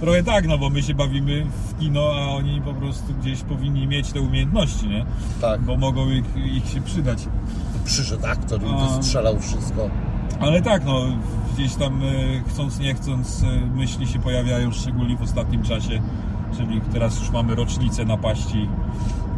Trochę 0.00 0.22
tak, 0.22 0.48
no 0.48 0.58
bo 0.58 0.70
my 0.70 0.82
się 0.82 0.94
bawimy 0.94 1.44
w 1.44 1.78
kino, 1.80 2.12
a 2.14 2.30
oni 2.30 2.60
po 2.60 2.74
prostu 2.74 3.14
gdzieś 3.20 3.42
powinni 3.42 3.86
mieć 3.86 4.12
te 4.12 4.20
umiejętności, 4.20 4.88
nie? 4.88 5.06
Tak, 5.40 5.60
Bo 5.60 5.76
mogą 5.76 6.10
ich, 6.10 6.24
ich 6.54 6.68
się 6.68 6.80
przydać. 6.80 7.18
przyszedł 7.84 8.26
aktor 8.26 8.62
i 8.62 8.66
A. 8.78 8.86
wystrzelał 8.86 9.40
wszystko. 9.40 9.90
Ale 10.40 10.62
tak, 10.62 10.84
no 10.84 11.00
gdzieś 11.54 11.74
tam 11.74 12.02
e, 12.02 12.06
chcąc 12.48 12.78
nie 12.78 12.94
chcąc 12.94 13.42
e, 13.42 13.66
myśli 13.76 14.06
się 14.06 14.18
pojawiają, 14.18 14.72
szczególnie 14.72 15.16
w 15.16 15.22
ostatnim 15.22 15.62
czasie, 15.62 16.00
czyli 16.56 16.80
teraz 16.92 17.20
już 17.20 17.30
mamy 17.30 17.54
rocznicę 17.54 18.04
napaści 18.04 18.68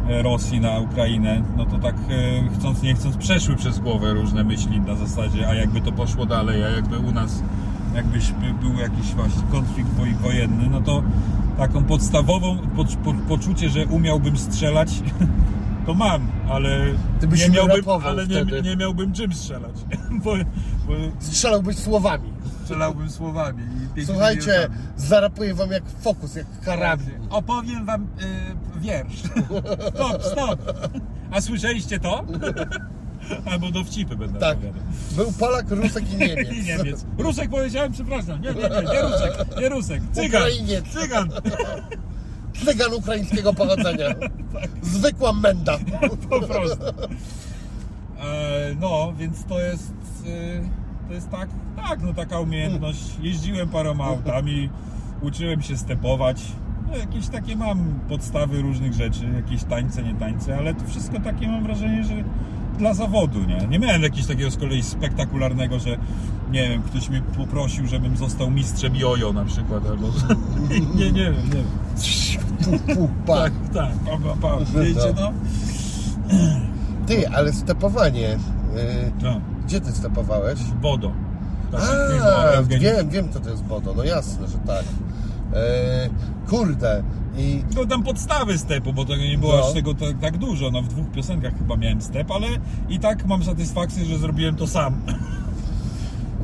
e, 0.09 0.21
Rosji 0.21 0.59
na 0.59 0.79
Ukrainę, 0.79 1.41
no 1.57 1.65
to 1.65 1.77
tak 1.77 1.95
chcąc 2.59 2.81
nie 2.81 2.95
chcąc 2.95 3.17
przeszły 3.17 3.55
przez 3.55 3.79
głowę 3.79 4.13
różne 4.13 4.43
myśli 4.43 4.81
na 4.81 4.95
zasadzie, 4.95 5.47
a 5.47 5.53
jakby 5.55 5.81
to 5.81 5.91
poszło 5.91 6.25
dalej, 6.25 6.63
a 6.63 6.69
jakby 6.69 6.99
u 6.99 7.11
nas 7.11 7.43
jakbyś 7.95 8.31
by- 8.31 8.53
był 8.69 8.79
jakiś 8.79 9.13
właśnie 9.13 9.41
konflikt 9.51 9.89
woj- 9.89 10.17
wojenny, 10.17 10.69
no 10.71 10.81
to 10.81 11.03
taką 11.57 11.83
podstawową 11.83 12.57
po, 12.75 12.85
po, 12.85 13.13
poczucie, 13.27 13.69
że 13.69 13.85
umiałbym 13.85 14.37
strzelać, 14.37 14.89
to 15.85 15.93
mam, 15.93 16.27
ale 16.49 16.85
nie 17.37 17.49
miałbym, 17.49 17.83
ale 18.03 18.27
nie, 18.27 18.61
nie 18.61 18.75
miałbym 18.75 19.13
czym 19.13 19.33
strzelać, 19.33 19.75
bo, 20.23 20.31
bo 20.87 20.93
Strzelałbyś 21.19 21.75
słowami. 21.77 22.33
strzelałbym 22.63 23.09
słowami. 23.09 23.63
Słuchajcie, 24.05 24.67
zarapuję 24.97 25.53
wam 25.53 25.71
jak 25.71 25.83
fokus, 26.01 26.35
jak 26.35 26.45
karabin. 26.65 27.19
Opowiem 27.29 27.85
wam 27.85 28.01
y, 28.03 28.07
wiersz. 28.79 29.23
Stop, 29.95 30.23
stop. 30.23 30.59
A 31.31 31.41
słyszeliście 31.41 31.99
to? 31.99 32.23
Albo 33.51 33.71
dowcipy 33.71 34.15
będę 34.15 34.39
Tak. 34.39 34.57
opowiadał. 34.57 34.81
Był 35.11 35.31
Polak, 35.31 35.71
Rusek 35.71 36.13
i 36.13 36.15
Niemiec. 36.17 36.51
I 36.57 36.63
Niemiec. 36.63 37.05
Rusek 37.17 37.49
powiedziałem, 37.49 37.91
przepraszam. 37.91 38.41
Nie, 38.41 38.49
nie, 38.49 38.61
nie, 38.61 38.93
nie 38.93 39.01
Rusek, 39.01 39.59
nie 39.61 39.69
Rusek. 39.69 40.01
Cygan. 40.13 40.41
Ukrainiec. 40.41 40.85
Cygan. 40.85 41.29
Cygan 42.65 42.93
ukraińskiego 42.93 43.53
pochodzenia. 43.53 44.07
Zwykła 44.81 45.33
menda. 45.33 45.77
Po 46.29 46.39
prostu. 46.41 46.83
E, 48.19 48.75
no, 48.79 49.13
więc 49.17 49.45
to 49.45 49.59
jest. 49.61 49.93
E, 50.27 51.07
to 51.07 51.13
jest 51.13 51.29
tak, 51.29 51.49
tak, 51.87 52.01
no 52.01 52.13
taka 52.13 52.39
umiejętność. 52.39 52.99
Jeździłem 53.21 53.69
paroma 53.69 54.03
autami, 54.05 54.69
uczyłem 55.21 55.61
się 55.61 55.77
stepować. 55.77 56.41
No, 56.91 56.97
jakieś 56.97 57.27
takie 57.27 57.55
mam 57.55 57.99
podstawy 58.09 58.61
różnych 58.61 58.93
rzeczy, 58.93 59.29
jakieś 59.35 59.63
tańce, 59.63 60.03
nie 60.03 60.15
tańce, 60.15 60.57
ale 60.57 60.73
to 60.73 60.85
wszystko 60.87 61.19
takie 61.19 61.47
mam 61.47 61.63
wrażenie, 61.63 62.03
że 62.03 62.13
dla 62.79 62.93
zawodu, 62.93 63.39
nie? 63.43 63.67
Nie 63.67 63.79
miałem 63.79 64.01
jakiegoś 64.01 64.27
takiego 64.27 64.51
z 64.51 64.57
kolei 64.57 64.83
spektakularnego, 64.83 65.79
że 65.79 65.97
nie 66.51 66.69
wiem, 66.69 66.81
ktoś 66.81 67.09
mnie 67.09 67.21
poprosił, 67.37 67.87
żebym 67.87 68.17
został 68.17 68.51
mistrzem 68.51 68.95
jojo 68.95 69.33
na 69.33 69.45
przykład, 69.45 69.83
albo... 69.89 70.07
nie, 70.95 71.11
nie 71.11 71.23
wiem, 71.23 71.35
nie 71.35 71.51
wiem. 71.55 71.65
Tak, 73.27 73.53
tak, 73.73 73.91
pa, 74.05 74.17
pa, 74.17 74.49
pa. 74.49 74.81
Wiecie 74.81 75.13
to? 75.13 75.31
Ty, 77.07 77.29
ale 77.29 77.53
stepowanie. 77.53 78.33
y, 78.33 78.37
No, 79.23 79.41
Gdzie 79.65 79.81
ty 79.81 79.91
stepowałeś? 79.91 80.59
Bodo. 80.81 81.11
Tak, 81.71 81.81
A, 82.57 82.63
wiem, 82.63 83.09
wiem 83.09 83.29
co 83.33 83.39
to 83.39 83.49
jest 83.49 83.63
Bodo. 83.63 83.93
No 83.97 84.03
jasne, 84.03 84.47
że 84.47 84.57
tak. 84.57 84.83
E, 85.53 86.09
kurde. 86.49 87.03
I 87.39 87.63
No 87.75 87.85
tam 87.85 88.03
podstawy 88.03 88.57
stepu, 88.57 88.93
bo 88.93 89.05
tego 89.05 89.23
nie 89.23 89.37
było 89.37 89.57
No. 89.57 89.67
aż 89.67 89.73
tego 89.73 89.93
tak, 89.93 90.19
tak 90.19 90.37
dużo. 90.37 90.71
No 90.71 90.81
w 90.81 90.87
dwóch 90.87 91.11
piosenkach 91.11 91.57
chyba 91.57 91.77
miałem 91.77 92.01
step, 92.01 92.31
ale 92.31 92.47
i 92.89 92.99
tak 92.99 93.25
mam 93.25 93.43
satysfakcję, 93.43 94.05
że 94.05 94.17
zrobiłem 94.17 94.55
to 94.55 94.67
sam. 94.67 94.93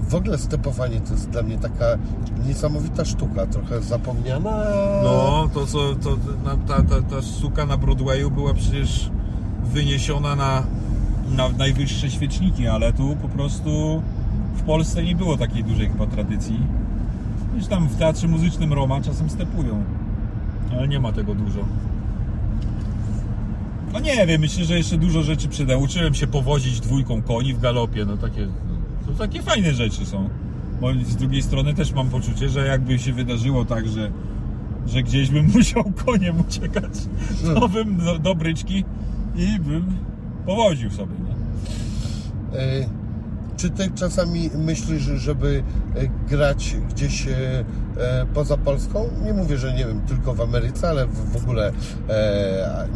w 0.09 0.15
ogóle 0.15 0.37
stepowanie 0.37 1.01
to 1.01 1.13
jest 1.13 1.29
dla 1.29 1.41
mnie 1.43 1.57
taka 1.57 1.85
niesamowita 2.47 3.05
sztuka, 3.05 3.47
trochę 3.47 3.81
zapomniana. 3.81 4.63
No, 5.03 5.49
to 5.53 5.65
co, 5.67 5.95
to, 5.95 6.17
na, 6.45 6.57
ta, 6.67 6.83
ta, 6.83 7.01
ta 7.01 7.21
suka 7.21 7.65
na 7.65 7.77
Broadwayu 7.77 8.31
była 8.31 8.53
przecież 8.53 9.09
wyniesiona 9.63 10.35
na, 10.35 10.63
na 11.31 11.49
najwyższe 11.49 12.09
świeczniki, 12.09 12.67
ale 12.67 12.93
tu 12.93 13.15
po 13.21 13.27
prostu 13.27 14.01
w 14.55 14.61
Polsce 14.61 15.03
nie 15.03 15.15
było 15.15 15.37
takiej 15.37 15.63
dużej 15.63 15.89
chyba 15.89 16.07
tradycji. 16.07 16.59
Gdzieś 17.55 17.67
tam 17.67 17.87
w 17.87 17.95
teatrze 17.95 18.27
muzycznym 18.27 18.73
Roma 18.73 19.01
czasem 19.01 19.29
stepują, 19.29 19.83
ale 20.71 20.87
nie 20.87 20.99
ma 20.99 21.11
tego 21.11 21.35
dużo. 21.35 21.59
No 23.93 23.99
nie 23.99 24.27
wiem, 24.27 24.41
myślę, 24.41 24.65
że 24.65 24.77
jeszcze 24.77 24.97
dużo 24.97 25.23
rzeczy 25.23 25.47
przyda. 25.47 25.77
Uczyłem 25.77 26.13
się 26.13 26.27
powozić 26.27 26.79
dwójką 26.79 27.21
koni 27.21 27.53
w 27.53 27.59
galopie, 27.59 28.05
no 28.05 28.17
takie, 28.17 28.47
to 29.05 29.11
takie 29.13 29.41
fajne 29.41 29.73
rzeczy 29.73 30.05
są. 30.05 30.29
Bo 30.81 30.93
z 30.93 31.15
drugiej 31.15 31.43
strony 31.43 31.73
też 31.73 31.91
mam 31.93 32.09
poczucie, 32.09 32.49
że 32.49 32.67
jakby 32.67 32.99
się 32.99 33.13
wydarzyło 33.13 33.65
tak, 33.65 33.87
że, 33.87 34.11
że 34.87 35.03
gdzieś 35.03 35.29
bym 35.29 35.45
musiał 35.55 35.83
koniem 36.05 36.39
uciekać, 36.39 36.93
to 37.55 37.69
bym 37.69 37.97
do, 37.97 38.19
do 38.19 38.35
bryczki 38.35 38.83
i 39.35 39.59
bym 39.59 39.85
powoził 40.45 40.91
sobie. 40.91 41.13
Nie? 41.27 41.35
Czy 43.65 43.71
ty 43.71 43.91
czasami 43.95 44.49
myślisz, 44.57 45.03
żeby 45.03 45.63
e, 45.95 46.07
grać 46.29 46.75
gdzieś 46.89 47.27
e, 47.27 47.33
e, 47.97 48.25
poza 48.33 48.57
Polską? 48.57 49.09
Nie 49.23 49.33
mówię, 49.33 49.57
że 49.57 49.73
nie 49.73 49.85
wiem, 49.85 50.01
tylko 50.01 50.33
w 50.33 50.41
Ameryce, 50.41 50.89
ale 50.89 51.07
w, 51.07 51.35
ogóle, 51.35 51.71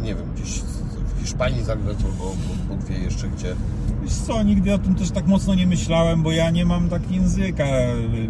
nie 0.02 0.14
wiem, 0.14 0.34
gdzieś 0.34 0.60
w 0.60 1.20
Hiszpanii 1.20 1.64
zagrać 1.64 1.96
albo 2.04 2.34
Bóg 2.68 2.84
wie 2.84 2.98
jeszcze 2.98 3.28
gdzie. 3.28 3.54
Wiesz 4.02 4.12
co, 4.12 4.42
nigdy 4.42 4.74
o 4.74 4.78
tym 4.78 4.94
też 4.94 5.10
tak 5.10 5.26
mocno 5.26 5.54
nie 5.54 5.66
myślałem, 5.66 6.22
bo 6.22 6.32
ja 6.32 6.50
nie 6.50 6.64
mam 6.64 6.88
tak 6.88 7.10
języka, 7.10 7.64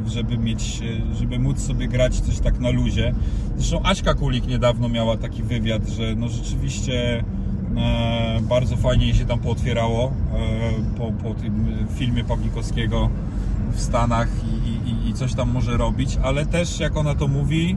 żeby 0.07 0.39
mieć, 0.39 0.83
żeby 1.19 1.39
móc 1.39 1.61
sobie 1.61 1.89
grać 1.89 2.21
coś 2.21 2.39
tak 2.39 2.61
na 2.61 2.71
luzie. 2.71 3.15
Zresztą 3.57 3.83
Aśka 3.83 4.15
Kulik 4.15 4.47
niedawno 4.47 4.89
miała 4.89 5.17
taki 5.17 5.43
wywiad, 5.43 5.89
że 5.89 6.15
no 6.17 6.29
rzeczywiście 6.29 7.25
bardzo 8.43 8.77
fajnie 8.77 9.15
się 9.15 9.25
tam 9.27 9.39
pootwierało 9.39 10.13
e, 10.35 10.99
po, 10.99 11.13
po 11.29 11.35
tym 11.35 11.67
filmie 11.95 12.25
Pawlikowskiego 12.25 13.09
w 13.73 13.81
Stanach 13.81 14.29
i, 14.67 14.91
i, 14.91 15.09
i 15.11 15.15
coś 15.15 15.35
tam 15.35 15.51
może 15.51 15.77
robić, 15.77 16.19
ale 16.23 16.47
też 16.47 16.81
jak 16.81 16.97
ona 16.97 17.15
to 17.15 17.29
mówi, 17.29 17.77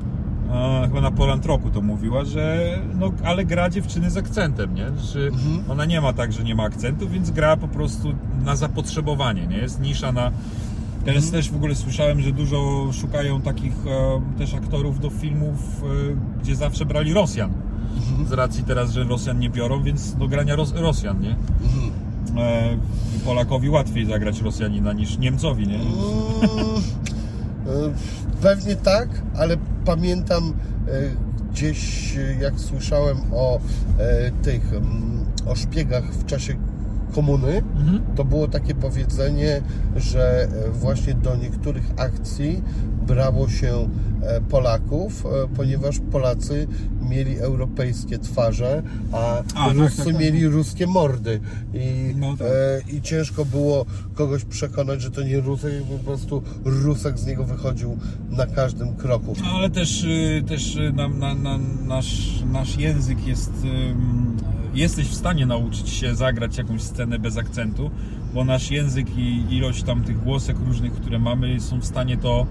e, 0.53 0.87
chyba 0.87 1.01
na 1.01 1.11
Poland 1.11 1.45
Roku 1.45 1.69
to 1.69 1.81
mówiła, 1.81 2.25
że 2.25 2.77
no, 2.99 3.11
ale 3.23 3.45
gra 3.45 3.69
dziewczyny 3.69 4.09
z 4.09 4.17
akcentem, 4.17 4.75
nie? 4.75 4.85
Że 5.13 5.19
Mhm. 5.27 5.63
ona 5.71 5.85
nie 5.85 6.01
ma 6.01 6.13
tak, 6.13 6.33
że 6.33 6.43
nie 6.43 6.55
ma 6.55 6.63
akcentu, 6.63 7.09
więc 7.09 7.31
gra 7.31 7.57
po 7.57 7.67
prostu 7.67 8.13
na 8.45 8.55
zapotrzebowanie, 8.55 9.47
nie? 9.47 9.57
Jest 9.57 9.81
nisza 9.81 10.11
na... 10.11 10.31
Teraz 11.05 11.31
też 11.31 11.51
w 11.51 11.55
ogóle 11.55 11.75
słyszałem, 11.75 12.21
że 12.21 12.31
dużo 12.31 12.89
szukają 12.93 13.41
takich 13.41 13.73
e, 13.87 14.21
też 14.37 14.53
aktorów 14.53 14.99
do 14.99 15.09
filmów, 15.09 15.83
e, 15.83 16.41
gdzie 16.41 16.55
zawsze 16.55 16.85
brali 16.85 17.13
Rosjan. 17.13 17.51
Z 18.29 18.31
racji 18.31 18.63
teraz, 18.63 18.91
że 18.91 19.03
Rosjan 19.03 19.39
nie 19.39 19.49
biorą, 19.49 19.83
więc 19.83 20.15
do 20.15 20.27
grania 20.27 20.55
Ros 20.55 20.73
Rosjan, 20.75 21.21
nie? 21.21 21.35
E, 22.41 22.77
Polakowi 23.25 23.69
łatwiej 23.69 24.05
zagrać 24.05 24.41
Rosjanina 24.41 24.93
niż 24.93 25.17
Niemcowi, 25.17 25.67
nie? 25.67 25.75
Mm, 25.75 25.87
e, 27.67 28.41
Pewnie 28.41 28.75
tak, 28.75 29.09
ale 29.37 29.57
pamiętam 29.85 30.43
e, 30.87 30.91
gdzieś 31.51 32.13
e, 32.17 32.35
jak 32.41 32.59
słyszałem 32.59 33.17
o 33.33 33.59
tych 34.43 34.73
mm, 34.73 35.25
o 35.47 35.55
szpiegach 35.55 36.03
w 36.13 36.25
czasie 36.25 36.55
komuny, 37.15 37.63
Mhm. 37.75 37.99
to 38.15 38.25
było 38.25 38.47
takie 38.47 38.75
powiedzenie, 38.75 39.61
że 39.95 40.47
właśnie 40.73 41.13
do 41.13 41.35
niektórych 41.35 41.91
akcji 41.97 42.61
brało 43.03 43.49
się 43.49 43.89
e, 44.21 44.41
Polaków, 44.41 45.25
e, 45.25 45.47
ponieważ 45.55 45.99
Polacy 46.11 46.67
mieli 47.09 47.37
europejskie 47.39 48.19
twarze, 48.19 48.83
a, 49.11 49.37
A, 49.37 49.43
tak, 49.43 49.73
Ruscy 49.77 49.97
tak, 49.97 50.05
tak. 50.05 50.19
mieli 50.19 50.47
ruskie 50.47 50.87
mordy. 50.87 51.39
I, 51.73 52.15
No 52.17 52.37
tak. 52.37 52.47
e, 52.47 52.81
I 52.97 53.01
ciężko 53.01 53.45
było 53.45 53.85
kogoś 54.13 54.45
przekonać, 54.45 55.01
że 55.01 55.11
to 55.11 55.23
nie 55.23 55.39
Rusek, 55.39 55.83
bo 55.83 55.97
po 55.97 56.03
prostu 56.03 56.43
Rusek 56.65 57.19
z 57.19 57.25
niego 57.25 57.43
wychodził 57.43 57.97
na 58.29 58.45
każdym 58.45 58.95
kroku. 58.95 59.33
No, 59.43 59.51
Ale 59.51 59.69
też, 59.69 60.03
y, 60.03 60.43
też 60.47 60.75
y, 60.75 60.93
na, 60.93 61.07
na, 61.07 61.33
na, 61.35 61.57
nasz, 61.87 62.43
nasz 62.51 62.77
język 62.77 63.27
jest. 63.27 63.51
Jesteś 64.73 65.07
w 65.07 65.13
stanie 65.15 65.45
nauczyć 65.45 65.89
się 65.89 66.15
zagrać 66.15 66.57
jakąś 66.57 66.81
scenę 66.81 67.19
bez 67.19 67.37
akcentu, 67.37 67.91
bo 68.33 68.45
nasz 68.45 68.71
język 68.71 69.17
i 69.17 69.45
ilość 69.57 69.83
tam 69.83 70.03
tych 70.03 70.23
głosek 70.23 70.57
różnych, 70.67 70.93
które 70.93 71.19
mamy, 71.19 71.59
są 71.59 71.79
w 71.79 71.85
stanie 71.85 72.17
to 72.17 72.47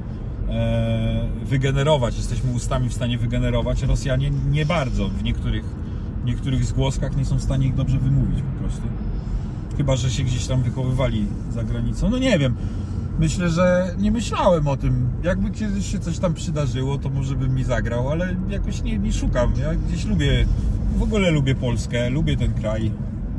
wygenerować. 1.44 2.16
Jesteśmy 2.16 2.52
ustami 2.52 2.88
w 2.88 2.94
stanie 2.94 3.18
wygenerować. 3.18 3.82
Rosjanie 3.82 4.30
nie 4.50 4.66
bardzo 4.66 5.08
w 5.08 5.22
niektórych, 5.22 5.64
w 6.22 6.24
niektórych 6.24 6.64
zgłoskach 6.64 7.16
nie 7.16 7.24
są 7.24 7.36
w 7.36 7.42
stanie 7.42 7.66
ich 7.66 7.74
dobrze 7.74 7.98
wymówić 7.98 8.38
po 8.42 8.64
prostu. 8.64 8.82
Chyba, 9.76 9.96
że 9.96 10.10
się 10.10 10.22
gdzieś 10.22 10.46
tam 10.46 10.62
wychowywali 10.62 11.26
za 11.50 11.64
granicą. 11.64 12.10
No 12.10 12.18
nie 12.18 12.38
wiem. 12.38 12.54
Myślę, 13.18 13.50
że 13.50 13.94
nie 13.98 14.10
myślałem 14.10 14.68
o 14.68 14.76
tym. 14.76 15.08
Jakby 15.22 15.50
kiedyś 15.50 15.92
się 15.92 15.98
coś 15.98 16.18
tam 16.18 16.34
przydarzyło, 16.34 16.98
to 16.98 17.10
może 17.10 17.36
bym 17.36 17.54
mi 17.54 17.64
zagrał, 17.64 18.08
ale 18.08 18.36
jakoś 18.48 18.82
nie, 18.82 18.98
nie 18.98 19.12
szukam. 19.12 19.52
Ja 19.60 19.74
gdzieś 19.74 20.04
lubię, 20.04 20.46
w 20.96 21.02
ogóle 21.02 21.30
lubię 21.30 21.54
Polskę, 21.54 22.10
lubię 22.10 22.36
ten 22.36 22.54
kraj. 22.54 22.90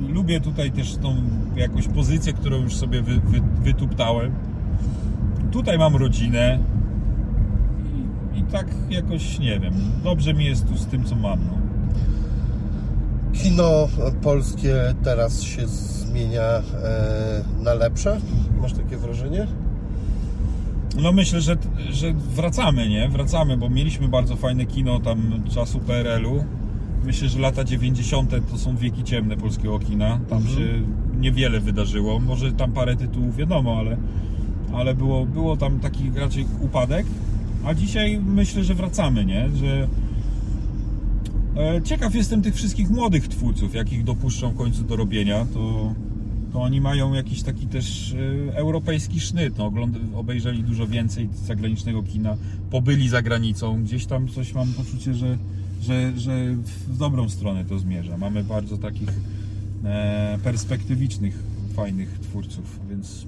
Lubię 0.09 0.41
tutaj 0.41 0.71
też 0.71 0.95
tą 0.95 1.15
jakąś 1.55 1.87
pozycję, 1.87 2.33
którą 2.33 2.57
już 2.57 2.75
sobie 2.75 3.01
wy, 3.01 3.19
wy, 3.19 3.41
wytuptałem. 3.63 4.31
Tutaj 5.51 5.77
mam 5.77 5.95
rodzinę 5.95 6.59
tak 8.53 8.67
jakoś, 8.89 9.39
nie 9.39 9.59
wiem, 9.59 9.73
dobrze 10.03 10.33
mi 10.33 10.45
jest 10.45 10.67
tu 10.67 10.77
z 10.77 10.85
tym, 10.85 11.03
co 11.03 11.15
mam. 11.15 11.39
No. 11.45 11.57
Kino 13.33 13.87
polskie 14.21 14.75
teraz 15.03 15.41
się 15.41 15.67
zmienia 15.67 16.41
e, 16.43 16.63
na 17.63 17.73
lepsze? 17.73 18.17
Masz 18.61 18.73
takie 18.73 18.97
wrażenie? 18.97 19.47
No 21.01 21.11
myślę, 21.11 21.41
że, 21.41 21.57
że 21.89 22.13
wracamy, 22.13 22.89
nie? 22.89 23.09
Wracamy, 23.09 23.57
bo 23.57 23.69
mieliśmy 23.69 24.07
bardzo 24.07 24.35
fajne 24.35 24.65
kino 24.65 24.99
tam 24.99 25.43
czasu 25.53 25.79
PRL-u. 25.79 26.43
Myślę, 27.05 27.29
że 27.29 27.39
lata 27.39 27.63
90. 27.63 28.31
to 28.51 28.57
są 28.57 28.77
wieki 28.77 29.03
ciemne 29.03 29.37
polskiego 29.37 29.79
kina. 29.79 30.19
Tam 30.29 30.37
Mhm. 30.37 30.57
się 30.57 30.65
niewiele 31.19 31.59
wydarzyło. 31.59 32.19
Może 32.19 32.51
tam 32.51 32.71
parę 32.71 32.95
tytułów 32.95 33.35
wiadomo, 33.35 33.77
ale, 33.79 33.97
ale 34.75 34.95
było, 34.95 35.25
było 35.25 35.57
tam 35.57 35.79
taki 35.79 36.11
raczej 36.15 36.45
upadek. 36.61 37.05
A 37.65 37.73
dzisiaj 37.73 38.19
myślę, 38.19 38.63
że 38.63 38.75
wracamy, 38.75 39.25
nie? 39.25 39.49
Że 39.55 39.87
E, 41.57 41.81
Ciekaw 41.83 42.15
jestem 42.15 42.41
tych 42.41 42.55
wszystkich 42.55 42.89
młodych 42.89 43.27
twórców, 43.27 43.73
jakich 43.75 44.03
dopuszczą 44.03 44.49
w 44.51 44.55
końcu 44.55 44.83
do 44.83 44.95
robienia, 44.95 45.45
to, 45.53 45.93
to 46.53 46.61
oni 46.61 46.81
mają 46.81 47.13
jakiś 47.13 47.43
taki 47.43 47.67
też 47.67 48.15
e, 48.49 48.55
europejski 48.57 49.19
sznyt, 49.19 49.57
no, 49.57 49.65
ogląd- 49.71 50.15
obejrzeli 50.15 50.63
dużo 50.63 50.87
więcej 50.87 51.29
zagranicznego 51.45 52.03
kina, 52.03 52.37
pobyli 52.71 53.09
za 53.09 53.21
granicą, 53.21 53.83
gdzieś 53.83 54.05
tam 54.05 54.27
coś 54.27 54.53
mam 54.53 54.73
poczucie, 54.73 55.13
że, 55.13 55.37
że, 55.81 56.13
że 56.17 56.53
w 56.87 56.97
dobrą 56.97 57.29
stronę 57.29 57.65
to 57.65 57.79
zmierza. 57.79 58.17
Mamy 58.17 58.43
bardzo 58.43 58.77
takich 58.77 59.09
e, 59.83 60.39
perspektywicznych, 60.43 61.39
fajnych 61.73 62.19
twórców, 62.19 62.79
więc, 62.89 63.25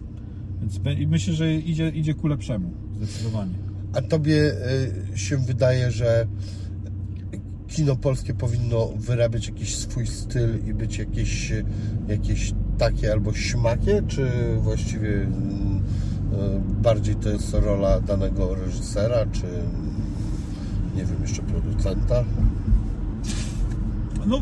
więc 0.62 0.80
myślę, 1.08 1.34
że 1.34 1.56
idzie, 1.56 1.90
idzie 1.90 2.14
ku 2.14 2.28
lepszemu, 2.28 2.72
zdecydowanie. 2.98 3.65
A 3.96 4.02
tobie 4.02 4.54
y, 5.14 5.18
się 5.18 5.38
wydaje, 5.38 5.92
że 5.92 6.28
kino 7.68 7.96
polskie 7.96 8.34
powinno 8.34 8.88
wyrabiać 8.98 9.48
jakiś 9.48 9.76
swój 9.76 10.08
styl 10.08 10.66
i 10.68 10.74
być 10.74 10.98
jakieś, 10.98 11.54
jakieś 12.08 12.54
takie 12.78 13.12
albo 13.12 13.34
śmakie, 13.34 14.04
czy 14.08 14.30
właściwie 14.58 15.14
mm, 15.16 15.78
y, 15.78 16.82
bardziej 16.82 17.16
to 17.16 17.30
jest 17.30 17.54
rola 17.54 18.02
danego 18.02 18.56
reżysera, 18.56 19.26
czy 19.32 19.46
nie 20.96 21.06
wiem, 21.06 21.22
jeszcze 21.22 21.42
producenta? 21.42 22.24
No, 24.26 24.42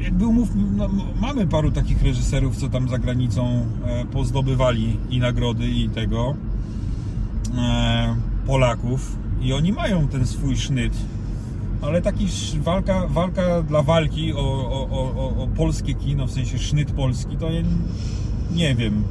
jakby 0.00 0.26
umówmy, 0.26 0.62
no, 0.76 0.88
mamy 1.20 1.46
paru 1.46 1.70
takich 1.70 2.02
reżyserów, 2.02 2.56
co 2.56 2.68
tam 2.68 2.88
za 2.88 2.98
granicą 2.98 3.66
e, 3.86 4.04
pozdobywali 4.04 4.96
i 5.10 5.18
nagrody 5.18 5.68
i 5.68 5.88
tego 5.88 6.34
e, 7.58 8.33
Polaków 8.46 9.16
i 9.42 9.52
oni 9.52 9.72
mają 9.72 10.08
ten 10.08 10.26
swój 10.26 10.56
sznyt. 10.56 10.92
Ale 11.82 12.02
taki 12.02 12.26
walka, 12.60 13.06
walka 13.06 13.62
dla 13.62 13.82
walki 13.82 14.32
o, 14.32 14.38
o, 14.38 14.88
o, 14.90 15.42
o- 15.42 15.48
polskie 15.56 15.94
kino, 15.94 16.26
w 16.26 16.30
sensie 16.30 16.58
sznyt 16.58 16.90
polski, 16.92 17.36
to 17.36 17.50
ja 17.50 17.62
nie 18.54 18.74
wiem. 18.74 19.02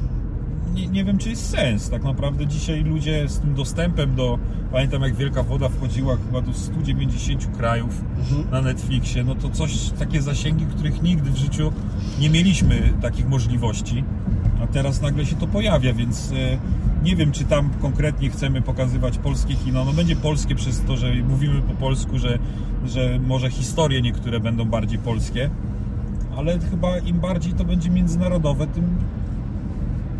Nie, 0.74 0.86
nie 0.86 1.04
wiem, 1.04 1.18
czy 1.18 1.30
jest 1.30 1.50
sens. 1.50 1.90
Tak 1.90 2.04
naprawdę 2.04 2.46
dzisiaj 2.46 2.84
ludzie 2.84 3.28
z 3.28 3.38
tym 3.38 3.54
dostępem 3.54 4.14
do. 4.14 4.38
Pamiętam, 4.72 5.02
jak 5.02 5.14
Wielka 5.16 5.42
Woda 5.42 5.68
wchodziła 5.68 6.16
chyba 6.16 6.40
do 6.40 6.52
190 6.52 7.56
krajów 7.56 8.04
na 8.50 8.60
Netflixie, 8.60 9.24
no 9.24 9.34
to 9.34 9.50
coś, 9.50 9.90
takie 9.90 10.22
zasięgi, 10.22 10.66
których 10.66 11.02
nigdy 11.02 11.30
w 11.30 11.36
życiu 11.36 11.72
nie 12.20 12.30
mieliśmy 12.30 12.92
takich 13.02 13.28
możliwości. 13.28 14.04
A 14.62 14.66
teraz 14.66 15.00
nagle 15.02 15.26
się 15.26 15.36
to 15.36 15.46
pojawia, 15.46 15.92
więc 15.92 16.32
e, 16.32 16.58
nie 17.04 17.16
wiem, 17.16 17.32
czy 17.32 17.44
tam 17.44 17.70
konkretnie 17.82 18.30
chcemy 18.30 18.62
pokazywać 18.62 19.18
polskie 19.18 19.54
kino. 19.54 19.84
No 19.84 19.92
będzie 19.92 20.16
polskie 20.16 20.54
przez 20.54 20.80
to, 20.80 20.96
że 20.96 21.14
mówimy 21.14 21.62
po 21.62 21.74
polsku, 21.74 22.18
że, 22.18 22.38
że 22.86 23.18
może 23.26 23.50
historie 23.50 24.02
niektóre 24.02 24.40
będą 24.40 24.64
bardziej 24.64 24.98
polskie, 24.98 25.50
ale 26.36 26.58
chyba 26.58 26.98
im 26.98 27.20
bardziej 27.20 27.52
to 27.52 27.64
będzie 27.64 27.90
międzynarodowe, 27.90 28.66
tym, 28.66 28.84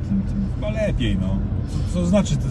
tym, 0.08 0.22
tym 0.22 0.46
chyba 0.54 0.70
lepiej, 0.70 1.16
no. 1.20 1.38
Co, 1.92 1.94
co 2.00 2.06
znaczy, 2.06 2.36
to, 2.36 2.42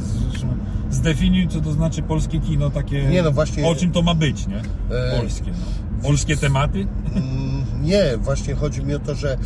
zdefiniuj, 0.90 1.48
co 1.48 1.62
to 1.62 1.72
znaczy 1.72 2.02
polskie 2.02 2.40
kino, 2.40 2.70
takie, 2.70 3.04
Nie, 3.04 3.24
no 3.24 3.32
właśnie- 3.32 3.68
o 3.68 3.76
czym 3.76 3.92
to 3.92 4.02
ma 4.02 4.16
być, 4.16 4.48
nie? 4.48 4.58
E, 4.98 5.20
Polskie, 5.20 5.52
no. 5.52 5.83
Polskie 6.04 6.38
tematy? 6.38 6.88
Mm, 7.16 7.64
Nie, 7.82 8.18
właśnie 8.18 8.56
chodzi 8.56 8.84
mi 8.84 8.96
o 8.96 9.00
to, 9.00 9.16
że 9.16 9.38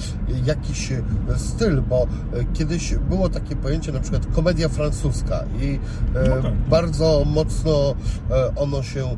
jakiś 0.46 0.94
styl, 1.38 1.82
bo 1.82 2.02
e, 2.04 2.08
kiedyś 2.54 2.96
było 2.96 3.30
takie 3.30 3.56
pojęcie 3.56 3.92
na 3.92 4.00
przykład 4.00 4.26
komedia 4.36 4.70
francuska 4.70 5.44
i 5.62 5.80
e, 6.16 6.30
No 6.30 6.42
tak. 6.42 6.54
bardzo 6.70 7.24
mocno 7.26 7.96
e, 8.32 8.56
ono 8.56 8.84
się 8.84 9.18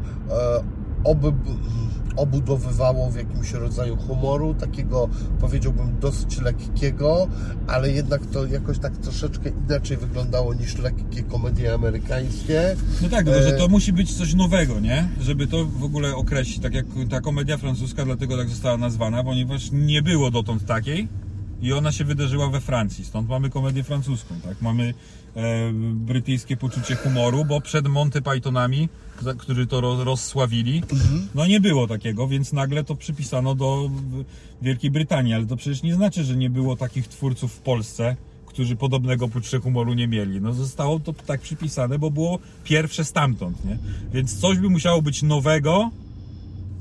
oby, 1.04 1.34
obudowywało 2.16 3.12
w 3.12 3.16
jakimś 3.16 3.52
rodzaju 3.52 3.98
humoru, 3.98 4.54
takiego 4.54 5.10
powiedziałbym 5.40 6.00
dosyć 6.00 6.42
lekkiego, 6.42 7.28
ale 7.68 7.92
jednak 7.92 8.26
to 8.26 8.46
jakoś 8.46 8.80
tak 8.80 8.98
troszeczkę 8.98 9.50
inaczej 9.50 9.98
wyglądało 9.98 10.54
niż 10.54 10.78
lekkie 10.78 11.24
komedie 11.24 11.74
amerykańskie. 11.74 12.76
No 13.02 13.10
tak, 13.10 13.28
że 13.28 13.56
E, 13.56 13.58
to 13.58 13.68
musi 13.68 13.94
być 13.94 14.14
coś 14.14 14.34
nowego, 14.34 14.80
nie? 14.80 15.10
Żeby 15.22 15.48
to 15.48 15.66
w 15.66 15.84
ogóle 15.84 16.16
określić, 16.16 16.60
tak 16.60 16.74
jak 16.74 16.86
ta 17.10 17.22
komedia 17.22 17.58
francuska, 17.58 18.06
dlatego 18.06 18.38
tak 18.38 18.50
została 18.50 18.78
nazwana, 18.78 19.24
ponieważ 19.24 19.72
nie 19.72 20.02
było 20.02 20.32
dotąd 20.32 20.66
takiej 20.66 21.08
i 21.62 21.74
ona 21.74 21.92
się 21.92 22.04
wydarzyła 22.06 22.50
we 22.50 22.62
Francji, 22.62 23.06
stąd 23.06 23.30
mamy 23.30 23.50
komedię 23.50 23.84
francuską, 23.84 24.36
tak? 24.44 24.62
Mamy 24.62 24.94
brytyjskie 25.94 26.58
poczucie 26.58 26.96
humoru, 26.96 27.46
bo 27.46 27.62
przed 27.62 27.88
Monty 27.88 28.22
Pythonami, 28.22 28.90
którzy 29.38 29.68
to 29.68 29.82
ro, 29.82 30.04
rozsławili, 30.04 30.84
no 31.36 31.46
nie 31.46 31.62
było 31.62 31.88
takiego, 31.88 32.28
więc 32.28 32.54
nagle 32.54 32.84
to 32.84 32.96
przypisano 32.96 33.56
do 33.56 33.90
Wielkiej 34.62 34.92
Brytanii, 34.92 35.34
ale 35.34 35.46
to 35.46 35.56
przecież 35.56 35.84
nie 35.84 35.96
znaczy, 35.96 36.24
że 36.24 36.36
nie 36.36 36.50
było 36.50 36.76
takich 36.76 37.08
twórców 37.08 37.54
w 37.54 37.60
Polsce, 37.60 38.16
którzy 38.46 38.76
podobnego 38.76 39.28
poczucia 39.28 39.60
humoru 39.60 39.94
nie 39.94 40.08
mieli. 40.08 40.42
No 40.42 40.54
zostało 40.54 41.00
to 41.00 41.14
tak 41.14 41.42
przypisane, 41.42 42.00
bo 42.00 42.12
było 42.12 42.40
pierwsze 42.64 43.06
stamtąd, 43.06 43.66
nie? 43.66 43.78
Więc 44.14 44.40
coś 44.40 44.58
by 44.58 44.70
musiało 44.70 45.02
być 45.02 45.24
nowego, 45.24 45.92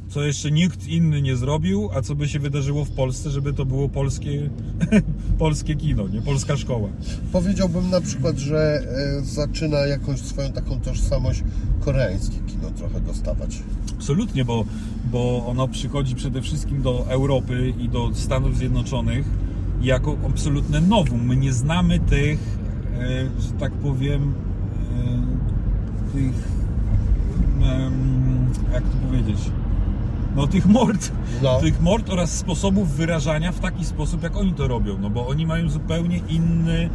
co 0.09 0.23
jeszcze 0.23 0.51
nikt 0.51 0.87
inny 0.87 1.23
nie 1.23 1.37
zrobił, 1.37 1.91
a 1.95 2.03
co 2.03 2.15
by 2.15 2.29
się 2.29 2.39
wydarzyło 2.39 2.85
w 2.85 2.91
Polsce, 2.91 3.31
żeby 3.31 3.53
to 3.53 3.65
było 3.65 3.89
polskie, 3.89 4.51
polskie 5.39 5.77
kino, 5.77 6.09
nie? 6.09 6.23
Polska 6.23 6.57
szkoła. 6.57 6.89
Powiedziałbym 7.33 7.91
na 7.91 8.01
przykład, 8.01 8.39
że 8.39 8.83
e, 9.19 9.25
zaczyna 9.25 9.79
jakąś 9.79 10.21
swoją 10.21 10.53
taką 10.53 10.81
tożsamość 10.81 11.43
koreańskie 11.81 12.37
kino 12.47 12.71
trochę 12.71 13.01
dostawać. 13.01 13.59
Absolutnie, 13.97 14.45
bo, 14.45 14.65
bo 15.13 15.47
ono 15.47 15.69
przychodzi 15.69 16.15
przede 16.15 16.43
wszystkim 16.43 16.83
do 16.83 17.07
Europy 17.09 17.75
i 17.79 17.89
do 17.89 18.15
Stanów 18.15 18.57
Zjednoczonych 18.57 19.27
jako 19.81 20.17
absolutne 20.27 20.81
nowum. 20.81 21.27
My 21.27 21.37
nie 21.37 21.53
znamy 21.53 21.99
tych, 21.99 22.39
e, 22.99 23.41
że 23.41 23.53
tak 23.61 23.73
powiem, 23.73 24.35
e, 26.13 26.13
tych, 26.13 26.59
jak 28.73 28.83
to 28.83 28.99
powiedzieć, 29.07 29.39
no 30.39 30.47
tych 30.47 30.67
mord, 30.67 31.13
No. 31.43 31.61
tych 31.61 31.81
mord 31.81 32.11
oraz 32.11 32.31
sposobów 32.31 32.91
wyrażania 32.97 33.53
w 33.53 33.61
taki 33.61 33.85
sposób, 33.85 34.23
jak 34.23 34.37
oni 34.37 34.53
to 34.55 34.69
robią, 34.69 34.99
no 35.01 35.11
bo 35.11 35.29
oni 35.29 35.47
mają 35.47 35.69
zupełnie 35.71 36.19
inny, 36.29 36.91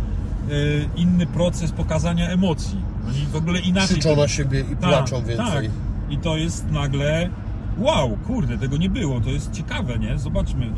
e, 0.49 0.53
inny 0.95 1.25
proces 1.27 1.71
pokazania 1.71 2.29
emocji. 2.29 2.77
Oni 3.09 3.25
w 3.31 3.35
ogóle 3.35 3.59
inaczej 3.59 3.97
Krzyczą 3.99 4.15
na 4.15 4.27
siebie 4.27 4.59
i 4.71 4.75
płaczą 4.75 5.15
więcej. 5.23 5.37
tak. 5.37 5.65
I 6.09 6.17
to 6.17 6.37
jest 6.37 6.71
nagle 6.71 7.29
wow, 7.77 8.17
kurde, 8.27 8.57
tego 8.57 8.77
nie 8.77 8.89
było, 8.89 9.19
to 9.21 9.29
jest 9.29 9.51
ciekawe, 9.51 9.99
nie? 9.99 10.17
Zobaczmy. 10.17 10.69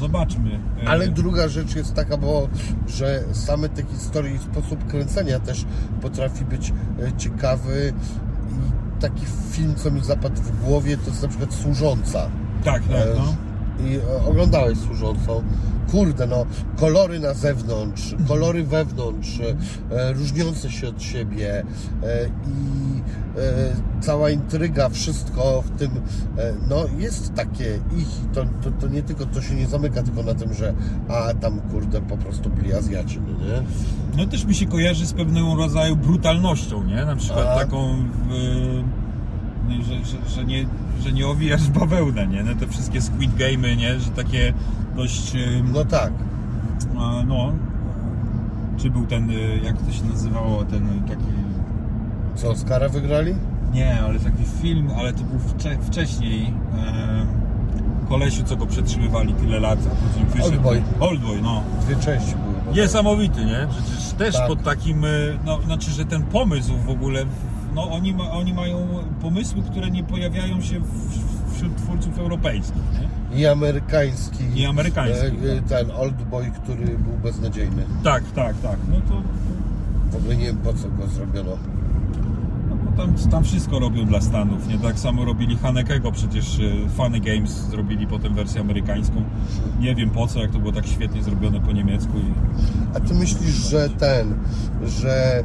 Zobaczmy. 0.00 0.60
E, 0.84 0.88
Ale 0.88 1.08
druga 1.08 1.48
rzecz 1.48 1.74
jest 1.76 1.94
taka, 1.94 2.16
bo 2.16 2.48
że 2.88 3.24
same 3.32 3.68
te 3.68 3.82
historie 3.84 4.34
i 4.34 4.38
sposób 4.38 4.86
kręcenia 4.86 5.40
też 5.40 5.64
potrafi 6.02 6.44
być 6.44 6.72
e, 7.02 7.12
ciekawy 7.18 7.92
taki 9.02 9.26
film, 9.50 9.74
co 9.76 9.90
mi 9.90 10.04
zapadł 10.04 10.42
w 10.42 10.64
głowie, 10.64 10.96
to 10.96 11.10
jest 11.10 11.22
na 11.22 11.28
przykład 11.28 11.54
Służąca. 11.54 12.30
Tak, 12.64 12.82
tak, 12.82 12.92
E, 12.92 13.06
no. 13.16 13.34
I 13.86 13.96
e, 13.96 14.26
oglądałeś 14.28 14.78
Służącą. 14.78 15.42
Kurde, 15.92 16.26
no, 16.26 16.46
kolory 16.76 17.20
na 17.20 17.34
zewnątrz, 17.34 18.14
kolory 18.28 18.64
wewnątrz, 18.64 19.40
e, 19.40 20.12
różniące 20.12 20.70
się 20.70 20.88
od 20.88 21.02
siebie 21.02 21.64
e, 22.02 22.26
i 22.26 23.00
e, 23.38 24.00
cała 24.00 24.30
intryga, 24.30 24.88
wszystko 24.88 25.62
w 25.62 25.78
tym, 25.78 25.90
no, 26.68 26.84
jest 26.98 27.34
takie 27.34 27.78
ich. 27.98 28.08
i 28.08 28.34
To, 28.34 28.44
to, 28.62 28.70
to 28.80 28.88
nie 28.88 29.02
tylko, 29.02 29.26
to 29.26 29.42
się 29.42 29.54
nie 29.54 29.66
zamyka 29.66 30.02
tylko 30.02 30.22
na 30.22 30.34
tym, 30.34 30.54
że 30.54 30.74
a 31.08 31.34
tam, 31.34 31.60
kurde, 31.60 32.00
po 32.00 32.16
prostu 32.16 32.50
byli 32.50 32.74
Azjaci, 32.74 33.20
no 33.20 33.44
nie? 33.46 33.62
No 34.16 34.26
też 34.26 34.44
mi 34.44 34.54
się 34.54 34.66
kojarzy 34.66 35.06
z 35.06 35.12
pewnego 35.12 35.54
rodzaju 35.54 35.96
brutalnością, 35.96 36.84
nie? 36.84 37.04
Na 37.04 37.16
przykład 37.16 37.46
A. 37.46 37.54
taką, 37.58 37.96
w, 38.28 38.82
że, 39.70 40.04
że, 40.04 40.30
że, 40.36 40.44
nie, 40.44 40.64
że 41.04 41.12
nie 41.12 41.26
owijasz 41.26 41.68
bawełnę, 41.68 42.26
nie? 42.26 42.42
No 42.42 42.54
te 42.54 42.66
wszystkie 42.66 43.02
Squid 43.02 43.30
Game'y, 43.30 43.76
nie? 43.76 44.00
Że 44.00 44.10
takie 44.10 44.52
dość, 44.96 45.32
No 45.74 45.84
tak. 45.84 46.12
no, 47.26 47.52
czy 48.76 48.90
był 48.90 49.06
ten, 49.06 49.30
y, 49.30 49.60
jak 49.64 49.82
to 49.82 49.92
się 49.92 50.04
nazywało, 50.04 50.64
ten 50.64 51.02
taki 51.08 51.22
Co, 52.34 52.50
Oscara 52.50 52.88
wygrali? 52.88 53.34
Nie, 53.72 54.00
ale 54.02 54.18
taki 54.20 54.44
film, 54.62 54.88
ale 54.98 55.12
to 55.12 55.24
był 55.24 55.38
wcze, 55.38 55.78
wcześniej. 55.82 56.42
E, 56.78 57.26
kolesiu, 58.08 58.42
co 58.44 58.56
go 58.56 58.66
przetrzymywali 58.66 59.34
tyle 59.34 59.60
lat, 59.60 59.78
a 59.92 60.06
później 60.08 60.26
wyszedł. 60.26 60.52
Oldboy. 60.52 60.82
Oldboy, 61.00 61.42
no. 61.42 61.62
Dwie 61.80 61.96
części 61.96 62.34
były. 62.64 62.76
Niesamowity, 62.76 63.44
nie? 63.44 63.68
Przecież 63.70 64.12
też 64.12 64.34
Tak. 64.34 64.48
pod 64.48 64.62
takim, 64.62 65.04
e, 65.04 65.08
no, 65.46 65.62
znaczy, 65.62 65.90
że 65.90 66.04
ten 66.04 66.22
pomysł 66.22 66.72
w 66.86 66.90
ogóle, 66.90 67.24
no 67.74 67.90
oni, 67.90 68.14
ma, 68.14 68.30
oni 68.30 68.54
mają 68.54 68.88
pomysły, 69.22 69.62
które 69.70 69.90
nie 69.90 70.04
pojawiają 70.04 70.60
się 70.60 70.80
w, 70.80 71.54
wśród 71.54 71.76
twórców 71.76 72.18
europejskich, 72.18 72.82
nie? 73.32 73.40
I 73.40 73.46
amerykański. 73.46 74.44
I 74.54 74.66
amerykański, 74.66 75.26
e, 75.26 75.52
e, 75.52 75.62
Ten 75.68 75.90
Oldboy, 75.90 76.50
który 76.50 76.86
był 76.98 77.18
beznadziejny. 77.22 77.84
Tak, 78.04 78.24
tak, 78.34 78.56
tak. 78.62 78.76
No 78.90 78.96
to 79.08 79.22
W 80.10 80.16
ogóle 80.16 80.36
nie 80.36 80.46
wiem 80.46 80.56
po 80.56 80.72
co 80.72 80.88
go 80.88 81.06
zrobiono. 81.06 81.58
Tam, 82.96 83.14
tam 83.30 83.44
wszystko 83.44 83.78
robią 83.78 84.06
dla 84.06 84.20
Stanów, 84.20 84.68
nie? 84.68 84.78
Tak 84.78 84.98
samo 84.98 85.24
robili 85.24 85.56
Hanekego, 85.56 86.12
przecież 86.12 86.58
e, 86.58 86.88
Funny 86.88 87.20
Games 87.20 87.50
zrobili 87.50 88.06
potem 88.06 88.34
wersję 88.34 88.60
amerykańską. 88.60 89.24
Nie 89.80 89.94
wiem 89.94 90.10
po 90.10 90.26
co, 90.26 90.40
jak 90.40 90.50
to 90.50 90.58
było 90.58 90.72
tak 90.72 90.86
świetnie 90.86 91.22
zrobione 91.22 91.60
po 91.60 91.72
niemiecku 91.72 92.18
i 92.18 92.32
A 92.96 93.00
ty 93.00 93.14
myślisz, 93.14 93.54
że 93.54 93.88
ten, 93.90 94.34
że 94.86 95.44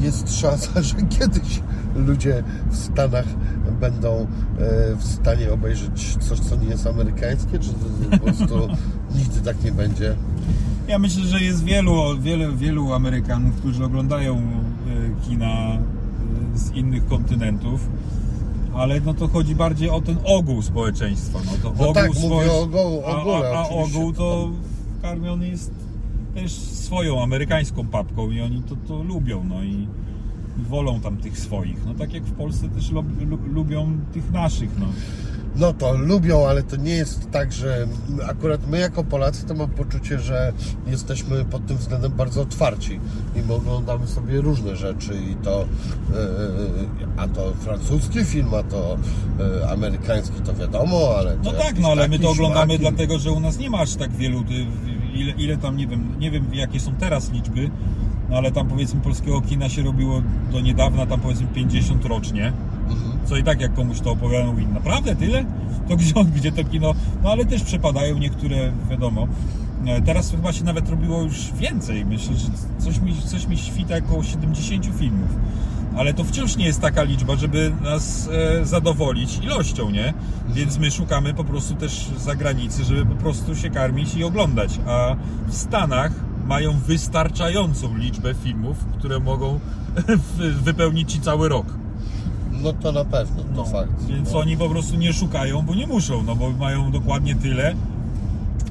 jest 0.00 0.40
szansa, 0.40 0.82
że 0.82 0.94
kiedyś 1.18 1.60
ludzie 1.94 2.44
w 2.70 2.76
Stanach 2.76 3.26
będą 3.80 4.08
e, 4.16 4.26
w 4.96 5.04
stanie 5.04 5.52
obejrzeć 5.52 6.16
coś, 6.16 6.40
co 6.40 6.56
nie 6.56 6.68
jest 6.68 6.86
amerykańskie, 6.86 7.58
czy 7.58 7.70
po 8.10 8.18
prostu 8.18 8.68
nigdy 9.18 9.40
tak 9.40 9.64
nie 9.64 9.72
będzie? 9.72 10.16
Ja 10.88 10.98
myślę, 10.98 11.24
że 11.24 11.40
jest 11.40 11.64
wielu, 11.64 12.18
wielu, 12.20 12.56
wielu 12.56 12.92
Amerykanów, 12.92 13.56
którzy 13.56 13.84
oglądają 13.84 14.36
e, 14.36 15.26
kina 15.28 15.78
z 16.58 16.70
innych 16.72 17.06
kontynentów, 17.06 17.88
ale 18.74 19.00
no 19.00 19.14
to 19.14 19.28
chodzi 19.28 19.54
bardziej 19.54 19.90
o 19.90 20.00
ten 20.00 20.16
ogół 20.24 20.62
społeczeństwa. 20.62 21.38
No, 21.46 21.52
to 21.62 21.68
No 21.78 21.84
ogół 21.88 21.94
tak, 21.94 22.10
ogół- 22.10 23.02
a, 23.06 23.20
ogóle 23.20 23.50
a, 23.50 23.58
a 23.58 23.68
oczywiście. 23.68 23.98
ogół 23.98 24.12
to 24.12 24.50
karmiony 25.02 25.48
jest 25.48 25.70
też 26.34 26.52
swoją 26.52 27.22
amerykańską 27.22 27.86
papką 27.86 28.30
i 28.30 28.40
oni 28.40 28.62
to, 28.62 28.76
to 28.88 29.02
lubią, 29.02 29.44
no 29.48 29.62
i 29.62 29.86
wolą 30.68 31.00
tam 31.00 31.16
tych 31.16 31.38
swoich. 31.38 31.86
No 31.86 31.94
tak 31.94 32.12
jak 32.14 32.22
w 32.24 32.32
Polsce 32.32 32.68
też 32.68 32.90
lu, 32.90 33.04
lu, 33.28 33.38
lubią 33.52 33.88
tych 34.12 34.32
naszych, 34.32 34.70
no. 34.78 34.86
No 35.56 35.72
to 35.72 35.92
lubią, 35.92 36.48
ale 36.48 36.62
to 36.62 36.76
nie 36.76 36.94
jest 36.94 37.30
tak, 37.30 37.52
że 37.52 37.86
akurat 38.28 38.70
my 38.70 38.78
jako 38.78 39.04
Polacy 39.04 39.46
to 39.46 39.54
mam 39.54 39.70
poczucie, 39.70 40.18
że 40.18 40.52
jesteśmy 40.86 41.44
pod 41.44 41.66
tym 41.66 41.76
względem 41.76 42.12
bardzo 42.12 42.42
otwarci 42.42 43.00
i 43.36 43.42
my 43.48 43.54
oglądamy 43.54 44.06
sobie 44.06 44.40
różne 44.40 44.76
rzeczy 44.76 45.14
i 45.30 45.34
to 45.44 45.60
e, 45.60 45.66
a 47.16 47.28
to 47.28 47.52
francuski 47.54 48.24
film, 48.24 48.54
a 48.54 48.62
to 48.62 48.96
e, 49.62 49.70
amerykański 49.70 50.40
to 50.40 50.54
wiadomo, 50.54 51.14
ale 51.18 51.36
No 51.44 51.52
tak, 51.52 51.78
no 51.78 51.88
ale 51.88 52.08
my 52.08 52.18
to 52.18 52.30
oglądamy 52.30 52.78
dlatego, 52.78 53.18
że 53.18 53.32
u 53.32 53.40
nas 53.40 53.58
nie 53.58 53.70
ma 53.70 53.78
aż 53.78 53.94
tak 53.94 54.12
wielu, 54.12 54.44
ile, 55.14 55.32
ile 55.32 55.56
tam, 55.56 55.76
nie 55.76 55.86
wiem, 55.86 56.18
nie 56.18 56.30
wiem 56.30 56.54
jakie 56.54 56.80
są 56.80 56.94
teraz 56.94 57.32
liczby, 57.32 57.70
no 58.30 58.36
ale 58.36 58.52
tam 58.52 58.68
powiedzmy 58.68 59.00
polskiego 59.00 59.40
kina 59.40 59.68
się 59.68 59.82
robiło 59.82 60.22
do 60.52 60.60
niedawna 60.60 61.06
tam 61.06 61.20
powiedzmy 61.20 61.46
50 61.46 62.04
rocznie. 62.04 62.52
Co 63.26 63.36
i 63.36 63.42
tak 63.42 63.60
jak 63.60 63.74
komuś 63.74 64.00
to 64.00 64.10
opowiadam, 64.10 64.48
mówi, 64.48 64.66
naprawdę 64.66 65.16
tyle? 65.16 65.44
To 65.88 65.96
gdzie, 65.96 66.14
gdzie 66.36 66.52
to 66.52 66.64
kino? 66.64 66.94
No 67.22 67.30
ale 67.30 67.44
też 67.44 67.62
przepadają 67.62 68.18
niektóre, 68.18 68.72
wiadomo. 68.90 69.26
E, 69.86 70.02
Teraz 70.02 70.30
chyba 70.30 70.52
się 70.52 70.64
nawet 70.64 70.88
robiło 70.90 71.22
już 71.22 71.52
więcej, 71.52 72.04
myślę, 72.06 72.36
że 72.36 72.46
coś 72.78 72.98
mi, 72.98 73.22
coś 73.22 73.46
mi 73.46 73.58
świta 73.58 73.94
około 73.96 74.22
70 74.24 74.86
filmów. 74.98 75.28
Ale 75.96 76.14
to 76.14 76.24
wciąż 76.24 76.56
nie 76.56 76.66
jest 76.66 76.80
taka 76.80 77.02
liczba, 77.02 77.36
żeby 77.36 77.72
nas 77.82 78.28
e, 78.60 78.66
zadowolić 78.66 79.38
ilością, 79.38 79.90
nie? 79.90 80.14
Więc 80.48 80.78
my 80.78 80.90
szukamy 80.90 81.34
po 81.34 81.44
prostu 81.44 81.74
też 81.74 82.10
zagranicy, 82.18 82.84
żeby 82.84 83.06
po 83.06 83.14
prostu 83.14 83.56
się 83.56 83.70
karmić 83.70 84.14
i 84.14 84.24
oglądać. 84.24 84.80
A 84.86 85.16
w 85.48 85.54
Stanach 85.54 86.12
mają 86.46 86.72
wystarczającą 86.78 87.96
liczbę 87.96 88.34
filmów, 88.34 88.76
które 88.98 89.18
mogą 89.20 89.60
wy- 90.38 90.52
wypełnić 90.52 91.12
ci 91.12 91.20
cały 91.20 91.48
rok. 91.48 91.66
No 92.62 92.72
to 92.72 92.92
na 92.92 93.04
pewno, 93.04 93.42
to 93.56 93.64
fakt. 93.64 94.06
Więc 94.06 94.32
no. 94.32 94.38
oni 94.38 94.56
po 94.56 94.68
prostu 94.68 94.96
nie 94.96 95.12
szukają, 95.12 95.62
bo 95.62 95.74
nie 95.74 95.86
muszą, 95.86 96.22
no 96.22 96.36
bo 96.36 96.50
mają 96.50 96.90
dokładnie 96.90 97.34
tyle. 97.34 97.74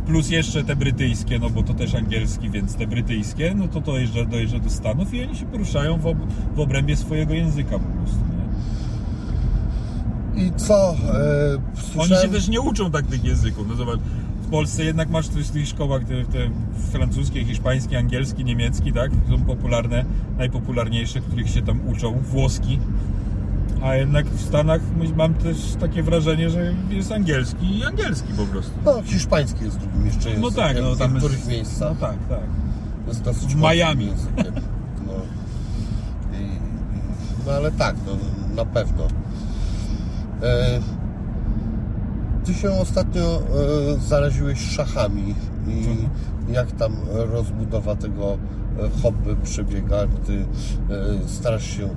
Plus 0.07 0.29
jeszcze 0.29 0.63
te 0.63 0.75
brytyjskie, 0.75 1.39
no 1.39 1.49
bo 1.49 1.63
to 1.63 1.73
też 1.73 1.95
angielski, 1.95 2.49
więc 2.49 2.75
te 2.75 2.87
brytyjskie, 2.87 3.53
no 3.55 3.67
to 3.67 3.81
dojeżdża, 3.81 4.25
dojeżdża 4.25 4.59
do 4.59 4.69
Stanów 4.69 5.13
i 5.13 5.23
oni 5.23 5.35
się 5.35 5.45
poruszają 5.45 5.97
w, 5.97 6.07
ob, 6.07 6.17
w 6.55 6.59
obrębie 6.59 6.95
swojego 6.95 7.33
języka 7.33 7.79
po 7.79 7.85
prostu. 7.97 8.19
Nie? 10.35 10.45
I 10.45 10.51
co? 10.55 10.75
E, 10.75 10.95
Oni 11.55 11.93
słyszałem... 11.93 12.23
się 12.23 12.29
też 12.29 12.47
nie 12.47 12.61
uczą 12.61 12.91
tak 12.91 13.07
tych 13.07 13.23
języków. 13.23 13.67
No 13.69 13.75
zobacz, 13.75 13.99
w 14.45 14.49
Polsce 14.49 14.83
jednak 14.83 15.09
masz 15.09 15.27
w 15.27 15.51
tych 15.51 15.67
szkołach 15.67 16.03
te, 16.03 16.25
te 16.25 16.49
francuskie, 16.91 17.45
hiszpański, 17.45 17.95
angielski, 17.95 18.45
niemiecki, 18.45 18.93
tak? 18.93 19.11
Są 19.29 19.45
popularne, 19.45 20.05
najpopularniejsze, 20.37 21.21
których 21.21 21.49
się 21.49 21.61
tam 21.61 21.87
uczą, 21.87 22.11
włoski. 22.11 22.79
A 23.83 23.95
jednak 23.95 24.25
w 24.25 24.41
Stanach 24.41 24.81
mam 25.15 25.33
też 25.33 25.57
takie 25.79 26.03
wrażenie, 26.03 26.49
że 26.49 26.73
jest 26.89 27.11
angielski 27.11 27.77
i 27.79 27.83
angielski 27.83 28.33
po 28.33 28.45
prostu. 28.45 28.71
No, 28.85 29.01
hiszpański 29.03 29.63
jest 29.65 29.77
drugim 29.77 30.05
jeszcze 30.05 30.29
językiem. 30.29 30.41
No 30.41 30.51
tak, 30.51 30.77
no 30.81 30.95
w 30.95 30.97
tam 30.99 31.13
niektórych 31.13 31.37
jest, 31.37 31.49
miejscach. 31.49 31.89
No 32.01 32.07
tak, 32.07 32.17
tak. 32.29 32.39
jest 33.07 33.21
dosyć 33.21 33.55
w 33.55 33.57
Miami. 33.61 34.05
Językiem. 34.05 34.53
No. 35.07 35.13
I, 36.37 36.43
i, 36.43 36.49
no 37.45 37.51
ale 37.51 37.71
tak, 37.71 37.95
no, 38.07 38.11
na 38.55 38.65
pewno. 38.65 39.07
E, 40.43 40.79
ty 42.45 42.53
się 42.53 42.71
ostatnio 42.71 43.21
e, 43.21 43.41
zaraziłeś 43.99 44.59
szachami 44.59 45.35
i 45.67 45.71
Mhm. 45.71 46.09
jak 46.51 46.71
tam 46.71 46.95
rozbudowa 47.11 47.95
tego 47.95 48.37
e, 48.79 49.01
hobby 49.01 49.35
przebiega? 49.43 49.97
Ty 50.25 50.33
e, 50.35 51.27
starasz 51.27 51.77
się 51.77 51.89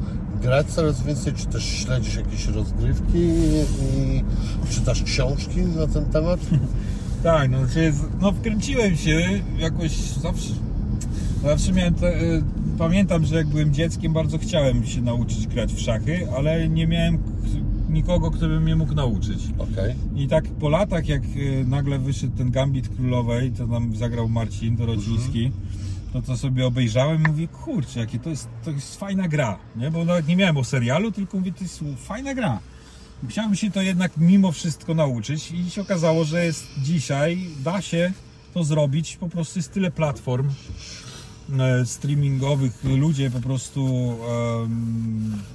grać 0.43 0.67
coraz 0.67 1.03
więcej, 1.03 1.33
czy 1.33 1.47
też 1.47 1.65
śledzisz 1.65 2.15
jakieś 2.15 2.47
rozgrywki 2.47 3.19
i 3.19 4.25
czytasz 4.71 5.03
książki 5.03 5.61
na 5.61 5.87
ten 5.87 6.05
temat? 6.05 6.41
Tak, 7.23 7.51
no, 7.51 7.69
się, 7.69 7.93
no 8.21 8.33
wkręciłem 8.33 8.97
się 8.97 9.41
jakoś 9.59 9.93
zawsze. 10.01 10.55
Zawsze 11.43 11.73
miałem. 11.73 11.95
Te, 11.95 12.23
y, 12.23 12.43
pamiętam, 12.79 13.25
że 13.25 13.37
jak 13.37 13.47
byłem 13.47 13.75
dzieckiem, 13.75 14.13
bardzo 14.13 14.39
chciałem 14.39 14.87
się 14.87 15.01
nauczyć 15.01 15.47
grać 15.47 15.73
w 15.73 15.81
szachy, 15.81 16.29
ale 16.37 16.69
nie 16.69 16.87
miałem 16.87 17.19
nikogo, 17.91 18.31
kto 18.31 18.49
by 18.49 18.61
mnie 18.61 18.77
mógł 18.77 18.95
nauczyć. 18.95 19.39
Okej. 19.59 19.95
I 20.17 20.29
tak 20.29 20.45
po 20.45 20.69
latach, 20.69 21.09
jak 21.09 21.23
y, 21.37 21.65
nagle 21.69 21.99
wyszedł 21.99 22.37
ten 22.37 22.51
Gambit 22.51 22.89
Królowej, 22.89 23.53
to 23.53 23.67
nam 23.67 23.97
zagrał 23.97 24.29
Marcin 24.29 24.77
Dorociński, 24.77 25.51
to 26.13 26.23
to 26.23 26.37
sobie 26.37 26.67
obejrzałem 26.67 27.23
mówię, 27.29 27.49
kurczę, 27.49 28.01
jakie 28.01 28.19
to 28.19 28.31
jest, 28.31 28.49
to 28.65 28.71
jest 28.71 28.97
fajna 28.97 29.29
gra, 29.29 29.59
nie? 29.77 29.91
Bo 29.91 30.05
nawet 30.05 30.29
nie 30.29 30.37
miałem 30.37 30.57
o 30.57 30.65
serialu, 30.65 31.13
tylko 31.13 31.39
mówię, 31.39 31.53
to 31.53 31.65
jest 31.65 31.85
fajna 31.97 32.35
gra. 32.35 32.61
Chciałem 33.29 33.57
się 33.57 33.71
to 33.71 33.83
jednak 33.83 34.13
mimo 34.17 34.53
wszystko 34.53 34.95
nauczyć 34.95 35.53
i 35.53 35.71
się 35.71 35.83
okazało, 35.83 36.25
że 36.25 36.45
jest 36.45 36.67
dzisiaj, 36.79 37.39
da 37.65 37.83
się 37.83 38.13
to 38.55 38.65
zrobić, 38.65 39.17
po 39.17 39.29
prostu 39.29 39.59
jest 39.59 39.73
tyle 39.73 39.91
platform 39.91 40.51
e, 41.59 41.87
streamingowych, 41.87 42.85
ludzie 42.85 43.31
po 43.31 43.41
prostu 43.41 44.15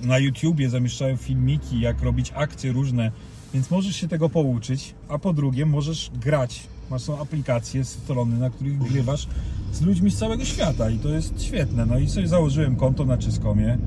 na 0.01 0.17
YouTubie 0.17 0.69
zamieszczają 0.69 1.17
filmiki, 1.17 1.79
jak 1.79 2.01
robić 2.01 2.31
akcje 2.35 2.71
różne, 2.71 3.11
więc 3.53 3.71
możesz 3.71 3.95
się 3.95 4.07
tego 4.07 4.29
pouczyć, 4.29 4.95
a 5.09 5.19
po 5.19 5.33
drugie 5.33 5.65
możesz 5.65 6.11
grać. 6.13 6.63
Masz 6.89 7.01
są 7.01 7.21
aplikacje, 7.21 7.85
strony, 7.85 8.39
na 8.39 8.49
których 8.49 8.77
grywasz 8.77 9.27
z 9.73 9.81
ludźmi 9.81 10.11
z 10.11 10.17
całego 10.17 10.45
świata 10.45 10.89
i 10.89 10.97
to 10.97 11.09
jest 11.09 11.43
świetne. 11.43 11.85
No 11.85 11.99
i 11.99 12.09
sobie 12.09 12.27
założyłem 12.27 12.75
konto 12.75 13.05
na 13.05 13.17
Czyskomie. 13.17 13.77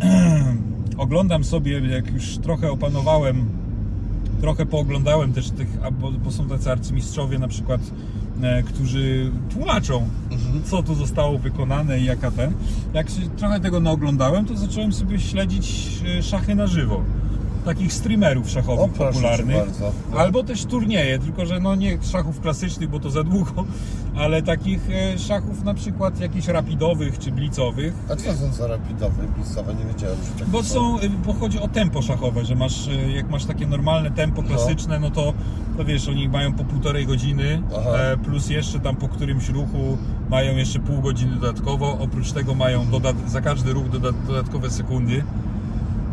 Oglądam 0.96 1.44
sobie, 1.44 1.80
jak 1.88 2.12
już 2.12 2.38
trochę 2.38 2.70
opanowałem 2.70 3.48
trochę 4.40 4.66
pooglądałem 4.66 5.32
też 5.32 5.50
tych, 5.50 5.68
bo, 6.00 6.10
bo 6.10 6.32
są 6.32 6.48
tacy 6.48 6.72
arcymistrzowie 6.72 7.38
na 7.38 7.48
przykład, 7.48 7.80
e, 8.42 8.62
którzy 8.62 9.32
tłumaczą, 9.50 10.08
co 10.64 10.82
tu 10.82 10.94
zostało 10.94 11.38
wykonane 11.38 12.00
i 12.00 12.04
jaka 12.04 12.30
ten. 12.30 12.52
Jak 12.94 13.10
się 13.10 13.20
trochę 13.36 13.60
tego 13.60 13.80
naoglądałem, 13.80 14.46
to 14.46 14.56
zacząłem 14.56 14.92
sobie 14.92 15.20
śledzić 15.20 15.88
e, 16.18 16.22
szachy 16.22 16.54
na 16.54 16.66
żywo. 16.66 17.02
Takich 17.64 17.92
streamerów 17.92 18.46
O, 18.46 18.48
szachowych 18.48 18.92
cię 18.92 18.98
popularnych. 19.04 19.56
bardzo. 19.56 19.92
No. 20.12 20.18
Albo 20.18 20.42
też 20.44 20.64
turnieje, 20.64 21.18
tylko 21.18 21.46
że 21.46 21.60
no 21.60 21.74
nie 21.74 21.98
szachów 22.02 22.40
klasycznych, 22.40 22.90
bo 22.90 23.00
to 23.00 23.10
za 23.10 23.24
długo, 23.24 23.64
ale 24.16 24.42
takich 24.42 24.80
e, 24.90 25.18
szachów 25.18 25.64
na 25.64 25.74
przykład 25.74 26.20
jakichś 26.20 26.48
rapidowych 26.48 27.18
czy 27.18 27.32
blicowych. 27.32 27.94
A 28.12 28.16
co 28.16 28.34
są 28.34 28.52
za 28.52 28.66
rapidowe 28.66 29.22
pisowe? 29.38 29.74
Nie 29.74 29.84
wiedziałem, 29.84 30.16
że 30.16 30.30
takie 30.38 30.50
Bo 30.50 30.62
są, 30.62 31.00
y, 31.00 31.08
bo 31.26 31.32
chodzi 31.32 31.58
o 31.58 31.68
tempo 31.68 32.02
szachowe, 32.02 32.44
że 32.44 32.54
masz, 32.54 32.86
y, 32.86 33.12
jak 33.16 33.30
masz 33.30 33.44
takie 33.44 33.66
normalne 33.66 34.10
tempo 34.10 34.42
klasyczne, 34.42 34.98
no 35.00 35.10
to, 35.10 35.32
to 35.76 35.84
wiesz, 35.84 36.08
oni 36.08 36.28
mają 36.28 36.52
po 36.52 36.64
półtorej 36.64 37.06
godziny, 37.06 37.62
Aha. 37.78 37.90
e, 37.98 38.16
plus 38.16 38.48
jeszcze 38.50 38.80
tam 38.80 38.96
po 38.96 39.08
którymś 39.08 39.48
ruchu 39.48 39.98
mają 40.30 40.56
jeszcze 40.56 40.78
pół 40.78 41.00
godziny 41.00 41.36
dodatkowo, 41.36 41.98
oprócz 42.00 42.32
tego 42.32 42.54
mają 42.54 42.86
dodat- 42.86 43.28
za 43.28 43.40
każdy 43.40 43.72
ruch 43.72 43.90
doda- 43.90 44.12
dodatkowe 44.26 44.70
sekundy. 44.70 45.24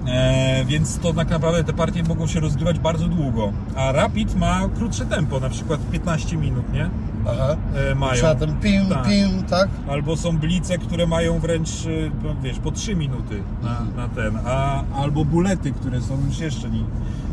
E, 0.07 0.65
więc 0.65 0.99
to 0.99 1.13
tak 1.13 1.29
naprawdę 1.29 1.63
te 1.63 1.73
partie 1.73 2.03
mogą 2.03 2.27
się 2.27 2.39
rozgrywać 2.39 2.79
bardzo 2.79 3.07
długo. 3.07 3.51
A 3.75 3.91
Rapid 3.91 4.35
ma 4.35 4.61
krótsze 4.75 5.05
tempo, 5.05 5.39
na 5.39 5.49
przykład 5.49 5.79
15 5.91 6.37
minut, 6.37 6.73
nie? 6.73 6.89
Aha. 7.29 7.55
E, 7.91 7.95
mają. 7.95 8.13
Trzeba 8.13 8.35
ten 8.35 8.59
pim, 8.59 8.85
Tak. 8.89 9.07
pim, 9.07 9.43
tak? 9.43 9.69
Albo 9.89 10.17
są 10.17 10.37
blice, 10.37 10.77
które 10.77 11.07
mają 11.07 11.39
wręcz, 11.39 11.85
y, 11.85 12.11
no, 12.23 12.35
wiesz, 12.43 12.59
po 12.59 12.71
3 12.71 12.95
minuty 12.95 13.43
na, 13.63 13.85
na 13.95 14.07
ten, 14.09 14.39
a 14.45 14.83
albo 14.95 15.25
bulety, 15.25 15.71
które 15.71 16.01
są 16.01 16.17
już 16.27 16.39
jeszcze 16.39 16.69
nie. 16.69 16.83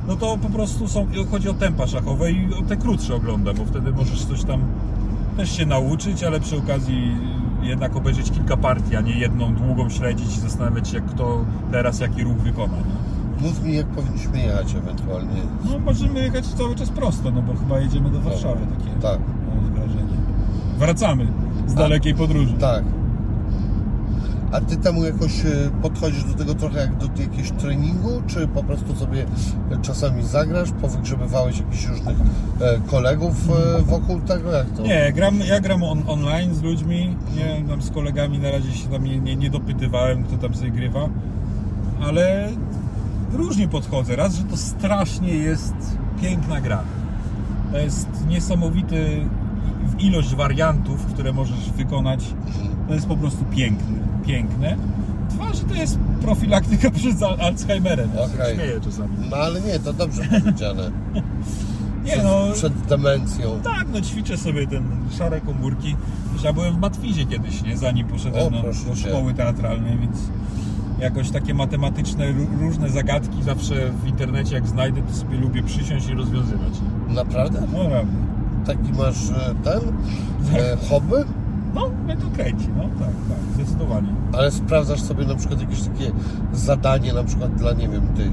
No 0.09 0.16
to 0.16 0.39
po 0.43 0.49
prostu 0.49 0.89
są, 0.89 1.07
chodzi 1.31 1.49
o 1.49 1.55
tempa 1.55 1.86
szachowe 1.86 2.32
i 2.32 2.55
o 2.55 2.62
te 2.62 2.77
krótsze 2.77 3.15
oglądam, 3.15 3.57
bo 3.57 3.65
wtedy 3.65 3.90
możesz 3.90 4.24
coś 4.24 4.45
tam 4.45 4.61
też 5.36 5.57
się 5.57 5.66
nauczyć, 5.66 6.24
ale 6.24 6.40
przy 6.40 6.57
okazji 6.57 7.16
jednak 7.62 7.97
obejrzeć 7.97 8.30
kilka 8.30 8.56
partii, 8.56 8.97
a 8.97 9.01
nie 9.01 9.12
jedną 9.18 9.55
długą 9.55 9.90
śledzić 9.90 10.36
i 10.36 10.40
zastanawiać 10.40 10.89
się, 10.89 11.01
kto 11.01 11.44
teraz 11.72 12.01
jaki 12.01 12.24
ruch 12.24 12.36
wykona. 12.36 12.76
Nie? 12.76 13.09
Mów 13.48 13.62
mi, 13.64 13.74
jak 13.74 13.86
powinniśmy 13.86 14.39
jechać 14.39 14.74
ewentualnie. 14.74 15.43
No 15.64 15.78
możemy 15.78 16.20
jechać 16.20 16.47
cały 16.47 16.74
czas 16.76 16.90
prosto, 16.90 17.30
no 17.30 17.43
bo 17.43 17.55
chyba 17.55 17.78
jedziemy 17.80 18.10
do 18.10 18.20
Warszawy, 18.20 18.66
takie 18.78 18.90
Tak. 19.02 19.18
mam 19.48 19.72
wrażenie. 19.74 20.18
Wracamy 20.78 21.26
z 21.66 21.74
dalekiej 21.74 22.14
podróży. 22.14 22.52
Tak. 22.60 22.85
A 24.53 24.61
ty 24.61 24.77
temu 24.77 25.05
jakoś 25.05 25.41
e, 25.41 25.70
podchodzisz 25.83 26.25
do 26.25 26.35
tego 26.35 26.55
trochę 26.55 26.81
jak 26.81 26.97
do 26.97 27.07
jakiegoś 27.23 27.51
treningu, 27.51 28.23
czy 28.27 28.49
po 28.49 28.65
prostu 28.65 28.97
sobie 28.97 29.27
czasami 29.83 30.23
zagrasz, 30.23 30.70
powygrzebywałeś 30.70 31.59
jakichś 31.59 31.87
różnych 31.87 32.16
e, 32.61 32.81
kolegów 32.87 33.35
e, 33.79 33.83
wokół 33.83 34.20
tego, 34.20 34.53
jak 34.53 34.66
to? 34.70 34.83
Nie, 34.83 35.12
gram, 35.12 35.41
ja 35.41 35.61
gram 35.61 35.83
on, 35.83 36.03
online 36.07 36.55
z 36.55 36.62
ludźmi, 36.62 37.16
nie, 37.37 37.69
tam 37.69 37.83
z 37.83 37.91
kolegami 37.91 38.39
na 38.39 38.51
razie 38.51 38.73
się 38.73 38.89
tam 38.89 39.05
nie, 39.05 39.19
nie, 39.19 39.37
nie 39.37 39.51
dopytywałem, 39.51 40.25
kto 40.25 40.37
tam 40.37 40.55
sobie 40.55 40.70
grywa, 40.70 41.09
ale 42.03 42.49
różnie 43.33 43.69
podchodzę. 43.69 44.16
Raz, 44.16 44.35
że 44.35 44.45
to 44.45 44.57
strasznie 44.57 45.35
jest 45.35 45.75
piękna 46.23 46.61
gra. 46.61 46.83
To 47.73 47.79
jest 47.79 48.09
niesamowity 48.29 49.20
ilość 49.99 50.35
wariantów, 50.35 51.07
które 51.07 51.33
możesz 51.33 51.70
wykonać. 51.70 52.35
To 52.89 52.95
jest 52.95 53.07
po 53.07 53.16
prostu 53.16 53.45
piękne. 53.45 54.07
Piękne. 54.33 54.77
Dwa, 55.31 55.53
że 55.55 55.65
to 55.65 55.75
jest 55.75 55.99
profilaktyka 56.23 56.91
przed 56.99 57.23
Al- 57.23 57.41
Alzheimerem. 57.41 58.11
Ja 58.17 58.29
się 58.29 58.35
Okej. 58.35 58.55
śmieję 58.55 58.81
czasami. 58.81 59.09
No 59.31 59.37
ale 59.37 59.61
nie, 59.61 59.79
to 59.79 59.93
dobrze 59.93 60.23
powiedziane. 60.41 60.91
Nie 62.05 62.13
Przed, 62.13 62.25
no, 62.25 62.41
przed 62.55 62.73
demencją. 62.83 63.61
tak, 63.65 63.87
no 63.93 64.01
ćwiczę 64.01 64.37
sobie 64.37 64.67
ten 64.67 64.83
szare 65.19 65.41
komórki. 65.41 65.97
Ja 66.45 66.53
byłem 66.53 66.75
w 66.75 66.79
Matwizie 66.79 67.27
kiedyś, 67.27 67.63
nie? 67.63 67.77
Zanim 67.77 68.07
poszedłem 68.07 68.47
O, 68.47 68.51
no, 68.51 68.63
do 68.63 68.97
szkoły 68.97 69.35
teatralnej, 69.35 69.99
więc 69.99 70.17
jakoś 71.01 71.31
takie 71.31 71.55
matematyczne, 71.55 72.25
ró- 72.33 72.61
różne 72.61 72.91
zagadki 72.91 73.43
zawsze 73.43 73.75
w 74.05 74.07
internecie 74.09 74.55
jak 74.55 74.67
znajdę, 74.69 75.03
to 75.03 75.15
sobie 75.15 75.37
lubię 75.39 75.63
przysiąść 75.63 76.09
i 76.09 76.15
rozwiązywać. 76.15 76.73
Naprawdę? 77.09 77.61
No 77.73 77.83
naprawdę. 77.85 78.13
Taki 78.67 78.93
masz 78.93 79.31
e, 79.31 79.55
ten 79.65 79.81
e, 80.61 80.77
hobby? 80.89 81.17
No, 81.74 81.90
mnie 82.05 82.16
to 82.16 82.27
kręci, 82.36 82.69
no 82.77 82.82
tak, 82.82 83.09
tak, 83.28 83.39
zdecydowanie. 83.55 84.09
Ale 84.32 84.51
sprawdzasz 84.51 85.01
sobie 85.03 85.24
na 85.27 85.35
przykład 85.35 85.61
jakieś 85.61 85.82
takie 85.82 86.11
zadanie, 86.53 87.12
na 87.12 87.24
przykład 87.24 87.55
dla, 87.55 87.73
nie 87.73 87.89
wiem, 87.89 88.03
tych 88.16 88.32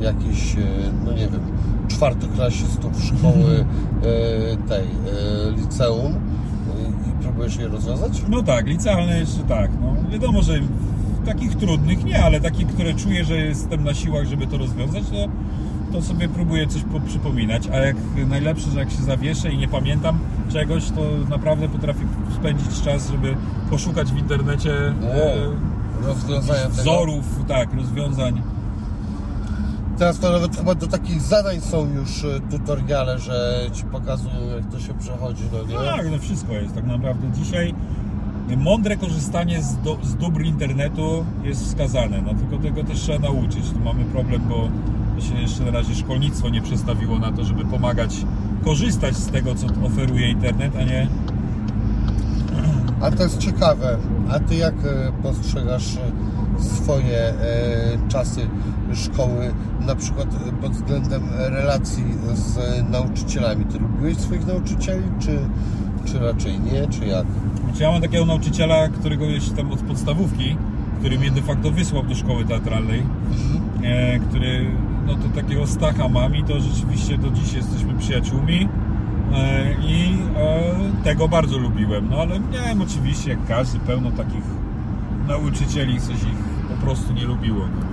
e, 0.00 0.04
jakichś, 0.04 0.54
e, 0.56 0.58
no 1.04 1.12
nie 1.12 1.28
wiem, 1.28 1.40
czwartoklasistów 1.88 3.04
szkoły 3.04 3.64
e, 4.02 4.56
tej, 4.68 4.84
e, 4.84 5.60
liceum 5.60 6.14
i 7.08 7.22
próbujesz 7.22 7.56
je 7.56 7.68
rozwiązać? 7.68 8.22
No 8.28 8.42
tak, 8.42 8.66
licealne 8.66 9.18
jeszcze 9.18 9.42
tak, 9.42 9.70
no 9.80 10.10
wiadomo, 10.10 10.42
że 10.42 10.54
takich 11.26 11.54
trudnych 11.54 12.04
nie, 12.04 12.24
ale 12.24 12.40
takich, 12.40 12.66
które 12.66 12.94
czuję, 12.94 13.24
że 13.24 13.36
jestem 13.36 13.84
na 13.84 13.94
siłach, 13.94 14.26
żeby 14.26 14.46
to 14.46 14.58
rozwiązać, 14.58 15.02
to, 15.10 15.28
to 15.92 16.02
sobie 16.02 16.28
próbuję 16.28 16.66
coś 16.66 16.82
po- 16.82 17.00
przypominać, 17.00 17.68
a 17.72 17.76
jak 17.76 17.96
najlepsze, 18.28 18.70
że 18.70 18.78
jak 18.78 18.90
się 18.90 19.02
zawieszę 19.02 19.52
i 19.52 19.58
nie 19.58 19.68
pamiętam 19.68 20.18
czegoś, 20.52 20.90
to 20.90 21.00
naprawdę 21.30 21.68
potrafię 21.68 22.06
spędzić 22.34 22.82
czas, 22.82 23.10
żeby 23.10 23.36
poszukać 23.70 24.12
w 24.12 24.18
internecie 24.18 24.72
e, 24.88 24.92
tego. 26.02 26.70
wzorów, 26.70 27.24
tak, 27.48 27.74
rozwiązań. 27.74 28.42
Teraz 29.98 30.18
to 30.18 30.30
nawet 30.32 30.56
chyba 30.56 30.74
do 30.74 30.86
takich 30.86 31.22
zadań 31.22 31.60
są 31.60 31.86
już 31.86 32.24
e, 32.24 32.40
tutoriale, 32.50 33.18
że 33.18 33.66
ci 33.72 33.84
pokazują 33.84 34.56
jak 34.56 34.70
to 34.72 34.80
się 34.80 34.94
przechodzi, 34.94 35.42
no 35.52 35.62
nie? 35.62 35.86
Tak, 35.86 36.10
no 36.10 36.18
wszystko 36.18 36.52
jest 36.52 36.74
tak 36.74 36.86
naprawdę. 36.86 37.30
Dzisiaj 37.32 37.74
mądre 38.56 38.96
korzystanie 38.96 39.62
z, 39.62 39.76
do, 39.76 39.98
z 40.02 40.14
dóbr 40.14 40.42
internetu 40.42 41.24
jest 41.44 41.64
wskazane, 41.64 42.22
no 42.22 42.34
tylko 42.34 42.58
tego 42.58 42.84
też 42.84 43.00
trzeba 43.00 43.18
nauczyć. 43.18 43.70
Tu 43.70 43.78
mamy 43.78 44.04
problem, 44.04 44.42
bo 44.48 44.68
się 45.22 45.40
jeszcze 45.40 45.64
na 45.64 45.70
razie 45.70 45.94
szkolnictwo 45.94 46.48
nie 46.48 46.62
przestawiło 46.62 47.18
na 47.18 47.32
to, 47.32 47.44
żeby 47.44 47.64
pomagać 47.64 48.16
korzystać 48.64 49.16
z 49.16 49.26
tego, 49.26 49.54
co 49.54 49.66
oferuje 49.86 50.30
internet, 50.30 50.72
a 50.76 50.82
nie 50.82 51.08
A 53.00 53.10
to 53.10 53.22
jest 53.22 53.38
ciekawe. 53.38 53.96
A 54.30 54.40
ty 54.40 54.54
jak 54.54 54.74
e, 54.74 55.12
postrzegasz 55.22 55.96
e, 55.96 56.62
swoje 56.62 57.18
e, 57.18 57.34
czasy 58.08 58.40
szkoły, 58.94 59.54
na 59.86 59.94
przykład 59.94 60.28
pod 60.60 60.72
względem 60.72 61.22
relacji 61.38 62.04
z 62.34 62.58
nauczycielami? 62.90 63.64
Ty 63.64 63.78
lubiłeś 63.78 64.16
swoich 64.16 64.46
nauczycieli, 64.46 65.04
czy, 65.20 65.38
czy 66.04 66.18
raczej 66.18 66.60
nie, 66.60 66.88
czy 66.88 67.06
jak? 67.06 67.26
Znaczy 67.64 67.82
ja 67.82 67.90
mam 67.90 68.02
takiego 68.02 68.26
nauczyciela, 68.26 68.88
którego 68.88 69.24
jeszcze 69.24 69.50
tam 69.50 69.72
od 69.72 69.80
podstawówki, 69.80 70.56
który 70.98 71.18
mnie 71.18 71.30
de 71.30 71.42
facto 71.42 71.70
wysłał 71.70 72.02
do 72.02 72.14
szkoły 72.14 72.44
teatralnej, 72.44 73.02
e, 73.82 74.18
który, 74.18 74.66
no 75.10 75.16
to 75.16 75.28
takiego 75.42 75.66
Stacha 75.66 76.08
mam 76.08 76.36
i 76.36 76.44
to 76.44 76.60
rzeczywiście 76.60 77.18
do 77.18 77.30
dziś 77.30 77.52
jesteśmy 77.52 77.94
przyjaciółmi 77.94 78.68
e, 79.34 79.74
i 79.82 80.18
e, 80.36 81.04
tego 81.04 81.28
bardzo 81.28 81.58
lubiłem, 81.58 82.08
no 82.10 82.16
ale 82.16 82.40
miałem 82.40 82.82
oczywiście 82.82 83.30
jak 83.30 83.46
każdy 83.46 83.78
pełno 83.78 84.10
takich 84.10 84.44
nauczycieli, 85.28 86.00
coś 86.00 86.16
ich 86.16 86.68
po 86.68 86.84
prostu 86.84 87.12
nie 87.12 87.24
lubiło. 87.24 87.58
No. 87.58 87.90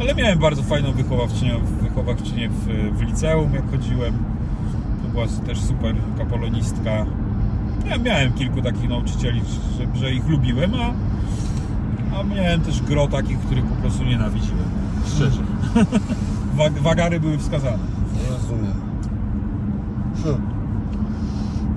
Ale 0.00 0.14
miałem 0.14 0.38
bardzo 0.38 0.62
fajną 0.62 0.92
wychowawczynię, 0.92 1.52
wychowawczynię 1.82 2.48
w, 2.48 2.66
w 2.98 3.00
liceum, 3.00 3.54
jak 3.54 3.70
chodziłem. 3.70 4.14
To 5.02 5.08
była 5.08 5.26
też 5.46 5.60
super 5.60 5.94
kapolonistka. 6.18 7.06
Ja 7.88 7.98
miałem 7.98 8.32
kilku 8.32 8.62
takich 8.62 8.88
nauczycieli, 8.88 9.40
że, 9.78 10.00
że 10.00 10.12
ich 10.12 10.28
lubiłem, 10.28 10.72
a, 10.74 10.92
a 12.18 12.22
miałem 12.22 12.60
też 12.60 12.82
gro 12.82 13.06
takich, 13.06 13.38
których 13.38 13.64
po 13.64 13.74
prostu 13.74 14.04
nienawidziłem. 14.04 14.77
Szczerze. 15.14 15.42
Wag, 16.58 16.72
wagary 16.72 17.20
były 17.20 17.38
wskazane. 17.38 17.78
Rozumiem. 18.30 18.74
Hm. 20.24 20.58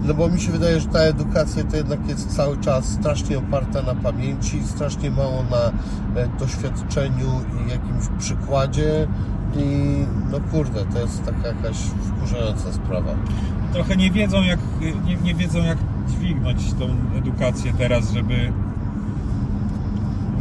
No 0.03 0.13
bo 0.13 0.29
mi 0.29 0.39
się 0.39 0.51
wydaje, 0.51 0.79
że 0.79 0.87
ta 0.87 0.99
edukacja 0.99 1.63
to 1.63 1.77
jednak 1.77 2.07
jest 2.07 2.35
cały 2.35 2.57
czas 2.57 2.85
strasznie 2.85 3.37
oparta 3.37 3.81
na 3.81 3.95
pamięci, 3.95 4.63
strasznie 4.63 5.11
mało 5.11 5.43
na 5.43 5.71
e, 6.21 6.27
doświadczeniu 6.39 7.27
i 7.65 7.69
jakimś 7.69 8.19
przykładzie 8.19 9.07
i 9.55 9.95
no 10.31 10.39
kurde, 10.51 10.85
to 10.85 10.99
jest 10.99 11.25
taka 11.25 11.47
jakaś 11.47 11.77
wkurzająca 11.77 12.73
sprawa. 12.73 13.11
Trochę 13.73 13.95
nie 13.97 14.11
wiedzą 14.11 14.41
jak, 14.41 14.59
nie, 15.05 15.15
nie 15.15 15.35
wiedzą 15.35 15.59
jak 15.63 15.77
dźwignąć 16.09 16.73
tą 16.73 16.85
edukację 17.17 17.73
teraz, 17.77 18.11
żeby 18.11 18.53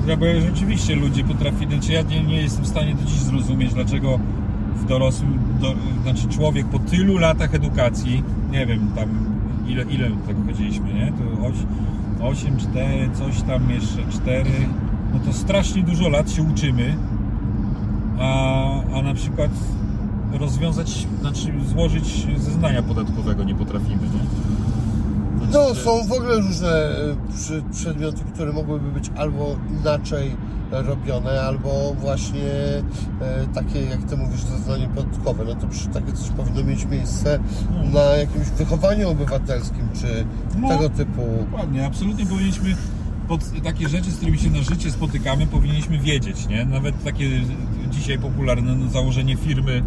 żeby 0.06 0.40
rzeczywiście 0.40 0.96
ludzie 0.96 1.24
potrafili, 1.24 1.74
znaczy 1.74 1.92
ja 1.92 2.02
nie, 2.02 2.22
nie 2.22 2.42
jestem 2.42 2.64
w 2.64 2.68
stanie 2.68 2.94
do 2.94 3.04
dziś 3.04 3.18
zrozumieć, 3.18 3.74
dlaczego 3.74 4.18
w 4.76 4.84
dorosłym, 4.84 5.38
do, 5.60 5.74
znaczy 6.02 6.28
człowiek 6.28 6.66
po 6.66 6.78
tylu 6.78 7.18
latach 7.18 7.54
edukacji, 7.54 8.22
nie 8.50 8.66
wiem 8.66 8.90
tam 8.96 9.08
ile, 9.66 9.82
ile 9.82 10.10
tak 10.26 10.46
chodziliśmy, 10.46 10.94
nie? 10.94 11.12
To 12.18 12.26
8, 12.26 12.56
4, 12.56 13.10
coś 13.14 13.42
tam 13.42 13.70
jeszcze 13.70 14.12
4, 14.12 14.50
no 15.12 15.20
to 15.20 15.32
strasznie 15.32 15.82
dużo 15.82 16.08
lat 16.08 16.30
się 16.30 16.42
uczymy, 16.42 16.96
a, 18.18 18.64
a 18.94 19.02
na 19.02 19.14
przykład 19.14 19.50
rozwiązać, 20.32 21.06
znaczy 21.20 21.52
złożyć 21.66 22.26
zeznania 22.38 22.82
podatkowego 22.82 23.44
nie 23.44 23.54
potrafimy, 23.54 24.02
nie? 24.02 24.49
No, 25.52 25.64
Znaczy, 25.66 25.80
są 25.80 26.06
w 26.06 26.12
ogóle 26.12 26.36
różne 26.36 26.68
e, 26.68 27.72
przedmioty, 27.72 28.24
które 28.34 28.52
mogłyby 28.52 28.92
być 28.92 29.10
albo 29.16 29.56
inaczej 29.80 30.36
robione, 30.70 31.42
albo 31.42 31.94
właśnie 32.00 32.50
e, 33.20 33.46
takie, 33.54 33.82
jak 33.82 34.02
Ty 34.04 34.16
mówisz, 34.16 34.40
zeznanie 34.40 34.88
podatkowe. 34.94 35.44
No 35.44 35.54
to 35.54 35.66
przy, 35.66 35.88
takie 35.88 36.12
coś 36.12 36.28
powinno 36.28 36.64
mieć 36.64 36.84
miejsce 36.86 37.38
na 37.92 38.00
jakimś 38.00 38.46
wychowaniu 38.46 39.10
obywatelskim, 39.10 39.88
czy 40.00 40.24
No. 40.60 40.68
tego 40.68 40.88
typu. 40.90 41.22
Dokładnie, 41.50 41.86
absolutnie 41.86 42.26
powinniśmy 42.26 42.76
pod 43.28 43.40
takie 43.64 43.88
rzeczy, 43.88 44.10
z 44.10 44.16
którymi 44.16 44.38
się 44.38 44.50
na 44.50 44.62
życie 44.62 44.90
spotykamy, 44.90 45.46
powinniśmy 45.46 45.98
wiedzieć, 45.98 46.46
nie? 46.48 46.64
Nawet 46.64 47.04
takie 47.04 47.28
dzisiaj 47.90 48.18
popularne 48.18 48.74
no, 48.74 48.90
założenie 48.90 49.36
firmy. 49.36 49.82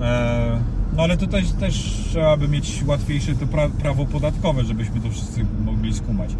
E, 0.00 0.77
no 0.98 1.04
ale 1.04 1.16
to 1.16 1.26
też, 1.26 1.44
trzeba 2.10 2.36
by 2.36 2.48
mieć 2.48 2.82
łatwiejsze 2.86 3.34
to 3.34 3.46
pra, 3.46 3.68
prawo 3.68 4.06
podatkowe, 4.06 4.64
żebyśmy 4.64 5.00
to 5.00 5.10
wszyscy 5.10 5.46
mogli 5.64 5.94
skumać. 5.94 6.30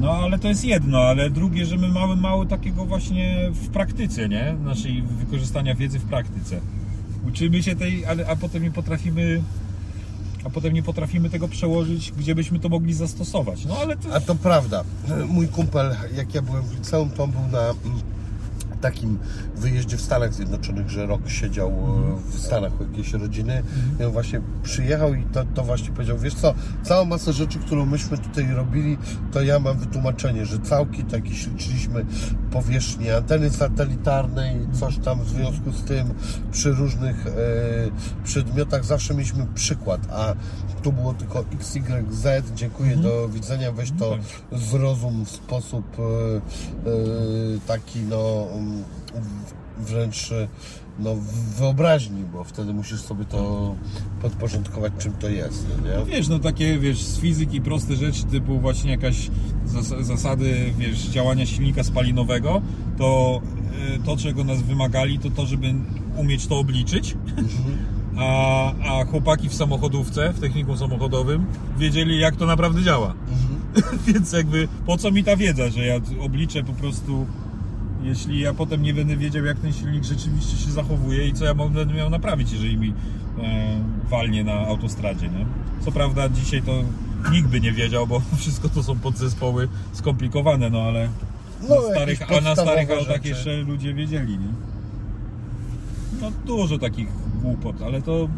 No 0.00 0.12
ale 0.12 0.38
to 0.38 0.48
jest 0.48 0.64
jedno, 0.64 0.98
ale 0.98 1.30
drugie, 1.30 1.66
że 1.66 1.76
my 1.76 1.88
mamy 1.88 2.16
mało 2.16 2.46
takiego 2.46 2.84
właśnie 2.84 3.50
w 3.52 3.68
praktyce, 3.68 4.28
nie? 4.28 4.56
Naszej 4.64 5.02
wykorzystania 5.02 5.74
wiedzy 5.74 5.98
w 5.98 6.04
praktyce. 6.04 6.60
Uczymy 7.28 7.62
się 7.62 7.76
tej, 7.76 8.06
ale, 8.06 8.26
a 8.26 8.36
potem 8.36 8.62
nie 8.62 8.70
potrafimy 8.70 9.42
a 10.44 10.50
potem 10.50 10.72
nie 10.72 10.82
potrafimy 10.82 11.30
tego 11.30 11.48
przełożyć, 11.48 12.12
gdzie 12.12 12.34
byśmy 12.34 12.58
to 12.58 12.68
mogli 12.68 12.94
zastosować. 12.94 13.64
No 13.64 13.76
ale 13.78 13.96
to 13.96 14.14
A 14.14 14.20
to 14.20 14.34
prawda. 14.34 14.84
Mój 15.28 15.48
kumpel, 15.48 15.96
jak 16.16 16.34
ja 16.34 16.42
byłem 16.42 16.62
w 16.62 16.74
liceum, 16.74 17.10
to 17.10 17.28
był 17.28 17.40
na 17.52 17.60
mm, 17.60 18.00
takim 18.80 19.18
wyjeździe 19.56 19.96
w 19.96 20.00
Stanach 20.00 20.34
Zjednoczonych, 20.34 20.90
że 20.90 21.06
rok 21.06 21.28
siedział 21.28 21.70
e, 21.70 22.30
w 22.30 22.40
Stanach 22.40 22.80
u 22.80 22.84
jakiejś 22.84 23.12
rodziny. 23.12 23.62
I 24.00 24.04
on 24.04 24.12
właśnie 24.12 24.40
przyjechał 24.62 25.14
i 25.14 25.24
to, 25.24 25.44
to 25.54 25.62
właśnie 25.62 25.90
powiedział, 25.90 26.18
wiesz 26.18 26.34
co, 26.34 26.54
całą 26.82 27.04
masę 27.04 27.32
rzeczy, 27.32 27.58
którą 27.58 27.86
myśmy 27.86 28.18
tutaj 28.18 28.50
robili, 28.50 28.98
to 29.32 29.42
ja 29.42 29.58
mam 29.58 29.78
wytłumaczenie, 29.78 30.46
że 30.46 30.58
całki 30.58 31.04
takie 31.04 31.30
liczyliśmy 31.30 32.06
powierzchnię 32.50 33.16
anteny 33.16 33.50
satelitarnej, 33.50 34.56
coś 34.72 34.98
tam 34.98 35.20
w 35.20 35.28
związku 35.28 35.72
z 35.72 35.84
tym 35.84 36.14
przy 36.52 36.72
różnych 36.72 37.26
e, 37.26 37.30
przedmiotach 38.24 38.84
zawsze 38.84 39.14
mieliśmy 39.14 39.46
przykład, 39.54 40.00
a 40.12 40.34
tu 40.82 40.92
było 40.92 41.14
tylko 41.14 41.44
X, 41.52 41.76
Y, 41.76 42.14
Z, 42.14 42.54
dziękuję, 42.54 42.96
do 42.96 43.28
widzenia, 43.28 43.72
weź 43.72 43.92
to 43.98 44.18
zrozum 44.52 45.24
w 45.24 45.30
sposób 45.30 45.84
e, 45.98 46.02
e, 46.02 46.40
taki 47.66 48.00
no 48.00 48.48
wręcz 49.78 50.32
e, 50.32 50.48
no, 50.98 51.16
wyobraźni, 51.58 52.22
bo 52.32 52.44
wtedy 52.44 52.74
musisz 52.74 53.00
sobie 53.00 53.24
to 53.24 53.74
podporządkować, 54.22 54.92
czym 54.98 55.12
to 55.12 55.28
jest, 55.28 55.66
no 55.68 55.90
nie? 55.90 56.04
Wiesz, 56.04 56.28
no 56.28 56.38
takie, 56.38 56.78
wiesz, 56.78 57.02
z 57.02 57.20
fizyki 57.20 57.60
proste 57.60 57.96
rzeczy, 57.96 58.24
typu 58.24 58.60
właśnie 58.60 58.90
jakaś 58.90 59.30
zas- 59.66 60.02
zasady, 60.02 60.72
wiesz, 60.78 60.98
działania 60.98 61.46
silnika 61.46 61.84
spalinowego, 61.84 62.62
to 62.98 63.40
y, 63.96 64.04
to, 64.04 64.16
czego 64.16 64.44
nas 64.44 64.62
wymagali, 64.62 65.18
to 65.18 65.30
to, 65.30 65.46
żeby 65.46 65.74
umieć 66.16 66.46
to 66.46 66.58
obliczyć. 66.58 67.16
A, 68.20 68.72
a 68.74 69.04
chłopaki 69.04 69.48
w 69.48 69.54
samochodówce, 69.54 70.32
w 70.32 70.40
technikum 70.40 70.76
samochodowym, 70.78 71.46
wiedzieli, 71.78 72.20
jak 72.20 72.36
to 72.36 72.46
naprawdę 72.46 72.82
działa. 72.82 73.14
Więc 74.06 74.32
jakby, 74.32 74.68
po 74.86 74.96
co 74.96 75.10
mi 75.10 75.24
ta 75.24 75.36
wiedza, 75.36 75.70
że 75.70 75.86
ja 75.86 75.94
obliczę 76.20 76.64
po 76.64 76.72
prostu, 76.72 77.26
jeśli 78.02 78.40
ja 78.40 78.54
potem 78.54 78.82
nie 78.82 78.94
będę 78.94 79.16
wiedział, 79.16 79.44
jak 79.44 79.58
ten 79.58 79.72
silnik 79.72 80.04
rzeczywiście 80.04 80.56
się 80.56 80.70
zachowuje 80.70 81.28
i 81.28 81.32
co 81.32 81.44
ja 81.44 81.54
będę 81.54 81.86
miał 81.86 82.10
naprawić, 82.10 82.52
jeżeli 82.52 82.76
mi 82.76 82.94
e, 83.42 83.80
walnie 84.10 84.44
na 84.44 84.52
autostradzie, 84.52 85.28
nie? 85.28 85.46
Co 85.84 85.92
prawda 85.92 86.28
dzisiaj 86.28 86.62
to 86.62 86.72
nikt 87.32 87.48
by 87.48 87.60
nie 87.60 87.72
wiedział, 87.72 88.06
bo 88.06 88.22
wszystko 88.38 88.68
to 88.68 88.82
są 88.82 88.98
podzespoły 88.98 89.68
skomplikowane, 89.92 90.70
no 90.70 90.80
ale 90.82 91.08
No, 91.68 91.74
na 91.74 91.82
starych, 91.90 92.32
a 92.32 92.40
na 92.40 92.56
starych 92.56 92.90
autach 92.90 93.24
jeszcze 93.24 93.56
ludzie 93.56 93.94
wiedzieli, 93.94 94.38
nie? 94.38 94.48
No 96.20 96.30
dużo 96.46 96.78
takich 96.78 97.08
głupot, 97.42 97.82
ale 97.82 98.02
to 98.02 98.28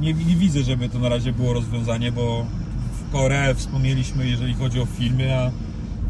nie, 0.00 0.14
nie 0.14 0.36
widzę, 0.36 0.62
żeby 0.62 0.88
to 0.88 0.98
na 0.98 1.08
razie 1.08 1.32
było 1.32 1.52
rozwiązanie, 1.52 2.12
bo 2.12 2.46
w 2.92 3.12
Koreę 3.12 3.54
wspomnieliśmy, 3.54 4.26
jeżeli 4.28 4.54
chodzi 4.54 4.80
o 4.80 4.86
filmy, 4.86 5.36
a, 5.38 5.50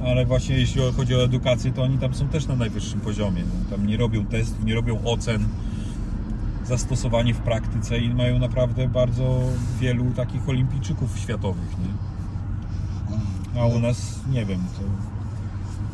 ale 0.06 0.26
właśnie 0.26 0.56
jeśli 0.56 0.82
chodzi 0.96 1.14
o 1.14 1.24
edukację, 1.24 1.72
to 1.72 1.82
oni 1.82 1.98
tam 1.98 2.14
są 2.14 2.28
też 2.28 2.46
na 2.46 2.56
najwyższym 2.56 3.00
poziomie. 3.00 3.42
No, 3.42 3.76
tam 3.76 3.86
nie 3.86 3.96
robią 3.96 4.26
testów, 4.26 4.64
nie 4.64 4.74
robią 4.74 5.04
ocen, 5.04 5.48
zastosowanie 6.66 7.34
w 7.34 7.38
praktyce 7.38 7.98
i 7.98 8.14
mają 8.14 8.38
naprawdę 8.38 8.88
bardzo 8.88 9.40
wielu 9.80 10.04
takich 10.10 10.48
olimpijczyków 10.48 11.18
światowych, 11.18 11.76
nie? 11.78 12.12
A 13.60 13.66
u 13.66 13.78
nas 13.78 14.20
nie 14.30 14.46
wiem. 14.46 14.60
To... 14.78 14.82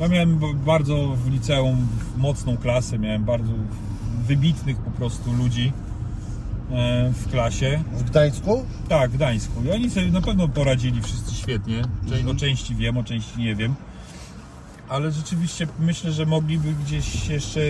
Ja 0.03 0.09
miałem 0.09 0.41
bardzo 0.67 1.17
w 1.17 1.31
liceum 1.31 1.87
mocną 2.17 2.57
klasę, 2.57 2.99
miałem 2.99 3.25
bardzo 3.25 3.53
wybitnych 4.27 4.77
po 4.77 4.91
prostu 4.91 5.33
ludzi 5.33 5.73
e, 6.71 7.13
w 7.13 7.31
klasie. 7.31 7.83
W 7.93 8.03
Gdańsku? 8.03 8.65
Tak, 8.89 9.11
w 9.11 9.15
Gdańsku. 9.15 9.63
I 9.65 9.71
oni 9.71 9.91
sobie 9.91 10.11
na 10.11 10.21
pewno 10.21 10.49
poradzili 10.49 11.03
wszyscy 11.03 11.35
świetnie. 11.35 11.83
O 12.31 12.35
części 12.35 12.75
wiem, 12.75 12.97
o 12.97 13.05
części 13.05 13.41
nie 13.41 13.55
wiem. 13.55 13.75
Ale 14.89 15.11
rzeczywiście 15.13 15.67
myślę, 15.79 16.13
że 16.13 16.27
mogliby 16.27 16.73
gdzieś 16.85 17.29
jeszcze. 17.29 17.61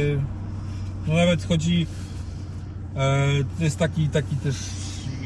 No 1.07 1.15
nawet 1.15 1.45
chodzi. 1.45 1.86
E, 2.97 3.27
to 3.59 3.65
jest 3.65 3.78
taki, 3.78 4.09
taki 4.09 4.36
też 4.36 4.57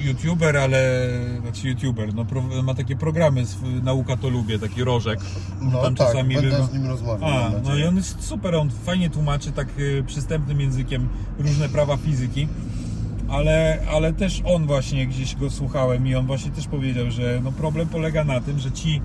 youtuber, 0.04 0.56
ale. 0.56 1.08
Znaczy 1.42 1.68
youtuber, 1.68 2.14
no, 2.14 2.24
pro, 2.24 2.42
ma 2.62 2.74
takie 2.74 2.96
programy, 2.96 3.44
nauka 3.82 4.16
to 4.16 4.28
lubię, 4.28 4.58
taki 4.58 4.84
rożek. 4.84 5.20
No 5.60 5.82
Tam 5.82 5.94
tak, 5.94 6.06
czasami 6.06 6.34
będę 6.34 6.50
bywa- 6.50 6.66
z 6.66 6.72
nim 6.72 6.86
rozmawiał. 6.86 7.30
A, 7.30 7.50
no 7.64 7.76
i 7.76 7.84
on 7.84 7.96
jest 7.96 8.24
super, 8.24 8.54
on 8.54 8.70
fajnie 8.70 9.10
tłumaczy 9.10 9.52
tak 9.52 9.68
y, 9.78 10.04
przystępnym 10.06 10.60
językiem 10.60 11.08
różne 11.38 11.68
prawa 11.68 11.96
fizyki, 11.96 12.48
ale, 13.28 13.78
ale 13.92 14.12
też 14.12 14.42
on 14.44 14.66
właśnie 14.66 15.06
gdzieś 15.06 15.36
go 15.36 15.50
słuchałem 15.50 16.06
i 16.06 16.14
on 16.14 16.26
właśnie 16.26 16.50
też 16.50 16.66
powiedział, 16.66 17.10
że 17.10 17.40
no 17.44 17.52
problem 17.52 17.88
polega 17.88 18.24
na 18.24 18.40
tym, 18.40 18.58
że 18.58 18.72
ci 18.72 19.00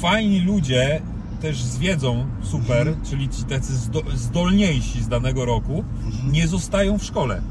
fajni 0.00 0.40
ludzie 0.40 1.00
też 1.40 1.62
z 1.62 1.78
wiedzą 1.78 2.26
super, 2.42 2.88
Mhm. 2.88 3.06
czyli 3.06 3.28
ci 3.28 3.44
tacy 3.44 3.72
zdo- 3.72 4.16
zdolniejsi 4.16 5.02
z 5.02 5.08
danego 5.08 5.44
roku, 5.44 5.84
Mhm. 6.06 6.32
nie 6.32 6.48
zostają 6.48 6.98
w 6.98 7.04
szkole, 7.04 7.42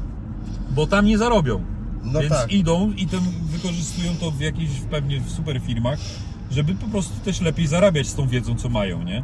bo 0.70 0.86
tam 0.86 1.06
nie 1.06 1.18
zarobią. 1.18 1.64
No 2.04 2.20
Więc 2.20 2.32
tak. 2.32 2.52
idą 2.52 2.92
i 2.92 3.06
tym 3.06 3.20
wykorzystują 3.42 4.12
to 4.20 4.30
w 4.30 4.40
jakichś 4.40 4.72
pewnie 4.90 5.20
w 5.20 5.30
super 5.30 5.60
firmach, 5.60 5.98
żeby 6.50 6.74
po 6.74 6.86
prostu 6.86 7.20
też 7.24 7.40
lepiej 7.40 7.66
zarabiać 7.66 8.06
z 8.06 8.14
tą 8.14 8.28
wiedzą, 8.28 8.54
co 8.54 8.68
mają, 8.68 9.02
nie? 9.02 9.22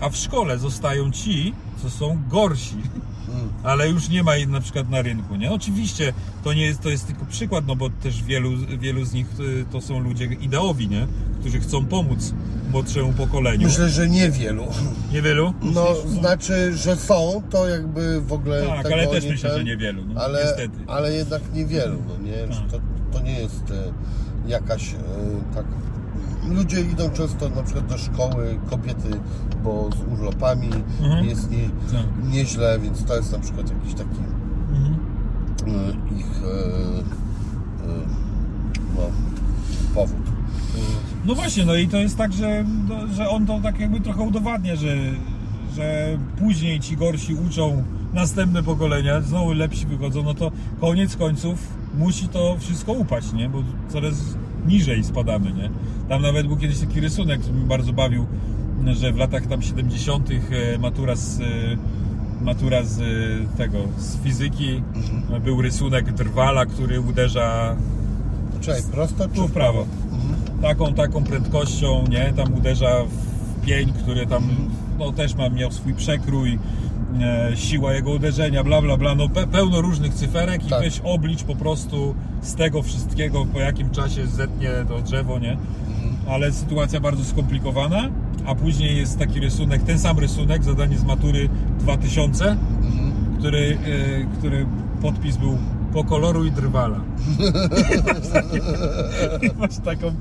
A 0.00 0.08
w 0.10 0.16
szkole 0.16 0.58
zostają 0.58 1.10
ci, 1.10 1.54
co 1.82 1.90
są 1.90 2.22
gorsi. 2.28 2.76
Ale 3.62 3.88
już 3.88 4.08
nie 4.08 4.22
ma 4.22 4.36
ich 4.36 4.48
na 4.48 4.60
przykład 4.60 4.90
na 4.90 5.02
rynku, 5.02 5.36
nie? 5.36 5.52
Oczywiście 5.52 6.12
to 6.44 6.52
nie 6.52 6.66
jest, 6.66 6.80
to 6.80 6.90
jest 6.90 7.06
tylko 7.06 7.24
przykład, 7.26 7.66
no 7.66 7.76
bo 7.76 7.90
też 7.90 8.22
wielu, 8.22 8.50
wielu 8.78 9.04
z 9.04 9.12
nich 9.12 9.26
y, 9.40 9.64
to 9.72 9.80
są 9.80 10.00
ludzie 10.00 10.24
ideowi, 10.24 10.88
nie? 10.88 11.06
Którzy 11.40 11.60
chcą 11.60 11.86
pomóc 11.86 12.34
młodszemu 12.72 13.12
pokoleniu. 13.12 13.66
Myślę, 13.66 13.88
że 13.88 14.08
niewielu. 14.08 14.66
Niewielu? 15.12 15.54
No, 15.62 15.86
Myślisz? 15.94 16.20
znaczy, 16.20 16.76
że 16.76 16.96
są, 16.96 17.42
to 17.50 17.68
jakby 17.68 18.20
w 18.20 18.32
ogóle. 18.32 18.66
Tak, 18.66 18.92
ale 18.92 19.06
też 19.06 19.24
myślę, 19.24 19.50
ten, 19.50 19.58
że 19.58 19.64
niewielu, 19.64 20.02
no, 20.06 20.20
ale, 20.20 20.44
niestety. 20.44 20.78
ale 20.86 21.12
jednak 21.12 21.42
niewielu, 21.52 21.98
no 22.08 22.26
nie? 22.26 22.54
Tak. 22.54 22.70
To, 22.70 22.80
to 23.12 23.24
nie 23.24 23.40
jest 23.40 23.70
e, 23.70 23.92
jakaś 24.48 24.94
e, 24.94 24.96
tak. 25.54 25.64
Ludzie 26.50 26.80
idą 26.80 27.10
często 27.10 27.48
na 27.48 27.62
przykład 27.62 27.86
do 27.86 27.98
szkoły, 27.98 28.58
kobiety, 28.70 29.08
bo 29.64 29.88
z 29.96 30.12
urlopami 30.12 30.68
Mhm. 31.02 31.24
jest 31.26 31.50
nie, 31.50 31.68
Tak. 31.68 32.32
nieźle, 32.32 32.78
więc 32.78 33.04
to 33.04 33.16
jest 33.16 33.32
na 33.32 33.38
przykład 33.38 33.70
jakiś 33.70 33.94
taki 33.94 34.18
Mhm. 34.70 34.94
e, 35.66 36.18
ich 36.20 36.26
e, 36.44 36.98
e, 37.88 37.96
no, 38.96 39.02
powód. 39.94 40.16
No 41.26 41.34
właśnie, 41.34 41.64
no 41.64 41.74
i 41.74 41.88
to 41.88 41.96
jest 41.96 42.16
tak, 42.18 42.32
że, 42.32 42.64
no, 42.88 43.14
że 43.14 43.28
on 43.28 43.46
to 43.46 43.60
tak 43.62 43.80
jakby 43.80 44.00
trochę 44.00 44.22
udowadnia, 44.22 44.76
że, 44.76 44.96
że 45.76 46.18
później 46.38 46.80
ci 46.80 46.96
gorsi 46.96 47.34
uczą 47.34 47.82
następne 48.14 48.62
pokolenia, 48.62 49.20
znowu 49.20 49.52
lepsi 49.52 49.86
wychodzą, 49.86 50.22
no 50.22 50.34
to 50.34 50.52
koniec 50.80 51.16
końców 51.16 51.58
musi 51.98 52.28
to 52.28 52.56
wszystko 52.60 52.92
upaść, 52.92 53.32
nie? 53.32 53.48
Bo 53.48 53.62
coraz 53.88 54.14
niżej 54.66 55.04
spadamy, 55.04 55.52
nie? 55.52 55.70
Tam 56.08 56.22
nawet 56.22 56.46
był 56.46 56.56
kiedyś 56.56 56.78
taki 56.78 57.00
rysunek, 57.00 57.40
który 57.40 57.54
mnie 57.58 57.66
bardzo 57.66 57.92
bawił, 57.92 58.26
że 58.92 59.12
w 59.12 59.16
latach 59.16 59.46
tam 59.46 59.62
70. 59.62 60.30
e, 60.30 60.78
matura 60.78 61.16
z 61.16 61.40
e, 61.40 61.44
matura 62.44 62.82
z 62.82 63.00
e, 63.00 63.56
tego, 63.56 63.78
z 63.98 64.16
fizyki 64.16 64.82
Mhm. 64.94 65.42
był 65.42 65.62
rysunek 65.62 66.12
drwala, 66.12 66.66
który 66.66 67.00
uderza 67.00 67.76
Czekaj, 68.60 68.82
prosto 68.92 69.28
czy 69.28 69.40
w 69.40 69.52
prawo. 69.52 69.86
Mhm. 70.12 70.62
Taką, 70.62 70.94
taką 70.94 71.24
prędkością, 71.24 72.04
nie? 72.10 72.32
Tam 72.36 72.54
uderza 72.54 73.04
w 73.04 73.66
pień, 73.66 73.92
który 73.92 74.26
tam 74.26 74.48
no, 74.98 75.12
też 75.12 75.34
ma, 75.34 75.48
miał 75.48 75.72
swój 75.72 75.94
przekrój, 75.94 76.58
siła 77.54 77.92
jego 77.92 78.10
uderzenia, 78.10 78.64
bla 78.64 78.82
bla 78.82 78.96
bla. 78.96 79.14
No 79.14 79.28
pe, 79.28 79.46
pełno 79.46 79.80
różnych 79.80 80.14
cyferek 80.14 80.66
i 80.66 80.70
Tak. 80.70 80.80
weź 80.80 81.00
oblicz 81.04 81.42
po 81.42 81.56
prostu 81.56 82.14
z 82.42 82.54
tego 82.54 82.82
wszystkiego, 82.82 83.46
po 83.46 83.60
jakim 83.60 83.90
czasie 83.90 84.26
zetnie 84.26 84.70
to 84.88 85.02
drzewo, 85.02 85.38
nie? 85.38 85.56
Ale 86.28 86.52
sytuacja 86.52 87.00
bardzo 87.00 87.24
skomplikowana, 87.24 88.08
a 88.46 88.54
później 88.54 88.96
jest 88.96 89.18
taki 89.18 89.40
rysunek, 89.40 89.82
ten 89.82 89.98
sam 89.98 90.18
rysunek, 90.18 90.64
zadanie 90.64 90.98
z 90.98 91.04
matury 91.04 91.48
2000, 91.78 92.44
Mhm. 92.50 93.12
który, 93.38 93.78
e, 94.30 94.38
który 94.38 94.66
podpis 95.02 95.36
był 95.36 95.58
pokoloruj 95.92 96.50
drwala. 96.52 97.00
I 99.42 99.50
masz 99.60 99.78
taką, 99.84 100.06
e, 100.06 100.12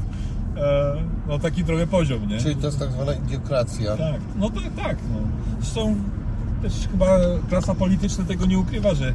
no 1.28 1.40
taki 1.40 1.64
trochę 1.64 1.88
poziom, 1.88 2.28
nie? 2.28 2.38
Czyli 2.40 2.56
to 2.56 2.65
jest 2.68 2.80
tak 2.80 2.91
zwana 2.91 3.14
idiokracja. 3.14 3.98
Tak, 3.98 4.22
no 4.40 4.49
tak, 4.49 4.64
tak. 4.86 4.98
No. 5.14 5.20
Zresztą 5.61 5.95
też 6.64 6.88
chyba 6.91 7.06
klasa 7.49 7.76
polityczna 7.76 8.23
tego 8.23 8.45
nie 8.45 8.60
ukrywa, 8.60 8.94
że 8.94 9.14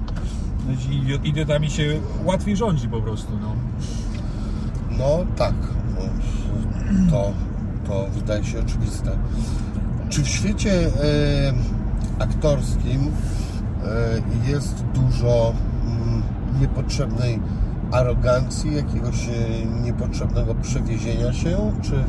idio- 0.91 1.25
idiotami 1.25 1.71
się 1.71 2.01
łatwiej 2.25 2.57
rządzi 2.57 2.89
po 2.89 3.01
prostu, 3.01 3.33
no. 3.43 3.55
No 4.99 5.27
tak, 5.37 5.55
no, 5.97 6.03
to, 7.11 7.33
to 7.87 8.07
wydaje 8.15 8.45
się 8.45 8.61
oczywiste. 8.61 9.19
Czy 10.09 10.23
w 10.23 10.29
świecie 10.29 10.73
e, 10.73 10.93
aktorskim 12.19 13.11
e, 14.47 14.51
jest 14.51 14.85
dużo 14.95 15.53
mm, 15.87 16.23
niepotrzebnej 16.61 17.41
arogancji, 17.91 18.77
jakiegoś 18.77 19.29
e, 19.29 19.67
niepotrzebnego 19.83 20.55
przewiezienia 20.55 21.33
się? 21.33 21.73
Czy 21.83 22.05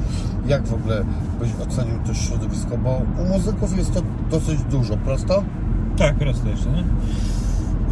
jak 0.48 0.68
w 0.68 0.74
ogóle 0.74 1.06
byś 1.40 1.50
ocenił 1.68 2.00
to 2.08 2.14
środowisko? 2.14 2.78
Bo 2.78 3.02
u 3.24 3.26
muzyków 3.26 3.78
jest 3.78 3.94
to 3.94 4.02
dosyć 4.32 4.64
dużo, 4.64 4.98
prosto? 4.98 5.44
Tak, 5.98 6.16
prosto 6.16 6.50
jeszcze, 6.50 6.70
no. 6.72 6.84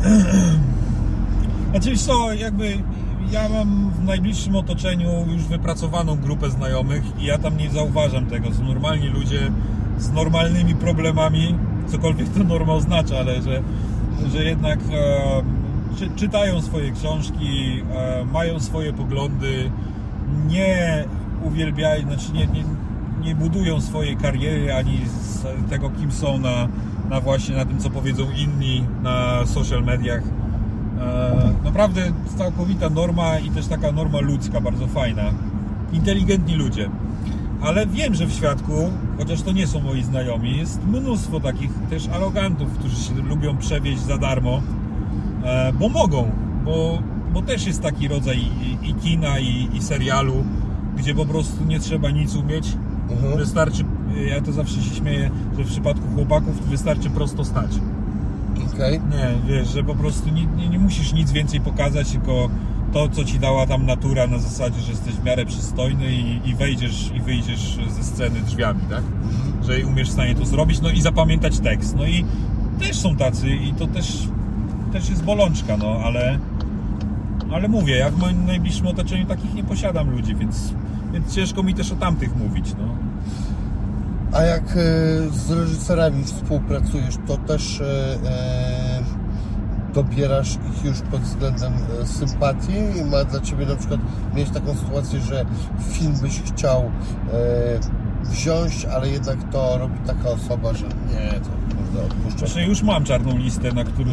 Znaczy 1.72 1.97
co, 1.97 2.34
jakby 2.34 2.77
ja 3.31 3.49
mam 3.49 3.91
w 3.91 4.03
najbliższym 4.03 4.55
otoczeniu 4.55 5.26
już 5.27 5.43
wypracowaną 5.43 6.15
grupę 6.15 6.49
znajomych 6.49 7.03
i 7.19 7.26
ja 7.26 7.38
tam 7.38 7.57
nie 7.57 7.69
zauważam 7.69 8.26
tego. 8.26 8.53
Są 8.53 8.64
normalni 8.64 9.07
ludzie 9.07 9.51
z 9.99 10.11
normalnymi 10.11 10.76
problemami, 10.76 11.55
cokolwiek 11.88 12.30
to 12.30 12.43
norma 12.43 12.73
oznacza, 12.73 13.19
ale 13.19 13.41
że, 13.41 13.64
że 14.31 14.43
jednak 14.43 14.80
czy, 15.98 16.10
czytają 16.10 16.61
swoje 16.61 16.91
książki, 16.91 17.84
e, 17.95 18.26
mają 18.26 18.60
swoje 18.60 18.94
poglądy, 18.94 19.72
nie 20.48 21.06
uwielbiają, 21.44 22.03
znaczy 22.03 22.34
nie, 22.34 22.48
nie, 22.48 22.64
nie 23.22 23.36
budują 23.36 23.82
swojej 23.82 24.18
kariery 24.18 24.74
ani 24.74 24.99
z 25.06 25.45
tego, 25.69 25.90
kim 25.90 26.11
są 26.11 26.40
na, 26.40 26.68
na 27.10 27.22
właśnie 27.22 27.56
na 27.56 27.65
tym, 27.65 27.80
co 27.80 27.90
powiedzą 27.90 28.24
inni 28.32 28.84
na 29.03 29.45
social 29.45 29.84
mediach. 29.84 30.24
E, 30.99 31.53
naprawdę 31.64 32.02
całkowita 32.38 32.90
norma 32.90 33.40
i 33.40 33.49
też 33.49 33.68
taka 33.68 33.91
norma 33.91 34.19
ludzka, 34.19 34.61
bardzo 34.61 34.88
fajna. 34.88 35.24
Inteligentni 35.94 36.56
ludzie. 36.56 36.90
Ale 37.61 37.88
wiem, 37.88 38.15
że 38.15 38.26
w 38.26 38.32
świadku, 38.32 38.74
chociaż 39.18 39.41
to 39.41 39.52
nie 39.52 39.68
są 39.68 39.80
moi 39.80 40.03
znajomi, 40.03 40.57
jest 40.57 40.86
mnóstwo 40.86 41.40
takich 41.40 41.72
też 41.90 42.07
arogantów, 42.07 42.69
którzy 42.80 42.95
się 42.95 43.14
lubią 43.14 43.57
przewieźć 43.57 44.02
za 44.02 44.18
darmo, 44.18 44.61
bo 45.80 45.89
mogą, 45.89 46.31
bo, 46.65 46.99
bo 47.34 47.41
też 47.41 47.68
jest 47.68 47.81
taki 47.81 48.07
rodzaj 48.07 48.38
i, 48.38 48.89
i 48.89 48.93
kina, 48.93 49.39
i, 49.39 49.69
i 49.73 49.81
serialu, 49.81 50.43
gdzie 50.97 51.15
po 51.15 51.26
prostu 51.26 51.65
nie 51.65 51.80
trzeba 51.80 52.09
nic 52.09 52.35
umieć. 52.35 52.77
Mhm. 53.09 53.38
Wystarczy, 53.38 53.84
ja 54.30 54.41
to 54.41 54.51
zawsze 54.51 54.81
się 54.81 54.95
śmieję, 54.95 55.31
że 55.57 55.64
w 55.64 55.68
przypadku 55.68 56.07
chłopaków 56.15 56.69
wystarczy 56.69 57.09
prosto 57.09 57.45
stać. 57.45 57.72
Okej. 58.73 59.01
Nie, 59.09 59.53
wiesz, 59.53 59.68
że 59.68 59.84
po 59.84 59.95
prostu 59.95 60.30
nie, 60.30 60.45
nie, 60.45 60.69
nie 60.69 60.80
musisz 60.80 61.14
nic 61.14 61.31
więcej 61.31 61.61
pokazać, 61.61 62.11
tylko 62.11 62.49
to, 62.93 63.09
co 63.09 63.26
ci 63.26 63.39
dała 63.39 63.68
tam 63.68 63.85
natura 63.85 64.27
na 64.27 64.39
zasadzie, 64.39 64.81
że 64.81 64.91
jesteś 64.91 65.14
w 65.14 65.23
miarę 65.23 65.45
przystojny 65.45 66.11
i, 66.11 66.49
i 66.49 66.55
wejdziesz 66.55 67.11
i 67.15 67.22
wyjdziesz 67.22 67.77
ze 67.89 68.03
sceny 68.03 68.41
drzwiami, 68.41 68.80
tak? 68.89 69.03
Że 69.68 69.88
umiesz 69.88 70.09
w 70.09 70.11
stanie 70.11 70.35
to 70.35 70.45
zrobić, 70.45 70.81
no 70.81 70.89
i 70.89 71.01
zapamiętać 71.01 71.59
tekst. 71.59 71.95
No 71.97 72.05
i 72.05 72.26
też 72.80 72.99
są 72.99 73.15
tacy 73.15 73.49
i 73.49 73.73
to 73.73 73.88
też, 73.88 74.27
też 74.91 75.09
jest 75.09 75.23
bolączka, 75.23 75.77
no 75.77 75.99
ale 76.03 76.39
ale 77.51 77.68
mówię, 77.68 77.97
ja 77.97 78.09
w 78.09 78.18
moim 78.18 78.45
najbliższym 78.45 78.88
otoczeniu 78.88 79.26
takich 79.26 79.53
nie 79.53 79.64
posiadam 79.64 80.09
ludzi, 80.09 80.35
więc, 80.35 80.73
więc 81.14 81.35
ciężko 81.35 81.64
mi 81.64 81.73
też 81.73 81.91
o 81.91 81.95
tamtych 81.95 82.35
mówić, 82.35 82.76
no. 82.80 82.88
A 84.31 84.41
jak 84.41 84.64
e, 84.64 84.76
z 85.30 85.51
reżyserami 85.51 86.23
współpracujesz, 86.23 87.15
to 87.27 87.38
też 87.38 87.81
e, 87.81 88.18
e, 88.26 89.03
dobierasz 89.93 90.53
ich 90.53 90.85
już 90.85 91.01
pod 91.01 91.22
względem 91.22 91.73
sympatii 92.05 92.73
i 93.01 93.05
ma 93.05 93.23
dla 93.23 93.39
Ciebie 93.41 93.65
na 93.65 93.76
przykład 93.76 93.99
mieć 94.35 94.49
taką 94.49 94.76
sytuację, 94.76 95.19
że 95.19 95.45
film 95.91 96.14
byś 96.22 96.41
chciał 96.41 96.91
wziąć, 98.23 98.85
ale 98.85 99.09
jednak 99.09 99.38
to 99.51 99.77
robi 99.77 99.99
taka 100.07 100.30
osoba, 100.30 100.73
że 100.73 100.85
nie, 100.85 101.31
to 101.31 101.76
kurde, 101.77 102.05
odpuszczam. 102.05 102.47
Znaczy 102.47 102.64
już 102.64 102.84
mam 102.84 103.03
czarną 103.03 103.38
listę, 103.38 103.72
na 103.72 103.84
którą, 103.84 104.11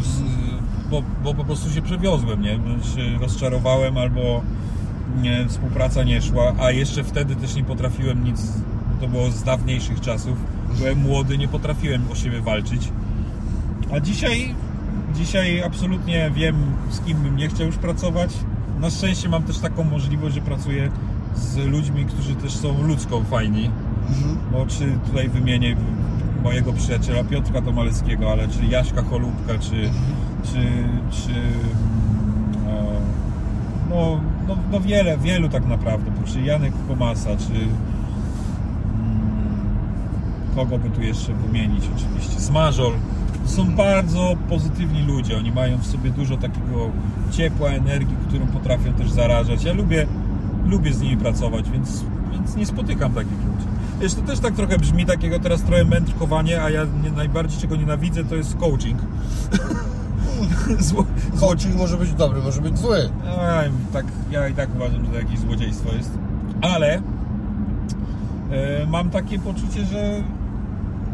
bo, 0.95 1.03
bo 1.25 1.35
po 1.35 1.45
prostu 1.45 1.71
się 1.71 1.83
przewiozłem, 1.83 2.43
nie? 2.43 2.53
Się 2.95 3.19
rozczarowałem 3.21 3.99
albo 3.99 4.43
nie, 5.23 5.47
współpraca 5.49 6.03
nie 6.03 6.23
szła, 6.23 6.53
a 6.61 6.71
jeszcze 6.71 7.05
wtedy 7.05 7.37
też 7.37 7.55
nie 7.55 7.65
potrafiłem 7.65 8.25
nic, 8.25 8.53
to 9.01 9.09
było 9.09 9.31
z 9.31 9.43
dawniejszych 9.43 10.01
czasów, 10.01 10.39
byłem 10.79 10.99
młody, 10.99 11.39
nie 11.39 11.49
potrafiłem 11.49 12.03
o 12.13 12.15
siebie 12.15 12.41
walczyć. 12.41 12.89
A 13.93 14.01
dzisiaj, 14.01 14.55
dzisiaj 15.15 15.63
absolutnie 15.63 16.31
wiem, 16.35 16.57
z 16.91 17.01
kim 17.01 17.19
bym 17.19 17.37
nie 17.37 17.49
chciał 17.49 17.67
już 17.67 17.77
pracować. 17.77 18.31
Na 18.81 18.91
szczęście 18.91 19.29
mam 19.29 19.43
też 19.43 19.59
taką 19.59 19.85
możliwość, 19.85 20.35
że 20.35 20.41
pracuję 20.41 20.91
z 21.37 21.57
ludźmi, 21.57 22.05
którzy 22.05 22.35
też 22.35 22.53
są 22.53 22.83
ludzko 22.83 23.23
fajni. 23.23 23.71
Mhm. 24.09 24.39
Bo 24.53 24.67
czy 24.67 24.99
tutaj 25.07 25.29
wymienię 25.29 25.77
mojego 26.45 26.73
przyjaciela 26.73 27.25
Piotra 27.25 27.63
Tomaleckiego, 27.63 28.33
ale 28.33 28.49
czy 28.49 28.67
Jaśka 28.67 29.03
Cholubka, 29.03 29.59
czy, 29.61 29.91
czy, 30.53 30.59
czy 31.11 31.33
no, 33.95 34.21
no, 34.49 34.57
no 34.73 34.81
wiele, 34.81 35.19
wielu 35.19 35.49
tak 35.49 35.67
naprawdę, 35.67 36.11
czy 36.25 36.41
Janek 36.41 36.73
Komasa, 36.89 37.31
czy 37.37 37.69
kogo 40.55 40.79
by 40.79 40.91
tu 40.91 41.03
jeszcze 41.03 41.33
wymienić 41.33 41.85
oczywiście, 41.97 42.41
Smażol. 42.41 42.93
Są 43.45 43.77
bardzo 43.77 44.37
pozytywni 44.49 45.03
ludzie, 45.03 45.37
oni 45.37 45.53
mają 45.53 45.79
w 45.79 45.87
sobie 45.87 46.11
dużo 46.11 46.37
takiego 46.37 46.91
ciepła, 47.31 47.69
energii, 47.69 48.17
którą 48.29 48.47
potrafią 48.47 48.93
też 48.93 49.11
zarażać. 49.11 49.65
Ja 49.65 49.73
lubię, 49.73 50.07
lubię 50.67 50.93
z 50.93 51.01
nimi 51.01 51.17
pracować, 51.17 51.71
więc, 51.71 52.05
więc 52.33 52.57
nie 52.57 52.67
spotykam 52.67 53.13
takich 53.13 53.39
ludzi. 53.45 54.15
To 54.17 54.23
też 54.23 54.41
tak 54.41 54.55
trochę 54.55 54.79
brzmi, 54.79 55.07
takiego 55.07 55.39
teraz 55.39 55.63
trochę 55.63 55.85
mędrkowanie, 55.85 56.63
a 56.63 56.71
ja 56.71 56.87
nie, 57.03 57.11
najbardziej 57.13 57.61
czego 57.61 57.77
nienawidzę 57.77 58.25
to 58.25 58.37
jest 58.37 58.57
coaching. 58.57 58.99
Zło, 60.79 61.05
Coaching 61.41 61.77
może 61.77 61.97
być 61.97 62.13
dobry, 62.13 62.43
może 62.43 62.61
być 62.61 62.79
zły. 62.79 62.99
Ej, 63.39 63.71
tak, 63.93 64.07
ja 64.31 64.49
i 64.49 64.55
tak 64.55 64.69
uważam, 64.77 65.05
że 65.05 65.11
to 65.11 65.19
jakieś 65.19 65.39
złodziejstwo 65.39 65.93
jest. 65.93 66.19
Ale 66.61 66.95
e, 66.95 67.01
mam 68.87 69.11
takie 69.11 69.39
poczucie, 69.39 69.85
że, 69.85 70.23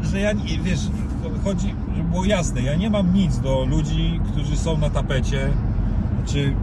że 0.02 0.20
ja 0.20 0.32
nie, 0.32 0.58
wiesz, 0.58 0.80
chodzi, 1.44 1.74
żeby 1.96 2.08
było 2.08 2.24
jasne, 2.24 2.62
ja 2.62 2.76
nie 2.76 2.90
mam 2.90 3.14
nic 3.14 3.38
do 3.38 3.64
ludzi, 3.64 4.20
którzy 4.32 4.56
są 4.56 4.78
na 4.78 4.90
tapecie, 4.90 5.48
czy 6.26 6.54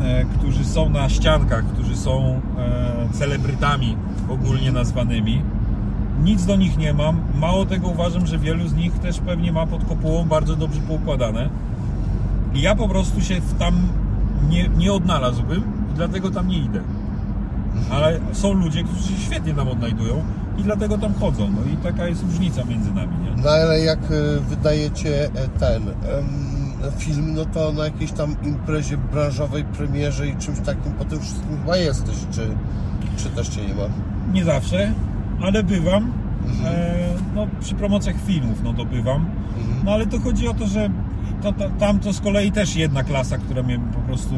e, 0.00 0.24
którzy 0.24 0.64
są 0.64 0.88
na 0.88 1.08
ściankach, 1.08 1.64
którzy 1.64 1.96
są 1.96 2.40
e, 2.58 3.08
celebrytami 3.12 3.96
ogólnie 4.28 4.72
nazwanymi. 4.72 5.42
Nic 6.24 6.46
do 6.46 6.56
nich 6.56 6.78
nie 6.78 6.94
mam. 6.94 7.20
Mało 7.34 7.66
tego 7.66 7.88
uważam, 7.88 8.26
że 8.26 8.38
wielu 8.38 8.68
z 8.68 8.74
nich 8.74 8.92
też 8.98 9.18
pewnie 9.18 9.52
ma 9.52 9.66
pod 9.66 9.84
kopułą 9.84 10.24
bardzo 10.24 10.56
dobrze 10.56 10.80
poukładane. 10.80 11.48
I 12.56 12.62
ja 12.62 12.74
po 12.74 12.88
prostu 12.88 13.20
się 13.20 13.40
tam 13.58 13.88
nie, 14.48 14.68
nie 14.68 14.92
odnalazłbym 14.92 15.62
i 15.92 15.94
dlatego 15.94 16.30
tam 16.30 16.48
nie 16.48 16.58
idę. 16.58 16.80
Ale 17.90 18.20
są 18.32 18.52
ludzie, 18.52 18.84
którzy 18.84 19.08
się 19.08 19.20
świetnie 19.20 19.54
tam 19.54 19.68
odnajdują 19.68 20.24
i 20.58 20.62
dlatego 20.62 20.98
tam 20.98 21.14
chodzą. 21.14 21.50
No 21.50 21.72
i 21.72 21.76
taka 21.76 22.08
jest 22.08 22.22
różnica 22.22 22.64
między 22.64 22.94
nami, 22.94 23.16
nie? 23.24 23.42
No 23.42 23.50
ale 23.50 23.80
jak 23.80 23.98
e, 23.98 24.40
wydajecie 24.40 25.24
e, 25.24 25.48
ten 25.58 25.82
film, 26.98 27.34
no 27.34 27.44
to 27.44 27.72
na 27.72 27.84
jakiejś 27.84 28.12
tam 28.12 28.36
imprezie 28.42 28.96
branżowej, 28.96 29.64
premierze 29.64 30.28
i 30.28 30.36
czymś 30.36 30.60
takim 30.60 30.92
po 30.92 31.04
tym 31.04 31.20
wszystkim 31.20 31.58
chyba 31.60 31.76
jesteś, 31.76 32.16
czy, 32.30 32.48
czy 33.16 33.28
też 33.28 33.48
Cię 33.48 33.66
nie 33.66 33.74
ma? 33.74 33.82
Nie 34.32 34.44
zawsze, 34.44 34.92
ale 35.42 35.62
bywam. 35.62 36.12
E, 36.64 36.94
no, 37.34 37.46
przy 37.60 37.74
promocjach 37.74 38.16
filmów, 38.26 38.58
no 38.64 38.72
to 38.72 38.84
bywam. 38.84 39.26
No 39.84 39.92
ale 39.92 40.06
to 40.06 40.20
chodzi 40.20 40.48
o 40.48 40.54
to, 40.54 40.66
że 40.66 40.90
to, 41.42 41.52
to, 41.52 41.70
tam 41.78 41.98
to 41.98 42.12
z 42.12 42.20
kolei 42.20 42.52
też 42.52 42.76
jedna 42.76 43.02
klasa, 43.04 43.38
która 43.38 43.62
mnie 43.62 43.78
po 43.94 44.00
prostu 44.00 44.34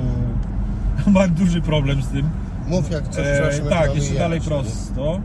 mam 1.06 1.30
duży 1.30 1.60
problem 1.60 2.02
z 2.02 2.08
tym. 2.08 2.30
Mów 2.68 2.90
jak 2.90 3.08
coś, 3.08 3.26
E, 3.26 3.60
tak, 3.70 3.96
jeszcze 3.96 4.14
dalej 4.14 4.40
prosto. 4.40 5.20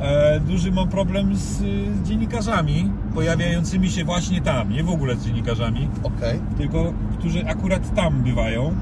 E, 0.00 0.40
duży 0.40 0.72
mam 0.72 0.88
problem 0.88 1.36
z, 1.36 1.40
z 1.40 1.62
dziennikarzami 2.08 2.90
pojawiającymi 3.14 3.90
się 3.90 4.04
właśnie 4.04 4.40
tam, 4.40 4.70
nie 4.70 4.84
w 4.84 4.90
ogóle 4.90 5.16
z 5.16 5.24
dziennikarzami, 5.24 5.88
Okej. 6.02 6.40
tylko 6.58 6.92
którzy 7.18 7.46
akurat 7.46 7.94
tam 7.94 8.22
bywają. 8.22 8.74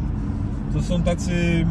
To 0.73 0.83
są 0.83 1.03
tacy, 1.03 1.67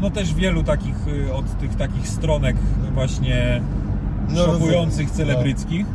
no 0.00 0.10
też 0.10 0.34
wielu 0.34 0.62
takich 0.62 1.08
y, 1.08 1.34
od 1.34 1.58
tych 1.58 1.76
takich 1.76 2.08
stronek 2.08 2.56
właśnie 2.94 3.60
No, 4.28 4.44
szokujących, 4.44 5.10
celebryckich, 5.10 5.86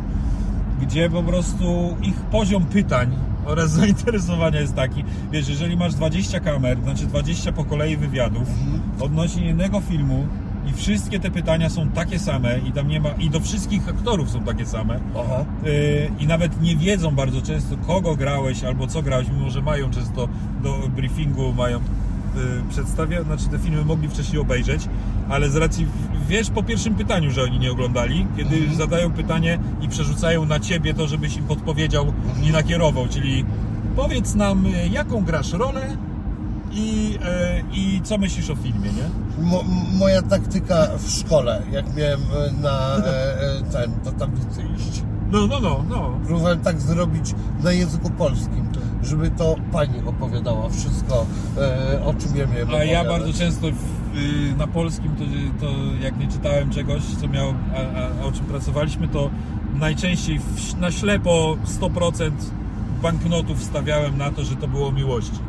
gdzie 0.82 1.10
po 1.10 1.24
prostu 1.24 1.96
ich 2.02 2.16
poziom 2.16 2.66
pytań 2.66 3.16
oraz 3.46 3.72
zainteresowania 3.82 4.60
jest 4.62 4.76
taki, 4.76 5.04
wiesz, 5.32 5.48
jeżeli 5.50 5.78
masz 5.78 5.94
20 5.96 6.40
kamer, 6.40 6.82
znaczy 6.84 7.06
20 7.06 7.52
po 7.52 7.66
kolei 7.66 7.98
wywiadów 7.98 8.50
Mhm. 8.50 8.82
odnośnie 9.00 9.46
jednego 9.46 9.82
filmu 9.82 10.28
i 10.70 10.74
wszystkie 10.74 11.20
te 11.20 11.32
pytania 11.32 11.70
są 11.70 11.90
takie 11.90 12.20
same 12.20 12.60
i 12.60 12.72
tam 12.72 12.88
nie 12.88 13.00
ma, 13.00 13.10
i 13.10 13.30
do 13.30 13.40
wszystkich 13.40 13.90
aktorów 13.90 14.30
są 14.30 14.44
takie 14.44 14.66
same. 14.66 15.00
Yy, 15.64 15.72
i 16.20 16.28
nawet 16.28 16.62
nie 16.62 16.76
wiedzą 16.76 17.12
bardzo 17.16 17.42
często 17.42 17.78
kogo 17.78 18.16
grałeś 18.16 18.64
albo 18.64 18.88
co 18.88 19.02
grałeś, 19.02 19.28
mimo 19.38 19.50
że 19.50 19.62
mają 19.62 19.92
często 19.92 20.28
do 20.64 20.78
briefingu 20.96 21.54
mają 21.54 21.80
przedstawia, 22.70 23.24
znaczy 23.24 23.46
te 23.52 23.60
filmy 23.60 23.86
mogli 23.86 24.10
wcześniej 24.10 24.42
obejrzeć, 24.42 24.88
ale 25.30 25.50
z 25.50 25.56
racji 25.56 25.88
wiesz 26.28 26.50
po 26.50 26.64
pierwszym 26.64 26.96
pytaniu, 26.96 27.32
że 27.32 27.44
oni 27.44 27.60
nie 27.60 27.72
oglądali, 27.72 28.28
kiedy 28.38 28.56
Mhm. 28.56 28.76
zadają 28.78 29.12
pytanie 29.12 29.60
i 29.82 29.88
przerzucają 29.90 30.46
na 30.46 30.60
ciebie 30.60 30.94
to, 30.94 31.08
żebyś 31.08 31.38
im 31.38 31.44
podpowiedział 31.44 32.14
i 32.44 32.52
nakierował, 32.52 33.08
czyli 33.08 33.46
powiedz 33.96 34.36
nam 34.36 34.66
yy, 34.66 34.90
jaką 34.90 35.24
grasz 35.24 35.54
rolę 35.54 35.98
i, 36.72 37.10
yy, 37.12 37.18
i 37.74 38.02
co 38.04 38.18
myślisz 38.18 38.50
o 38.50 38.56
filmie, 38.56 38.90
nie? 38.92 39.44
Mo, 39.46 39.64
moja 39.94 40.22
taktyka 40.22 40.88
w 40.98 41.10
szkole, 41.12 41.62
jak 41.72 41.96
miałem 41.96 42.20
na 42.62 42.98
e, 42.98 43.02
e, 43.04 43.62
ten, 43.72 43.92
do 44.04 44.12
tablicy 44.12 44.62
iść. 44.78 45.04
No, 45.36 45.48
no, 45.48 45.60
no, 45.60 45.84
no. 45.90 46.12
Próbowałem 46.26 46.60
tak 46.60 46.82
zrobić 46.82 47.36
na 47.64 47.72
języku 47.72 48.10
polskim, 48.10 48.66
żeby 49.04 49.30
to 49.30 49.56
pani 49.72 50.00
opowiadała 50.06 50.70
wszystko, 50.70 51.26
e, 51.58 52.06
o 52.06 52.14
czym 52.14 52.36
ja 52.38 52.48
miałem 52.48 52.70
A 52.70 52.84
ja 52.84 53.02
opowiadać. 53.02 53.20
bardzo 53.22 53.40
często 53.40 53.68
w, 53.68 54.18
y, 54.18 54.58
na 54.58 54.68
polskim, 54.68 55.12
to, 55.16 55.24
to 55.66 55.72
jak 56.04 56.20
nie 56.20 56.28
czytałem 56.28 56.70
czegoś, 56.70 57.02
co 57.22 57.28
miało, 57.28 57.54
a, 57.74 58.22
a, 58.24 58.26
o 58.26 58.32
czym 58.32 58.46
pracowaliśmy, 58.46 59.08
to 59.08 59.30
najczęściej 59.80 60.40
w, 60.40 60.80
na 60.80 60.92
ślepo 60.92 61.58
100% 61.82 62.32
banknotów 63.02 63.64
stawiałem 63.64 64.18
na 64.18 64.32
to, 64.32 64.44
że 64.44 64.56
to 64.56 64.68
było 64.68 64.92
miłości. 64.92 65.40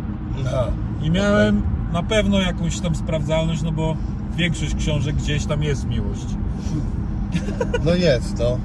Aha. 0.46 0.66
I 1.02 1.10
miałem 1.10 1.62
na 1.92 2.02
pewno 2.02 2.40
jakąś 2.40 2.80
tam 2.80 2.94
sprawdzalność, 2.94 3.62
no 3.62 3.72
bo 3.72 3.96
większość 4.36 4.74
książek 4.74 5.16
gdzieś 5.16 5.46
tam 5.46 5.62
jest 5.62 5.86
miłość. 5.88 6.26
No 7.84 7.94
jest, 7.94 8.38
no. 8.38 8.58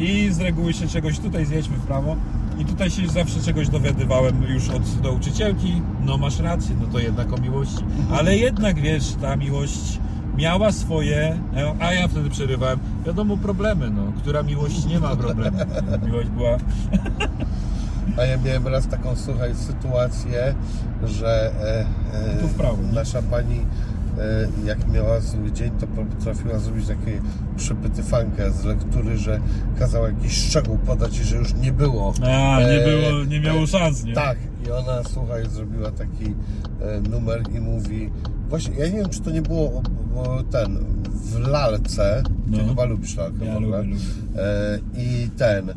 I 0.00 0.32
z 0.32 0.40
reguły 0.40 0.72
się 0.72 0.88
czegoś 0.88 1.18
tutaj 1.18 1.46
zjedźmy 1.46 1.76
w 1.76 1.86
prawo. 1.86 2.16
I 2.58 2.64
tutaj 2.64 2.90
się 2.90 3.08
zawsze 3.08 3.40
czegoś 3.40 3.68
dowiadywałem 3.68 4.42
już 4.42 4.68
od 4.68 5.02
nauczycielki. 5.02 5.82
No 6.04 6.18
masz 6.18 6.38
rację, 6.38 6.76
no 6.80 6.86
to 6.92 6.98
jednak 6.98 7.32
o 7.32 7.36
miłości. 7.36 7.84
Ale 8.12 8.36
jednak 8.36 8.80
wiesz, 8.80 9.14
ta 9.20 9.36
miłość 9.36 9.98
miała 10.36 10.72
swoje, 10.72 11.38
a 11.80 11.92
ja 11.92 12.08
wtedy 12.08 12.30
przerywałem. 12.30 12.78
Wiadomo, 13.06 13.36
problemy, 13.36 13.90
no. 13.90 14.12
Która 14.18 14.42
miłość 14.42 14.86
nie 14.86 15.00
ma 15.00 15.16
problemu. 15.16 15.58
Miłość 16.06 16.28
była. 16.28 16.56
A 18.18 18.24
ja 18.24 18.38
miałem 18.38 18.68
raz 18.68 18.88
taką, 18.88 19.16
słuchaj, 19.16 19.54
sytuację, 19.54 20.54
że 21.04 21.52
e, 21.60 21.86
e, 22.14 22.40
Tu 22.40 22.48
w 22.48 22.54
prawo, 22.54 22.82
nie? 22.82 22.92
nasza 22.92 23.22
pani, 23.22 23.60
jak 24.64 24.88
miała 24.88 25.20
zły 25.20 25.52
dzień, 25.52 25.70
to 25.80 25.86
potrafiła 25.86 26.58
zrobić 26.58 26.86
takie 26.86 27.20
przepytyfankę 27.56 28.50
z 28.52 28.64
lektury, 28.64 29.18
że 29.18 29.40
kazała 29.78 30.08
jakiś 30.08 30.32
szczegół 30.32 30.78
podać 30.78 31.18
i 31.20 31.24
że 31.24 31.36
już 31.36 31.54
nie 31.54 31.72
było. 31.72 32.12
A, 32.22 32.60
nie 32.60 32.84
e, 32.84 32.88
było, 32.90 33.24
nie 33.24 33.40
miało 33.40 33.66
szans, 33.66 34.04
nie? 34.04 34.14
Tak, 34.14 34.38
i 34.66 34.70
ona, 34.70 35.02
słuchaj, 35.12 35.48
zrobiła 35.50 35.90
taki 35.90 36.34
e, 36.80 37.00
numer 37.10 37.42
i 37.54 37.60
mówi, 37.60 38.10
właśnie, 38.48 38.74
ja 38.76 38.86
nie 38.86 38.92
wiem, 38.98 39.08
czy 39.08 39.20
to 39.20 39.30
nie 39.30 39.42
było 39.42 39.82
ten, 40.50 40.78
w 41.14 41.38
lalce, 41.38 42.22
No. 42.46 42.58
ty 42.58 42.64
chyba 42.64 42.84
lubisz 42.84 43.16
lalkę 43.16 43.44
Ja 43.44 43.54
w 43.54 43.56
ogóle. 43.56 43.78
lubię, 43.82 43.90
lubię. 43.94 44.42
E, 44.42 44.78
I 44.96 45.28
ten, 45.38 45.74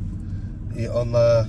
i 0.78 0.88
ona 0.88 1.20
e, 1.20 1.46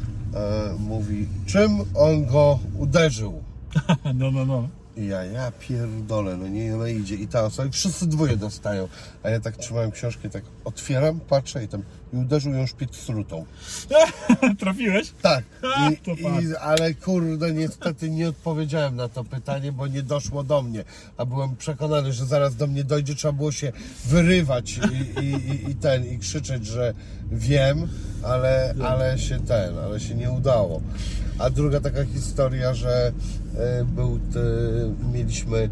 mówi, 0.88 1.26
czym 1.46 1.70
on 1.94 2.26
go 2.26 2.58
uderzył? 2.78 3.42
No, 4.14 4.30
no, 4.30 4.46
no. 4.46 4.68
Ja, 4.96 5.24
ja 5.24 5.52
pierdolę, 5.60 6.36
no 6.36 6.48
nie, 6.48 6.74
ona 6.74 6.88
idzie 6.88 7.14
i 7.14 7.28
ta 7.28 7.44
osoba, 7.44 7.68
i 7.68 7.72
wszyscy 7.72 8.06
dwoje 8.06 8.36
dostają. 8.36 8.88
A 9.22 9.30
ja 9.30 9.40
tak 9.40 9.56
trzymałem 9.56 9.90
książkę, 9.90 10.30
tak 10.30 10.44
otwieram, 10.64 11.20
patrzę 11.20 11.64
i 11.64 11.68
tam, 11.68 11.82
i 12.12 12.16
uderzył 12.16 12.52
ją 12.52 12.66
szpic 12.66 12.96
strutą. 12.96 13.44
Trafiłeś? 14.60 15.12
Tak, 15.22 15.44
I, 15.90 16.10
i, 16.22 16.56
ale 16.56 16.94
kurde, 16.94 17.52
niestety 17.52 18.10
nie 18.10 18.28
odpowiedziałem 18.28 18.96
na 18.96 19.08
to 19.08 19.24
pytanie, 19.24 19.72
bo 19.72 19.86
nie 19.86 20.02
doszło 20.02 20.44
do 20.44 20.62
mnie. 20.62 20.84
A 21.16 21.26
byłem 21.26 21.56
przekonany, 21.56 22.12
że 22.12 22.26
zaraz 22.26 22.56
do 22.56 22.66
mnie 22.66 22.84
dojdzie, 22.84 23.14
trzeba 23.14 23.32
było 23.32 23.52
się 23.52 23.72
wyrywać 24.04 24.78
i, 24.78 25.20
i, 25.20 25.28
i, 25.28 25.70
i 25.70 25.74
ten, 25.74 26.06
i 26.06 26.18
krzyczeć, 26.18 26.66
że 26.66 26.94
wiem, 27.30 27.88
ale, 28.22 28.74
ale 28.84 29.18
się 29.18 29.40
ten, 29.40 29.78
ale 29.78 30.00
się 30.00 30.14
nie 30.14 30.30
udało. 30.30 30.80
A 31.39 31.51
druga 31.51 31.81
taka 31.81 32.05
historia, 32.05 32.74
że 32.74 33.12
e, 33.56 33.85
był, 33.85 34.19
t, 34.19 34.40
mieliśmy 35.12 35.59
e, 35.59 35.69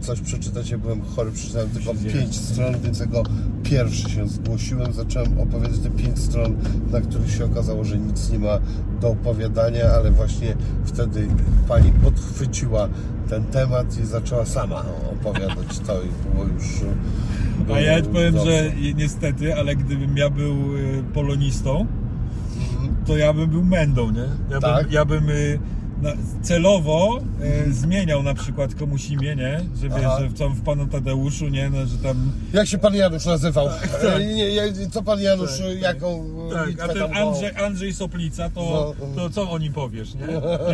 coś 0.00 0.20
przeczytać, 0.20 0.70
ja 0.70 0.78
byłem 0.78 1.02
chory, 1.02 1.32
przeczytałem 1.32 1.70
tylko 1.70 1.94
pięć 2.12 2.36
stron, 2.36 2.74
więc 2.80 3.00
jako 3.00 3.22
pierwszy 3.62 4.10
się 4.10 4.28
zgłosiłem, 4.28 4.92
zacząłem 4.92 5.40
opowiadać 5.40 5.78
te 5.78 5.90
pięć 5.90 6.18
stron, 6.18 6.56
na 6.92 7.00
których 7.00 7.30
się 7.30 7.44
okazało, 7.44 7.84
że 7.84 7.98
nic 7.98 8.30
nie 8.30 8.38
ma 8.38 8.58
do 9.00 9.08
opowiadania, 9.08 9.84
ale 9.90 10.10
właśnie 10.10 10.56
wtedy 10.84 11.28
pani 11.68 11.92
podchwyciła 11.92 12.88
ten 13.28 13.44
temat 13.44 13.98
i 13.98 14.06
zaczęła 14.06 14.46
sama 14.46 14.84
opowiadać 15.12 15.78
to 15.86 16.02
i 16.02 16.08
było 16.32 16.44
już... 16.44 16.64
A 17.74 17.80
ja 17.80 18.00
było 18.02 18.14
powiem, 18.14 18.34
dobrze. 18.34 18.70
że 18.70 18.72
niestety, 18.94 19.54
ale 19.54 19.76
gdybym 19.76 20.16
ja 20.16 20.30
był 20.30 20.56
polonistą. 21.14 21.86
To 23.06 23.16
ja 23.16 23.32
bym 23.32 23.50
był 23.50 23.64
mędą, 23.64 24.10
nie? 24.10 24.26
Ja 24.50 24.60
Tak? 24.60 24.84
bym, 24.84 24.92
ja 24.92 25.04
bym 25.04 25.30
y, 25.30 25.58
celowo 26.42 27.20
y, 27.68 27.72
zmieniał 27.72 28.22
na 28.22 28.34
przykład 28.34 28.74
komuś 28.74 29.10
imię, 29.10 29.36
nie? 29.36 29.60
Że 29.80 29.88
wiesz, 29.88 29.98
Aha. 30.06 30.16
że 30.20 30.28
w, 30.28 30.38
tam 30.38 30.54
w 30.54 30.62
panu 30.62 30.86
Tadeuszu, 30.86 31.48
nie? 31.48 31.70
No, 31.70 31.86
że 31.86 31.98
tam... 31.98 32.32
Jak 32.52 32.66
się 32.68 32.78
pan 32.78 32.94
Janusz 32.94 33.26
nazywał? 33.26 33.68
E, 34.02 34.18
nie, 34.26 34.54
nie, 34.54 34.90
co 34.90 35.02
pan 35.02 35.20
Janusz, 35.20 35.58
Tak, 35.58 35.66
tak. 35.68 35.80
jaką 35.82 36.24
Tak, 36.52 36.68
bitwę 36.68 36.84
a 36.84 36.88
ten? 36.88 37.16
Andrzej, 37.16 37.50
Andrzej 37.56 37.94
Soplica, 37.94 38.50
to, 38.50 38.94
No. 39.00 39.06
to 39.16 39.30
co 39.30 39.50
o 39.50 39.58
nim 39.58 39.72
powiesz, 39.72 40.14
nie? 40.14 40.20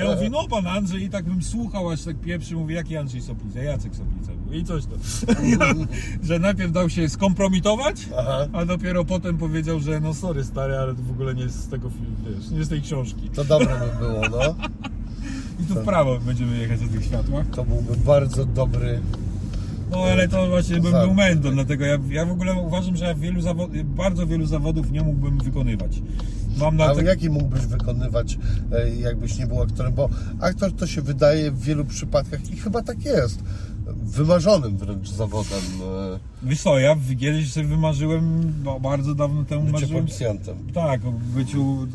Ja 0.04 0.14
mówię, 0.14 0.30
no 0.30 0.48
pan 0.48 0.66
Andrzej 0.66 1.02
i 1.02 1.10
tak 1.10 1.24
bym 1.24 1.42
słuchał, 1.42 1.90
aż 1.90 2.02
tak 2.04 2.16
pieprzy, 2.20 2.54
mówię, 2.56 2.74
jaki 2.74 2.96
Andrzej 2.96 3.22
Soplica? 3.22 3.62
Jacek 3.62 3.92
Soplica. 3.96 4.32
I 4.52 4.64
coś 4.64 4.84
to. 4.84 4.96
że 6.28 6.38
najpierw 6.38 6.72
dał 6.72 6.90
się 6.90 7.08
skompromitować, 7.08 7.96
Aha. 8.18 8.46
a 8.52 8.64
dopiero 8.64 9.04
potem 9.04 9.38
powiedział, 9.38 9.80
że 9.80 10.00
no 10.00 10.14
sorry 10.14 10.44
stary, 10.44 10.76
ale 10.78 10.94
to 10.94 11.02
w 11.02 11.10
ogóle 11.10 11.34
nie 11.34 11.42
jest 11.42 11.64
z 11.64 11.68
tego 11.68 11.90
filmu, 11.90 12.16
wiesz, 12.36 12.50
nie 12.50 12.64
z 12.64 12.68
tej 12.68 12.82
książki. 12.82 13.30
To 13.34 13.44
dobre 13.44 13.66
by 13.66 14.06
było, 14.06 14.20
no. 14.30 14.54
I 15.62 15.66
tu 15.66 15.74
w 15.74 15.84
prawo 15.84 16.18
będziemy 16.18 16.58
jechać 16.58 16.80
na 16.80 16.88
tych 16.88 17.04
światłach. 17.04 17.46
To 17.50 17.64
byłby 17.64 17.96
bardzo 17.96 18.44
dobry... 18.44 19.00
No 19.90 20.02
ale 20.02 20.28
to 20.28 20.48
właśnie 20.48 20.80
bym 20.80 20.92
był 20.92 21.14
mędą, 21.14 21.50
dlatego 21.52 21.84
ja, 21.84 21.98
ja 22.10 22.26
w 22.26 22.30
ogóle 22.30 22.54
uważam, 22.54 22.96
że 22.96 23.04
ja 23.04 23.14
wielu 23.14 23.40
zawo- 23.40 23.84
bardzo 23.84 24.26
wielu 24.26 24.46
zawodów 24.46 24.90
nie 24.90 25.02
mógłbym 25.02 25.38
wykonywać. 25.38 26.02
Mam 26.58 26.76
na 26.76 26.84
A 26.84 26.94
tak... 26.94 27.06
jaki 27.06 27.30
mógłbyś 27.30 27.66
wykonywać, 27.66 28.38
e, 28.72 28.90
jakbyś 28.90 29.38
nie 29.38 29.46
był 29.46 29.62
aktorem? 29.62 29.92
Bo 29.92 30.08
aktor 30.40 30.72
to 30.72 30.86
się 30.86 31.02
wydaje 31.02 31.50
w 31.50 31.60
wielu 31.60 31.84
przypadkach 31.84 32.50
i 32.52 32.56
chyba 32.56 32.82
tak 32.82 33.04
jest. 33.04 33.38
Wymarzonym 34.10 34.76
wręcz 34.76 35.08
zawodem 35.08 35.62
e, 35.82 36.18
Wiesz 36.42 36.62
co, 36.62 36.78
ja 36.78 36.96
kiedyś 37.20 37.52
sobie 37.52 37.66
wymarzyłem, 37.66 38.52
bo 38.62 38.80
bardzo 38.80 39.14
dawno 39.14 39.44
temu 39.44 39.62
bycie 39.62 39.72
marzyłem... 39.72 40.04
policjantem. 40.04 40.56
Tak, 40.74 41.04
o 41.04 41.12
byciu 41.12 41.86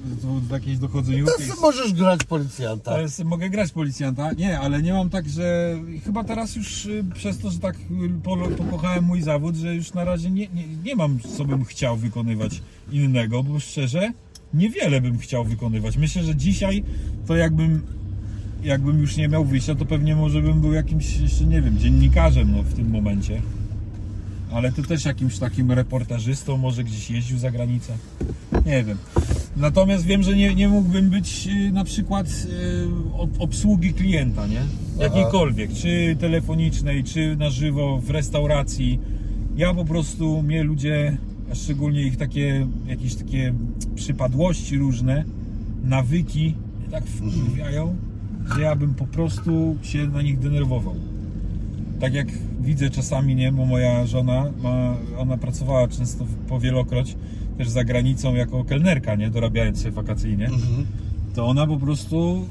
w 0.47 0.51
jakiejś 0.51 0.77
dochodzeniówki. 0.77 1.43
To 1.47 1.61
możesz 1.61 1.93
grać 1.93 2.23
policjanta. 2.23 3.01
Jest, 3.01 3.23
mogę 3.23 3.49
grać 3.49 3.71
policjanta. 3.71 4.33
Nie, 4.33 4.59
ale 4.59 4.81
nie 4.81 4.93
mam 4.93 5.09
tak, 5.09 5.29
że 5.29 5.77
chyba 6.05 6.23
teraz 6.23 6.55
już 6.55 6.85
y, 6.85 7.03
przez 7.13 7.39
to, 7.39 7.51
że 7.51 7.59
tak 7.59 7.75
y, 7.75 7.79
po, 8.23 8.37
pokochałem 8.37 9.03
mój 9.03 9.21
zawód, 9.21 9.55
że 9.55 9.75
już 9.75 9.93
na 9.93 10.03
razie 10.03 10.31
nie, 10.31 10.47
nie, 10.47 10.67
nie 10.83 10.95
mam 10.95 11.19
co 11.37 11.45
bym 11.45 11.65
chciał 11.65 11.97
wykonywać 11.97 12.61
innego, 12.91 13.43
bo 13.43 13.59
szczerze 13.59 14.11
niewiele 14.53 15.01
bym 15.01 15.17
chciał 15.17 15.45
wykonywać. 15.45 15.97
Myślę, 15.97 16.23
że 16.23 16.35
dzisiaj 16.35 16.83
to 17.27 17.35
jakbym 17.35 17.81
jakbym 18.65 18.99
już 18.99 19.17
nie 19.17 19.27
miał 19.27 19.45
wyjścia, 19.45 19.75
to 19.75 19.85
pewnie 19.85 20.15
może 20.15 20.41
bym 20.41 20.61
był 20.61 20.73
jakimś 20.73 21.17
jeszcze 21.17 21.45
nie 21.45 21.61
wiem, 21.61 21.77
dziennikarzem 21.77 22.51
no, 22.51 22.63
w 22.63 22.73
tym 22.73 22.89
momencie. 22.89 23.41
Ale 24.51 24.71
ty 24.71 24.83
też 24.83 25.05
jakimś 25.05 25.39
takim 25.39 25.71
reportażystą, 25.71 26.57
może 26.57 26.83
gdzieś 26.83 27.11
jeździł 27.11 27.37
za 27.37 27.51
granicę. 27.51 27.93
Nie 28.65 28.83
wiem. 28.83 28.97
Natomiast 29.57 30.05
wiem, 30.05 30.23
że 30.23 30.35
nie, 30.35 30.55
nie 30.55 30.67
mógłbym 30.67 31.09
być 31.09 31.47
y, 31.47 31.71
na 31.71 31.83
przykład 31.83 32.27
y, 32.27 32.87
ob- 33.17 33.39
obsługi 33.39 33.93
klienta, 33.93 34.47
nie? 34.47 34.61
Jakiejkolwiek, 34.99 35.73
czy 35.73 36.15
telefonicznej, 36.19 37.03
czy 37.03 37.35
na 37.35 37.49
żywo, 37.49 38.01
w 38.01 38.09
restauracji. 38.09 38.99
Ja 39.57 39.73
po 39.73 39.85
prostu, 39.85 40.41
mnie 40.41 40.63
ludzie, 40.63 41.17
a 41.51 41.55
szczególnie 41.55 42.01
ich 42.01 42.17
takie, 42.17 42.67
jakieś 42.87 43.15
takie 43.15 43.53
przypadłości 43.95 44.77
różne, 44.77 45.25
nawyki, 45.83 46.53
tak 46.91 47.03
wkurwiają, 47.05 47.95
że 48.55 48.61
ja 48.61 48.75
bym 48.75 48.93
po 48.95 49.07
prostu 49.07 49.75
się 49.81 50.07
na 50.07 50.21
nich 50.21 50.39
denerwował. 50.39 50.95
Tak 51.99 52.13
jak 52.13 52.27
widzę 52.61 52.89
czasami, 52.89 53.35
nie, 53.35 53.51
bo 53.51 53.65
moja 53.65 54.05
żona, 54.05 54.45
ma, 54.63 54.95
ona 55.17 55.37
pracowała 55.37 55.87
często 55.87 56.25
powielokroć 56.49 57.15
też 57.57 57.69
za 57.69 57.83
granicą 57.83 58.35
jako 58.35 58.63
kelnerka, 58.63 59.15
nie, 59.15 59.29
dorabiając 59.29 59.83
się 59.83 59.91
wakacyjnie, 59.91 60.45
Mhm. 60.45 60.85
to 61.35 61.45
ona 61.47 61.67
po 61.67 61.77
prostu 61.77 62.45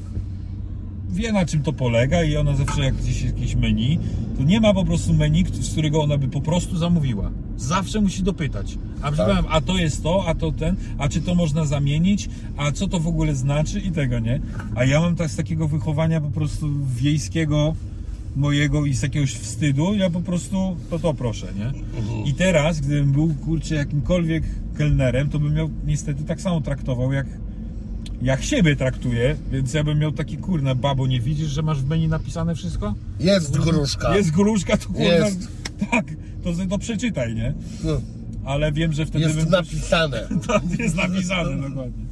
wie 1.14 1.32
na 1.32 1.46
czym 1.46 1.62
to 1.62 1.72
polega 1.72 2.22
i 2.22 2.36
ona 2.36 2.56
zawsze 2.56 2.82
jak 2.82 2.94
gdzieś 2.94 3.22
jest 3.22 3.36
jakieś 3.36 3.54
menu, 3.54 3.98
to 4.36 4.42
nie 4.42 4.60
ma 4.60 4.74
po 4.74 4.84
prostu 4.84 5.14
menu, 5.14 5.44
z 5.60 5.72
którego 5.72 6.02
ona 6.02 6.18
by 6.18 6.28
po 6.28 6.40
prostu 6.40 6.76
zamówiła. 6.76 7.30
Zawsze 7.56 8.00
musi 8.00 8.22
dopytać. 8.22 8.78
A 9.02 9.12
tak. 9.12 9.44
a 9.50 9.60
to 9.60 9.76
jest 9.76 10.02
to, 10.02 10.24
a 10.26 10.34
to 10.34 10.52
ten, 10.52 10.76
a 10.98 11.08
czy 11.08 11.20
to 11.20 11.34
można 11.34 11.64
zamienić, 11.64 12.28
a 12.56 12.72
co 12.72 12.88
to 12.88 13.00
w 13.00 13.06
ogóle 13.06 13.34
znaczy 13.34 13.80
i 13.80 13.90
tego, 13.90 14.18
nie? 14.18 14.40
A 14.74 14.84
ja 14.84 15.00
mam 15.00 15.16
tak 15.16 15.30
z 15.30 15.36
takiego 15.36 15.68
wychowania 15.68 16.20
po 16.20 16.30
prostu 16.30 16.68
wiejskiego 16.96 17.74
mojego 18.36 18.86
i 18.86 18.94
z 18.94 19.02
jakiegoś 19.02 19.32
wstydu, 19.32 19.94
ja 19.94 20.10
po 20.10 20.20
prostu 20.20 20.76
to 20.90 20.98
to 20.98 21.14
proszę, 21.14 21.46
nie? 21.58 21.72
I 22.30 22.34
teraz, 22.34 22.80
gdybym 22.80 23.12
był, 23.12 23.34
kurczę, 23.34 23.74
jakimkolwiek 23.74 24.44
kelnerem, 24.76 25.28
to 25.28 25.38
bym 25.38 25.54
miał 25.54 25.70
niestety 25.86 26.24
tak 26.24 26.40
samo 26.40 26.60
traktował, 26.60 27.12
jak 27.12 27.26
jak 28.24 28.42
siebie 28.42 28.76
traktuję, 28.76 29.36
więc 29.52 29.74
ja 29.74 29.84
bym 29.84 29.98
miał 29.98 30.12
taki 30.12 30.36
kurna, 30.36 30.74
babo, 30.74 31.06
nie 31.06 31.20
widzisz, 31.20 31.48
że 31.48 31.62
masz 31.62 31.82
w 31.82 31.88
menu 31.88 32.08
napisane 32.08 32.54
wszystko? 32.54 32.94
Jest 33.20 33.58
gruszka. 33.58 34.16
Jest 34.16 34.30
gruszka, 34.30 34.76
to 34.76 34.86
kurna, 34.86 35.02
Jest. 35.04 35.48
tak, 35.90 36.06
to, 36.44 36.50
to 36.70 36.78
przeczytaj, 36.78 37.34
nie? 37.34 37.54
No. 37.84 38.00
ale 38.44 38.72
wiem, 38.72 38.92
że 38.92 39.06
wtedy 39.06 39.24
Jest 39.24 39.36
bym... 39.36 39.48
napisane. 39.50 40.28
Tak, 40.46 40.62
jest 40.78 40.96
napisane 40.96 41.68
dokładnie. 41.68 42.04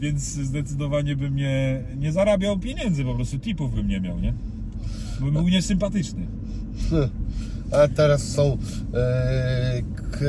Więc 0.00 0.22
zdecydowanie 0.22 1.16
bym 1.16 1.36
nie, 1.36 1.82
nie 1.96 2.12
zarabiał 2.12 2.58
pieniędzy, 2.58 3.04
po 3.04 3.14
prostu 3.14 3.38
tipów 3.38 3.74
bym 3.74 3.88
nie 3.88 4.00
miał, 4.00 4.20
nie? 4.20 4.32
Bo 5.20 5.30
był 5.30 5.48
niesympatyczny. 5.48 6.26
A 7.72 7.88
teraz 7.88 8.22
są 8.28 8.58
e, 8.94 9.82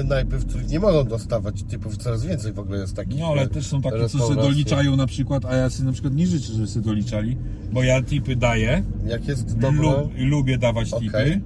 knajpy, 0.03 0.37
w 0.37 0.45
których 0.45 0.69
nie 0.69 0.79
mogą 0.79 1.03
dostawać 1.03 1.63
typów, 1.63 1.97
coraz 1.97 2.25
więcej 2.25 2.53
w 2.53 2.59
ogóle 2.59 2.79
jest 2.79 2.95
takich. 2.95 3.19
No 3.19 3.27
ale 3.27 3.41
e, 3.41 3.47
też 3.47 3.67
są 3.67 3.81
takie, 3.81 3.95
co 3.97 4.01
restauracji. 4.03 4.35
doliczają 4.35 4.95
na 4.95 5.07
przykład, 5.07 5.45
a 5.45 5.55
ja 5.55 5.69
sobie 5.69 5.85
na 5.85 5.91
przykład 5.93 6.13
nie 6.13 6.27
życzę, 6.27 6.53
żeby 6.53 6.67
sobie 6.67 6.85
doliczali, 6.85 7.37
bo 7.71 7.83
ja 7.83 8.03
tipy 8.03 8.35
daję, 8.35 8.83
Jak 9.05 9.27
jest 9.27 9.57
dobre, 9.57 9.81
lub, 9.81 10.11
lubię 10.17 10.57
dawać 10.57 10.93
Okej. 10.93 11.07
tipy 11.07 11.41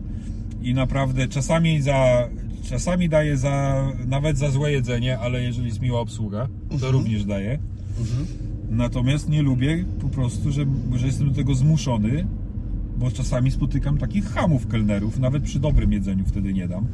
i 0.61 0.73
naprawdę 0.73 1.27
czasami 1.27 1.81
za, 1.81 2.29
czasami 2.69 3.09
daję 3.09 3.37
za, 3.37 3.87
nawet 4.07 4.37
za 4.37 4.51
złe 4.51 4.71
jedzenie, 4.71 5.19
ale 5.19 5.43
jeżeli 5.43 5.67
jest 5.67 5.81
miła 5.81 5.99
obsługa, 5.99 6.47
to 6.69 6.73
Mhm. 6.73 6.93
również 6.93 7.25
daję. 7.25 7.59
Natomiast 8.69 9.29
nie 9.29 9.41
lubię 9.41 9.85
po 10.01 10.09
prostu, 10.09 10.51
że, 10.51 10.65
że 10.95 11.05
jestem 11.05 11.29
do 11.29 11.35
tego 11.35 11.55
zmuszony, 11.55 12.27
bo 12.97 13.11
czasami 13.11 13.51
spotykam 13.51 13.97
takich 13.97 14.25
hamów 14.25 14.67
kelnerów, 14.67 15.19
nawet 15.19 15.43
przy 15.43 15.59
dobrym 15.59 15.93
jedzeniu 15.93 16.25
wtedy 16.25 16.53
nie 16.53 16.67
dam. 16.67 16.87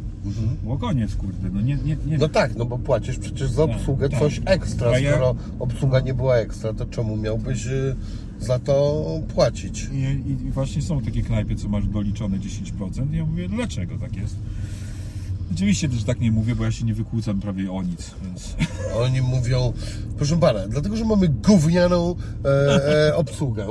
Bo 0.64 0.78
koniec, 0.78 1.16
kurde, 1.16 1.50
no 1.50 1.62
nie, 1.62 1.76
nie, 1.86 1.98
nie. 2.06 2.18
no 2.18 2.30
tak, 2.30 2.56
no 2.56 2.66
bo 2.66 2.78
płacisz 2.78 3.20
przecież 3.20 3.50
za 3.52 3.68
Tak, 3.68 3.76
obsługę 3.76 4.10
tak. 4.10 4.20
coś 4.20 4.42
ekstra. 4.46 4.92
A 4.92 5.00
ja- 5.00 5.12
Skoro 5.12 5.36
obsługa 5.60 6.00
nie 6.00 6.14
była 6.14 6.36
ekstra, 6.38 6.74
to 6.74 6.86
czemu 6.86 7.18
miałbyś 7.18 7.68
e, 7.68 7.96
za 8.40 8.60
to 8.60 9.04
płacić? 9.34 9.90
I, 9.94 9.98
i, 10.30 10.32
I 10.48 10.52
właśnie 10.52 10.82
są 10.82 11.02
takie 11.02 11.22
knajpy, 11.22 11.56
co 11.56 11.70
masz 11.70 11.88
doliczone 11.88 12.38
10%. 12.40 13.14
I 13.14 13.18
ja 13.18 13.26
mówię, 13.26 13.50
dlaczego 13.50 13.98
tak 13.98 14.16
jest? 14.18 14.36
Oczywiście 15.54 15.90
też 15.90 16.04
tak 16.04 16.20
nie 16.20 16.32
mówię, 16.32 16.56
bo 16.56 16.64
ja 16.64 16.72
się 16.72 16.86
nie 16.86 16.94
wykłócam 16.94 17.40
prawie 17.40 17.72
o 17.72 17.84
nic, 17.84 18.12
więc... 18.24 18.56
Oni 19.04 19.22
mówią, 19.22 19.74
proszę 20.18 20.38
pana, 20.38 20.68
dlatego, 20.68 20.96
że 20.96 21.06
mamy 21.06 21.30
gównianą 21.30 22.16
e, 22.46 23.08
e, 23.08 23.16
obsługę 23.16 23.68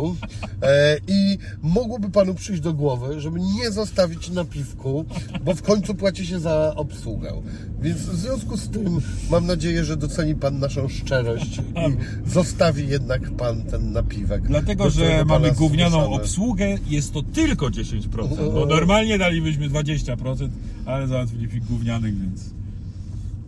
e, 0.63 0.97
i 1.09 1.39
mogłoby 1.63 2.11
panu 2.11 2.35
przyjść 2.35 2.63
do 2.63 2.73
głowy, 2.73 3.21
żeby 3.21 3.41
nie 3.41 3.71
zostawić 3.71 4.31
napiwku, 4.31 5.05
bo 5.45 5.55
w 5.55 5.63
końcu 5.63 5.95
płaci 5.95 6.27
się 6.27 6.41
za 6.41 6.75
obsługę. 6.77 7.33
Więc 7.81 7.99
w 7.99 8.17
związku 8.17 8.57
z 8.57 8.69
tym 8.69 9.01
mam 9.31 9.47
nadzieję, 9.47 9.85
że 9.85 9.97
doceni 9.97 10.35
pan 10.35 10.59
naszą 10.59 10.89
szczerość 10.89 11.59
i 11.59 12.31
zostawi 12.31 12.89
jednak 12.89 13.31
pan 13.31 13.63
ten 13.63 13.93
napiwek. 13.93 14.43
Dlatego, 14.43 14.91
że 14.91 15.25
mamy 15.25 15.53
gównianą 15.53 16.13
obsługę, 16.13 16.79
jest 16.87 17.13
to 17.13 17.23
tylko 17.23 17.67
10%, 17.67 18.53
bo 18.53 18.67
normalnie 18.77 19.19
dalibyśmy 19.19 19.71
20%, 19.71 20.49
ale 20.87 21.07
załatwili 21.07 21.49
gównianych, 21.69 22.21
więc... 22.21 22.51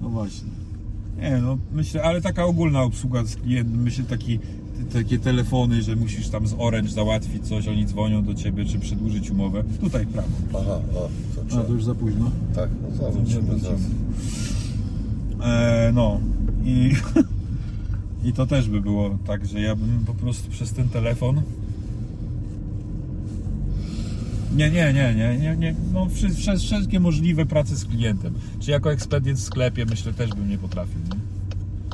No 0.00 0.08
właśnie. 0.08 0.48
Nie 1.20 1.38
no, 1.42 1.58
myślę, 1.72 2.02
ale 2.02 2.20
taka 2.20 2.44
ogólna 2.44 2.82
obsługa 2.82 3.24
z 3.24 3.36
klientem, 3.36 3.82
myślę 3.82 4.04
taki, 4.04 4.38
takie 4.92 5.18
telefony, 5.18 5.82
że 5.82 5.96
musisz 5.96 6.28
tam 6.28 6.46
z 6.46 6.54
Orange 6.58 6.90
załatwić 6.90 7.48
coś, 7.48 7.68
oni 7.68 7.86
dzwonią 7.86 8.24
do 8.24 8.34
ciebie, 8.34 8.64
czy 8.64 8.78
przedłużyć 8.78 9.30
umowę. 9.30 9.64
Tutaj 9.80 10.06
prawo. 10.06 10.28
Aha, 10.50 10.80
o, 10.94 11.08
to 11.34 11.42
A 11.42 11.48
trzeba. 11.48 11.62
to 11.64 11.72
już 11.72 11.84
za 11.84 11.94
późno. 11.94 12.30
Tak, 12.54 12.70
no 12.82 12.96
zawrócimy 12.96 13.58
zaraz. 13.58 13.80
E, 15.42 15.90
no 15.94 16.20
i, 16.64 16.90
i 18.28 18.32
to 18.32 18.46
też 18.46 18.68
by 18.68 18.80
było 18.80 19.18
tak, 19.26 19.46
że 19.46 19.60
ja 19.60 19.76
bym 19.76 20.04
po 20.06 20.14
prostu 20.14 20.50
przez 20.50 20.72
ten 20.72 20.88
telefon. 20.88 21.42
Nie, 24.56 24.70
nie, 24.70 24.92
nie, 24.92 25.14
nie, 25.14 25.38
nie, 25.38 25.56
nie. 25.56 25.74
No, 25.92 26.06
przez, 26.06 26.36
przez 26.36 26.62
wszystkie 26.62 27.00
możliwe 27.00 27.46
prace 27.46 27.76
z 27.76 27.84
klientem. 27.84 28.34
Czy 28.60 28.70
jako 28.70 28.92
ekspedient 28.92 29.38
w 29.38 29.42
sklepie, 29.42 29.84
myślę, 29.84 30.12
też 30.12 30.30
bym 30.30 30.48
nie 30.48 30.58
potrafił. 30.58 30.98
Nie? 30.98 31.20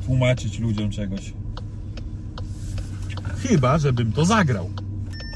Tłumaczyć 0.06 0.58
ludziom 0.58 0.90
czegoś. 0.90 1.32
Chyba, 3.36 3.78
żebym 3.78 4.12
to 4.12 4.24
zagrał. 4.24 4.70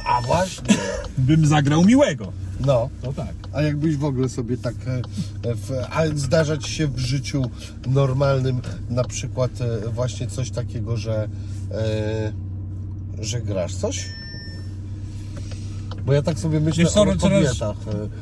A 0.06 0.26
właśnie. 0.26 0.74
Bym 1.18 1.46
zagrał 1.46 1.84
miłego. 1.84 2.32
No. 2.66 2.90
To 3.02 3.12
tak. 3.12 3.34
A 3.52 3.62
jakbyś 3.62 3.96
w 3.96 4.04
ogóle 4.04 4.28
sobie 4.28 4.56
tak, 4.56 4.74
e, 4.86 5.54
w, 5.54 5.70
a 5.90 6.06
zdarza 6.14 6.58
ci 6.58 6.70
się 6.70 6.86
w 6.86 6.98
życiu 6.98 7.42
normalnym 7.86 8.60
na 8.90 9.04
przykład 9.04 9.50
e, 9.60 9.88
właśnie 9.88 10.26
coś 10.26 10.50
takiego, 10.50 10.96
że, 10.96 11.28
e, 11.72 12.32
że 13.18 13.40
grasz 13.40 13.74
coś? 13.74 14.06
Bo 16.10 16.14
ja 16.14 16.22
tak 16.22 16.38
sobie 16.38 16.60
myślę 16.60 16.84
Wiesz 16.84 16.92
o 16.92 16.94
coraz- 16.94 17.16
kobietach, 17.20 17.76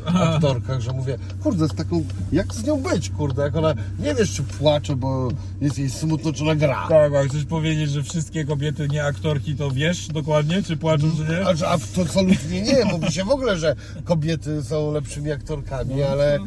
e, 0.06 0.10
aktorkach, 0.20 0.80
że 0.80 0.92
mówię, 0.92 1.18
kurde, 1.42 1.68
z 1.68 1.74
taką, 1.74 2.04
jak 2.32 2.54
z 2.54 2.64
nią 2.64 2.76
być, 2.82 3.10
kurde, 3.10 3.42
jak 3.42 3.56
ona, 3.56 3.74
nie 3.98 4.14
wiesz, 4.14 4.32
czy 4.32 4.42
płacze, 4.42 4.96
bo 4.96 5.28
jest 5.60 5.78
jej 5.78 5.90
smutno, 5.90 6.32
czy 6.32 6.42
ona 6.42 6.54
gra. 6.54 6.86
Tak, 6.88 7.12
a 7.14 7.28
chcesz 7.28 7.44
powiedzieć, 7.44 7.90
że 7.90 8.02
wszystkie 8.02 8.44
kobiety 8.44 8.88
nie 8.88 9.04
aktorki 9.04 9.56
to 9.56 9.70
wiesz 9.70 10.08
dokładnie, 10.08 10.62
czy 10.62 10.76
płaczą, 10.76 11.10
czy 11.16 11.32
nie? 11.32 11.46
A, 11.46 11.68
a 11.68 11.70
absolutnie 11.70 12.62
nie, 12.62 12.84
mówi 12.84 13.12
się 13.12 13.24
w 13.24 13.30
ogóle, 13.30 13.58
że 13.58 13.76
kobiety 14.04 14.62
są 14.64 14.92
lepszymi 14.92 15.32
aktorkami, 15.32 15.94
No, 15.96 16.06
ale, 16.06 16.34
e, 16.36 16.40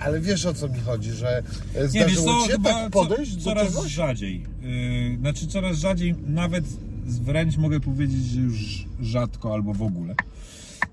ale 0.00 0.20
wiesz 0.20 0.46
o 0.46 0.54
co 0.54 0.68
mi 0.68 0.80
chodzi, 0.80 1.12
że 1.12 1.38
e, 1.38 1.42
Nie, 1.74 1.82
wiesz 1.88 1.90
zdarzyło 2.18 2.42
co, 2.42 2.52
się 2.52 2.58
tak 2.62 2.90
podejść 2.90 3.32
co, 3.32 3.38
do 3.38 3.44
coraz 3.44 3.66
czegoś? 3.68 3.92
rzadziej. 3.92 4.42
Yy, 4.62 5.18
znaczy 5.20 5.46
coraz 5.46 5.76
rzadziej, 5.78 6.14
nawet 6.26 6.64
wręcz 7.06 7.56
mogę 7.56 7.80
powiedzieć, 7.80 8.24
że 8.24 8.40
już 8.40 8.86
rzadko 9.00 9.54
albo 9.54 9.74
w 9.74 9.82
ogóle 9.82 10.14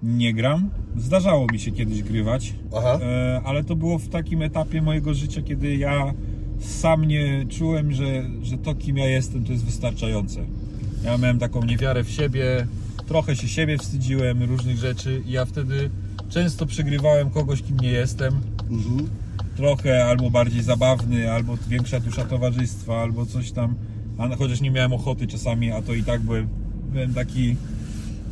nie 0.04 0.34
gram. 0.34 0.70
Zdarzało 0.98 1.48
mi 1.54 1.60
się 1.60 1.72
kiedyś 1.72 2.04
grywać, 2.04 2.54
e, 3.02 3.42
ale 3.46 3.64
to 3.64 3.76
było 3.76 4.00
w 4.00 4.10
takim 4.10 4.42
etapie 4.42 4.82
mojego 4.82 5.14
życia, 5.14 5.42
kiedy 5.42 5.76
ja 5.76 6.14
sam 6.60 7.06
nie 7.06 7.46
czułem, 7.50 7.92
że, 7.92 8.30
że 8.42 8.58
to 8.58 8.76
kim 8.76 8.98
ja 8.98 9.08
jestem 9.08 9.44
to 9.46 9.52
jest 9.52 9.66
wystarczające. 9.66 10.40
Ja 11.06 11.18
miałem 11.18 11.40
taką 11.40 11.66
niewiarę 11.66 12.04
w 12.04 12.10
siebie, 12.10 12.68
trochę 13.08 13.36
się 13.36 13.48
siebie 13.48 13.78
wstydziłem, 13.78 14.44
różnych 14.44 14.78
rzeczy 14.78 15.22
i 15.26 15.32
ja 15.32 15.46
wtedy 15.46 15.90
często 16.30 16.66
przegrywałem 16.66 17.30
kogoś, 17.30 17.62
kim 17.62 17.78
nie 17.80 17.90
jestem 17.92 18.34
Mhm. 18.70 19.10
trochę 19.56 20.06
albo 20.06 20.30
bardziej 20.30 20.64
zabawny, 20.64 21.32
albo 21.32 21.58
większa 21.68 22.00
dusza 22.00 22.26
towarzystwa, 22.26 23.02
albo 23.02 23.26
coś 23.26 23.52
tam. 23.52 23.76
A 24.18 24.36
chociaż 24.36 24.62
nie 24.62 24.72
miałem 24.72 24.94
ochoty 24.94 25.28
czasami, 25.28 25.72
a 25.72 25.82
to 25.82 25.94
i 25.94 26.04
tak 26.04 26.22
byłem, 26.22 26.48
byłem 26.92 27.14
taki 27.14 27.56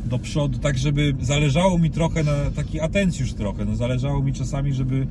do 0.04 0.18
przodu, 0.18 0.58
tak 0.58 0.78
żeby 0.78 1.14
zależało 1.20 1.78
mi 1.78 1.90
trochę 1.90 2.24
na 2.24 2.50
taki 2.50 2.80
atencjusz 2.80 3.32
trochę, 3.32 3.64
no 3.64 3.76
zależało 3.76 4.22
mi 4.22 4.32
czasami, 4.32 4.72
żeby, 4.72 5.06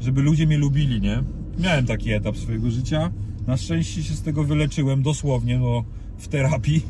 żeby 0.00 0.22
ludzie 0.22 0.46
mnie 0.46 0.58
lubili, 0.58 1.00
nie? 1.00 1.22
Miałem 1.58 1.86
taki 1.86 2.12
etap 2.12 2.36
swojego 2.36 2.70
życia. 2.70 3.10
Na 3.46 3.56
szczęście 3.56 4.02
się 4.02 4.14
z 4.14 4.22
tego 4.22 4.44
wyleczyłem 4.44 5.02
dosłownie, 5.02 5.58
no 5.58 5.84
w 6.18 6.28
terapii. 6.28 6.82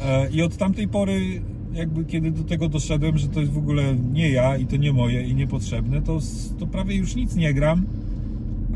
E, 0.00 0.30
I 0.30 0.42
od 0.42 0.56
tamtej 0.56 0.88
pory, 0.88 1.42
jakby 1.72 2.04
kiedy 2.04 2.30
do 2.30 2.44
tego 2.44 2.68
doszedłem, 2.68 3.18
że 3.18 3.28
to 3.28 3.40
jest 3.40 3.52
w 3.52 3.58
ogóle 3.58 3.96
nie 4.12 4.30
ja 4.30 4.56
i 4.56 4.66
to 4.66 4.76
nie 4.76 4.92
moje 4.92 5.22
i 5.22 5.34
niepotrzebne, 5.34 6.02
to, 6.02 6.20
to 6.58 6.66
prawie 6.66 6.96
już 6.96 7.14
nic 7.14 7.34
nie 7.34 7.54
gram. 7.54 7.86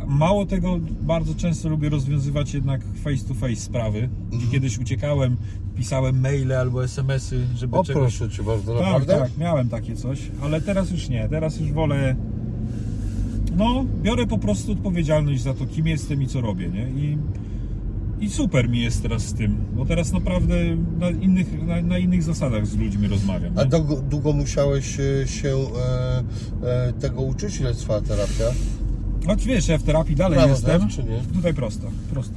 Mało 0.09 0.47
tego, 0.47 0.78
bardzo 1.01 1.35
często 1.35 1.68
lubię 1.68 1.89
rozwiązywać 1.89 2.55
jednak 2.55 2.80
face 3.05 3.24
to 3.28 3.35
face 3.35 3.56
sprawy. 3.56 4.09
I 4.32 4.51
kiedyś 4.51 4.78
uciekałem, 4.78 5.36
pisałem 5.76 6.20
maile 6.20 6.52
albo 6.52 6.85
smsy, 6.85 7.47
żeby 7.56 7.76
O 7.76 7.85
czegoś 7.85 8.16
proszę 8.18 8.36
Cię 8.36 8.43
bardzo, 8.43 8.74
tak, 8.74 8.82
naprawdę? 8.82 9.18
tak, 9.18 9.39
miałem 9.39 9.68
takie 9.68 9.97
coś, 9.97 10.30
ale 10.43 10.60
teraz 10.60 10.90
już 10.90 11.09
nie. 11.09 11.28
Teraz 11.28 11.60
już 11.60 11.72
wolę. 11.72 12.16
No, 13.56 13.85
biorę 14.02 14.26
po 14.26 14.39
prostu 14.39 14.72
odpowiedzialność 14.72 15.43
za 15.43 15.55
to, 15.55 15.66
kim 15.66 15.86
jestem 15.86 16.22
i 16.22 16.26
co 16.26 16.40
robię, 16.40 16.68
nie? 16.68 16.89
I, 16.90 17.18
i 18.20 18.30
super 18.30 18.68
mi 18.68 18.80
jest 18.80 19.02
teraz 19.02 19.22
z 19.22 19.35
tym, 19.35 19.56
bo 19.76 19.85
teraz 19.86 20.12
naprawdę 20.12 20.55
na 20.98 21.10
innych, 21.10 21.66
na, 21.66 21.82
na 21.82 21.98
innych 21.98 22.22
zasadach 22.22 22.66
z 22.66 22.76
ludźmi 22.76 23.09
rozmawiam. 23.09 23.59
A 23.59 23.62
Nie? 23.62 23.70
długo, 23.70 23.97
długo 23.97 24.32
musiałeś 24.32 25.01
e, 25.01 25.26
się 25.26 25.56
e, 26.62 26.89
e, 26.89 26.93
tego 26.93 27.20
uczyć? 27.22 27.62
Trwała 27.78 28.01
terapia? 28.01 28.44
No 29.26 29.36
wiesz, 29.36 29.68
ja 29.68 29.78
w 29.78 29.82
terapii 29.82 30.16
dalej 30.16 30.38
Prawo, 30.38 30.52
jestem. 30.52 30.80
tak, 30.80 30.90
czy 30.90 31.04
nie? 31.04 31.18
Tutaj 31.34 31.54
prosto, 31.54 31.86
prosto. 32.10 32.34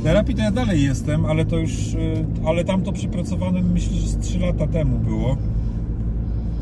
W 0.00 0.02
terapii 0.02 0.34
to 0.34 0.42
ja 0.42 0.50
dalej 0.50 0.82
jestem, 0.82 1.26
ale 1.26 1.44
to 1.44 1.58
już, 1.58 1.94
y, 1.94 2.24
ale 2.46 2.64
tam 2.64 2.82
to 2.82 2.92
przepracowane 2.92 3.62
myślę, 3.62 3.96
że 3.96 4.06
z 4.06 4.18
3 4.18 4.38
lata 4.38 4.66
temu 4.66 4.98
było. 4.98 5.36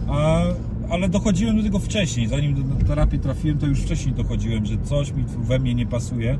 A, 0.08 0.42
ale 0.90 1.08
dochodziłem 1.08 1.56
do 1.56 1.62
tego 1.62 1.78
wcześniej, 1.78 2.28
zanim 2.28 2.54
do 2.54 2.62
do 2.62 2.84
terapii 2.84 3.18
trafiłem, 3.18 3.58
to 3.58 3.66
już 3.66 3.80
wcześniej 3.80 4.14
dochodziłem, 4.14 4.66
że 4.66 4.74
coś 4.84 5.12
mi 5.12 5.24
tu 5.24 5.40
we 5.42 5.58
mnie 5.58 5.74
nie 5.74 5.86
pasuje. 5.86 6.38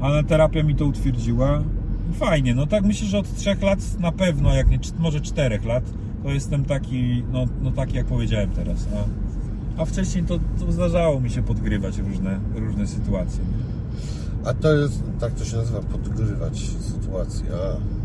Ale 0.00 0.24
terapia 0.24 0.62
mi 0.62 0.74
to 0.74 0.86
utwierdziła. 0.86 1.62
Fajnie, 2.14 2.54
no 2.54 2.66
tak 2.66 2.84
myślę, 2.84 3.08
że 3.08 3.18
od 3.18 3.34
3 3.36 3.56
lat 3.62 4.00
na 4.00 4.12
pewno, 4.12 4.54
jak 4.54 4.70
nie, 4.70 4.78
może 4.98 5.20
4 5.20 5.60
lat, 5.64 5.84
to 6.22 6.30
jestem 6.30 6.64
taki, 6.64 7.22
no, 7.32 7.44
no 7.62 7.70
taki 7.70 7.96
jak 7.96 8.06
powiedziałem 8.06 8.50
teraz. 8.50 8.88
A, 8.94 9.25
a 9.78 9.84
wcześniej 9.84 10.24
to, 10.24 10.38
to 10.58 10.72
zdarzało 10.72 11.20
mi 11.20 11.30
się 11.30 11.42
podgrywać 11.42 11.98
różne, 11.98 12.40
różne 12.54 12.86
sytuacje. 12.86 13.44
nie? 13.44 13.66
A 14.50 14.54
to 14.54 14.72
jest, 14.72 15.02
tak 15.20 15.34
to 15.34 15.44
się 15.44 15.56
nazywa, 15.56 15.80
podgrywać 15.80 16.58
sytuację. 16.80 17.46
A. 17.54 17.95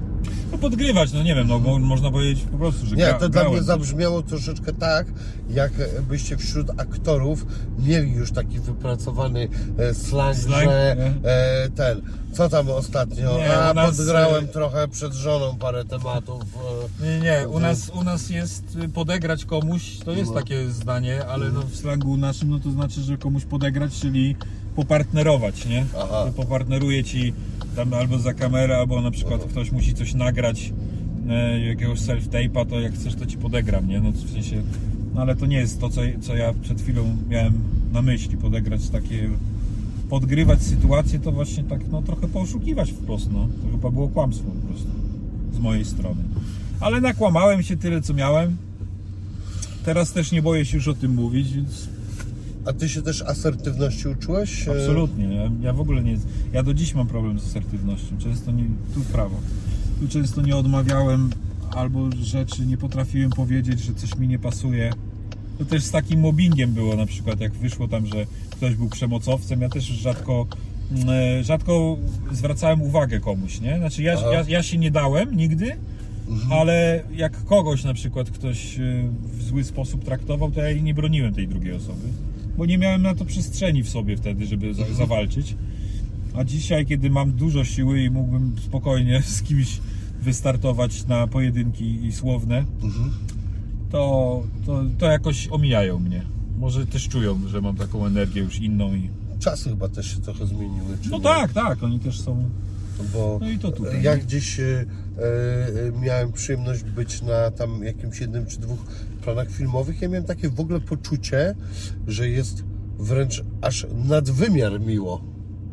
No 0.52 0.57
podgrywać, 0.57 1.11
no 1.14 1.23
nie 1.23 1.35
wiem, 1.35 1.48
no 1.48 1.60
bo 1.60 1.80
można 1.80 2.11
powiedzieć 2.11 2.43
po 2.52 2.57
prostu, 2.57 2.85
że 2.85 2.95
Nie, 2.95 3.03
gra, 3.03 3.14
to 3.14 3.30
dla 3.30 3.49
mnie 3.49 3.64
zabrzmiało 3.64 4.22
troszeczkę 4.23 4.73
tak, 4.73 5.07
jakbyście 5.49 6.38
wśród 6.38 6.69
aktorów 6.77 7.45
mieli 7.80 8.11
już 8.14 8.31
taki 8.31 8.60
wypracowany 8.60 9.48
e, 9.77 9.93
slang, 9.93 10.35
Slang, 10.38 10.64
że 10.64 10.95
nie? 10.99 11.30
e, 11.30 11.69
ten, 11.76 12.02
co 12.34 12.49
tam 12.49 12.69
ostatnio? 12.69 13.38
Nie, 13.38 13.57
A, 13.57 13.72
u 13.72 13.73
nas, 13.73 13.98
podgrałem 13.98 14.43
e, 14.43 14.48
trochę 14.48 14.88
przed 14.88 15.14
żoną 15.14 15.56
parę 15.57 15.85
tematów. 15.85 16.43
E, 17.02 17.06
Nie, 17.06 17.19
nie, 17.19 17.48
u 17.48 17.60
nas, 17.60 17.89
u 17.89 18.03
nas 18.03 18.30
jest 18.30 18.76
y, 18.84 18.89
podegrać 18.89 19.45
komuś, 19.45 19.98
to 20.06 20.11
jest 20.11 20.31
No. 20.31 20.38
takie 20.39 20.69
zdanie, 20.69 21.26
ale 21.26 21.52
no 21.52 21.61
w 21.61 21.76
slangu 21.76 22.18
naszym 22.18 22.49
no 22.49 22.60
to 22.60 22.72
znaczy, 22.72 23.02
że 23.02 23.18
komuś 23.18 23.45
podegrać, 23.45 23.99
czyli 23.99 24.35
popartnerować, 24.76 25.65
nie? 25.65 25.85
Aha. 25.99 26.23
Że 26.26 26.31
popartneruje 26.31 27.03
ci 27.03 27.34
tam 27.76 27.93
albo 27.93 28.19
za 28.19 28.34
kamerę, 28.34 28.77
albo 28.77 29.02
na 29.02 29.11
przykład 29.11 29.43
ktoś 29.43 29.72
musi 29.72 29.93
coś 29.93 30.14
nagrać, 30.14 30.73
e, 31.30 31.60
jakiegoś 31.60 31.99
self-tape'a, 31.99 32.65
to 32.65 32.80
jak 32.80 32.93
chcesz 32.93 33.15
to 33.15 33.26
ci 33.26 33.38
podegram, 33.38 33.88
nie? 33.88 34.02
No 34.02 34.11
w 34.11 34.31
sensie, 34.31 34.61
no 35.15 35.22
ale 35.22 35.35
to 35.35 35.45
nie 35.45 35.57
jest 35.57 35.80
to, 35.80 35.89
co, 35.89 36.02
co 36.22 36.35
ja 36.35 36.53
przed 36.61 36.81
chwilą 36.81 37.18
miałem 37.30 37.53
na 37.93 38.02
myśli, 38.02 38.38
podegrać 38.38 38.89
takie, 38.89 39.30
podgrywać 40.10 40.64
sytuację, 40.64 41.19
to 41.19 41.31
właśnie 41.31 41.64
tak, 41.64 41.81
no 41.91 42.02
trochę 42.02 42.27
poszukiwać 42.27 42.91
wprost, 42.91 43.31
no. 43.31 43.48
To 43.64 43.72
chyba 43.72 43.91
było 43.91 44.07
kłamstwo 44.07 44.52
po 44.52 44.68
prostu 44.68 44.89
z 45.53 45.60
mojej 45.60 45.85
strony. 45.85 46.22
Ale 46.80 47.02
nakłamałem 47.02 47.64
się 47.64 47.77
tyle, 47.77 48.02
co 48.02 48.14
miałem. 48.14 48.57
Teraz 49.85 50.14
też 50.14 50.31
nie 50.31 50.41
boję 50.41 50.65
się 50.65 50.77
już 50.77 50.88
o 50.88 50.93
tym 50.93 51.14
mówić, 51.14 51.53
więc 51.53 51.89
A 52.65 52.73
ty 52.73 52.89
się 52.89 53.01
też 53.01 53.21
asertywności 53.21 54.07
uczyłeś? 54.07 54.67
E, 54.67 54.71
absolutnie. 54.71 55.35
Ja, 55.35 55.51
ja 55.61 55.73
w 55.73 55.79
ogóle 55.79 56.03
nie. 56.03 56.17
Ja 56.53 56.63
do 56.63 56.73
dziś 56.73 56.93
mam 56.93 57.07
problem 57.07 57.39
z 57.39 57.45
asertywnością. 57.45 58.17
Często 58.17 58.51
nie. 58.51 58.63
Tu 58.93 59.01
prawo. 59.01 59.35
Tu 59.99 60.07
często 60.07 60.41
nie 60.41 60.55
odmawiałem 60.55 61.29
albo 61.75 62.09
rzeczy 62.21 62.65
nie 62.65 62.77
potrafiłem 62.77 63.29
powiedzieć, 63.29 63.79
że 63.79 63.93
coś 63.93 64.17
mi 64.17 64.27
nie 64.27 64.39
pasuje. 64.39 64.93
To 65.59 65.65
też 65.65 65.83
z 65.83 65.91
takim 65.91 66.19
mobbingiem 66.19 66.71
było 66.73 66.95
na 66.95 67.05
przykład, 67.05 67.39
jak 67.39 67.53
wyszło 67.53 67.88
tam, 67.88 68.05
że 68.05 68.25
ktoś 68.51 68.75
był 68.75 68.89
przemocowcem. 68.89 69.61
Ja 69.61 69.69
też 69.69 69.83
rzadko. 69.83 70.47
mm, 70.91 71.09
e, 71.09 71.43
Rzadko 71.43 71.97
zwracałem 72.31 72.81
uwagę 72.81 73.19
komuś, 73.19 73.61
nie? 73.61 73.77
Znaczy 73.77 74.03
ja, 74.03 74.13
ja, 74.13 74.43
ja 74.47 74.63
się 74.63 74.77
nie 74.77 74.91
dałem 74.91 75.38
nigdy, 75.38 75.75
ale 76.51 77.03
jak 77.15 77.45
kogoś 77.45 77.83
na 77.83 77.93
przykład 77.93 78.29
ktoś 78.29 78.79
y, 78.79 79.03
w 79.23 79.43
zły 79.43 79.63
sposób 79.63 80.03
traktował, 80.05 80.51
to 80.51 80.61
ja 80.61 80.81
nie 80.81 80.93
broniłem 80.93 81.33
tej 81.33 81.47
drugiej 81.47 81.73
osoby, 81.73 82.07
bo 82.57 82.65
nie 82.65 82.78
miałem 82.78 83.02
na 83.02 83.15
to 83.15 83.26
przestrzeni 83.26 83.84
w 83.84 83.90
sobie 83.90 84.18
wtedy, 84.18 84.45
żeby 84.45 84.73
za, 84.73 84.94
zawalczyć. 84.94 85.56
A 86.36 86.44
dzisiaj, 86.44 86.86
kiedy 86.86 87.10
mam 87.10 87.32
dużo 87.32 87.64
siły 87.64 88.02
i 88.03 88.10
mógłbym 88.10 88.56
spokojnie 88.65 89.22
z 89.36 89.41
kimś 89.41 89.80
wystartować 90.22 91.07
na 91.07 91.28
pojedynki 91.28 92.06
i 92.06 92.11
słowne, 92.11 92.65
Mhm. 92.84 93.11
to, 93.91 94.44
to, 94.65 94.84
to 94.98 95.06
jakoś 95.06 95.48
omijają 95.48 95.99
mnie. 95.99 96.22
Może 96.57 96.86
też 96.86 97.07
czują, 97.07 97.48
że 97.48 97.61
mam 97.61 97.76
taką 97.76 98.06
energię 98.06 98.41
już 98.41 98.60
inną 98.60 98.95
i... 98.95 99.10
Czasy 99.40 99.69
chyba 99.69 99.90
też 99.90 100.14
się 100.14 100.19
trochę 100.22 100.48
zmieniły. 100.48 100.98
No 101.11 101.18
nie? 101.18 101.23
tak, 101.23 101.53
tak, 101.53 101.84
oni 101.84 101.99
też 101.99 102.22
są... 102.22 102.49
Bo 103.14 103.38
No 103.41 103.49
i 103.49 103.57
to 103.60 103.72
tutaj. 103.72 104.03
Ja 104.03 104.18
gdzieś 104.18 104.60
e, 104.60 104.64
e, 104.64 104.86
miałem 106.02 106.32
przyjemność 106.32 106.84
być 106.84 107.22
na 107.22 107.52
tam 107.52 107.84
jakimś 107.84 108.19
jednym 108.22 108.45
czy 108.45 108.60
dwóch 108.60 108.80
planach 109.22 109.52
filmowych. 109.52 110.02
Ja 110.02 110.10
miałem 110.10 110.26
takie 110.26 110.49
w 110.49 110.60
ogóle 110.60 110.80
poczucie, 110.80 111.56
że 112.07 112.30
jest 112.30 112.64
wręcz 112.99 113.43
aż 113.61 113.88
nadwymiar 113.93 114.81
miło. 114.81 115.22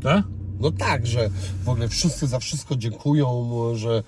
Tak? 0.03 0.25
No 0.61 0.71
tak, 0.71 1.07
że 1.07 1.31
w 1.65 1.69
ogóle 1.69 1.89
wszyscy 1.89 2.27
za 2.27 2.39
wszystko 2.39 2.77
dziękują, 2.77 3.51
że 3.75 4.03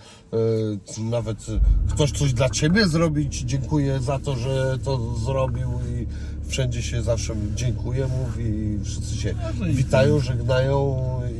e, 0.99 1.03
nawet 1.03 1.47
ktoś 1.91 2.13
coś 2.13 2.33
dla 2.33 2.51
ciebie 2.51 2.89
zrobić, 2.89 3.41
dziękuję 3.41 4.01
za 4.01 4.19
to, 4.19 4.37
że 4.37 4.79
to 4.85 5.15
zrobił 5.17 5.69
i 5.69 6.07
wszędzie 6.49 6.83
się 6.83 7.03
zawsze 7.03 7.35
dziękuję, 7.55 8.07
mówi 8.07 8.45
i 8.45 8.85
wszyscy 8.85 9.17
się 9.17 9.35
No 9.61 9.67
witają, 9.67 10.21
żegnają 10.21 10.97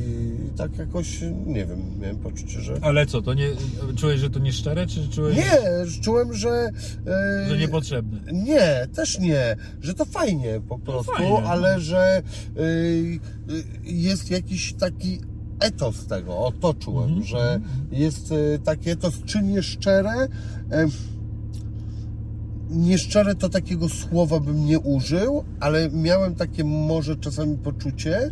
tak 0.61 0.77
jakoś, 0.77 1.21
nie 1.45 1.65
wiem, 1.65 1.99
miałem 2.01 2.17
poczucie, 2.17 2.61
że... 2.61 2.77
Ale 2.81 3.05
co, 3.05 3.21
to 3.21 3.33
nie... 3.33 3.47
Czułeś, 3.95 4.19
że 4.19 4.29
to 4.29 4.39
nieszczere, 4.39 4.87
czy 4.87 5.09
czułeś, 5.09 5.37
Nie, 5.37 6.01
czułem, 6.01 6.33
że... 6.33 6.69
e, 7.07 7.49
że 7.49 7.57
niepotrzebne? 7.57 8.19
nie, 8.33 8.87
też 8.93 9.19
nie, 9.19 9.55
że 9.81 9.93
to 9.93 10.05
fajnie 10.05 10.61
po 10.69 10.79
prostu, 10.79 11.11
fajnie, 11.11 11.41
no. 11.41 11.49
ale 11.49 11.79
że 11.79 12.21
y, 12.57 12.61
y, 12.61 13.19
jest 13.83 14.31
jakiś 14.31 14.73
taki 14.73 15.19
etos 15.59 16.05
tego, 16.07 16.37
o 16.37 16.51
to 16.51 16.73
czułem, 16.73 17.09
Mhm, 17.09 17.23
że 17.23 17.59
jest 17.91 18.31
y, 18.31 18.59
taki 18.63 18.89
etos, 18.89 19.13
czy 19.25 19.41
nieszczere, 19.43 20.23
y, 20.25 20.27
nieszczere 22.69 23.35
to 23.35 23.49
takiego 23.49 23.89
słowa 23.89 24.39
bym 24.39 24.65
nie 24.65 24.79
użył, 24.79 25.43
ale 25.59 25.89
miałem 25.89 26.35
takie 26.35 26.63
może 26.63 27.15
czasami 27.15 27.57
poczucie, 27.57 28.31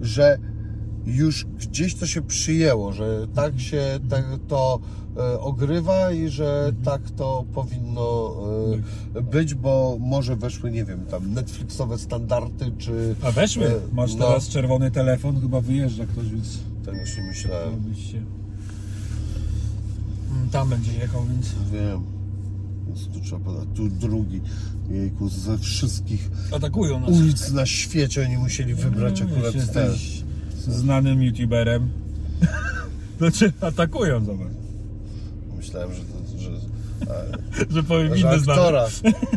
że 0.00 0.38
już 1.06 1.44
gdzieś 1.44 1.94
to 1.94 2.06
się 2.06 2.22
przyjęło, 2.22 2.92
że 2.92 3.26
tak 3.34 3.60
się 3.60 3.82
tak 4.10 4.24
to 4.48 4.80
e, 5.16 5.40
ogrywa 5.40 6.12
i 6.12 6.28
że 6.28 6.72
tak 6.84 7.10
to 7.10 7.44
powinno 7.54 8.32
e, 9.16 9.22
być, 9.22 9.54
bo 9.54 9.96
może 10.00 10.36
weszły, 10.36 10.70
nie 10.70 10.84
wiem, 10.84 11.06
tam 11.06 11.34
Netflixowe 11.34 11.98
standardy, 11.98 12.72
czy... 12.78 13.14
A 13.22 13.30
weszły? 13.30 13.66
E, 13.66 13.72
Masz 13.92 14.14
no. 14.14 14.26
teraz 14.26 14.48
czerwony 14.48 14.90
telefon, 14.90 15.40
chyba 15.40 15.60
wyjeżdża 15.60 16.06
ktoś, 16.06 16.28
więc 16.28 16.58
Tak 16.86 16.94
właśnie 16.96 17.22
myślałem. 17.22 17.74
Mm, 20.30 20.48
Tam 20.50 20.68
będzie 20.68 20.92
jechał, 20.92 21.22
więc... 21.24 21.46
wiem. 21.72 22.00
Więc 22.86 23.08
tu 23.08 23.20
trzeba 23.20 23.44
podać, 23.44 23.68
tu 23.74 23.88
drugi, 23.88 24.40
jejku, 24.90 25.28
ze 25.28 25.58
wszystkich 25.58 26.30
Atakują 26.52 27.00
nas. 27.00 27.10
ulic 27.10 27.50
na 27.52 27.66
świecie 27.66 28.22
oni 28.26 28.38
musieli 28.38 28.74
wybrać 28.74 29.20
No, 29.20 29.26
akurat 29.26 29.52
ten. 29.52 29.60
jesteś 29.60 30.19
znanym 30.68 31.22
youtuberem. 31.22 31.88
Znaczy, 33.18 33.52
atakują, 33.60 34.24
zobacz. 34.24 34.48
Myślałem, 35.56 35.90
że 35.94 36.00
to, 36.00 36.38
że, 36.40 36.50
a, 37.70 37.72
Że 37.74 37.82
powiem 37.82 38.16
że 38.16 38.30
aktora. 38.30 38.86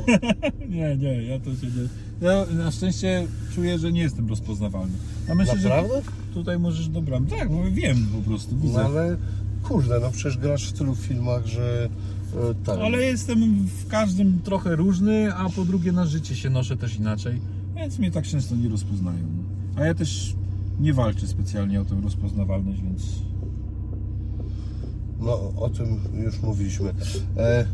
Nie, 0.70 0.98
nie, 0.98 1.24
ja 1.24 1.40
to 1.40 1.46
się 1.56 1.68
nie... 1.68 1.88
Ja 2.28 2.46
na 2.64 2.72
szczęście 2.72 3.28
czuję, 3.56 3.80
że 3.80 3.92
nie 3.92 4.02
jestem 4.02 4.30
rozpoznawalny. 4.30 4.94
A 5.30 5.36
myślę, 5.36 5.56
Naprawdę? 5.56 5.96
że 5.96 6.34
tutaj 6.34 6.60
możesz, 6.60 6.88
dobra, 6.88 7.20
tak, 7.30 7.50
bo 7.52 7.64
wiem 7.72 8.08
po 8.16 8.30
prostu, 8.30 8.56
No 8.56 8.62
widzę. 8.62 8.86
ale 8.86 9.18
kurde, 9.64 10.00
no 10.00 10.12
przecież 10.12 10.38
grasz 10.38 10.70
w 10.70 10.74
tylu 10.74 10.96
filmach, 10.96 11.46
że 11.46 11.90
e, 12.36 12.54
tak. 12.66 12.80
Ale 12.80 12.98
jestem 13.04 13.68
w 13.84 13.88
każdym 13.88 14.40
trochę 14.44 14.76
różny, 14.76 15.34
a 15.36 15.50
po 15.50 15.66
drugie 15.66 15.92
na 15.92 16.06
życie 16.06 16.36
się 16.36 16.50
noszę 16.50 16.78
też 16.78 16.96
inaczej, 16.96 17.40
więc 17.76 18.00
mnie 18.00 18.12
tak 18.12 18.26
często 18.26 18.56
nie 18.56 18.70
rozpoznają. 18.70 19.18
no. 19.76 19.82
A 19.82 19.86
ja 19.86 19.94
też 19.94 20.36
nie 20.80 20.94
walczę 20.94 21.28
specjalnie 21.28 21.82
o 21.82 21.86
tę 21.86 22.02
rozpoznawalność, 22.04 22.82
więc 22.82 23.02
No, 25.20 25.54
o 25.58 25.70
tym 25.70 26.00
już 26.14 26.42
mówiliśmy. 26.42 26.94
E, 27.38 27.66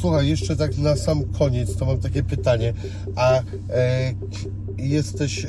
słuchaj, 0.00 0.28
jeszcze 0.28 0.56
tak 0.56 0.78
na 0.78 0.96
sam 0.96 1.24
koniec 1.24 1.76
to 1.76 1.84
mam 1.86 1.98
takie 1.98 2.22
pytanie. 2.22 2.72
A 3.16 3.32
e, 3.70 4.14
jesteś 4.78 5.44
e, 5.44 5.48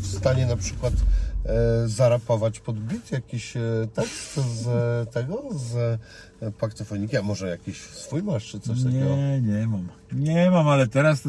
w 0.00 0.06
stanie 0.06 0.46
na 0.46 0.56
przykład 0.56 0.92
e, 1.46 1.88
zarapować 1.88 2.60
pod 2.60 2.78
beat 2.78 3.12
jakiś 3.12 3.56
e, 3.56 3.60
tekst 3.94 4.34
z 4.36 4.66
e, 4.66 5.06
tego, 5.12 5.42
z 5.52 6.00
paktofoniki? 6.58 7.16
A 7.16 7.22
może 7.22 7.48
jakiś 7.48 7.80
swój 7.80 8.22
masz, 8.22 8.46
czy 8.46 8.60
coś 8.60 8.84
takiego? 8.84 9.16
nie, 9.16 9.40
nie 9.40 9.66
mam. 9.66 9.88
Nie 10.12 10.50
mam, 10.50 10.68
ale 10.68 10.86
teraz 10.86 11.22
to, 11.22 11.28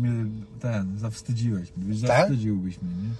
mnie 0.00 0.30
ten, 0.60 0.98
zawstydziłeś. 0.98 1.72
mnie, 1.76 2.00
Tak? 2.00 2.18
Zawstydziłbyś 2.18 2.82
mnie, 2.82 2.94
nie? 3.02 3.10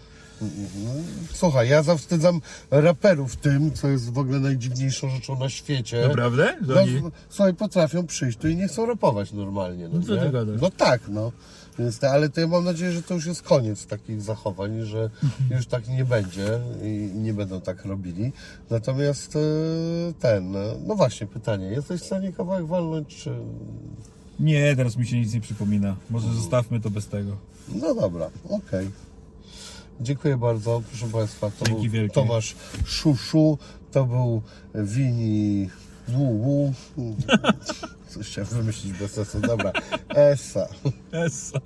Słuchaj, 1.33 1.69
ja 1.69 1.83
zawstydzam 1.83 2.41
raperów 2.71 3.37
tym, 3.37 3.73
co 3.73 3.89
jest 3.89 4.13
w 4.13 4.19
ogóle 4.19 4.41
najdziwniejszą 4.41 5.11
rzeczą 5.11 5.39
na 5.39 5.49
świecie. 5.49 6.09
Naprawdę? 6.09 6.57
No, 6.67 6.81
oni- 6.81 7.03
słuchaj, 7.31 7.55
potrafią 7.55 8.07
przyjść 8.07 8.39
tu 8.39 8.49
i 8.49 8.57
nie 8.57 8.69
chcą 8.69 8.87
rapować 8.87 9.33
normalnie. 9.33 9.89
No, 9.89 9.99
No 9.99 10.45
no 10.61 10.71
tak, 10.71 11.01
no. 11.09 11.33
Więc, 11.79 12.05
ale 12.05 12.29
to 12.29 12.41
ja 12.41 12.47
mam 12.47 12.65
nadzieję, 12.65 12.93
że 12.93 13.03
to 13.03 13.15
już 13.15 13.27
jest 13.27 13.43
koniec 13.43 13.87
takich 13.87 14.23
zachowań, 14.23 14.83
że 14.83 15.11
już 15.51 15.67
tak 15.67 15.89
nie 15.89 16.05
będzie 16.05 16.61
i 16.83 17.11
nie 17.15 17.35
będą 17.35 17.61
tak 17.61 17.85
robili. 17.85 18.33
Natomiast 18.71 19.37
e, 19.37 19.41
ten, 20.21 20.51
no, 20.53 20.59
no 20.87 20.95
właśnie, 20.95 21.27
pytanie, 21.27 21.67
jesteś 21.67 22.01
w 22.01 22.05
stanie 22.07 22.33
kawałek 22.33 22.67
walnąć, 22.67 23.17
czy... 23.17 23.31
Nie, 24.41 24.77
teraz 24.77 24.97
mi 24.97 25.07
się 25.07 25.19
nic 25.21 25.35
nie 25.35 25.41
przypomina. 25.41 25.97
Może 26.11 26.35
zostawmy 26.35 26.81
to 26.81 26.91
bez 26.91 27.07
tego. 27.07 27.37
No 27.75 27.95
dobra, 27.95 28.31
okej. 28.49 28.91
Dziękuję 30.01 30.37
bardzo, 30.37 30.83
proszę 30.89 31.07
Państwa. 31.07 31.51
To 31.51 31.65
Dzięki 31.65 31.83
był 31.83 31.91
wielkie. 31.91 32.15
Tomasz 32.15 32.57
Szuszu, 32.87 33.59
to 33.93 34.05
był 34.05 34.43
Wini 34.75 35.71
Wu 36.09 36.73
Coś 38.09 38.27
chciałem 38.27 38.49
wymyślić 38.49 38.93
bez 38.93 39.13
sensu. 39.13 39.41
Dobra, 39.41 39.73
Essa. 40.09 40.69
Essa. 41.13 41.61